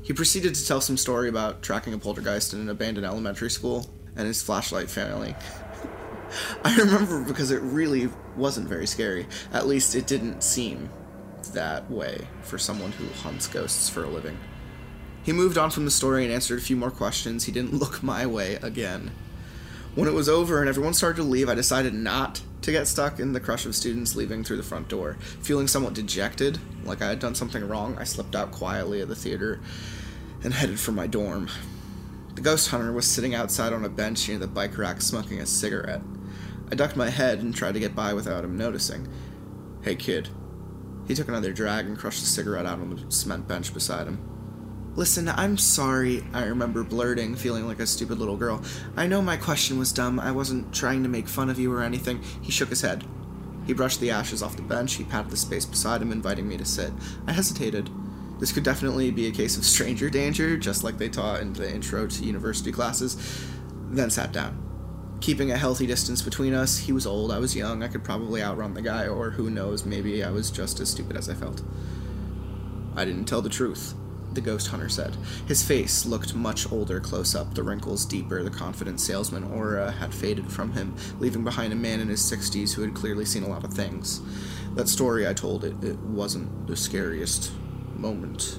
He 0.02 0.12
proceeded 0.12 0.54
to 0.54 0.66
tell 0.66 0.80
some 0.80 0.98
story 0.98 1.28
about 1.28 1.62
tracking 1.62 1.94
a 1.94 1.98
poltergeist 1.98 2.52
in 2.52 2.60
an 2.60 2.68
abandoned 2.68 3.06
elementary 3.06 3.50
school 3.50 3.90
and 4.16 4.26
his 4.26 4.42
flashlight 4.42 4.90
failing. 4.90 5.34
I 6.64 6.76
remember 6.76 7.24
because 7.24 7.50
it 7.50 7.62
really 7.62 8.10
wasn't 8.36 8.68
very 8.68 8.86
scary. 8.86 9.26
At 9.52 9.66
least 9.66 9.94
it 9.94 10.06
didn't 10.06 10.42
seem 10.42 10.90
that 11.52 11.90
way 11.90 12.26
for 12.42 12.58
someone 12.58 12.92
who 12.92 13.06
hunts 13.22 13.46
ghosts 13.46 13.88
for 13.88 14.04
a 14.04 14.08
living. 14.08 14.38
He 15.22 15.32
moved 15.32 15.56
on 15.56 15.70
from 15.70 15.86
the 15.86 15.90
story 15.90 16.24
and 16.24 16.32
answered 16.32 16.58
a 16.58 16.62
few 16.62 16.76
more 16.76 16.90
questions. 16.90 17.44
He 17.44 17.52
didn't 17.52 17.74
look 17.78 18.02
my 18.02 18.26
way 18.26 18.56
again. 18.56 19.10
When 19.94 20.08
it 20.08 20.12
was 20.12 20.28
over 20.28 20.60
and 20.60 20.68
everyone 20.68 20.92
started 20.92 21.16
to 21.16 21.28
leave, 21.28 21.48
I 21.48 21.54
decided 21.54 21.94
not 21.94 22.42
to 22.64 22.72
get 22.72 22.88
stuck 22.88 23.20
in 23.20 23.34
the 23.34 23.40
crush 23.40 23.66
of 23.66 23.74
students 23.74 24.16
leaving 24.16 24.42
through 24.42 24.56
the 24.56 24.62
front 24.62 24.88
door. 24.88 25.18
Feeling 25.42 25.68
somewhat 25.68 25.92
dejected, 25.92 26.58
like 26.84 27.02
I 27.02 27.08
had 27.08 27.18
done 27.18 27.34
something 27.34 27.68
wrong, 27.68 27.94
I 27.98 28.04
slipped 28.04 28.34
out 28.34 28.52
quietly 28.52 29.02
of 29.02 29.10
the 29.10 29.14
theater 29.14 29.60
and 30.42 30.54
headed 30.54 30.80
for 30.80 30.92
my 30.92 31.06
dorm. 31.06 31.50
The 32.36 32.40
ghost 32.40 32.70
hunter 32.70 32.90
was 32.90 33.06
sitting 33.06 33.34
outside 33.34 33.74
on 33.74 33.84
a 33.84 33.90
bench 33.90 34.26
near 34.30 34.38
the 34.38 34.46
bike 34.46 34.78
rack 34.78 35.02
smoking 35.02 35.40
a 35.40 35.46
cigarette. 35.46 36.00
I 36.72 36.74
ducked 36.74 36.96
my 36.96 37.10
head 37.10 37.40
and 37.40 37.54
tried 37.54 37.74
to 37.74 37.80
get 37.80 37.94
by 37.94 38.14
without 38.14 38.44
him 38.44 38.56
noticing. 38.56 39.08
Hey, 39.82 39.94
kid. 39.94 40.30
He 41.06 41.14
took 41.14 41.28
another 41.28 41.52
drag 41.52 41.84
and 41.84 41.98
crushed 41.98 42.20
the 42.20 42.26
cigarette 42.26 42.64
out 42.64 42.80
on 42.80 42.97
the 42.97 43.12
cement 43.12 43.47
bench 43.47 43.74
beside 43.74 44.06
him. 44.06 44.34
Listen, 44.96 45.28
I'm 45.28 45.58
sorry, 45.58 46.24
I 46.32 46.44
remember 46.44 46.84
blurting, 46.84 47.34
feeling 47.34 47.66
like 47.66 47.80
a 47.80 47.86
stupid 47.86 48.18
little 48.18 48.36
girl. 48.36 48.62
I 48.96 49.08
know 49.08 49.20
my 49.20 49.36
question 49.36 49.76
was 49.76 49.92
dumb. 49.92 50.20
I 50.20 50.30
wasn't 50.30 50.72
trying 50.72 51.02
to 51.02 51.08
make 51.08 51.26
fun 51.26 51.50
of 51.50 51.58
you 51.58 51.72
or 51.72 51.82
anything. 51.82 52.22
He 52.40 52.52
shook 52.52 52.68
his 52.68 52.82
head. 52.82 53.02
He 53.66 53.72
brushed 53.72 53.98
the 53.98 54.12
ashes 54.12 54.40
off 54.40 54.54
the 54.54 54.62
bench. 54.62 54.94
He 54.94 55.02
patted 55.02 55.32
the 55.32 55.36
space 55.36 55.64
beside 55.64 56.00
him, 56.00 56.12
inviting 56.12 56.46
me 56.46 56.56
to 56.58 56.64
sit. 56.64 56.92
I 57.26 57.32
hesitated. 57.32 57.90
This 58.38 58.52
could 58.52 58.62
definitely 58.62 59.10
be 59.10 59.26
a 59.26 59.32
case 59.32 59.56
of 59.56 59.64
stranger 59.64 60.08
danger, 60.08 60.56
just 60.56 60.84
like 60.84 60.98
they 60.98 61.08
taught 61.08 61.40
in 61.40 61.54
the 61.54 61.68
intro 61.68 62.06
to 62.06 62.24
university 62.24 62.70
classes, 62.70 63.16
then 63.90 64.10
sat 64.10 64.30
down. 64.30 64.60
Keeping 65.20 65.50
a 65.50 65.56
healthy 65.56 65.88
distance 65.88 66.22
between 66.22 66.54
us, 66.54 66.78
he 66.78 66.92
was 66.92 67.06
old, 67.06 67.32
I 67.32 67.38
was 67.40 67.56
young, 67.56 67.82
I 67.82 67.88
could 67.88 68.04
probably 68.04 68.42
outrun 68.42 68.74
the 68.74 68.82
guy, 68.82 69.08
or 69.08 69.30
who 69.30 69.50
knows, 69.50 69.84
maybe 69.84 70.22
I 70.22 70.30
was 70.30 70.50
just 70.50 70.78
as 70.78 70.90
stupid 70.90 71.16
as 71.16 71.28
I 71.28 71.34
felt. 71.34 71.62
I 72.94 73.04
didn't 73.04 73.24
tell 73.24 73.40
the 73.40 73.48
truth, 73.48 73.94
the 74.35 74.40
ghost 74.40 74.69
hunter 74.69 74.89
said. 74.89 75.16
His 75.47 75.62
face 75.62 76.06
looked 76.06 76.35
much 76.35 76.70
older 76.70 77.01
close 77.01 77.35
up, 77.35 77.55
the 77.55 77.62
wrinkles 77.62 78.05
deeper, 78.05 78.43
the 78.43 78.51
confident 78.51 79.01
salesman 79.01 79.44
aura 79.44 79.90
had 79.90 80.15
faded 80.15 80.51
from 80.51 80.73
him, 80.73 80.94
leaving 81.19 81.44
behind 81.44 81.73
a 81.73 81.77
man 81.77 82.01
in 82.01 82.09
his 82.09 82.20
60s 82.20 82.73
who 82.73 82.82
had 82.82 82.94
clearly 82.94 83.24
seen 83.24 83.43
a 83.43 83.48
lot 83.48 83.65
of 83.65 83.73
things. 83.73 84.20
That 84.74 84.89
story 84.89 85.27
I 85.28 85.35
told 85.35 85.65
it, 85.65 85.82
it 85.82 85.98
wasn't 86.01 86.66
the 86.66 86.77
scariest 86.77 87.52
moment 87.97 88.59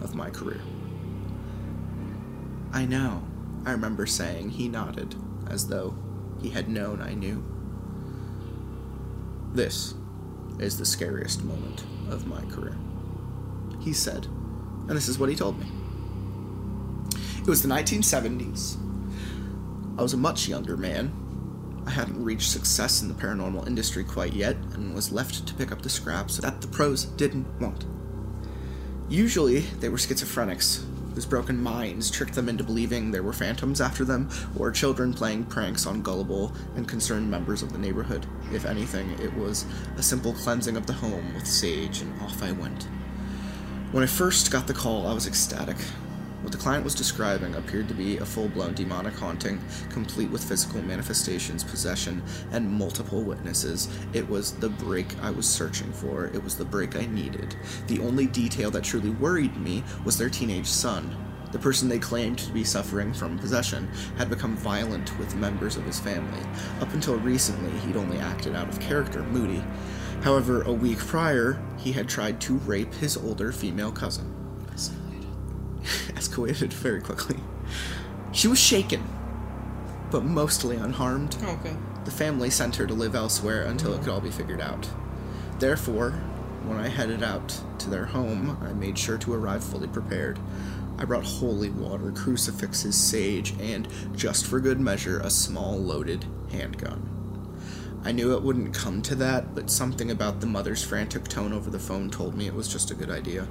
of 0.00 0.14
my 0.14 0.30
career. 0.30 0.60
I 2.72 2.84
know, 2.84 3.22
I 3.64 3.72
remember 3.72 4.06
saying. 4.06 4.50
He 4.50 4.68
nodded, 4.68 5.14
as 5.48 5.68
though 5.68 5.94
he 6.40 6.50
had 6.50 6.68
known 6.68 7.00
I 7.00 7.14
knew. 7.14 7.44
This 9.54 9.94
is 10.58 10.78
the 10.78 10.84
scariest 10.84 11.42
moment 11.44 11.84
of 12.10 12.26
my 12.26 12.42
career, 12.46 12.76
he 13.80 13.92
said, 13.92 14.26
and 14.88 14.96
this 14.96 15.08
is 15.08 15.18
what 15.18 15.28
he 15.28 15.36
told 15.36 15.58
me. 15.58 15.66
It 17.38 17.46
was 17.46 17.62
the 17.62 17.68
1970s. 17.68 18.76
I 19.98 20.02
was 20.02 20.14
a 20.14 20.18
much 20.18 20.48
younger 20.48 20.76
man. 20.76 21.12
I 21.86 21.90
hadn't 21.90 22.22
reached 22.22 22.50
success 22.50 23.00
in 23.00 23.08
the 23.08 23.14
paranormal 23.14 23.66
industry 23.66 24.04
quite 24.04 24.32
yet 24.32 24.56
and 24.74 24.94
was 24.94 25.12
left 25.12 25.46
to 25.46 25.54
pick 25.54 25.72
up 25.72 25.82
the 25.82 25.88
scraps 25.88 26.38
that 26.38 26.60
the 26.60 26.68
pros 26.68 27.04
didn't 27.04 27.46
want. 27.60 27.86
Usually, 29.08 29.60
they 29.60 29.88
were 29.88 29.96
schizophrenics 29.96 30.84
whose 31.18 31.26
broken 31.26 31.60
minds 31.60 32.12
tricked 32.12 32.34
them 32.34 32.48
into 32.48 32.62
believing 32.62 33.10
there 33.10 33.24
were 33.24 33.32
phantoms 33.32 33.80
after 33.80 34.04
them, 34.04 34.28
or 34.56 34.70
children 34.70 35.12
playing 35.12 35.42
pranks 35.42 35.84
on 35.84 36.00
gullible 36.00 36.52
and 36.76 36.86
concerned 36.86 37.28
members 37.28 37.60
of 37.60 37.72
the 37.72 37.78
neighborhood. 37.78 38.24
If 38.52 38.64
anything, 38.64 39.10
it 39.18 39.34
was 39.34 39.64
a 39.96 40.02
simple 40.02 40.32
cleansing 40.32 40.76
of 40.76 40.86
the 40.86 40.92
home 40.92 41.34
with 41.34 41.44
sage, 41.44 42.02
and 42.02 42.22
off 42.22 42.40
I 42.40 42.52
went. 42.52 42.86
When 43.90 44.04
I 44.04 44.06
first 44.06 44.50
got 44.50 44.66
the 44.66 44.74
call, 44.74 45.06
I 45.06 45.14
was 45.14 45.26
ecstatic. 45.26 45.78
What 46.42 46.52
the 46.52 46.58
client 46.58 46.84
was 46.84 46.94
describing 46.94 47.54
appeared 47.54 47.88
to 47.88 47.94
be 47.94 48.18
a 48.18 48.26
full 48.26 48.48
blown 48.48 48.74
demonic 48.74 49.14
haunting, 49.14 49.58
complete 49.88 50.28
with 50.28 50.44
physical 50.44 50.82
manifestations, 50.82 51.64
possession, 51.64 52.22
and 52.52 52.70
multiple 52.70 53.22
witnesses. 53.22 53.88
It 54.12 54.28
was 54.28 54.52
the 54.52 54.68
break 54.68 55.06
I 55.22 55.30
was 55.30 55.48
searching 55.48 55.90
for. 55.90 56.26
It 56.26 56.44
was 56.44 56.54
the 56.54 56.66
break 56.66 56.96
I 56.96 57.06
needed. 57.06 57.56
The 57.86 58.00
only 58.00 58.26
detail 58.26 58.70
that 58.72 58.84
truly 58.84 59.08
worried 59.08 59.56
me 59.56 59.82
was 60.04 60.18
their 60.18 60.28
teenage 60.28 60.68
son. 60.68 61.16
The 61.50 61.58
person 61.58 61.88
they 61.88 61.98
claimed 61.98 62.40
to 62.40 62.52
be 62.52 62.64
suffering 62.64 63.14
from 63.14 63.38
possession 63.38 63.88
had 64.18 64.28
become 64.28 64.54
violent 64.54 65.18
with 65.18 65.34
members 65.34 65.76
of 65.78 65.86
his 65.86 65.98
family. 65.98 66.42
Up 66.82 66.92
until 66.92 67.16
recently, 67.16 67.72
he'd 67.80 67.96
only 67.96 68.18
acted 68.18 68.54
out 68.54 68.68
of 68.68 68.80
character, 68.80 69.22
moody. 69.22 69.64
However, 70.22 70.62
a 70.62 70.72
week 70.72 70.98
prior, 70.98 71.60
he 71.78 71.92
had 71.92 72.08
tried 72.08 72.40
to 72.42 72.54
rape 72.58 72.92
his 72.94 73.16
older 73.16 73.52
female 73.52 73.92
cousin 73.92 74.34
escalated 74.78 75.26
Escalated 76.14 76.72
very 76.72 77.00
quickly. 77.00 77.36
She 78.32 78.48
was 78.48 78.58
shaken, 78.58 79.02
but 80.10 80.24
mostly 80.24 80.76
unharmed. 80.76 81.36
Oh, 81.42 81.58
okay. 81.60 81.76
The 82.04 82.10
family 82.10 82.50
sent 82.50 82.76
her 82.76 82.86
to 82.86 82.94
live 82.94 83.14
elsewhere 83.14 83.62
until 83.64 83.94
it 83.94 84.00
could 84.00 84.08
all 84.08 84.20
be 84.20 84.30
figured 84.30 84.60
out. 84.60 84.88
Therefore, 85.58 86.12
when 86.64 86.78
I 86.78 86.88
headed 86.88 87.22
out 87.22 87.60
to 87.78 87.90
their 87.90 88.06
home, 88.06 88.58
I 88.62 88.72
made 88.72 88.98
sure 88.98 89.18
to 89.18 89.34
arrive 89.34 89.64
fully 89.64 89.88
prepared. 89.88 90.38
I 90.98 91.04
brought 91.04 91.24
holy 91.24 91.70
water, 91.70 92.10
crucifixes, 92.10 92.96
sage, 92.96 93.54
and, 93.60 93.88
just 94.16 94.46
for 94.46 94.60
good 94.60 94.80
measure, 94.80 95.20
a 95.20 95.30
small 95.30 95.78
loaded 95.78 96.26
handgun. 96.50 97.17
I 98.04 98.12
knew 98.12 98.34
it 98.34 98.42
wouldn't 98.42 98.74
come 98.74 99.02
to 99.02 99.14
that, 99.16 99.54
but 99.54 99.70
something 99.70 100.10
about 100.10 100.40
the 100.40 100.46
mother's 100.46 100.82
frantic 100.82 101.28
tone 101.28 101.52
over 101.52 101.68
the 101.68 101.78
phone 101.78 102.10
told 102.10 102.36
me 102.36 102.46
it 102.46 102.54
was 102.54 102.68
just 102.68 102.90
a 102.90 102.94
good 102.94 103.10
idea. 103.10 103.46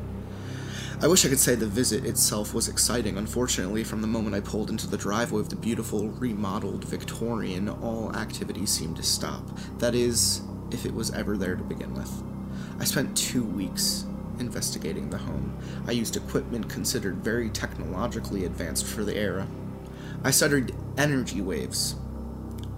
I 1.00 1.08
wish 1.08 1.24
I 1.26 1.30
could 1.30 1.40
say 1.40 1.54
the 1.54 1.68
visit 1.68 2.06
itself 2.06 2.56
was 2.56 2.68
exciting. 2.68 3.18
Unfortunately, 3.18 3.84
from 3.84 4.02
the 4.02 4.08
moment 4.08 4.36
I 4.36 4.40
pulled 4.40 4.72
into 4.72 4.88
the 4.88 4.98
driveway 4.98 5.42
of 5.42 5.50
the 5.50 5.56
beautiful, 5.56 6.10
remodeled 6.10 6.86
Victorian, 6.86 7.70
all 7.70 8.16
activity 8.16 8.66
seemed 8.66 8.96
to 8.98 9.04
stop. 9.04 9.44
That 9.78 9.94
is, 9.94 10.42
if 10.72 10.88
it 10.88 10.94
was 10.94 11.12
ever 11.12 11.38
there 11.38 11.56
to 11.56 11.64
begin 11.64 11.94
with. 11.94 12.12
I 12.80 12.86
spent 12.86 13.16
two 13.16 13.44
weeks 13.44 14.06
investigating 14.40 15.12
the 15.12 15.20
home. 15.20 15.56
I 15.88 15.92
used 15.92 16.16
equipment 16.16 16.68
considered 16.68 17.18
very 17.18 17.52
technologically 17.52 18.46
advanced 18.46 18.88
for 18.88 19.04
the 19.04 19.16
era. 19.16 19.48
I 20.24 20.32
studied 20.32 20.76
energy 20.98 21.42
waves. 21.42 21.96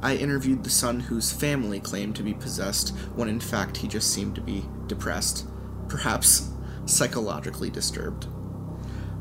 I 0.02 0.16
interviewed 0.16 0.64
the 0.64 0.70
son 0.70 1.02
whose 1.02 1.34
family 1.34 1.80
claimed 1.80 2.16
to 2.16 2.24
be 2.24 2.34
possessed 2.34 2.90
when 3.16 3.28
in 3.28 3.40
fact 3.40 3.78
he 3.78 3.88
just 3.88 4.14
seemed 4.14 4.36
to 4.36 4.42
be 4.42 4.66
depressed. 4.88 5.46
Perhaps 5.90 6.52
psychologically 6.86 7.70
disturbed. 7.70 8.28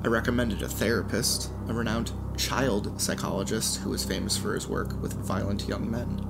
I 0.05 0.09
recommended 0.09 0.63
a 0.63 0.69
therapist, 0.69 1.51
a 1.69 1.73
renowned 1.73 2.13
child 2.37 3.01
psychologist 3.01 3.79
who 3.79 3.91
was 3.91 4.05
famous 4.05 4.37
for 4.37 4.55
his 4.55 4.69
work 4.69 5.01
with 5.03 5.15
violent 5.27 5.67
young 5.67 5.91
men. 5.91 6.25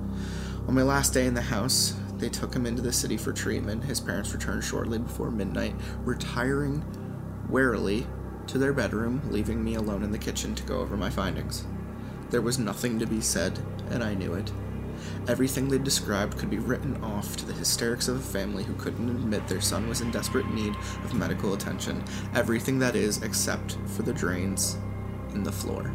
On 0.66 0.74
my 0.74 0.82
last 0.82 1.12
day 1.12 1.26
in 1.26 1.34
the 1.34 1.42
house, 1.42 1.94
they 2.16 2.30
took 2.30 2.54
him 2.54 2.64
into 2.64 2.82
the 2.82 2.92
city 2.92 3.18
for 3.18 3.32
treatment. 3.32 3.84
His 3.84 4.00
parents 4.00 4.32
returned 4.32 4.64
shortly 4.64 4.98
before 4.98 5.30
midnight, 5.30 5.74
retiring 6.04 6.82
warily 7.48 8.06
to 8.46 8.58
their 8.58 8.72
bedroom, 8.72 9.20
leaving 9.30 9.62
me 9.62 9.74
alone 9.74 10.02
in 10.02 10.10
the 10.10 10.18
kitchen 10.18 10.54
to 10.54 10.62
go 10.64 10.78
over 10.78 10.96
my 10.96 11.10
findings. 11.10 11.64
There 12.30 12.42
was 12.42 12.58
nothing 12.58 12.98
to 12.98 13.06
be 13.06 13.20
said, 13.20 13.58
and 13.90 14.04
I 14.04 14.14
knew 14.14 14.34
it. 14.34 14.52
Everything 15.26 15.68
they 15.68 15.78
described 15.78 16.36
could 16.36 16.50
be 16.50 16.58
written 16.58 17.02
off 17.02 17.36
to 17.36 17.46
the 17.46 17.52
hysterics 17.52 18.08
of 18.08 18.16
a 18.16 18.20
family 18.20 18.64
who 18.64 18.74
couldn't 18.74 19.08
admit 19.08 19.46
their 19.46 19.60
son 19.60 19.88
was 19.88 20.00
in 20.00 20.10
desperate 20.10 20.48
need 20.52 20.74
of 21.04 21.14
medical 21.14 21.54
attention. 21.54 22.04
Everything 22.34 22.78
that 22.80 22.96
is, 22.96 23.22
except 23.22 23.78
for 23.86 24.02
the 24.02 24.12
drains 24.12 24.76
in 25.34 25.42
the 25.42 25.52
floor. 25.52 25.94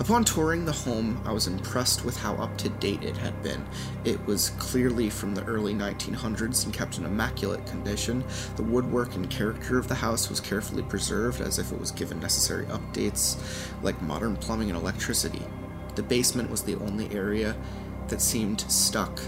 Upon 0.00 0.24
touring 0.24 0.64
the 0.64 0.72
home, 0.72 1.20
I 1.26 1.32
was 1.32 1.46
impressed 1.46 2.06
with 2.06 2.16
how 2.16 2.34
up 2.36 2.56
to 2.58 2.70
date 2.70 3.02
it 3.02 3.18
had 3.18 3.42
been. 3.42 3.62
It 4.06 4.24
was 4.26 4.48
clearly 4.58 5.10
from 5.10 5.34
the 5.34 5.44
early 5.44 5.74
1900s 5.74 6.64
and 6.64 6.72
kept 6.72 6.96
in 6.96 7.04
immaculate 7.04 7.66
condition. 7.66 8.24
The 8.56 8.62
woodwork 8.62 9.14
and 9.14 9.28
character 9.28 9.76
of 9.76 9.88
the 9.88 9.94
house 9.94 10.30
was 10.30 10.40
carefully 10.40 10.82
preserved 10.84 11.42
as 11.42 11.58
if 11.58 11.70
it 11.70 11.78
was 11.78 11.90
given 11.90 12.18
necessary 12.18 12.64
updates, 12.66 13.36
like 13.82 14.00
modern 14.00 14.36
plumbing 14.36 14.70
and 14.70 14.78
electricity. 14.78 15.42
The 15.96 16.02
basement 16.02 16.48
was 16.50 16.62
the 16.62 16.76
only 16.76 17.14
area 17.14 17.54
that 18.08 18.22
seemed 18.22 18.62
stuck 18.72 19.20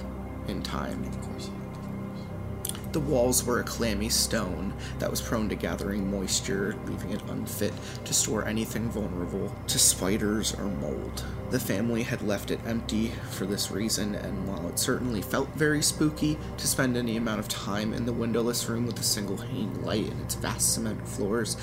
in 0.48 0.62
time. 0.62 1.04
The 2.92 3.00
walls 3.00 3.42
were 3.42 3.60
a 3.60 3.64
clammy 3.64 4.10
stone 4.10 4.74
that 4.98 5.10
was 5.10 5.22
prone 5.22 5.48
to 5.48 5.54
gathering 5.54 6.10
moisture, 6.10 6.76
leaving 6.84 7.12
it 7.12 7.22
unfit 7.30 7.72
to 8.04 8.12
store 8.12 8.46
anything 8.46 8.90
vulnerable 8.90 9.50
to 9.68 9.78
spiders 9.78 10.54
or 10.54 10.64
mold. 10.64 11.24
The 11.48 11.58
family 11.58 12.02
had 12.02 12.20
left 12.20 12.50
it 12.50 12.60
empty 12.66 13.12
for 13.30 13.46
this 13.46 13.70
reason, 13.70 14.14
and 14.14 14.46
while 14.46 14.68
it 14.68 14.78
certainly 14.78 15.22
felt 15.22 15.48
very 15.54 15.80
spooky 15.80 16.36
to 16.58 16.66
spend 16.66 16.98
any 16.98 17.16
amount 17.16 17.40
of 17.40 17.48
time 17.48 17.94
in 17.94 18.04
the 18.04 18.12
windowless 18.12 18.68
room 18.68 18.86
with 18.86 19.00
a 19.00 19.04
single 19.04 19.38
hanging 19.38 19.82
light 19.82 20.10
and 20.10 20.20
its 20.20 20.34
vast 20.34 20.74
cement 20.74 21.08
floors, 21.08 21.56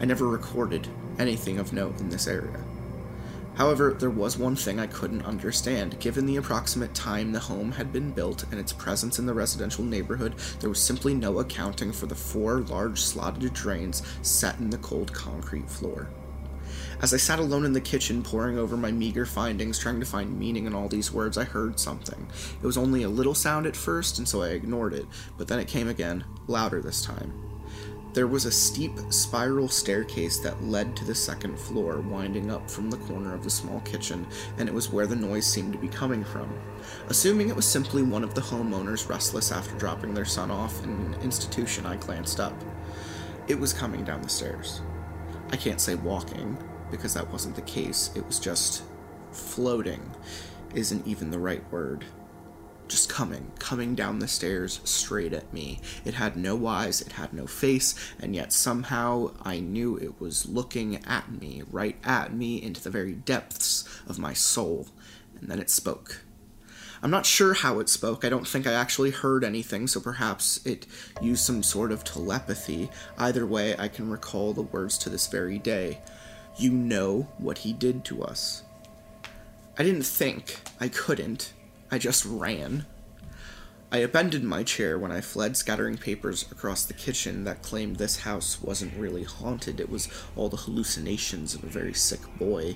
I 0.00 0.04
never 0.04 0.28
recorded 0.28 0.86
anything 1.18 1.58
of 1.58 1.72
note 1.72 1.98
in 1.98 2.10
this 2.10 2.26
area. 2.26 2.62
However, 3.54 3.94
there 3.94 4.10
was 4.10 4.36
one 4.36 4.56
thing 4.56 4.80
I 4.80 4.88
couldn't 4.88 5.24
understand. 5.24 6.00
Given 6.00 6.26
the 6.26 6.36
approximate 6.36 6.94
time 6.94 7.32
the 7.32 7.38
home 7.38 7.72
had 7.72 7.92
been 7.92 8.10
built 8.10 8.44
and 8.50 8.58
its 8.58 8.72
presence 8.72 9.18
in 9.18 9.26
the 9.26 9.34
residential 9.34 9.84
neighborhood, 9.84 10.34
there 10.60 10.68
was 10.68 10.80
simply 10.80 11.14
no 11.14 11.38
accounting 11.38 11.92
for 11.92 12.06
the 12.06 12.14
four 12.14 12.60
large 12.60 13.00
slotted 13.00 13.54
drains 13.54 14.02
set 14.22 14.58
in 14.58 14.70
the 14.70 14.78
cold 14.78 15.12
concrete 15.12 15.70
floor. 15.70 16.08
As 17.00 17.14
I 17.14 17.18
sat 17.18 17.38
alone 17.38 17.64
in 17.64 17.72
the 17.72 17.80
kitchen, 17.80 18.22
poring 18.22 18.58
over 18.58 18.76
my 18.76 18.90
meager 18.90 19.26
findings, 19.26 19.78
trying 19.78 20.00
to 20.00 20.06
find 20.06 20.38
meaning 20.38 20.66
in 20.66 20.74
all 20.74 20.88
these 20.88 21.12
words, 21.12 21.36
I 21.36 21.44
heard 21.44 21.78
something. 21.78 22.26
It 22.60 22.66
was 22.66 22.76
only 22.76 23.02
a 23.02 23.08
little 23.08 23.34
sound 23.34 23.66
at 23.66 23.76
first, 23.76 24.18
and 24.18 24.28
so 24.28 24.42
I 24.42 24.48
ignored 24.48 24.94
it, 24.94 25.06
but 25.36 25.46
then 25.46 25.58
it 25.58 25.68
came 25.68 25.88
again, 25.88 26.24
louder 26.46 26.80
this 26.80 27.04
time. 27.04 27.43
There 28.14 28.28
was 28.28 28.44
a 28.44 28.52
steep 28.52 28.92
spiral 29.10 29.66
staircase 29.66 30.38
that 30.38 30.62
led 30.62 30.94
to 30.94 31.04
the 31.04 31.16
second 31.16 31.58
floor, 31.58 31.98
winding 31.98 32.48
up 32.48 32.70
from 32.70 32.88
the 32.88 32.96
corner 32.96 33.34
of 33.34 33.42
the 33.42 33.50
small 33.50 33.80
kitchen, 33.80 34.24
and 34.56 34.68
it 34.68 34.74
was 34.74 34.92
where 34.92 35.08
the 35.08 35.16
noise 35.16 35.44
seemed 35.44 35.72
to 35.72 35.80
be 35.80 35.88
coming 35.88 36.22
from. 36.22 36.48
Assuming 37.08 37.48
it 37.48 37.56
was 37.56 37.66
simply 37.66 38.04
one 38.04 38.22
of 38.22 38.32
the 38.32 38.40
homeowners 38.40 39.08
restless 39.08 39.50
after 39.50 39.74
dropping 39.78 40.14
their 40.14 40.24
son 40.24 40.52
off 40.52 40.84
in 40.84 40.90
an 40.90 41.16
institution, 41.24 41.86
I 41.86 41.96
glanced 41.96 42.38
up. 42.38 42.54
It 43.48 43.58
was 43.58 43.72
coming 43.72 44.04
down 44.04 44.22
the 44.22 44.28
stairs. 44.28 44.80
I 45.50 45.56
can't 45.56 45.80
say 45.80 45.96
walking, 45.96 46.56
because 46.92 47.14
that 47.14 47.32
wasn't 47.32 47.56
the 47.56 47.62
case, 47.62 48.12
it 48.14 48.24
was 48.24 48.38
just 48.38 48.84
floating, 49.32 50.08
isn't 50.72 51.04
even 51.04 51.32
the 51.32 51.40
right 51.40 51.64
word 51.72 52.04
just 52.88 53.08
coming, 53.08 53.50
coming 53.58 53.94
down 53.94 54.18
the 54.18 54.28
stairs 54.28 54.80
straight 54.84 55.32
at 55.32 55.52
me. 55.52 55.80
It 56.04 56.14
had 56.14 56.36
no 56.36 56.66
eyes, 56.66 57.00
it 57.00 57.12
had 57.12 57.32
no 57.32 57.46
face, 57.46 57.94
and 58.20 58.34
yet 58.34 58.52
somehow 58.52 59.32
I 59.42 59.60
knew 59.60 59.96
it 59.96 60.20
was 60.20 60.46
looking 60.46 61.04
at 61.04 61.30
me, 61.30 61.62
right 61.70 61.96
at 62.04 62.32
me, 62.32 62.62
into 62.62 62.82
the 62.82 62.90
very 62.90 63.12
depths 63.12 63.84
of 64.06 64.18
my 64.18 64.32
soul. 64.32 64.88
And 65.40 65.50
then 65.50 65.58
it 65.58 65.70
spoke. 65.70 66.22
I'm 67.02 67.10
not 67.10 67.26
sure 67.26 67.54
how 67.54 67.80
it 67.80 67.88
spoke. 67.88 68.24
I 68.24 68.30
don't 68.30 68.48
think 68.48 68.66
I 68.66 68.72
actually 68.72 69.10
heard 69.10 69.44
anything, 69.44 69.86
so 69.86 70.00
perhaps 70.00 70.64
it 70.64 70.86
used 71.20 71.44
some 71.44 71.62
sort 71.62 71.92
of 71.92 72.04
telepathy. 72.04 72.90
Either 73.18 73.44
way, 73.46 73.76
I 73.78 73.88
can 73.88 74.08
recall 74.08 74.52
the 74.52 74.62
words 74.62 74.96
to 74.98 75.10
this 75.10 75.26
very 75.26 75.58
day. 75.58 76.00
You 76.56 76.70
know 76.70 77.28
what 77.38 77.58
he 77.58 77.72
did 77.72 78.04
to 78.06 78.22
us. 78.22 78.62
I 79.76 79.82
didn't 79.82 80.04
think. 80.04 80.60
I 80.80 80.88
couldn't. 80.88 81.52
I 81.94 81.98
just 81.98 82.24
ran. 82.24 82.86
I 83.92 83.98
abandoned 83.98 84.48
my 84.48 84.64
chair 84.64 84.98
when 84.98 85.12
I 85.12 85.20
fled, 85.20 85.56
scattering 85.56 85.96
papers 85.96 86.44
across 86.50 86.84
the 86.84 86.92
kitchen 86.92 87.44
that 87.44 87.62
claimed 87.62 87.96
this 87.96 88.22
house 88.22 88.60
wasn't 88.60 88.98
really 88.98 89.22
haunted, 89.22 89.78
it 89.78 89.88
was 89.88 90.08
all 90.34 90.48
the 90.48 90.56
hallucinations 90.56 91.54
of 91.54 91.62
a 91.62 91.68
very 91.68 91.94
sick 91.94 92.18
boy. 92.36 92.74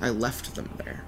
I 0.00 0.10
left 0.10 0.56
them 0.56 0.70
there. 0.76 1.04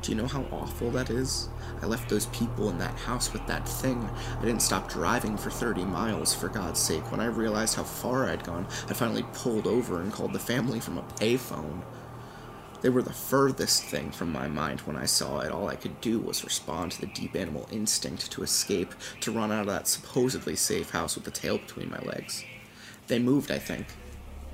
Do 0.00 0.12
you 0.12 0.16
know 0.16 0.28
how 0.28 0.46
awful 0.52 0.92
that 0.92 1.10
is? 1.10 1.48
I 1.82 1.86
left 1.86 2.08
those 2.08 2.26
people 2.26 2.70
in 2.70 2.78
that 2.78 2.94
house 2.94 3.32
with 3.32 3.44
that 3.48 3.68
thing. 3.68 4.08
I 4.38 4.44
didn't 4.44 4.62
stop 4.62 4.88
driving 4.88 5.36
for 5.36 5.50
30 5.50 5.84
miles, 5.86 6.32
for 6.32 6.48
God's 6.48 6.78
sake. 6.78 7.10
When 7.10 7.18
I 7.18 7.26
realized 7.26 7.74
how 7.74 7.82
far 7.82 8.28
I'd 8.28 8.44
gone, 8.44 8.68
I 8.88 8.92
finally 8.92 9.24
pulled 9.32 9.66
over 9.66 10.00
and 10.00 10.12
called 10.12 10.32
the 10.32 10.38
family 10.38 10.78
from 10.78 10.98
a 10.98 11.02
payphone. 11.02 11.82
They 12.80 12.88
were 12.90 13.02
the 13.02 13.12
furthest 13.12 13.82
thing 13.84 14.12
from 14.12 14.30
my 14.30 14.46
mind 14.46 14.80
when 14.82 14.96
I 14.96 15.04
saw 15.04 15.40
it. 15.40 15.50
All 15.50 15.68
I 15.68 15.74
could 15.74 16.00
do 16.00 16.20
was 16.20 16.44
respond 16.44 16.92
to 16.92 17.00
the 17.00 17.08
deep 17.08 17.34
animal 17.34 17.68
instinct 17.72 18.30
to 18.32 18.42
escape, 18.42 18.94
to 19.20 19.32
run 19.32 19.50
out 19.50 19.62
of 19.62 19.66
that 19.66 19.88
supposedly 19.88 20.54
safe 20.54 20.90
house 20.90 21.16
with 21.16 21.24
the 21.24 21.30
tail 21.30 21.58
between 21.58 21.90
my 21.90 21.98
legs. 22.00 22.44
They 23.08 23.18
moved, 23.18 23.50
I 23.50 23.58
think. 23.58 23.86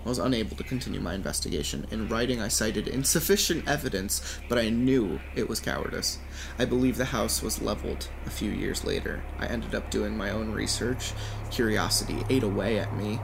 I 0.05 0.09
was 0.09 0.18
unable 0.18 0.55
to 0.56 0.64
continue 0.64 1.01
my 1.01 1.14
investigation. 1.14 1.86
In 1.90 2.09
writing, 2.09 2.40
I 2.40 2.48
cited 2.48 2.88
insufficient 2.88 3.66
evidence, 3.66 4.38
but 4.51 4.59
I 4.59 4.68
knew 4.68 5.18
it 5.34 5.48
was 5.48 5.60
cowardice. 5.60 6.18
I 6.59 6.66
believe 6.66 6.98
the 6.98 7.06
house 7.06 7.42
was 7.42 7.62
leveled 7.62 8.09
a 8.26 8.30
few 8.30 8.51
years 8.51 8.84
later. 8.84 9.22
I 9.38 9.46
ended 9.46 9.74
up 9.74 9.90
doing 9.90 10.16
my 10.16 10.30
own 10.30 10.52
research. 10.52 11.12
Curiosity 11.51 12.22
ate 12.28 12.42
away 12.42 12.78
at 12.78 12.94
me. 12.94 13.18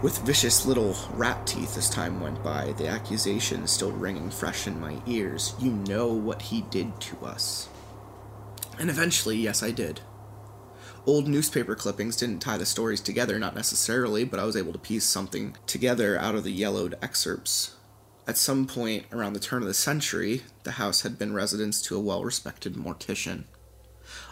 With 0.00 0.18
vicious 0.18 0.64
little 0.64 0.96
rat 1.14 1.44
teeth 1.44 1.76
as 1.76 1.90
time 1.90 2.20
went 2.20 2.40
by, 2.44 2.70
the 2.78 2.86
accusation 2.86 3.66
still 3.66 3.90
ringing 3.90 4.30
fresh 4.30 4.68
in 4.68 4.78
my 4.78 5.02
ears. 5.06 5.56
You 5.58 5.72
know 5.72 6.12
what 6.12 6.40
he 6.40 6.60
did 6.60 7.00
to 7.00 7.26
us. 7.26 7.68
And 8.78 8.90
eventually, 8.90 9.36
yes, 9.36 9.60
I 9.60 9.72
did. 9.72 10.00
Old 11.04 11.26
newspaper 11.26 11.74
clippings 11.74 12.14
didn't 12.14 12.38
tie 12.38 12.58
the 12.58 12.64
stories 12.64 13.00
together, 13.00 13.40
not 13.40 13.56
necessarily, 13.56 14.22
but 14.22 14.38
I 14.38 14.44
was 14.44 14.56
able 14.56 14.72
to 14.72 14.78
piece 14.78 15.04
something 15.04 15.56
together 15.66 16.16
out 16.16 16.36
of 16.36 16.44
the 16.44 16.52
yellowed 16.52 16.94
excerpts. 17.02 17.74
At 18.24 18.38
some 18.38 18.68
point 18.68 19.06
around 19.10 19.32
the 19.32 19.40
turn 19.40 19.62
of 19.62 19.68
the 19.68 19.74
century, 19.74 20.42
the 20.62 20.72
house 20.72 21.02
had 21.02 21.18
been 21.18 21.34
residence 21.34 21.82
to 21.82 21.96
a 21.96 22.00
well 22.00 22.22
respected 22.22 22.74
mortician. 22.74 23.46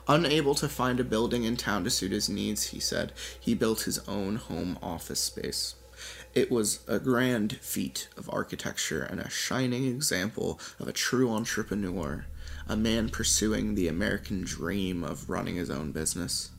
Unable 0.08 0.54
to 0.54 0.68
find 0.68 1.00
a 1.00 1.04
building 1.04 1.42
in 1.42 1.56
town 1.56 1.82
to 1.82 1.90
suit 1.90 2.12
his 2.12 2.28
needs, 2.28 2.68
he 2.68 2.78
said, 2.78 3.12
he 3.40 3.54
built 3.54 3.82
his 3.82 3.98
own 4.06 4.36
home 4.36 4.78
office 4.80 5.20
space. 5.20 5.74
It 6.32 6.50
was 6.50 6.80
a 6.86 7.00
grand 7.00 7.56
feat 7.56 8.08
of 8.16 8.30
architecture 8.30 9.02
and 9.02 9.18
a 9.18 9.30
shining 9.30 9.86
example 9.86 10.60
of 10.78 10.86
a 10.86 10.92
true 10.92 11.30
entrepreneur, 11.30 12.26
a 12.68 12.76
man 12.76 13.08
pursuing 13.08 13.74
the 13.74 13.88
American 13.88 14.42
dream 14.44 15.02
of 15.02 15.28
running 15.28 15.56
his 15.56 15.70
own 15.70 15.90
business. 15.90 16.50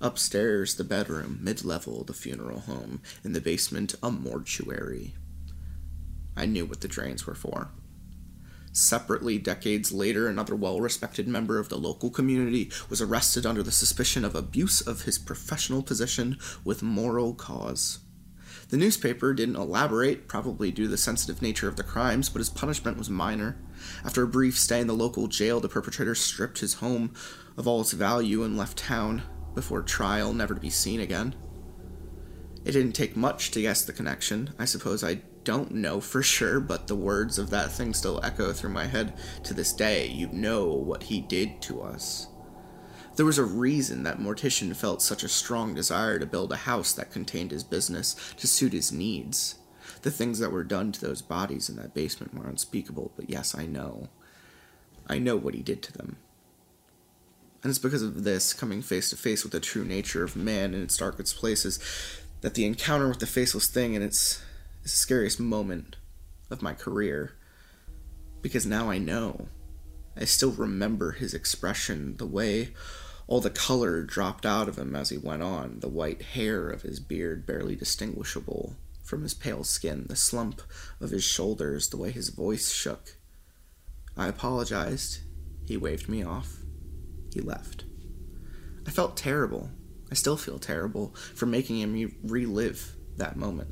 Upstairs, 0.00 0.74
the 0.74 0.84
bedroom, 0.84 1.38
mid 1.40 1.64
level, 1.64 2.04
the 2.04 2.12
funeral 2.12 2.60
home, 2.60 3.00
in 3.22 3.32
the 3.32 3.40
basement, 3.40 3.94
a 4.02 4.10
mortuary. 4.10 5.14
I 6.36 6.44
knew 6.44 6.66
what 6.66 6.82
the 6.82 6.88
drains 6.88 7.26
were 7.26 7.34
for. 7.34 7.70
Separately, 8.76 9.38
decades 9.38 9.92
later, 9.92 10.26
another 10.26 10.56
well 10.56 10.80
respected 10.80 11.28
member 11.28 11.60
of 11.60 11.68
the 11.68 11.78
local 11.78 12.10
community 12.10 12.72
was 12.90 13.00
arrested 13.00 13.46
under 13.46 13.62
the 13.62 13.70
suspicion 13.70 14.24
of 14.24 14.34
abuse 14.34 14.80
of 14.80 15.02
his 15.02 15.16
professional 15.16 15.80
position 15.80 16.36
with 16.64 16.82
moral 16.82 17.34
cause. 17.34 18.00
The 18.70 18.76
newspaper 18.76 19.32
didn't 19.32 19.54
elaborate, 19.54 20.26
probably 20.26 20.72
due 20.72 20.84
to 20.84 20.88
the 20.88 20.96
sensitive 20.96 21.40
nature 21.40 21.68
of 21.68 21.76
the 21.76 21.84
crimes, 21.84 22.28
but 22.28 22.40
his 22.40 22.50
punishment 22.50 22.98
was 22.98 23.08
minor. 23.08 23.56
After 24.04 24.24
a 24.24 24.28
brief 24.28 24.58
stay 24.58 24.80
in 24.80 24.88
the 24.88 24.92
local 24.92 25.28
jail, 25.28 25.60
the 25.60 25.68
perpetrator 25.68 26.16
stripped 26.16 26.58
his 26.58 26.74
home 26.74 27.14
of 27.56 27.68
all 27.68 27.82
its 27.82 27.92
value 27.92 28.42
and 28.42 28.56
left 28.56 28.78
town 28.78 29.22
before 29.54 29.82
trial, 29.82 30.32
never 30.32 30.52
to 30.52 30.60
be 30.60 30.70
seen 30.70 30.98
again. 30.98 31.36
It 32.64 32.72
didn't 32.72 32.94
take 32.94 33.14
much 33.14 33.52
to 33.52 33.62
guess 33.62 33.84
the 33.84 33.92
connection. 33.92 34.52
I 34.58 34.64
suppose 34.64 35.04
I 35.04 35.20
don't 35.44 35.72
know 35.72 36.00
for 36.00 36.22
sure, 36.22 36.58
but 36.58 36.86
the 36.86 36.96
words 36.96 37.38
of 37.38 37.50
that 37.50 37.70
thing 37.70 37.94
still 37.94 38.20
echo 38.24 38.52
through 38.52 38.70
my 38.70 38.86
head 38.86 39.14
to 39.44 39.54
this 39.54 39.72
day. 39.72 40.08
You 40.08 40.28
know 40.28 40.66
what 40.72 41.04
he 41.04 41.20
did 41.20 41.60
to 41.62 41.82
us. 41.82 42.28
There 43.16 43.26
was 43.26 43.38
a 43.38 43.44
reason 43.44 44.02
that 44.02 44.18
Mortician 44.18 44.74
felt 44.74 45.00
such 45.00 45.22
a 45.22 45.28
strong 45.28 45.74
desire 45.74 46.18
to 46.18 46.26
build 46.26 46.52
a 46.52 46.56
house 46.56 46.92
that 46.94 47.12
contained 47.12 47.52
his 47.52 47.62
business 47.62 48.16
to 48.38 48.48
suit 48.48 48.72
his 48.72 48.90
needs. 48.90 49.56
The 50.02 50.10
things 50.10 50.38
that 50.40 50.50
were 50.50 50.64
done 50.64 50.90
to 50.92 51.00
those 51.00 51.22
bodies 51.22 51.68
in 51.68 51.76
that 51.76 51.94
basement 51.94 52.34
were 52.34 52.48
unspeakable, 52.48 53.12
but 53.16 53.30
yes, 53.30 53.54
I 53.56 53.66
know. 53.66 54.08
I 55.06 55.18
know 55.18 55.36
what 55.36 55.54
he 55.54 55.62
did 55.62 55.82
to 55.84 55.92
them. 55.92 56.16
And 57.62 57.70
it's 57.70 57.78
because 57.78 58.02
of 58.02 58.24
this, 58.24 58.52
coming 58.52 58.82
face 58.82 59.10
to 59.10 59.16
face 59.16 59.42
with 59.42 59.52
the 59.52 59.60
true 59.60 59.84
nature 59.84 60.24
of 60.24 60.36
man 60.36 60.74
in 60.74 60.82
its 60.82 60.96
darkest 60.96 61.36
places, 61.36 61.78
that 62.40 62.54
the 62.54 62.66
encounter 62.66 63.08
with 63.08 63.20
the 63.20 63.26
faceless 63.26 63.68
thing 63.68 63.94
and 63.94 64.04
its 64.04 64.42
the 64.84 64.90
scariest 64.90 65.40
moment 65.40 65.96
of 66.50 66.62
my 66.62 66.74
career. 66.74 67.32
Because 68.40 68.64
now 68.64 68.90
I 68.90 68.98
know. 68.98 69.48
I 70.16 70.26
still 70.26 70.52
remember 70.52 71.12
his 71.12 71.34
expression, 71.34 72.16
the 72.18 72.26
way 72.26 72.72
all 73.26 73.40
the 73.40 73.50
color 73.50 74.02
dropped 74.02 74.44
out 74.44 74.68
of 74.68 74.78
him 74.78 74.94
as 74.94 75.08
he 75.08 75.16
went 75.16 75.42
on, 75.42 75.80
the 75.80 75.88
white 75.88 76.22
hair 76.22 76.68
of 76.68 76.82
his 76.82 77.00
beard 77.00 77.46
barely 77.46 77.74
distinguishable 77.74 78.76
from 79.02 79.22
his 79.22 79.34
pale 79.34 79.64
skin, 79.64 80.04
the 80.08 80.16
slump 80.16 80.62
of 81.00 81.10
his 81.10 81.24
shoulders, 81.24 81.88
the 81.88 81.96
way 81.96 82.10
his 82.10 82.28
voice 82.28 82.70
shook. 82.72 83.16
I 84.16 84.28
apologized. 84.28 85.20
He 85.66 85.76
waved 85.78 86.08
me 86.08 86.22
off. 86.22 86.58
He 87.32 87.40
left. 87.40 87.84
I 88.86 88.90
felt 88.90 89.16
terrible. 89.16 89.70
I 90.10 90.14
still 90.14 90.36
feel 90.36 90.58
terrible 90.58 91.14
for 91.34 91.46
making 91.46 91.80
him 91.80 92.14
relive 92.22 92.94
that 93.16 93.36
moment. 93.36 93.70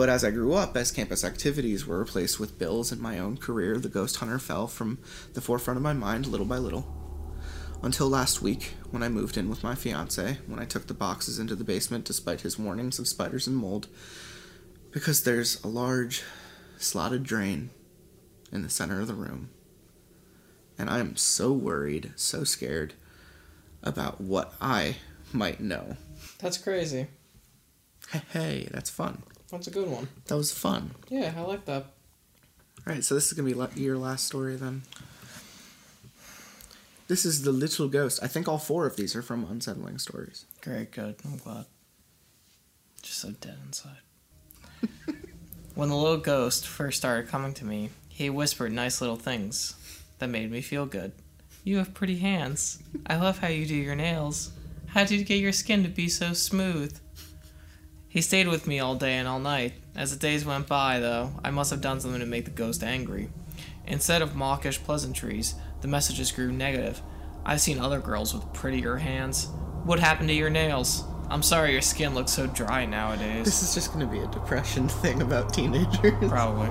But 0.00 0.08
as 0.08 0.24
I 0.24 0.30
grew 0.30 0.54
up, 0.54 0.78
as 0.78 0.90
campus 0.90 1.24
activities 1.24 1.86
were 1.86 1.98
replaced 1.98 2.40
with 2.40 2.58
bills 2.58 2.90
and 2.90 3.02
my 3.02 3.18
own 3.18 3.36
career, 3.36 3.76
the 3.76 3.90
ghost 3.90 4.16
hunter 4.16 4.38
fell 4.38 4.66
from 4.66 4.98
the 5.34 5.42
forefront 5.42 5.76
of 5.76 5.82
my 5.82 5.92
mind 5.92 6.26
little 6.26 6.46
by 6.46 6.56
little. 6.56 6.88
Until 7.82 8.08
last 8.08 8.40
week, 8.40 8.72
when 8.90 9.02
I 9.02 9.10
moved 9.10 9.36
in 9.36 9.50
with 9.50 9.62
my 9.62 9.74
fiance, 9.74 10.38
when 10.46 10.58
I 10.58 10.64
took 10.64 10.86
the 10.86 10.94
boxes 10.94 11.38
into 11.38 11.54
the 11.54 11.64
basement 11.64 12.06
despite 12.06 12.40
his 12.40 12.58
warnings 12.58 12.98
of 12.98 13.08
spiders 13.08 13.46
and 13.46 13.54
mold, 13.54 13.88
because 14.90 15.22
there's 15.22 15.62
a 15.62 15.68
large, 15.68 16.22
slotted 16.78 17.22
drain 17.22 17.68
in 18.50 18.62
the 18.62 18.70
center 18.70 19.02
of 19.02 19.06
the 19.06 19.12
room. 19.12 19.50
And 20.78 20.88
I 20.88 21.00
am 21.00 21.14
so 21.16 21.52
worried, 21.52 22.14
so 22.16 22.42
scared 22.42 22.94
about 23.82 24.18
what 24.18 24.54
I 24.62 24.96
might 25.30 25.60
know. 25.60 25.98
That's 26.38 26.56
crazy. 26.56 27.08
Hey, 28.08 28.22
hey, 28.32 28.68
that's 28.70 28.88
fun. 28.88 29.24
That's 29.50 29.66
a 29.66 29.70
good 29.70 29.88
one. 29.88 30.08
That 30.26 30.36
was 30.36 30.52
fun. 30.52 30.92
Yeah, 31.08 31.32
I 31.36 31.40
like 31.42 31.64
that. 31.66 31.86
All 32.86 32.94
right, 32.94 33.04
so 33.04 33.14
this 33.14 33.26
is 33.26 33.32
gonna 33.32 33.48
be 33.48 33.54
la- 33.54 33.68
your 33.74 33.98
last 33.98 34.26
story 34.26 34.56
then. 34.56 34.82
This 37.08 37.24
is 37.24 37.42
the 37.42 37.50
little 37.50 37.88
ghost. 37.88 38.20
I 38.22 38.28
think 38.28 38.46
all 38.46 38.58
four 38.58 38.86
of 38.86 38.94
these 38.96 39.16
are 39.16 39.22
from 39.22 39.44
unsettling 39.44 39.98
stories. 39.98 40.44
Great, 40.60 40.92
good. 40.92 41.16
I'm 41.24 41.38
glad. 41.38 41.64
Just 43.02 43.18
so 43.18 43.32
dead 43.32 43.58
inside. 43.66 43.98
when 45.74 45.88
the 45.88 45.96
little 45.96 46.18
ghost 46.18 46.68
first 46.68 46.98
started 46.98 47.28
coming 47.28 47.52
to 47.54 47.64
me, 47.64 47.90
he 48.08 48.30
whispered 48.30 48.70
nice 48.70 49.00
little 49.00 49.16
things 49.16 49.74
that 50.20 50.28
made 50.28 50.50
me 50.52 50.60
feel 50.60 50.86
good. 50.86 51.10
You 51.64 51.78
have 51.78 51.94
pretty 51.94 52.18
hands. 52.18 52.78
I 53.06 53.16
love 53.16 53.38
how 53.38 53.48
you 53.48 53.66
do 53.66 53.74
your 53.74 53.96
nails. 53.96 54.52
How 54.86 55.04
did 55.04 55.18
you 55.18 55.24
get 55.24 55.40
your 55.40 55.52
skin 55.52 55.82
to 55.82 55.88
be 55.88 56.08
so 56.08 56.32
smooth? 56.32 56.96
He 58.10 58.22
stayed 58.22 58.48
with 58.48 58.66
me 58.66 58.80
all 58.80 58.96
day 58.96 59.18
and 59.18 59.28
all 59.28 59.38
night. 59.38 59.72
As 59.94 60.10
the 60.10 60.18
days 60.18 60.44
went 60.44 60.66
by, 60.66 60.98
though, 60.98 61.30
I 61.44 61.52
must 61.52 61.70
have 61.70 61.80
done 61.80 62.00
something 62.00 62.18
to 62.18 62.26
make 62.26 62.44
the 62.44 62.50
ghost 62.50 62.82
angry. 62.82 63.30
Instead 63.86 64.20
of 64.20 64.34
mawkish 64.34 64.82
pleasantries, 64.82 65.54
the 65.80 65.86
messages 65.86 66.32
grew 66.32 66.50
negative. 66.50 67.00
I've 67.44 67.60
seen 67.60 67.78
other 67.78 68.00
girls 68.00 68.34
with 68.34 68.52
prettier 68.52 68.96
hands. 68.96 69.46
What 69.84 70.00
happened 70.00 70.28
to 70.28 70.34
your 70.34 70.50
nails? 70.50 71.04
I'm 71.30 71.44
sorry 71.44 71.70
your 71.70 71.82
skin 71.82 72.12
looks 72.12 72.32
so 72.32 72.48
dry 72.48 72.84
nowadays. 72.84 73.44
This 73.44 73.62
is 73.62 73.74
just 73.74 73.92
gonna 73.92 74.06
be 74.08 74.18
a 74.18 74.26
depression 74.26 74.88
thing 75.02 75.22
about 75.22 75.54
teenagers. 75.54 76.28
Probably. 76.28 76.68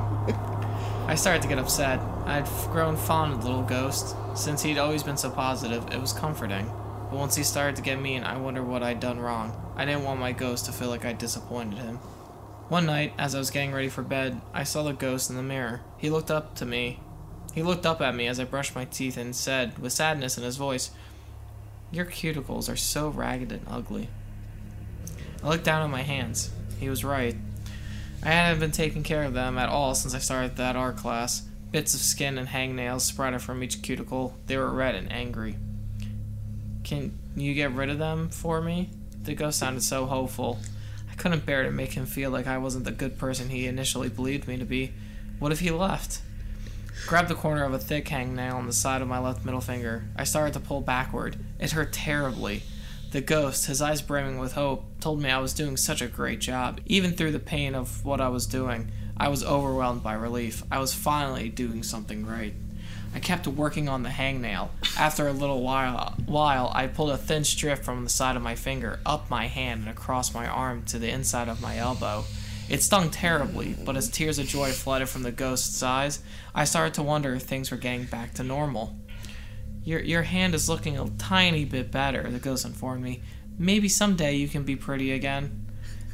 I 1.07 1.15
started 1.15 1.41
to 1.43 1.47
get 1.47 1.57
upset. 1.57 2.01
I'd 2.25 2.49
grown 2.69 2.97
fond 2.97 3.31
of 3.31 3.41
the 3.43 3.47
little 3.47 3.63
ghost. 3.63 4.13
Since 4.35 4.61
he'd 4.61 4.77
always 4.77 5.03
been 5.03 5.15
so 5.15 5.29
positive, 5.29 5.87
it 5.89 6.01
was 6.01 6.11
comforting. 6.11 6.69
But 7.09 7.17
once 7.17 7.35
he 7.35 7.43
started 7.43 7.75
to 7.77 7.81
get 7.81 7.99
mean, 7.99 8.23
I 8.23 8.37
wondered 8.37 8.65
what 8.65 8.83
I'd 8.83 8.99
done 8.99 9.19
wrong. 9.19 9.73
I 9.75 9.85
didn't 9.85 10.03
want 10.03 10.19
my 10.19 10.31
ghost 10.31 10.65
to 10.65 10.71
feel 10.71 10.89
like 10.89 11.05
I 11.05 11.13
disappointed 11.13 11.79
him. 11.79 11.99
One 12.69 12.85
night, 12.85 13.13
as 13.17 13.33
I 13.33 13.39
was 13.39 13.49
getting 13.49 13.71
ready 13.71 13.89
for 13.89 14.03
bed, 14.03 14.39
I 14.53 14.63
saw 14.63 14.83
the 14.83 14.93
ghost 14.93 15.31
in 15.31 15.35
the 15.35 15.41
mirror. 15.41 15.81
He 15.97 16.11
looked 16.11 16.29
up 16.29 16.53
to 16.55 16.65
me. 16.65 16.99
He 17.55 17.63
looked 17.63 17.87
up 17.87 17.99
at 17.99 18.13
me 18.13 18.27
as 18.27 18.39
I 18.39 18.43
brushed 18.43 18.75
my 18.75 18.85
teeth 18.85 19.17
and 19.17 19.35
said, 19.35 19.79
with 19.79 19.91
sadness 19.91 20.37
in 20.37 20.43
his 20.43 20.57
voice, 20.57 20.91
Your 21.91 22.05
cuticles 22.05 22.71
are 22.71 22.75
so 22.75 23.09
ragged 23.09 23.51
and 23.51 23.65
ugly. 23.67 24.09
I 25.43 25.49
looked 25.49 25.63
down 25.63 25.81
at 25.81 25.89
my 25.89 26.03
hands. 26.03 26.51
He 26.79 26.89
was 26.89 27.03
right. 27.03 27.35
I 28.21 28.27
hadn't 28.27 28.59
been 28.59 28.71
taking 28.71 29.01
care 29.01 29.23
of 29.23 29.33
them 29.33 29.57
at 29.57 29.69
all 29.69 29.95
since 29.95 30.13
I 30.13 30.19
started 30.19 30.57
that 30.57 30.75
art 30.75 30.97
class. 30.97 31.41
Bits 31.71 31.95
of 31.95 32.01
skin 32.01 32.37
and 32.37 32.49
hangnails 32.49 33.01
sprouted 33.01 33.41
from 33.41 33.63
each 33.63 33.81
cuticle. 33.81 34.37
They 34.45 34.57
were 34.57 34.69
red 34.69 34.93
and 34.93 35.11
angry. 35.11 35.57
Can 36.89 37.13
you 37.35 37.53
get 37.53 37.71
rid 37.73 37.91
of 37.91 37.99
them 37.99 38.29
for 38.29 38.61
me? 38.61 38.89
The 39.21 39.35
ghost 39.35 39.59
sounded 39.59 39.83
so 39.83 40.07
hopeful. 40.07 40.57
I 41.11 41.13
couldn't 41.13 41.45
bear 41.45 41.61
to 41.61 41.69
make 41.69 41.93
him 41.93 42.07
feel 42.07 42.31
like 42.31 42.47
I 42.47 42.57
wasn't 42.57 42.85
the 42.85 42.91
good 42.91 43.19
person 43.19 43.49
he 43.49 43.67
initially 43.67 44.09
believed 44.09 44.47
me 44.47 44.57
to 44.57 44.65
be. 44.65 44.93
What 45.37 45.51
if 45.51 45.59
he 45.59 45.69
left? 45.69 46.23
Grabbed 47.05 47.27
the 47.27 47.35
corner 47.35 47.63
of 47.63 47.75
a 47.75 47.77
thick 47.77 48.07
hangnail 48.07 48.55
on 48.55 48.65
the 48.65 48.73
side 48.73 49.03
of 49.03 49.07
my 49.07 49.19
left 49.19 49.45
middle 49.45 49.61
finger. 49.61 50.05
I 50.15 50.23
started 50.23 50.55
to 50.55 50.59
pull 50.59 50.81
backward. 50.81 51.37
It 51.59 51.73
hurt 51.73 51.93
terribly. 51.93 52.63
The 53.11 53.21
ghost, 53.21 53.67
his 53.67 53.83
eyes 53.83 54.01
brimming 54.01 54.39
with 54.39 54.53
hope, 54.53 54.83
told 54.99 55.21
me 55.21 55.29
I 55.29 55.37
was 55.37 55.53
doing 55.53 55.77
such 55.77 56.01
a 56.01 56.07
great 56.07 56.39
job. 56.41 56.81
Even 56.87 57.11
through 57.11 57.33
the 57.33 57.39
pain 57.39 57.75
of 57.75 58.03
what 58.03 58.19
I 58.19 58.29
was 58.29 58.47
doing, 58.47 58.91
I 59.15 59.27
was 59.27 59.43
overwhelmed 59.43 60.01
by 60.01 60.13
relief. 60.13 60.63
I 60.71 60.79
was 60.79 60.95
finally 60.95 61.49
doing 61.49 61.83
something 61.83 62.25
right. 62.25 62.55
I 63.13 63.19
kept 63.19 63.47
working 63.47 63.89
on 63.89 64.03
the 64.03 64.09
hangnail. 64.09 64.69
After 64.97 65.27
a 65.27 65.33
little 65.33 65.61
while, 65.61 66.15
while, 66.25 66.71
I 66.75 66.87
pulled 66.87 67.11
a 67.11 67.17
thin 67.17 67.43
strip 67.43 67.79
from 67.79 68.03
the 68.03 68.09
side 68.09 68.35
of 68.35 68.41
my 68.41 68.55
finger 68.55 68.99
up 69.05 69.29
my 69.29 69.47
hand 69.47 69.81
and 69.81 69.89
across 69.89 70.33
my 70.33 70.47
arm 70.47 70.83
to 70.85 70.99
the 70.99 71.09
inside 71.09 71.47
of 71.47 71.61
my 71.61 71.77
elbow. 71.77 72.25
It 72.69 72.83
stung 72.83 73.09
terribly, 73.09 73.75
but 73.83 73.97
as 73.97 74.09
tears 74.09 74.37
of 74.37 74.47
joy 74.47 74.71
flooded 74.71 75.09
from 75.09 75.23
the 75.23 75.31
ghost's 75.31 75.81
eyes, 75.81 76.21
I 76.53 76.65
started 76.65 76.93
to 76.95 77.03
wonder 77.03 77.33
if 77.33 77.41
things 77.41 77.71
were 77.71 77.77
getting 77.77 78.05
back 78.05 78.35
to 78.35 78.43
normal. 78.43 78.95
Your, 79.83 80.01
your 80.01 80.21
hand 80.21 80.53
is 80.53 80.69
looking 80.69 80.97
a 80.97 81.09
tiny 81.17 81.65
bit 81.65 81.89
better, 81.89 82.29
the 82.29 82.37
ghost 82.37 82.65
informed 82.65 83.01
me. 83.01 83.23
Maybe 83.57 83.89
someday 83.89 84.35
you 84.35 84.47
can 84.47 84.63
be 84.63 84.75
pretty 84.75 85.11
again. 85.11 85.65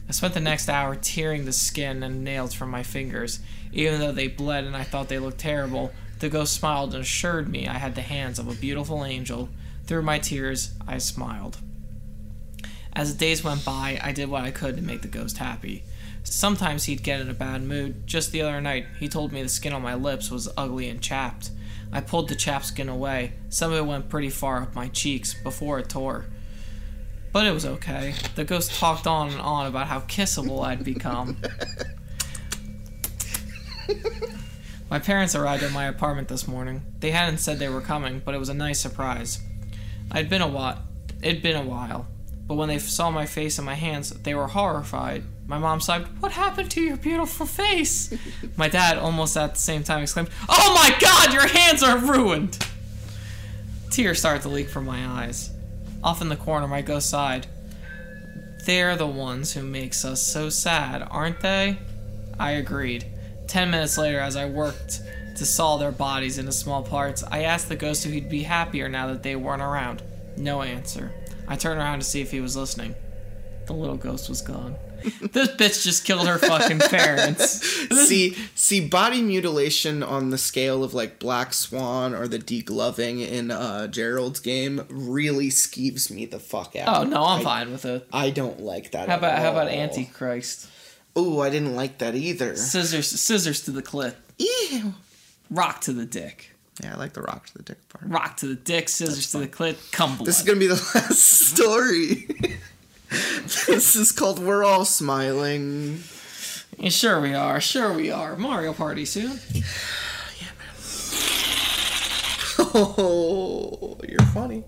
I 0.08 0.14
spent 0.14 0.34
the 0.34 0.40
next 0.40 0.70
hour 0.70 0.96
tearing 0.96 1.44
the 1.44 1.52
skin 1.52 2.04
and 2.04 2.24
nails 2.24 2.54
from 2.54 2.70
my 2.70 2.84
fingers. 2.84 3.40
Even 3.74 4.00
though 4.00 4.12
they 4.12 4.28
bled 4.28 4.64
and 4.64 4.78
I 4.78 4.84
thought 4.84 5.10
they 5.10 5.20
looked 5.20 5.40
terrible, 5.40 5.92
the 6.20 6.30
ghost 6.30 6.54
smiled 6.54 6.94
and 6.94 7.04
assured 7.04 7.50
me 7.50 7.68
I 7.68 7.74
had 7.74 7.96
the 7.96 8.02
hands 8.02 8.40
of 8.40 8.48
a 8.48 8.54
beautiful 8.54 9.04
angel. 9.04 9.50
Through 9.86 10.04
my 10.04 10.20
tears, 10.20 10.74
I 10.88 10.98
smiled. 10.98 11.58
As 12.94 13.14
the 13.14 13.20
days 13.20 13.44
went 13.44 13.66
by, 13.66 14.00
I 14.02 14.14
did 14.14 14.30
what 14.30 14.44
I 14.44 14.52
could 14.52 14.78
to 14.78 14.82
make 14.82 15.02
the 15.02 15.08
ghost 15.10 15.38
happy. 15.38 15.84
Sometimes 16.24 16.86
he'd 16.86 17.04
get 17.04 17.20
in 17.20 17.30
a 17.30 17.34
bad 17.34 17.62
mood. 17.62 18.08
Just 18.08 18.32
the 18.32 18.42
other 18.42 18.62
night, 18.62 18.86
he 19.00 19.10
told 19.10 19.32
me 19.32 19.44
the 19.44 19.50
skin 19.50 19.74
on 19.74 19.82
my 19.82 19.94
lips 19.96 20.32
was 20.32 20.50
ugly 20.58 20.90
and 20.90 21.02
chapped. 21.02 21.52
I 21.92 22.02
pulled 22.02 22.30
the 22.30 22.36
chapped 22.36 22.66
skin 22.66 22.90
away. 22.90 23.34
Some 23.50 23.72
of 23.72 23.78
it 23.78 23.86
went 23.86 24.10
pretty 24.10 24.30
far 24.30 24.62
up 24.62 24.74
my 24.74 24.88
cheeks 24.88 25.34
before 25.34 25.80
it 25.80 25.90
tore. 25.90 26.26
But 27.32 27.46
it 27.46 27.52
was 27.52 27.66
okay. 27.66 28.16
The 28.36 28.46
ghost 28.46 28.74
talked 28.80 29.06
on 29.08 29.30
and 29.30 29.42
on 29.42 29.68
about 29.68 29.88
how 29.88 30.00
kissable 30.02 30.66
I'd 30.66 30.84
become. 30.84 31.38
my 34.90 35.00
parents 35.00 35.36
arrived 35.36 35.64
at 35.64 35.72
my 35.72 35.86
apartment 35.86 36.28
this 36.28 36.48
morning. 36.48 36.84
They 37.00 37.12
hadn't 37.12 37.40
said 37.40 37.58
they 37.58 37.70
were 37.70 37.82
coming, 37.82 38.22
but 38.24 38.36
it 38.36 38.40
was 38.40 38.50
a 38.50 38.54
nice 38.54 38.80
surprise. 38.80 39.42
I'd 40.12 40.30
been 40.30 40.42
a 40.42 40.48
while. 40.48 40.84
It'd 41.22 41.42
been 41.42 41.56
a 41.56 41.64
while. 41.64 42.08
But 42.48 42.56
when 42.56 42.70
they 42.70 42.78
saw 42.78 43.10
my 43.10 43.26
face 43.26 43.58
and 43.58 43.66
my 43.66 43.74
hands, 43.74 44.12
they 44.12 44.36
were 44.36 44.48
horrified. 44.48 45.24
My 45.48 45.58
mom 45.58 45.82
sighed, 45.82 46.06
What 46.22 46.32
happened 46.34 46.70
to 46.72 46.82
your 46.82 46.98
beautiful 46.98 47.48
face? 47.48 48.14
my 48.58 48.68
dad, 48.68 48.98
almost 48.98 49.36
at 49.36 49.54
the 49.54 49.60
same 49.60 49.84
time, 49.84 50.04
exclaimed, 50.04 50.30
Oh 50.48 50.74
my 50.76 50.96
god, 51.00 51.34
your 51.34 51.48
hands 51.48 51.82
are 51.82 51.98
ruined! 51.98 52.60
Tears 53.90 54.20
started 54.20 54.44
to 54.44 54.50
leak 54.50 54.70
from 54.70 54.86
my 54.86 55.24
eyes. 55.24 55.52
Off 56.04 56.22
in 56.22 56.30
the 56.30 56.36
corner, 56.36 56.68
my 56.68 56.82
ghost 56.82 57.10
sighed. 57.10 57.48
They're 58.66 58.96
the 58.96 59.08
ones 59.08 59.54
who 59.54 59.64
makes 59.64 60.06
us 60.06 60.22
so 60.22 60.50
sad, 60.50 61.08
aren't 61.10 61.42
they? 61.42 61.80
I 62.40 62.52
agreed. 62.52 63.06
Ten 63.48 63.70
minutes 63.72 63.98
later, 63.98 64.20
as 64.20 64.36
I 64.36 64.46
worked 64.46 65.02
to 65.36 65.46
saw 65.46 65.78
their 65.78 65.92
bodies 65.92 66.38
into 66.38 66.52
small 66.52 66.82
parts, 66.84 67.24
I 67.24 67.44
asked 67.44 67.70
the 67.70 67.76
ghost 67.76 68.06
if 68.06 68.12
he'd 68.12 68.30
be 68.30 68.44
happier 68.44 68.90
now 68.90 69.08
that 69.08 69.24
they 69.24 69.36
weren't 69.36 69.62
around. 69.62 70.02
No 70.38 70.62
answer. 70.62 71.12
I 71.48 71.56
turned 71.56 71.80
around 71.80 72.00
to 72.00 72.06
see 72.06 72.22
if 72.22 72.32
he 72.32 72.42
was 72.42 72.56
listening. 72.56 72.96
The 73.68 73.74
little 73.74 73.98
ghost 73.98 74.30
was 74.30 74.42
gone. 74.42 74.76
this 75.22 75.50
bitch 75.50 75.84
just 75.84 76.04
killed 76.04 76.28
her 76.28 76.40
fucking 76.40 76.80
parents. 76.80 77.62
see, 78.08 78.36
see, 78.56 78.88
body 78.88 79.22
mutilation 79.22 80.02
on 80.02 80.32
the 80.32 80.38
scale 80.38 80.84
of 80.84 80.94
like 80.94 81.20
Black 81.20 81.54
Swan 81.54 82.16
or 82.16 82.28
the 82.28 82.40
degloving 82.40 83.28
in 83.28 83.52
uh, 83.52 83.88
Gerald's 83.88 84.40
game 84.40 84.86
really 84.90 85.50
skeeves 85.50 86.10
me 86.10 86.26
the 86.26 86.40
fuck 86.40 86.76
out. 86.76 86.88
Oh 86.88 87.04
no, 87.04 87.24
I'm 87.24 87.42
I, 87.42 87.44
fine 87.44 87.72
with 87.72 87.86
it. 87.86 88.08
I 88.12 88.32
don't 88.32 88.62
like 88.62 88.92
that. 88.92 89.10
How 89.10 89.18
about 89.18 89.40
how 89.40 89.52
about 89.52 89.68
Antichrist? 89.68 90.70
Oh, 91.16 91.40
I 91.42 91.50
didn't 91.50 91.76
like 91.76 92.00
that 92.00 92.16
either. 92.16 92.56
Scissors, 92.56 93.08
scissors 93.08 93.62
to 93.62 93.72
the 93.72 93.82
clit. 93.82 94.16
Ew. 94.38 94.94
Rock 95.50 95.82
to 95.82 95.94
the 95.94 96.06
dick. 96.06 96.52
Yeah, 96.84 96.94
I 96.96 96.98
like 96.98 97.14
the 97.14 97.22
rock 97.22 97.46
to 97.48 97.54
the 97.58 97.64
dick 97.64 97.88
part. 97.88 98.04
Rock 98.06 98.36
to 98.38 98.48
the 98.48 98.56
dick, 98.56 98.90
scissors 98.90 99.32
to 99.32 99.38
the 99.38 99.48
clit, 99.48 99.78
come 99.92 100.18
blood. 100.18 100.28
This 100.28 100.40
is 100.40 100.46
gonna 100.46 100.60
be 100.60 100.68
the 100.68 100.74
last 100.96 101.20
story. 101.20 102.28
this 103.68 103.96
is 103.96 104.12
called 104.12 104.40
"We're 104.40 104.66
All 104.66 104.84
Smiling." 104.84 106.00
Yeah, 106.78 106.90
sure 106.90 107.22
we 107.22 107.34
are. 107.34 107.62
Sure 107.62 107.94
we 107.94 108.12
are. 108.12 108.36
Mario 108.36 108.74
Party 108.74 109.06
soon. 109.06 109.40
Yeah. 110.42 110.48
Oh, 112.78 113.98
you're 114.08 114.20
funny. 114.34 114.64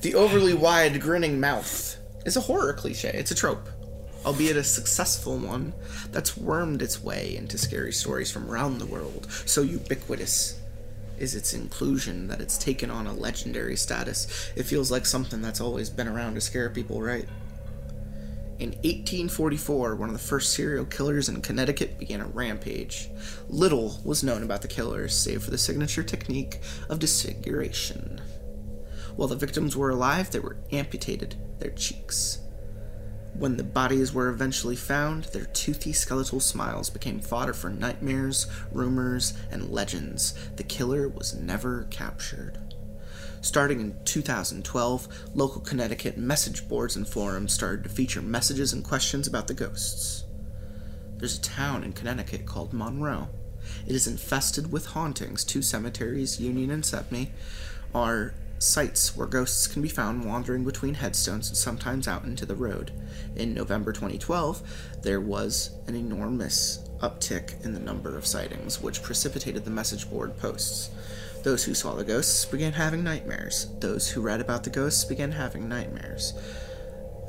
The 0.00 0.14
overly 0.14 0.54
wide, 0.54 0.98
grinning 1.00 1.40
mouth 1.40 1.96
is 2.24 2.36
a 2.36 2.40
horror 2.40 2.72
cliche. 2.72 3.10
It's 3.12 3.30
a 3.30 3.34
trope, 3.34 3.68
albeit 4.24 4.56
a 4.56 4.64
successful 4.64 5.38
one 5.38 5.72
that's 6.10 6.36
wormed 6.36 6.82
its 6.82 7.02
way 7.02 7.36
into 7.36 7.58
scary 7.58 7.92
stories 7.92 8.30
from 8.30 8.50
around 8.50 8.78
the 8.78 8.86
world. 8.86 9.26
So 9.46 9.62
ubiquitous 9.62 10.60
is 11.18 11.34
its 11.34 11.52
inclusion 11.54 12.28
that 12.28 12.40
it's 12.40 12.58
taken 12.58 12.90
on 12.90 13.06
a 13.06 13.12
legendary 13.12 13.76
status. 13.76 14.50
It 14.56 14.64
feels 14.64 14.90
like 14.90 15.06
something 15.06 15.42
that's 15.42 15.60
always 15.60 15.90
been 15.90 16.08
around 16.08 16.34
to 16.34 16.40
scare 16.40 16.70
people, 16.70 17.00
right? 17.00 17.28
In 18.58 18.70
1844, 18.70 19.96
one 19.96 20.08
of 20.08 20.12
the 20.12 20.18
first 20.18 20.52
serial 20.52 20.84
killers 20.84 21.28
in 21.28 21.42
Connecticut 21.42 21.98
began 21.98 22.20
a 22.20 22.26
rampage. 22.26 23.10
Little 23.48 24.00
was 24.04 24.22
known 24.22 24.44
about 24.44 24.62
the 24.62 24.68
killers, 24.68 25.16
save 25.16 25.42
for 25.42 25.50
the 25.50 25.58
signature 25.58 26.04
technique 26.04 26.60
of 26.88 27.00
disfiguration. 27.00 28.20
While 29.16 29.28
the 29.28 29.36
victims 29.36 29.76
were 29.76 29.90
alive, 29.90 30.30
they 30.30 30.38
were 30.38 30.56
amputated 30.70 31.34
their 31.58 31.72
cheeks. 31.72 32.38
When 33.36 33.56
the 33.56 33.64
bodies 33.64 34.12
were 34.12 34.28
eventually 34.28 34.76
found, 34.76 35.24
their 35.24 35.46
toothy 35.46 35.92
skeletal 35.92 36.38
smiles 36.38 36.88
became 36.88 37.18
fodder 37.18 37.52
for 37.52 37.68
nightmares, 37.68 38.46
rumors, 38.70 39.34
and 39.50 39.70
legends. 39.70 40.34
The 40.56 40.62
killer 40.62 41.08
was 41.08 41.34
never 41.34 41.88
captured. 41.90 42.58
Starting 43.40 43.80
in 43.80 43.96
2012, 44.04 45.08
local 45.34 45.60
Connecticut 45.60 46.16
message 46.16 46.68
boards 46.68 46.96
and 46.96 47.06
forums 47.06 47.52
started 47.52 47.82
to 47.82 47.90
feature 47.90 48.22
messages 48.22 48.72
and 48.72 48.84
questions 48.84 49.26
about 49.26 49.48
the 49.48 49.54
ghosts. 49.54 50.24
There's 51.18 51.38
a 51.38 51.42
town 51.42 51.84
in 51.84 51.92
Connecticut 51.92 52.46
called 52.46 52.72
Monroe. 52.72 53.28
It 53.86 53.94
is 53.94 54.06
infested 54.06 54.70
with 54.72 54.86
hauntings. 54.86 55.44
Two 55.44 55.60
cemeteries, 55.60 56.40
Union 56.40 56.70
and 56.70 56.86
Stepney, 56.86 57.32
are 57.94 58.34
sites 58.64 59.16
where 59.16 59.26
ghosts 59.26 59.66
can 59.66 59.82
be 59.82 59.88
found 59.88 60.24
wandering 60.24 60.64
between 60.64 60.94
headstones 60.94 61.48
and 61.48 61.56
sometimes 61.56 62.08
out 62.08 62.24
into 62.24 62.46
the 62.46 62.54
road. 62.54 62.90
In 63.36 63.52
November 63.52 63.92
2012, 63.92 64.62
there 65.02 65.20
was 65.20 65.70
an 65.86 65.94
enormous 65.94 66.78
uptick 67.00 67.62
in 67.64 67.74
the 67.74 67.80
number 67.80 68.16
of 68.16 68.26
sightings, 68.26 68.80
which 68.80 69.02
precipitated 69.02 69.64
the 69.64 69.70
message 69.70 70.08
board 70.08 70.36
posts. 70.38 70.90
Those 71.42 71.64
who 71.64 71.74
saw 71.74 71.94
the 71.94 72.04
ghosts 72.04 72.46
began 72.46 72.72
having 72.72 73.04
nightmares. 73.04 73.68
Those 73.80 74.08
who 74.08 74.22
read 74.22 74.40
about 74.40 74.64
the 74.64 74.70
ghosts 74.70 75.04
began 75.04 75.32
having 75.32 75.68
nightmares. 75.68 76.32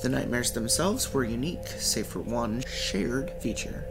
The 0.01 0.09
nightmares 0.09 0.51
themselves 0.51 1.13
were 1.13 1.25
unique, 1.25 1.67
save 1.67 2.07
for 2.07 2.19
one 2.19 2.63
shared 2.65 3.31
feature. 3.41 3.83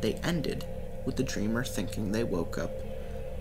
They 0.00 0.14
ended 0.22 0.64
with 1.04 1.16
the 1.16 1.24
dreamer 1.24 1.64
thinking 1.64 2.12
they 2.12 2.24
woke 2.24 2.56
up, 2.56 2.70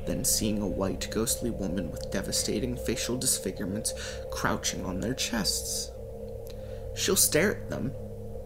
then 0.06 0.24
seeing 0.24 0.62
a 0.62 0.68
white, 0.68 1.08
ghostly 1.12 1.50
woman 1.50 1.92
with 1.92 2.12
devastating 2.12 2.76
facial 2.78 3.18
disfigurements 3.18 3.94
crouching 4.32 4.86
on 4.86 5.00
their 5.00 5.14
chests. 5.14 5.92
She'll 6.96 7.16
stare 7.16 7.58
at 7.58 7.70
them 7.70 7.94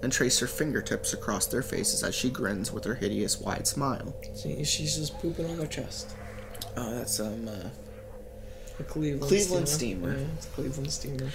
and 0.03 0.11
trace 0.11 0.39
her 0.39 0.47
fingertips 0.47 1.13
across 1.13 1.47
their 1.47 1.63
faces 1.63 2.03
as 2.03 2.13
she 2.13 2.29
grins 2.29 2.71
with 2.71 2.83
her 2.83 2.95
hideous 2.95 3.39
wide 3.39 3.67
smile. 3.67 4.15
See, 4.35 4.63
she's 4.63 4.97
just 4.97 5.17
pooping 5.19 5.49
on 5.49 5.57
their 5.57 5.67
chest. 5.67 6.15
Oh, 6.77 6.93
that's 6.95 7.19
um. 7.19 7.47
Uh, 7.47 7.69
A 8.79 8.83
Cleveland, 8.83 9.29
Cleveland 9.29 9.69
steamer. 9.69 10.17
Yeah, 10.17 10.25
it's 10.35 10.45
Cleveland 10.47 10.91
steamer. 10.91 11.29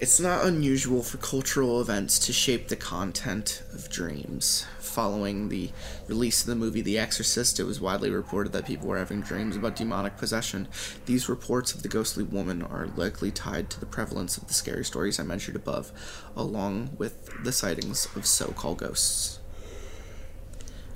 It's 0.00 0.20
not 0.20 0.44
unusual 0.44 1.02
for 1.02 1.16
cultural 1.16 1.80
events 1.80 2.20
to 2.20 2.32
shape 2.32 2.68
the 2.68 2.76
content 2.76 3.64
of 3.72 3.90
dreams. 3.90 4.64
Following 4.78 5.48
the 5.48 5.72
release 6.06 6.40
of 6.42 6.46
the 6.46 6.54
movie 6.54 6.82
The 6.82 7.00
Exorcist, 7.00 7.58
it 7.58 7.64
was 7.64 7.80
widely 7.80 8.08
reported 8.08 8.52
that 8.52 8.64
people 8.64 8.86
were 8.86 8.98
having 8.98 9.22
dreams 9.22 9.56
about 9.56 9.74
demonic 9.74 10.16
possession. 10.16 10.68
These 11.06 11.28
reports 11.28 11.74
of 11.74 11.82
the 11.82 11.88
ghostly 11.88 12.22
woman 12.22 12.62
are 12.62 12.86
likely 12.94 13.32
tied 13.32 13.70
to 13.70 13.80
the 13.80 13.86
prevalence 13.86 14.36
of 14.36 14.46
the 14.46 14.54
scary 14.54 14.84
stories 14.84 15.18
I 15.18 15.24
mentioned 15.24 15.56
above, 15.56 15.90
along 16.36 16.90
with 16.96 17.28
the 17.42 17.50
sightings 17.50 18.06
of 18.14 18.24
so 18.24 18.52
called 18.52 18.78
ghosts. 18.78 19.40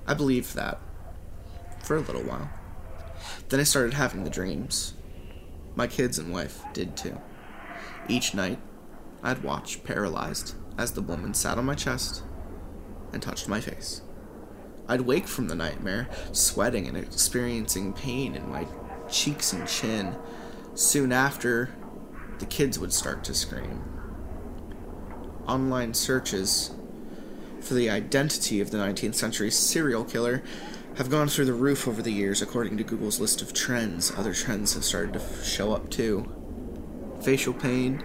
I 0.07 0.15
believed 0.15 0.55
that 0.55 0.81
for 1.83 1.97
a 1.97 2.01
little 2.01 2.23
while. 2.23 2.51
Then 3.49 3.59
I 3.59 3.65
started 3.65 3.95
having 3.95 4.23
the 4.23 4.31
dreams. 4.31 4.95
My 5.75 5.89
kids 5.89 6.21
and 6.21 6.33
wife 6.33 6.63
did 6.73 6.97
too. 6.97 7.21
Each 8.09 8.33
night, 8.33 8.61
I'd 9.23 9.43
watch, 9.43 9.85
paralyzed, 9.85 10.55
as 10.77 10.93
the 10.93 11.03
woman 11.03 11.35
sat 11.35 11.59
on 11.59 11.65
my 11.65 11.75
chest 11.75 12.23
and 13.13 13.23
touched 13.23 13.49
my 13.49 13.61
face. 13.61 14.03
I'd 14.89 15.03
wake 15.03 15.29
from 15.29 15.49
the 15.49 15.55
nightmare, 15.55 16.09
sweating 16.33 16.89
and 16.89 16.97
experiencing 16.97 17.93
pain 17.93 18.35
in 18.35 18.51
my 18.51 18.67
cheeks 19.09 19.53
and 19.53 19.69
chin. 19.69 20.17
Soon 20.75 21.13
after, 21.13 21.71
the 22.39 22.47
kids 22.47 22.79
would 22.79 22.93
start 22.93 23.23
to 23.25 23.35
scream. 23.35 23.85
Online 25.47 25.95
searches 25.95 26.75
for 27.61 27.75
the 27.75 27.91
identity 27.91 28.61
of 28.61 28.71
the 28.71 28.79
19th 28.79 29.15
century 29.15 29.51
serial 29.51 30.05
killer 30.05 30.43
have 30.97 31.11
gone 31.11 31.29
through 31.29 31.45
the 31.45 31.53
roof 31.53 31.87
over 31.87 32.03
the 32.03 32.13
years, 32.13 32.43
according 32.43 32.77
to 32.77 32.85
Google's 32.85 33.21
list 33.21 33.41
of 33.41 33.55
trends. 33.55 34.13
Other 34.17 34.35
trends 34.35 34.75
have 34.75 34.85
started 34.85 35.15
to 35.15 35.45
show 35.45 35.73
up 35.73 35.91
too 35.91 36.31
facial 37.23 37.55
pain, 37.55 38.05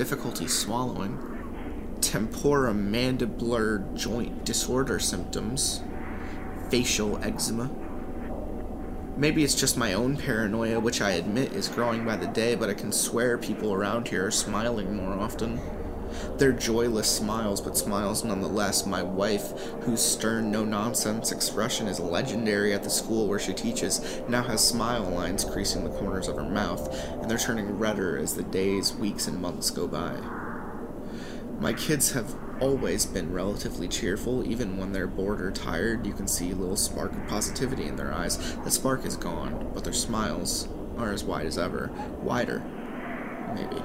difficulty 0.00 0.48
swallowing, 0.48 1.18
temporomandibular 2.00 3.94
joint 3.94 4.46
disorder 4.46 4.98
symptoms, 4.98 5.82
facial 6.70 7.22
eczema. 7.22 7.70
Maybe 9.18 9.44
it's 9.44 9.54
just 9.54 9.76
my 9.76 9.92
own 9.92 10.16
paranoia, 10.16 10.80
which 10.80 11.02
I 11.02 11.10
admit 11.10 11.52
is 11.52 11.68
growing 11.68 12.06
by 12.06 12.16
the 12.16 12.28
day, 12.28 12.54
but 12.54 12.70
I 12.70 12.74
can 12.74 12.92
swear 12.92 13.36
people 13.36 13.74
around 13.74 14.08
here 14.08 14.24
are 14.24 14.30
smiling 14.30 14.96
more 14.96 15.12
often. 15.12 15.60
They're 16.36 16.52
joyless 16.52 17.10
smiles, 17.10 17.60
but 17.60 17.76
smiles 17.76 18.24
nonetheless. 18.24 18.86
My 18.86 19.02
wife, 19.02 19.52
whose 19.82 20.00
stern, 20.00 20.50
no 20.50 20.64
nonsense 20.64 21.32
expression 21.32 21.86
is 21.86 22.00
legendary 22.00 22.72
at 22.72 22.82
the 22.82 22.90
school 22.90 23.26
where 23.26 23.38
she 23.38 23.52
teaches, 23.52 24.20
now 24.28 24.42
has 24.42 24.66
smile 24.66 25.04
lines 25.04 25.44
creasing 25.44 25.84
the 25.84 25.90
corners 25.98 26.28
of 26.28 26.36
her 26.36 26.42
mouth, 26.42 26.92
and 27.20 27.30
they're 27.30 27.38
turning 27.38 27.78
redder 27.78 28.16
as 28.18 28.34
the 28.34 28.42
days, 28.42 28.94
weeks, 28.94 29.26
and 29.26 29.40
months 29.40 29.70
go 29.70 29.86
by. 29.86 30.16
My 31.60 31.74
kids 31.74 32.12
have 32.12 32.34
always 32.60 33.04
been 33.04 33.32
relatively 33.32 33.88
cheerful, 33.88 34.50
even 34.50 34.78
when 34.78 34.92
they're 34.92 35.06
bored 35.06 35.40
or 35.40 35.50
tired. 35.50 36.06
You 36.06 36.14
can 36.14 36.26
see 36.26 36.50
a 36.50 36.54
little 36.54 36.76
spark 36.76 37.12
of 37.12 37.26
positivity 37.26 37.84
in 37.84 37.96
their 37.96 38.12
eyes. 38.12 38.56
The 38.56 38.70
spark 38.70 39.04
is 39.04 39.16
gone, 39.16 39.70
but 39.74 39.84
their 39.84 39.92
smiles 39.92 40.68
are 40.96 41.12
as 41.12 41.24
wide 41.24 41.46
as 41.46 41.58
ever. 41.58 41.90
Wider, 42.22 42.62
maybe. 43.54 43.82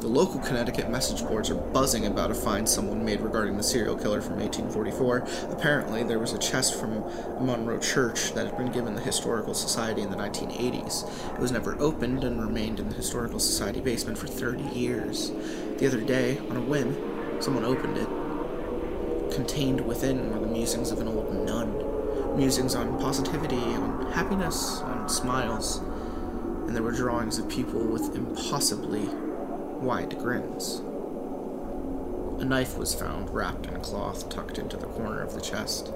The 0.00 0.08
local 0.08 0.40
Connecticut 0.40 0.88
message 0.88 1.20
boards 1.28 1.50
are 1.50 1.54
buzzing 1.54 2.06
about 2.06 2.30
a 2.30 2.34
find 2.34 2.66
someone 2.66 3.04
made 3.04 3.20
regarding 3.20 3.58
the 3.58 3.62
serial 3.62 3.98
killer 3.98 4.22
from 4.22 4.38
1844. 4.38 5.52
Apparently, 5.52 6.02
there 6.02 6.18
was 6.18 6.32
a 6.32 6.38
chest 6.38 6.80
from 6.80 7.04
Monroe 7.38 7.78
Church 7.78 8.32
that 8.32 8.46
had 8.46 8.56
been 8.56 8.72
given 8.72 8.94
the 8.94 9.02
Historical 9.02 9.52
Society 9.52 10.00
in 10.00 10.10
the 10.10 10.16
1980s. 10.16 11.34
It 11.34 11.38
was 11.38 11.52
never 11.52 11.78
opened 11.78 12.24
and 12.24 12.42
remained 12.42 12.80
in 12.80 12.88
the 12.88 12.94
Historical 12.94 13.38
Society 13.38 13.82
basement 13.82 14.16
for 14.16 14.26
30 14.26 14.62
years. 14.74 15.32
The 15.76 15.86
other 15.86 16.00
day, 16.00 16.38
on 16.48 16.56
a 16.56 16.62
whim, 16.62 17.42
someone 17.42 17.66
opened 17.66 17.98
it. 17.98 18.08
Contained 19.34 19.82
within 19.82 20.32
were 20.32 20.40
the 20.40 20.46
musings 20.46 20.92
of 20.92 21.00
an 21.00 21.08
old 21.08 21.30
nun. 21.44 22.38
Musings 22.38 22.74
on 22.74 22.98
positivity, 22.98 23.56
on 23.56 24.10
happiness, 24.12 24.80
on 24.80 25.10
smiles. 25.10 25.80
And 26.66 26.74
there 26.74 26.82
were 26.82 26.92
drawings 26.92 27.38
of 27.38 27.50
people 27.50 27.84
with 27.84 28.16
impossibly 28.16 29.06
wide 29.80 30.18
grins. 30.18 30.82
A 32.40 32.44
knife 32.44 32.76
was 32.76 32.94
found 32.94 33.30
wrapped 33.30 33.66
in 33.66 33.76
a 33.76 33.80
cloth 33.80 34.28
tucked 34.28 34.58
into 34.58 34.76
the 34.76 34.86
corner 34.86 35.22
of 35.22 35.34
the 35.34 35.40
chest. 35.40 35.92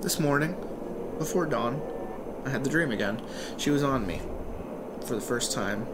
This 0.00 0.18
morning, 0.18 0.56
before 1.18 1.46
dawn, 1.46 1.82
I 2.46 2.50
had 2.50 2.64
the 2.64 2.70
dream 2.70 2.90
again. 2.90 3.20
She 3.56 3.70
was 3.70 3.82
on 3.82 4.06
me. 4.06 4.22
For 5.06 5.14
the 5.14 5.20
first 5.20 5.52
time, 5.52 5.86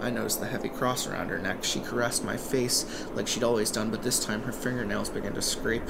I 0.00 0.10
noticed 0.10 0.40
the 0.40 0.46
heavy 0.46 0.68
cross 0.68 1.06
around 1.06 1.28
her 1.28 1.38
neck. 1.38 1.62
She 1.62 1.80
caressed 1.80 2.24
my 2.24 2.36
face 2.36 3.06
like 3.14 3.28
she'd 3.28 3.44
always 3.44 3.70
done, 3.70 3.90
but 3.90 4.02
this 4.02 4.24
time 4.24 4.42
her 4.42 4.52
fingernails 4.52 5.10
began 5.10 5.34
to 5.34 5.42
scrape 5.42 5.88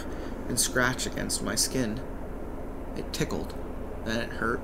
and 0.48 0.60
scratch 0.60 1.06
against 1.06 1.42
my 1.42 1.54
skin. 1.54 1.98
It 2.96 3.10
tickled, 3.12 3.54
then 4.04 4.20
it 4.20 4.30
hurt. 4.34 4.60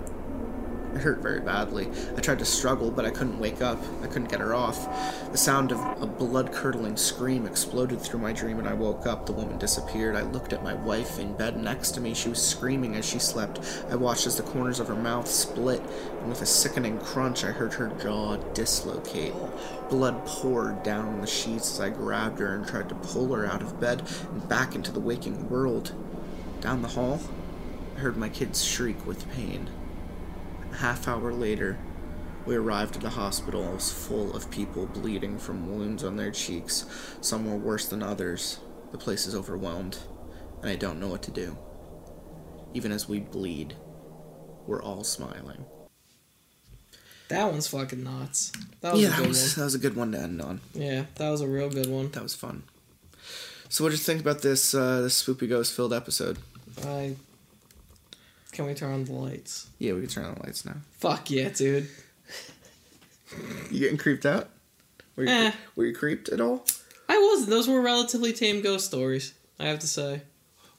Hurt 0.98 1.18
very 1.20 1.40
badly. 1.40 1.88
I 2.16 2.20
tried 2.20 2.40
to 2.40 2.44
struggle, 2.44 2.90
but 2.90 3.06
I 3.06 3.10
couldn't 3.10 3.38
wake 3.38 3.62
up. 3.62 3.78
I 4.02 4.08
couldn't 4.08 4.30
get 4.30 4.40
her 4.40 4.52
off. 4.52 5.30
The 5.30 5.38
sound 5.38 5.70
of 5.70 5.78
a 6.02 6.06
blood 6.06 6.52
curdling 6.52 6.96
scream 6.96 7.46
exploded 7.46 8.00
through 8.00 8.18
my 8.18 8.32
dream, 8.32 8.58
and 8.58 8.68
I 8.68 8.74
woke 8.74 9.06
up. 9.06 9.24
The 9.24 9.32
woman 9.32 9.58
disappeared. 9.58 10.16
I 10.16 10.22
looked 10.22 10.52
at 10.52 10.64
my 10.64 10.74
wife 10.74 11.20
in 11.20 11.36
bed 11.36 11.56
next 11.56 11.92
to 11.92 12.00
me. 12.00 12.14
She 12.14 12.28
was 12.28 12.44
screaming 12.44 12.96
as 12.96 13.08
she 13.08 13.20
slept. 13.20 13.60
I 13.90 13.94
watched 13.94 14.26
as 14.26 14.36
the 14.36 14.42
corners 14.42 14.80
of 14.80 14.88
her 14.88 14.96
mouth 14.96 15.28
split, 15.28 15.80
and 16.20 16.28
with 16.28 16.42
a 16.42 16.46
sickening 16.46 16.98
crunch, 16.98 17.44
I 17.44 17.52
heard 17.52 17.74
her 17.74 17.88
jaw 18.02 18.36
dislocate. 18.52 19.34
Blood 19.88 20.26
poured 20.26 20.82
down 20.82 21.06
on 21.06 21.20
the 21.20 21.26
sheets 21.26 21.72
as 21.72 21.80
I 21.80 21.90
grabbed 21.90 22.40
her 22.40 22.54
and 22.54 22.66
tried 22.66 22.88
to 22.88 22.96
pull 22.96 23.32
her 23.34 23.46
out 23.46 23.62
of 23.62 23.78
bed 23.80 24.02
and 24.32 24.48
back 24.48 24.74
into 24.74 24.90
the 24.90 25.00
waking 25.00 25.48
world. 25.48 25.94
Down 26.60 26.82
the 26.82 26.88
hall, 26.88 27.20
I 27.96 28.00
heard 28.00 28.16
my 28.16 28.28
kids 28.28 28.64
shriek 28.64 29.06
with 29.06 29.30
pain. 29.32 29.70
Half 30.72 31.08
hour 31.08 31.32
later, 31.32 31.78
we 32.46 32.56
arrived 32.56 32.96
at 32.96 33.02
the 33.02 33.10
hospital. 33.10 33.62
It 33.68 33.74
was 33.74 33.92
full 33.92 34.34
of 34.34 34.50
people 34.50 34.86
bleeding 34.86 35.38
from 35.38 35.68
wounds 35.68 36.04
on 36.04 36.16
their 36.16 36.30
cheeks. 36.30 36.86
Some 37.20 37.50
were 37.50 37.56
worse 37.56 37.86
than 37.88 38.02
others. 38.02 38.60
The 38.92 38.98
place 38.98 39.26
is 39.26 39.34
overwhelmed, 39.34 39.98
and 40.62 40.70
I 40.70 40.76
don't 40.76 41.00
know 41.00 41.08
what 41.08 41.22
to 41.24 41.30
do. 41.30 41.58
Even 42.72 42.92
as 42.92 43.08
we 43.08 43.20
bleed, 43.20 43.74
we're 44.66 44.82
all 44.82 45.04
smiling. 45.04 45.64
That 47.28 47.50
one's 47.50 47.66
fucking 47.66 48.02
nuts. 48.02 48.52
That 48.80 48.94
was 48.94 49.02
yeah, 49.02 49.08
a 49.08 49.10
that 49.10 49.18
good 49.18 49.28
was, 49.28 49.54
that 49.56 49.64
was 49.64 49.74
a 49.74 49.78
good 49.78 49.96
one 49.96 50.12
to 50.12 50.18
end 50.18 50.40
on. 50.40 50.60
Yeah, 50.72 51.04
that 51.16 51.28
was 51.28 51.42
a 51.42 51.46
real 51.46 51.68
good 51.68 51.88
one. 51.90 52.10
That 52.12 52.22
was 52.22 52.34
fun. 52.34 52.62
So, 53.68 53.84
what 53.84 53.90
did 53.90 53.98
you 53.98 54.04
think 54.04 54.20
about 54.22 54.40
this 54.40 54.74
uh, 54.74 55.02
this 55.02 55.22
spoopy 55.22 55.48
ghost 55.48 55.74
filled 55.74 55.92
episode? 55.92 56.38
I. 56.84 57.16
Can 58.58 58.66
we 58.66 58.74
turn 58.74 58.92
on 58.92 59.04
the 59.04 59.12
lights? 59.12 59.68
Yeah, 59.78 59.92
we 59.92 60.00
can 60.00 60.08
turn 60.08 60.24
on 60.24 60.34
the 60.34 60.40
lights 60.42 60.64
now. 60.64 60.74
Fuck 60.98 61.30
yeah, 61.30 61.48
dude. 61.50 61.86
You 63.70 63.78
getting 63.78 63.96
creeped 63.98 64.26
out? 64.26 64.48
Were 65.14 65.22
you, 65.22 65.30
Eh. 65.30 65.52
were 65.76 65.84
you 65.86 65.94
creeped 65.94 66.28
at 66.30 66.40
all? 66.40 66.66
I 67.08 67.18
wasn't. 67.30 67.50
Those 67.50 67.68
were 67.68 67.80
relatively 67.80 68.32
tame 68.32 68.60
ghost 68.60 68.86
stories. 68.86 69.32
I 69.60 69.66
have 69.66 69.78
to 69.78 69.86
say. 69.86 70.22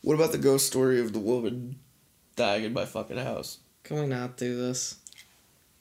What 0.01 0.15
about 0.15 0.33
the 0.33 0.37
ghost 0.37 0.67
story 0.67 0.99
of 0.99 1.13
the 1.13 1.19
woman 1.19 1.79
dying 2.35 2.65
in 2.65 2.73
my 2.73 2.83
fucking 2.83 3.15
house? 3.15 3.59
Can 3.85 3.97
we 4.01 4.07
not 4.07 4.35
do 4.35 4.57
this? 4.57 4.95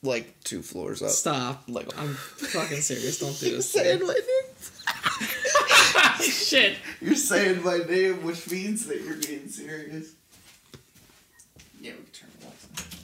Like 0.01 0.41
two 0.45 0.61
floors 0.61 1.01
up. 1.01 1.09
Stop. 1.09 1.63
Like- 1.67 1.89
I'm 1.99 2.13
fucking 2.13 2.79
serious. 2.79 3.19
Don't 3.19 3.37
do 3.37 3.55
this. 3.57 3.69
saying 3.71 3.99
my 3.99 4.13
name. 4.13 5.29
Shit. 6.31 6.77
You're 7.01 7.15
saying 7.15 7.61
my 7.61 7.79
name, 7.79 8.23
which 8.23 8.49
means 8.49 8.85
that 8.87 9.01
you're 9.01 9.17
being 9.17 9.49
serious. 9.49 10.13
Yeah, 11.79 11.91
we 11.91 12.03
can 12.03 12.11
turn 12.13 12.29
the 12.39 12.45
lights 12.45 12.67
on. 12.77 12.99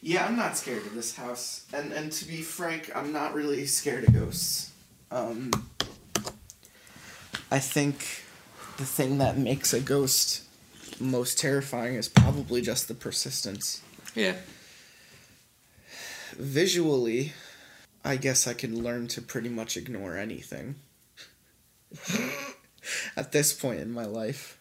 Yeah, 0.00 0.26
I'm 0.26 0.36
not 0.36 0.56
scared 0.56 0.86
of 0.86 0.94
this 0.94 1.16
house, 1.16 1.66
and 1.72 1.92
and 1.92 2.12
to 2.12 2.24
be 2.24 2.42
frank, 2.42 2.90
I'm 2.94 3.12
not 3.12 3.34
really 3.34 3.66
scared 3.66 4.04
of 4.04 4.14
ghosts. 4.14 4.72
Um, 5.10 5.50
I 7.50 7.58
think 7.58 8.24
the 8.76 8.84
thing 8.84 9.18
that 9.18 9.36
makes 9.36 9.72
a 9.72 9.80
ghost 9.80 10.44
most 11.00 11.38
terrifying 11.38 11.94
is 11.94 12.08
probably 12.08 12.60
just 12.60 12.88
the 12.88 12.94
persistence. 12.94 13.82
Yeah. 14.14 14.36
Visually, 16.32 17.32
I 18.04 18.16
guess 18.16 18.46
I 18.46 18.54
can 18.54 18.82
learn 18.82 19.08
to 19.08 19.22
pretty 19.22 19.48
much 19.48 19.76
ignore 19.76 20.16
anything. 20.16 20.76
At 23.16 23.32
this 23.32 23.52
point 23.52 23.80
in 23.80 23.90
my 23.90 24.04
life. 24.04 24.57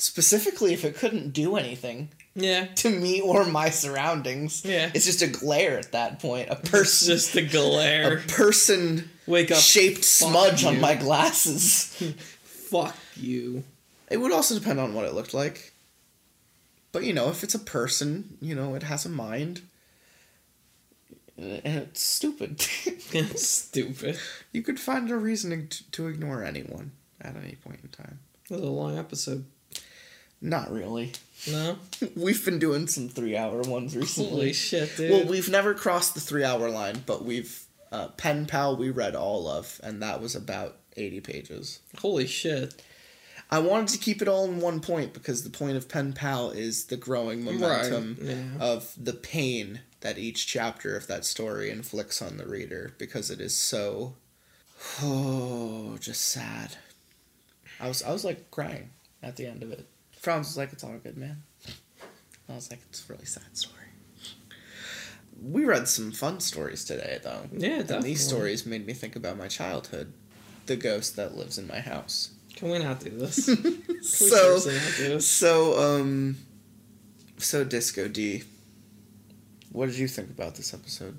Specifically, 0.00 0.72
if 0.72 0.84
it 0.84 0.96
couldn't 0.96 1.30
do 1.32 1.56
anything 1.56 2.08
Yeah. 2.34 2.66
to 2.76 2.88
me 2.90 3.20
or 3.20 3.44
my 3.44 3.68
surroundings. 3.70 4.64
Yeah. 4.64 4.90
It's 4.94 5.04
just 5.04 5.20
a 5.22 5.26
glare 5.26 5.78
at 5.78 5.92
that 5.92 6.20
point. 6.20 6.48
A 6.48 6.58
It's 6.58 6.70
person. 6.70 7.08
just 7.08 7.36
a 7.36 7.42
glare. 7.42 8.18
A 8.18 8.22
person 8.22 9.10
Wake 9.26 9.50
up. 9.50 9.58
shaped 9.58 10.04
smudge 10.04 10.64
on 10.64 10.80
my 10.80 10.94
glasses. 10.94 11.86
Fuck 12.44 12.96
you. 13.16 13.64
It 14.10 14.16
would 14.16 14.32
also 14.32 14.54
depend 14.58 14.80
on 14.80 14.94
what 14.94 15.04
it 15.04 15.12
looked 15.14 15.34
like. 15.34 15.72
But 16.92 17.04
you 17.04 17.12
know, 17.12 17.28
if 17.28 17.44
it's 17.44 17.54
a 17.54 17.58
person, 17.60 18.36
you 18.40 18.54
know, 18.54 18.74
it 18.74 18.82
has 18.84 19.04
a 19.04 19.08
mind. 19.10 19.60
And 21.36 21.60
it's 21.64 22.02
stupid. 22.02 22.60
Stupid. 23.36 24.18
you 24.52 24.62
could 24.62 24.78
find 24.78 25.10
a 25.10 25.16
reason 25.16 25.68
to, 25.68 25.90
to 25.92 26.08
ignore 26.08 26.44
anyone 26.44 26.92
at 27.20 27.34
any 27.36 27.54
point 27.56 27.80
in 27.82 27.88
time. 27.88 28.18
That 28.48 28.60
was 28.60 28.68
a 28.68 28.72
long 28.72 28.98
episode. 28.98 29.46
Not 30.40 30.70
really. 30.72 31.12
No? 31.50 31.78
We've 32.16 32.44
been 32.44 32.58
doing 32.58 32.86
some 32.86 33.08
three 33.08 33.36
hour 33.36 33.62
ones 33.62 33.96
recently. 33.96 34.30
Holy 34.30 34.52
shit, 34.52 34.96
dude. 34.96 35.10
Well, 35.10 35.24
we've 35.26 35.48
never 35.48 35.74
crossed 35.74 36.14
the 36.14 36.20
three 36.20 36.44
hour 36.44 36.70
line, 36.70 37.02
but 37.06 37.24
we've. 37.24 37.64
Uh, 37.92 38.06
Pen 38.08 38.46
Pal 38.46 38.76
we 38.76 38.88
read 38.88 39.16
all 39.16 39.48
of, 39.48 39.80
and 39.82 40.00
that 40.00 40.20
was 40.22 40.36
about 40.36 40.76
80 40.96 41.20
pages. 41.22 41.80
Holy 41.98 42.24
shit. 42.24 42.80
I 43.50 43.58
wanted 43.58 43.88
to 43.88 43.98
keep 43.98 44.22
it 44.22 44.28
all 44.28 44.44
in 44.44 44.60
one 44.60 44.78
point 44.78 45.12
because 45.12 45.42
the 45.42 45.50
point 45.50 45.76
of 45.76 45.88
Pen 45.88 46.12
Pal 46.12 46.50
is 46.52 46.84
the 46.84 46.96
growing 46.96 47.42
momentum 47.44 48.16
Right, 48.20 48.28
yeah. 48.36 48.44
of 48.64 48.92
the 48.96 49.12
pain 49.12 49.80
that 50.02 50.18
each 50.18 50.46
chapter 50.46 50.96
of 50.96 51.08
that 51.08 51.24
story 51.24 51.68
inflicts 51.68 52.22
on 52.22 52.36
the 52.36 52.46
reader 52.46 52.94
because 52.96 53.28
it 53.28 53.40
is 53.40 53.56
so 53.58 54.14
oh 55.02 55.96
just 56.00 56.22
sad. 56.22 56.76
I 57.80 57.88
was 57.88 58.04
I 58.04 58.12
was 58.12 58.24
like 58.24 58.52
crying. 58.52 58.90
at 59.20 59.34
the 59.36 59.46
end 59.46 59.64
of 59.64 59.72
it. 59.72 59.84
Franz 60.20 60.48
was 60.48 60.56
like, 60.56 60.72
"It's 60.72 60.84
all 60.84 60.98
good, 61.02 61.16
man." 61.16 61.42
I 62.48 62.54
was 62.54 62.70
like, 62.70 62.80
"It's 62.90 63.08
a 63.08 63.12
really 63.12 63.24
sad 63.24 63.56
story." 63.56 63.76
We 65.42 65.64
read 65.64 65.88
some 65.88 66.12
fun 66.12 66.40
stories 66.40 66.84
today, 66.84 67.18
though. 67.22 67.48
Yeah, 67.52 67.82
And 67.88 68.02
these 68.02 68.24
stories 68.26 68.66
made 68.66 68.86
me 68.86 68.92
think 68.92 69.16
about 69.16 69.38
my 69.38 69.48
childhood, 69.48 70.12
the 70.66 70.76
ghost 70.76 71.16
that 71.16 71.34
lives 71.34 71.56
in 71.56 71.66
my 71.66 71.80
house. 71.80 72.30
Can 72.54 72.70
we 72.70 72.78
not 72.78 73.00
do 73.00 73.10
this? 73.10 73.48
So, 74.02 74.58
do 74.58 74.70
this? 74.70 75.28
so, 75.28 75.78
um, 75.78 76.36
so 77.36 77.64
Disco 77.64 78.08
D. 78.08 78.44
What 79.72 79.86
did 79.86 79.98
you 79.98 80.08
think 80.08 80.30
about 80.30 80.54
this 80.56 80.72
episode? 80.74 81.18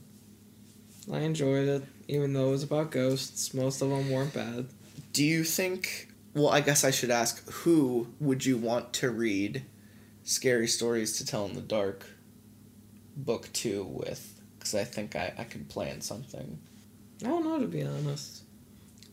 I 1.11 1.19
enjoyed 1.19 1.67
it, 1.67 1.83
even 2.07 2.33
though 2.33 2.49
it 2.49 2.51
was 2.51 2.63
about 2.63 2.91
ghosts. 2.91 3.53
Most 3.53 3.81
of 3.81 3.89
them 3.89 4.09
weren't 4.11 4.33
bad. 4.33 4.67
Do 5.13 5.23
you 5.23 5.43
think? 5.43 6.10
Well, 6.33 6.49
I 6.49 6.61
guess 6.61 6.83
I 6.83 6.91
should 6.91 7.11
ask 7.11 7.49
who 7.49 8.07
would 8.19 8.45
you 8.45 8.57
want 8.57 8.93
to 8.93 9.09
read 9.09 9.65
"Scary 10.23 10.67
Stories 10.67 11.17
to 11.17 11.25
Tell 11.25 11.45
in 11.45 11.53
the 11.53 11.61
Dark" 11.61 12.05
book 13.17 13.49
two 13.53 13.83
with? 13.83 14.41
Because 14.57 14.75
I 14.75 14.83
think 14.83 15.15
I 15.15 15.33
I 15.37 15.43
could 15.43 15.67
plan 15.69 16.01
something. 16.01 16.59
I 17.23 17.27
don't 17.27 17.43
know 17.43 17.59
to 17.59 17.67
be 17.67 17.83
honest. 17.83 18.43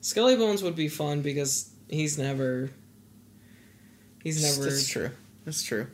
Skelly 0.00 0.36
Bones 0.36 0.62
would 0.62 0.76
be 0.76 0.88
fun 0.88 1.22
because 1.22 1.70
he's 1.88 2.18
never. 2.18 2.70
He's 4.22 4.42
never. 4.42 4.70
That's 4.70 4.88
true. 4.88 5.10
That's 5.44 5.62
true. 5.62 5.88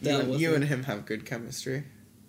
You, 0.00 0.08
dealt 0.08 0.22
and, 0.22 0.30
with 0.32 0.40
you 0.40 0.54
and 0.54 0.64
him 0.64 0.82
have 0.84 1.06
good 1.06 1.24
chemistry, 1.24 1.84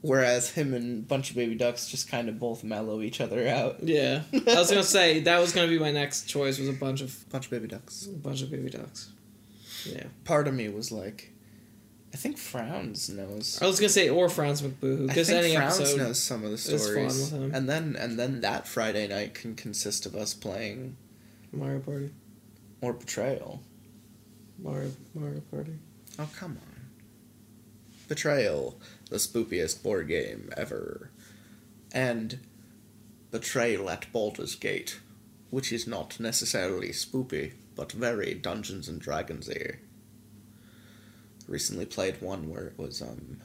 whereas 0.08 0.52
him 0.52 0.74
and 0.74 1.08
Bunch 1.08 1.30
of 1.30 1.36
Baby 1.36 1.56
Ducks 1.56 1.88
just 1.90 2.10
kind 2.10 2.30
of 2.30 2.40
both 2.40 2.64
mellow 2.64 3.02
each 3.02 3.20
other 3.22 3.48
out. 3.48 3.84
Yeah, 3.84 4.24
I 4.34 4.56
was 4.56 4.70
gonna 4.70 4.84
say 4.84 5.20
that 5.28 5.40
was 5.40 5.52
gonna 5.52 5.68
be 5.68 5.78
my 5.80 5.92
next 5.92 6.24
choice. 6.28 6.58
Was 6.60 6.70
a 6.70 6.74
bunch 6.74 7.02
of 7.02 7.30
Bunch 7.30 7.46
of 7.46 7.52
Baby 7.52 7.68
Ducks. 7.68 8.08
a 8.08 8.10
bunch 8.12 8.42
of 8.42 8.50
baby 8.52 8.70
ducks. 8.70 9.12
Yeah, 9.86 10.06
Part 10.26 10.48
of 10.48 10.54
me 10.54 10.68
was 10.70 10.92
like, 10.92 11.32
I 12.14 12.18
think 12.18 12.38
Frowns 12.38 13.10
knows. 13.10 13.60
I 13.62 13.68
was 13.68 13.80
gonna 13.80 13.90
say 13.90 14.10
or 14.10 14.28
Franz 14.30 14.62
McBoo 14.62 15.04
I 15.04 15.08
because 15.08 15.30
any 15.30 15.56
Frowns 15.56 15.80
episode. 15.80 15.98
knows 15.98 16.20
some 16.22 16.44
of 16.44 16.52
the 16.52 16.58
fun 16.58 16.80
stories, 16.80 17.32
with 17.32 17.42
him. 17.42 17.54
and 17.54 17.70
then 17.70 17.96
and 17.98 18.18
then 18.20 18.42
that 18.42 18.68
Friday 18.68 19.08
night 19.08 19.34
can 19.36 19.56
consist 19.56 20.06
of 20.06 20.16
us 20.16 20.34
playing 20.34 20.98
Mario 21.54 21.80
Party, 21.80 22.10
or 22.82 22.94
Betrayal. 22.94 23.62
Mario 24.60 24.92
Mario 25.14 25.42
Party. 25.52 25.74
Oh 26.20 26.28
come 26.36 26.52
on, 26.54 26.82
Betrayal, 28.08 28.80
the 29.10 29.18
spookiest 29.18 29.84
board 29.84 30.08
game 30.08 30.50
ever, 30.58 31.10
and 31.92 32.40
Betrayal 33.32 33.90
at 33.90 34.12
Baldur's 34.12 34.56
Gate, 34.56 35.00
which 35.50 35.72
is 35.72 35.88
not 35.88 36.20
necessarily 36.20 36.90
spoopy, 36.90 37.54
but 37.76 37.92
very 37.92 38.34
Dungeons 38.34 38.88
and 38.88 39.02
Dragonsy. 39.02 39.78
Recently 41.48 41.86
played 41.86 42.22
one 42.22 42.50
where 42.50 42.68
it 42.68 42.78
was 42.78 43.02
um. 43.02 43.38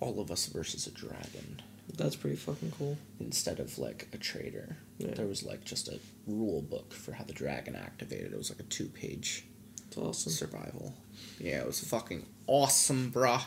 All 0.00 0.18
of 0.20 0.30
us 0.30 0.46
versus 0.46 0.86
a 0.86 0.90
dragon. 0.90 1.60
That's 1.96 2.16
pretty 2.16 2.36
fucking 2.36 2.72
cool. 2.78 2.96
instead 3.18 3.60
of 3.60 3.76
like 3.78 4.08
a 4.12 4.16
traitor, 4.16 4.76
Yeah. 4.98 5.12
There 5.14 5.26
was 5.26 5.42
like 5.42 5.64
just 5.64 5.88
a 5.88 5.98
rule 6.26 6.62
book 6.62 6.92
for 6.94 7.12
how 7.12 7.24
the 7.24 7.32
dragon 7.34 7.74
activated. 7.74 8.32
It 8.32 8.38
was 8.38 8.48
like 8.50 8.60
a 8.60 8.64
two 8.64 8.86
page 8.86 9.44
awesome. 9.96 10.32
survival. 10.32 10.94
Yeah, 11.38 11.60
it 11.60 11.66
was 11.66 11.80
fucking 11.80 12.24
awesome, 12.46 13.10
brah. 13.12 13.42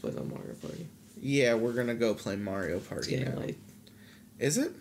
Play 0.00 0.10
that 0.12 0.28
Mario 0.28 0.54
Party. 0.54 0.86
Yeah, 1.20 1.54
we're 1.54 1.72
gonna 1.72 1.94
go 1.94 2.14
play 2.14 2.36
Mario 2.36 2.78
Party 2.78 3.16
now. 3.16 3.42
Is 4.38 4.56
it? 4.58 4.72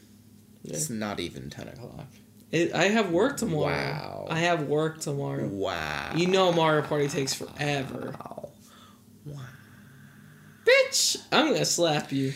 Yeah. 0.64 0.74
It's 0.76 0.90
not 0.90 1.20
even 1.20 1.50
ten 1.50 1.68
o'clock. 1.68 2.06
It, 2.52 2.74
I 2.74 2.86
have 2.86 3.12
work 3.12 3.38
tomorrow. 3.38 3.66
Wow. 3.74 4.28
I 4.30 4.40
have 4.40 4.64
work 4.68 5.00
tomorrow. 5.02 5.48
Wow. 5.48 6.12
You 6.16 6.28
know 6.28 6.52
Mario 6.54 6.82
Party 6.84 7.08
takes 7.08 7.34
forever. 7.34 8.14
Wow. 8.20 8.50
Wow. 9.26 9.42
Bitch! 10.66 11.18
I'm 11.32 11.52
gonna 11.54 11.66
slap 11.66 12.12
you. 12.12 12.32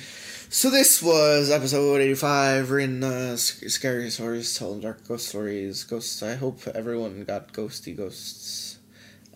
So 0.49 0.69
this 0.69 1.01
was 1.01 1.49
episode 1.49 2.01
eighty-five. 2.01 2.69
in 2.71 3.03
uh, 3.03 3.37
sc- 3.37 3.69
scary 3.69 4.09
stories, 4.09 4.57
telling 4.57 4.81
dark 4.81 5.07
ghost 5.07 5.29
stories, 5.29 5.83
ghosts. 5.85 6.21
I 6.23 6.35
hope 6.35 6.67
everyone 6.67 7.23
got 7.23 7.53
ghosty 7.53 7.95
ghosts 7.95 8.79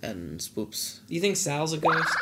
and 0.02 0.40
spoops. 0.40 1.00
You 1.08 1.22
think 1.22 1.38
Sal's 1.38 1.72
a 1.72 1.78
ghost? 1.78 2.18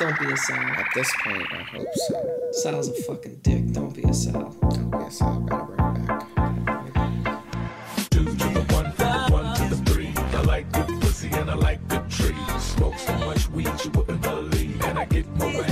Don't 0.00 0.18
be 0.18 0.26
a 0.26 0.36
Sal. 0.36 0.58
At 0.58 0.86
this 0.94 1.10
point, 1.22 1.46
I 1.52 1.62
hope 1.62 1.86
so. 1.94 2.40
Sal's 2.52 2.88
a 2.88 2.94
fucking 3.04 3.38
dick. 3.42 3.72
Don't 3.72 3.94
be 3.94 4.02
a 4.02 4.12
Sal. 4.12 4.54
Okay, 4.64 5.10
so 5.10 5.24
I've 5.24 5.46
got 5.46 5.58
to 5.58 5.64
bring 5.72 5.96
it 5.96 6.06
back. 6.06 6.24
Two 8.10 8.24
to 8.24 8.32
the 8.32 8.64
one, 8.74 8.86
one 9.30 9.56
to 9.56 9.74
the 9.74 9.76
three. 9.90 10.12
I 10.16 10.42
like 10.42 10.70
good 10.72 11.00
pussy 11.00 11.28
and 11.32 11.48
I 11.50 11.54
like 11.54 11.86
good 11.88 12.10
trees. 12.10 12.36
Smoke 12.58 12.98
so 12.98 13.16
much 13.18 13.48
weed 13.50 13.70
you 13.84 13.90
wouldn't 13.92 14.20
believe, 14.20 14.82
and 14.84 14.98
I 14.98 15.04
get 15.04 15.28
more 15.36 15.64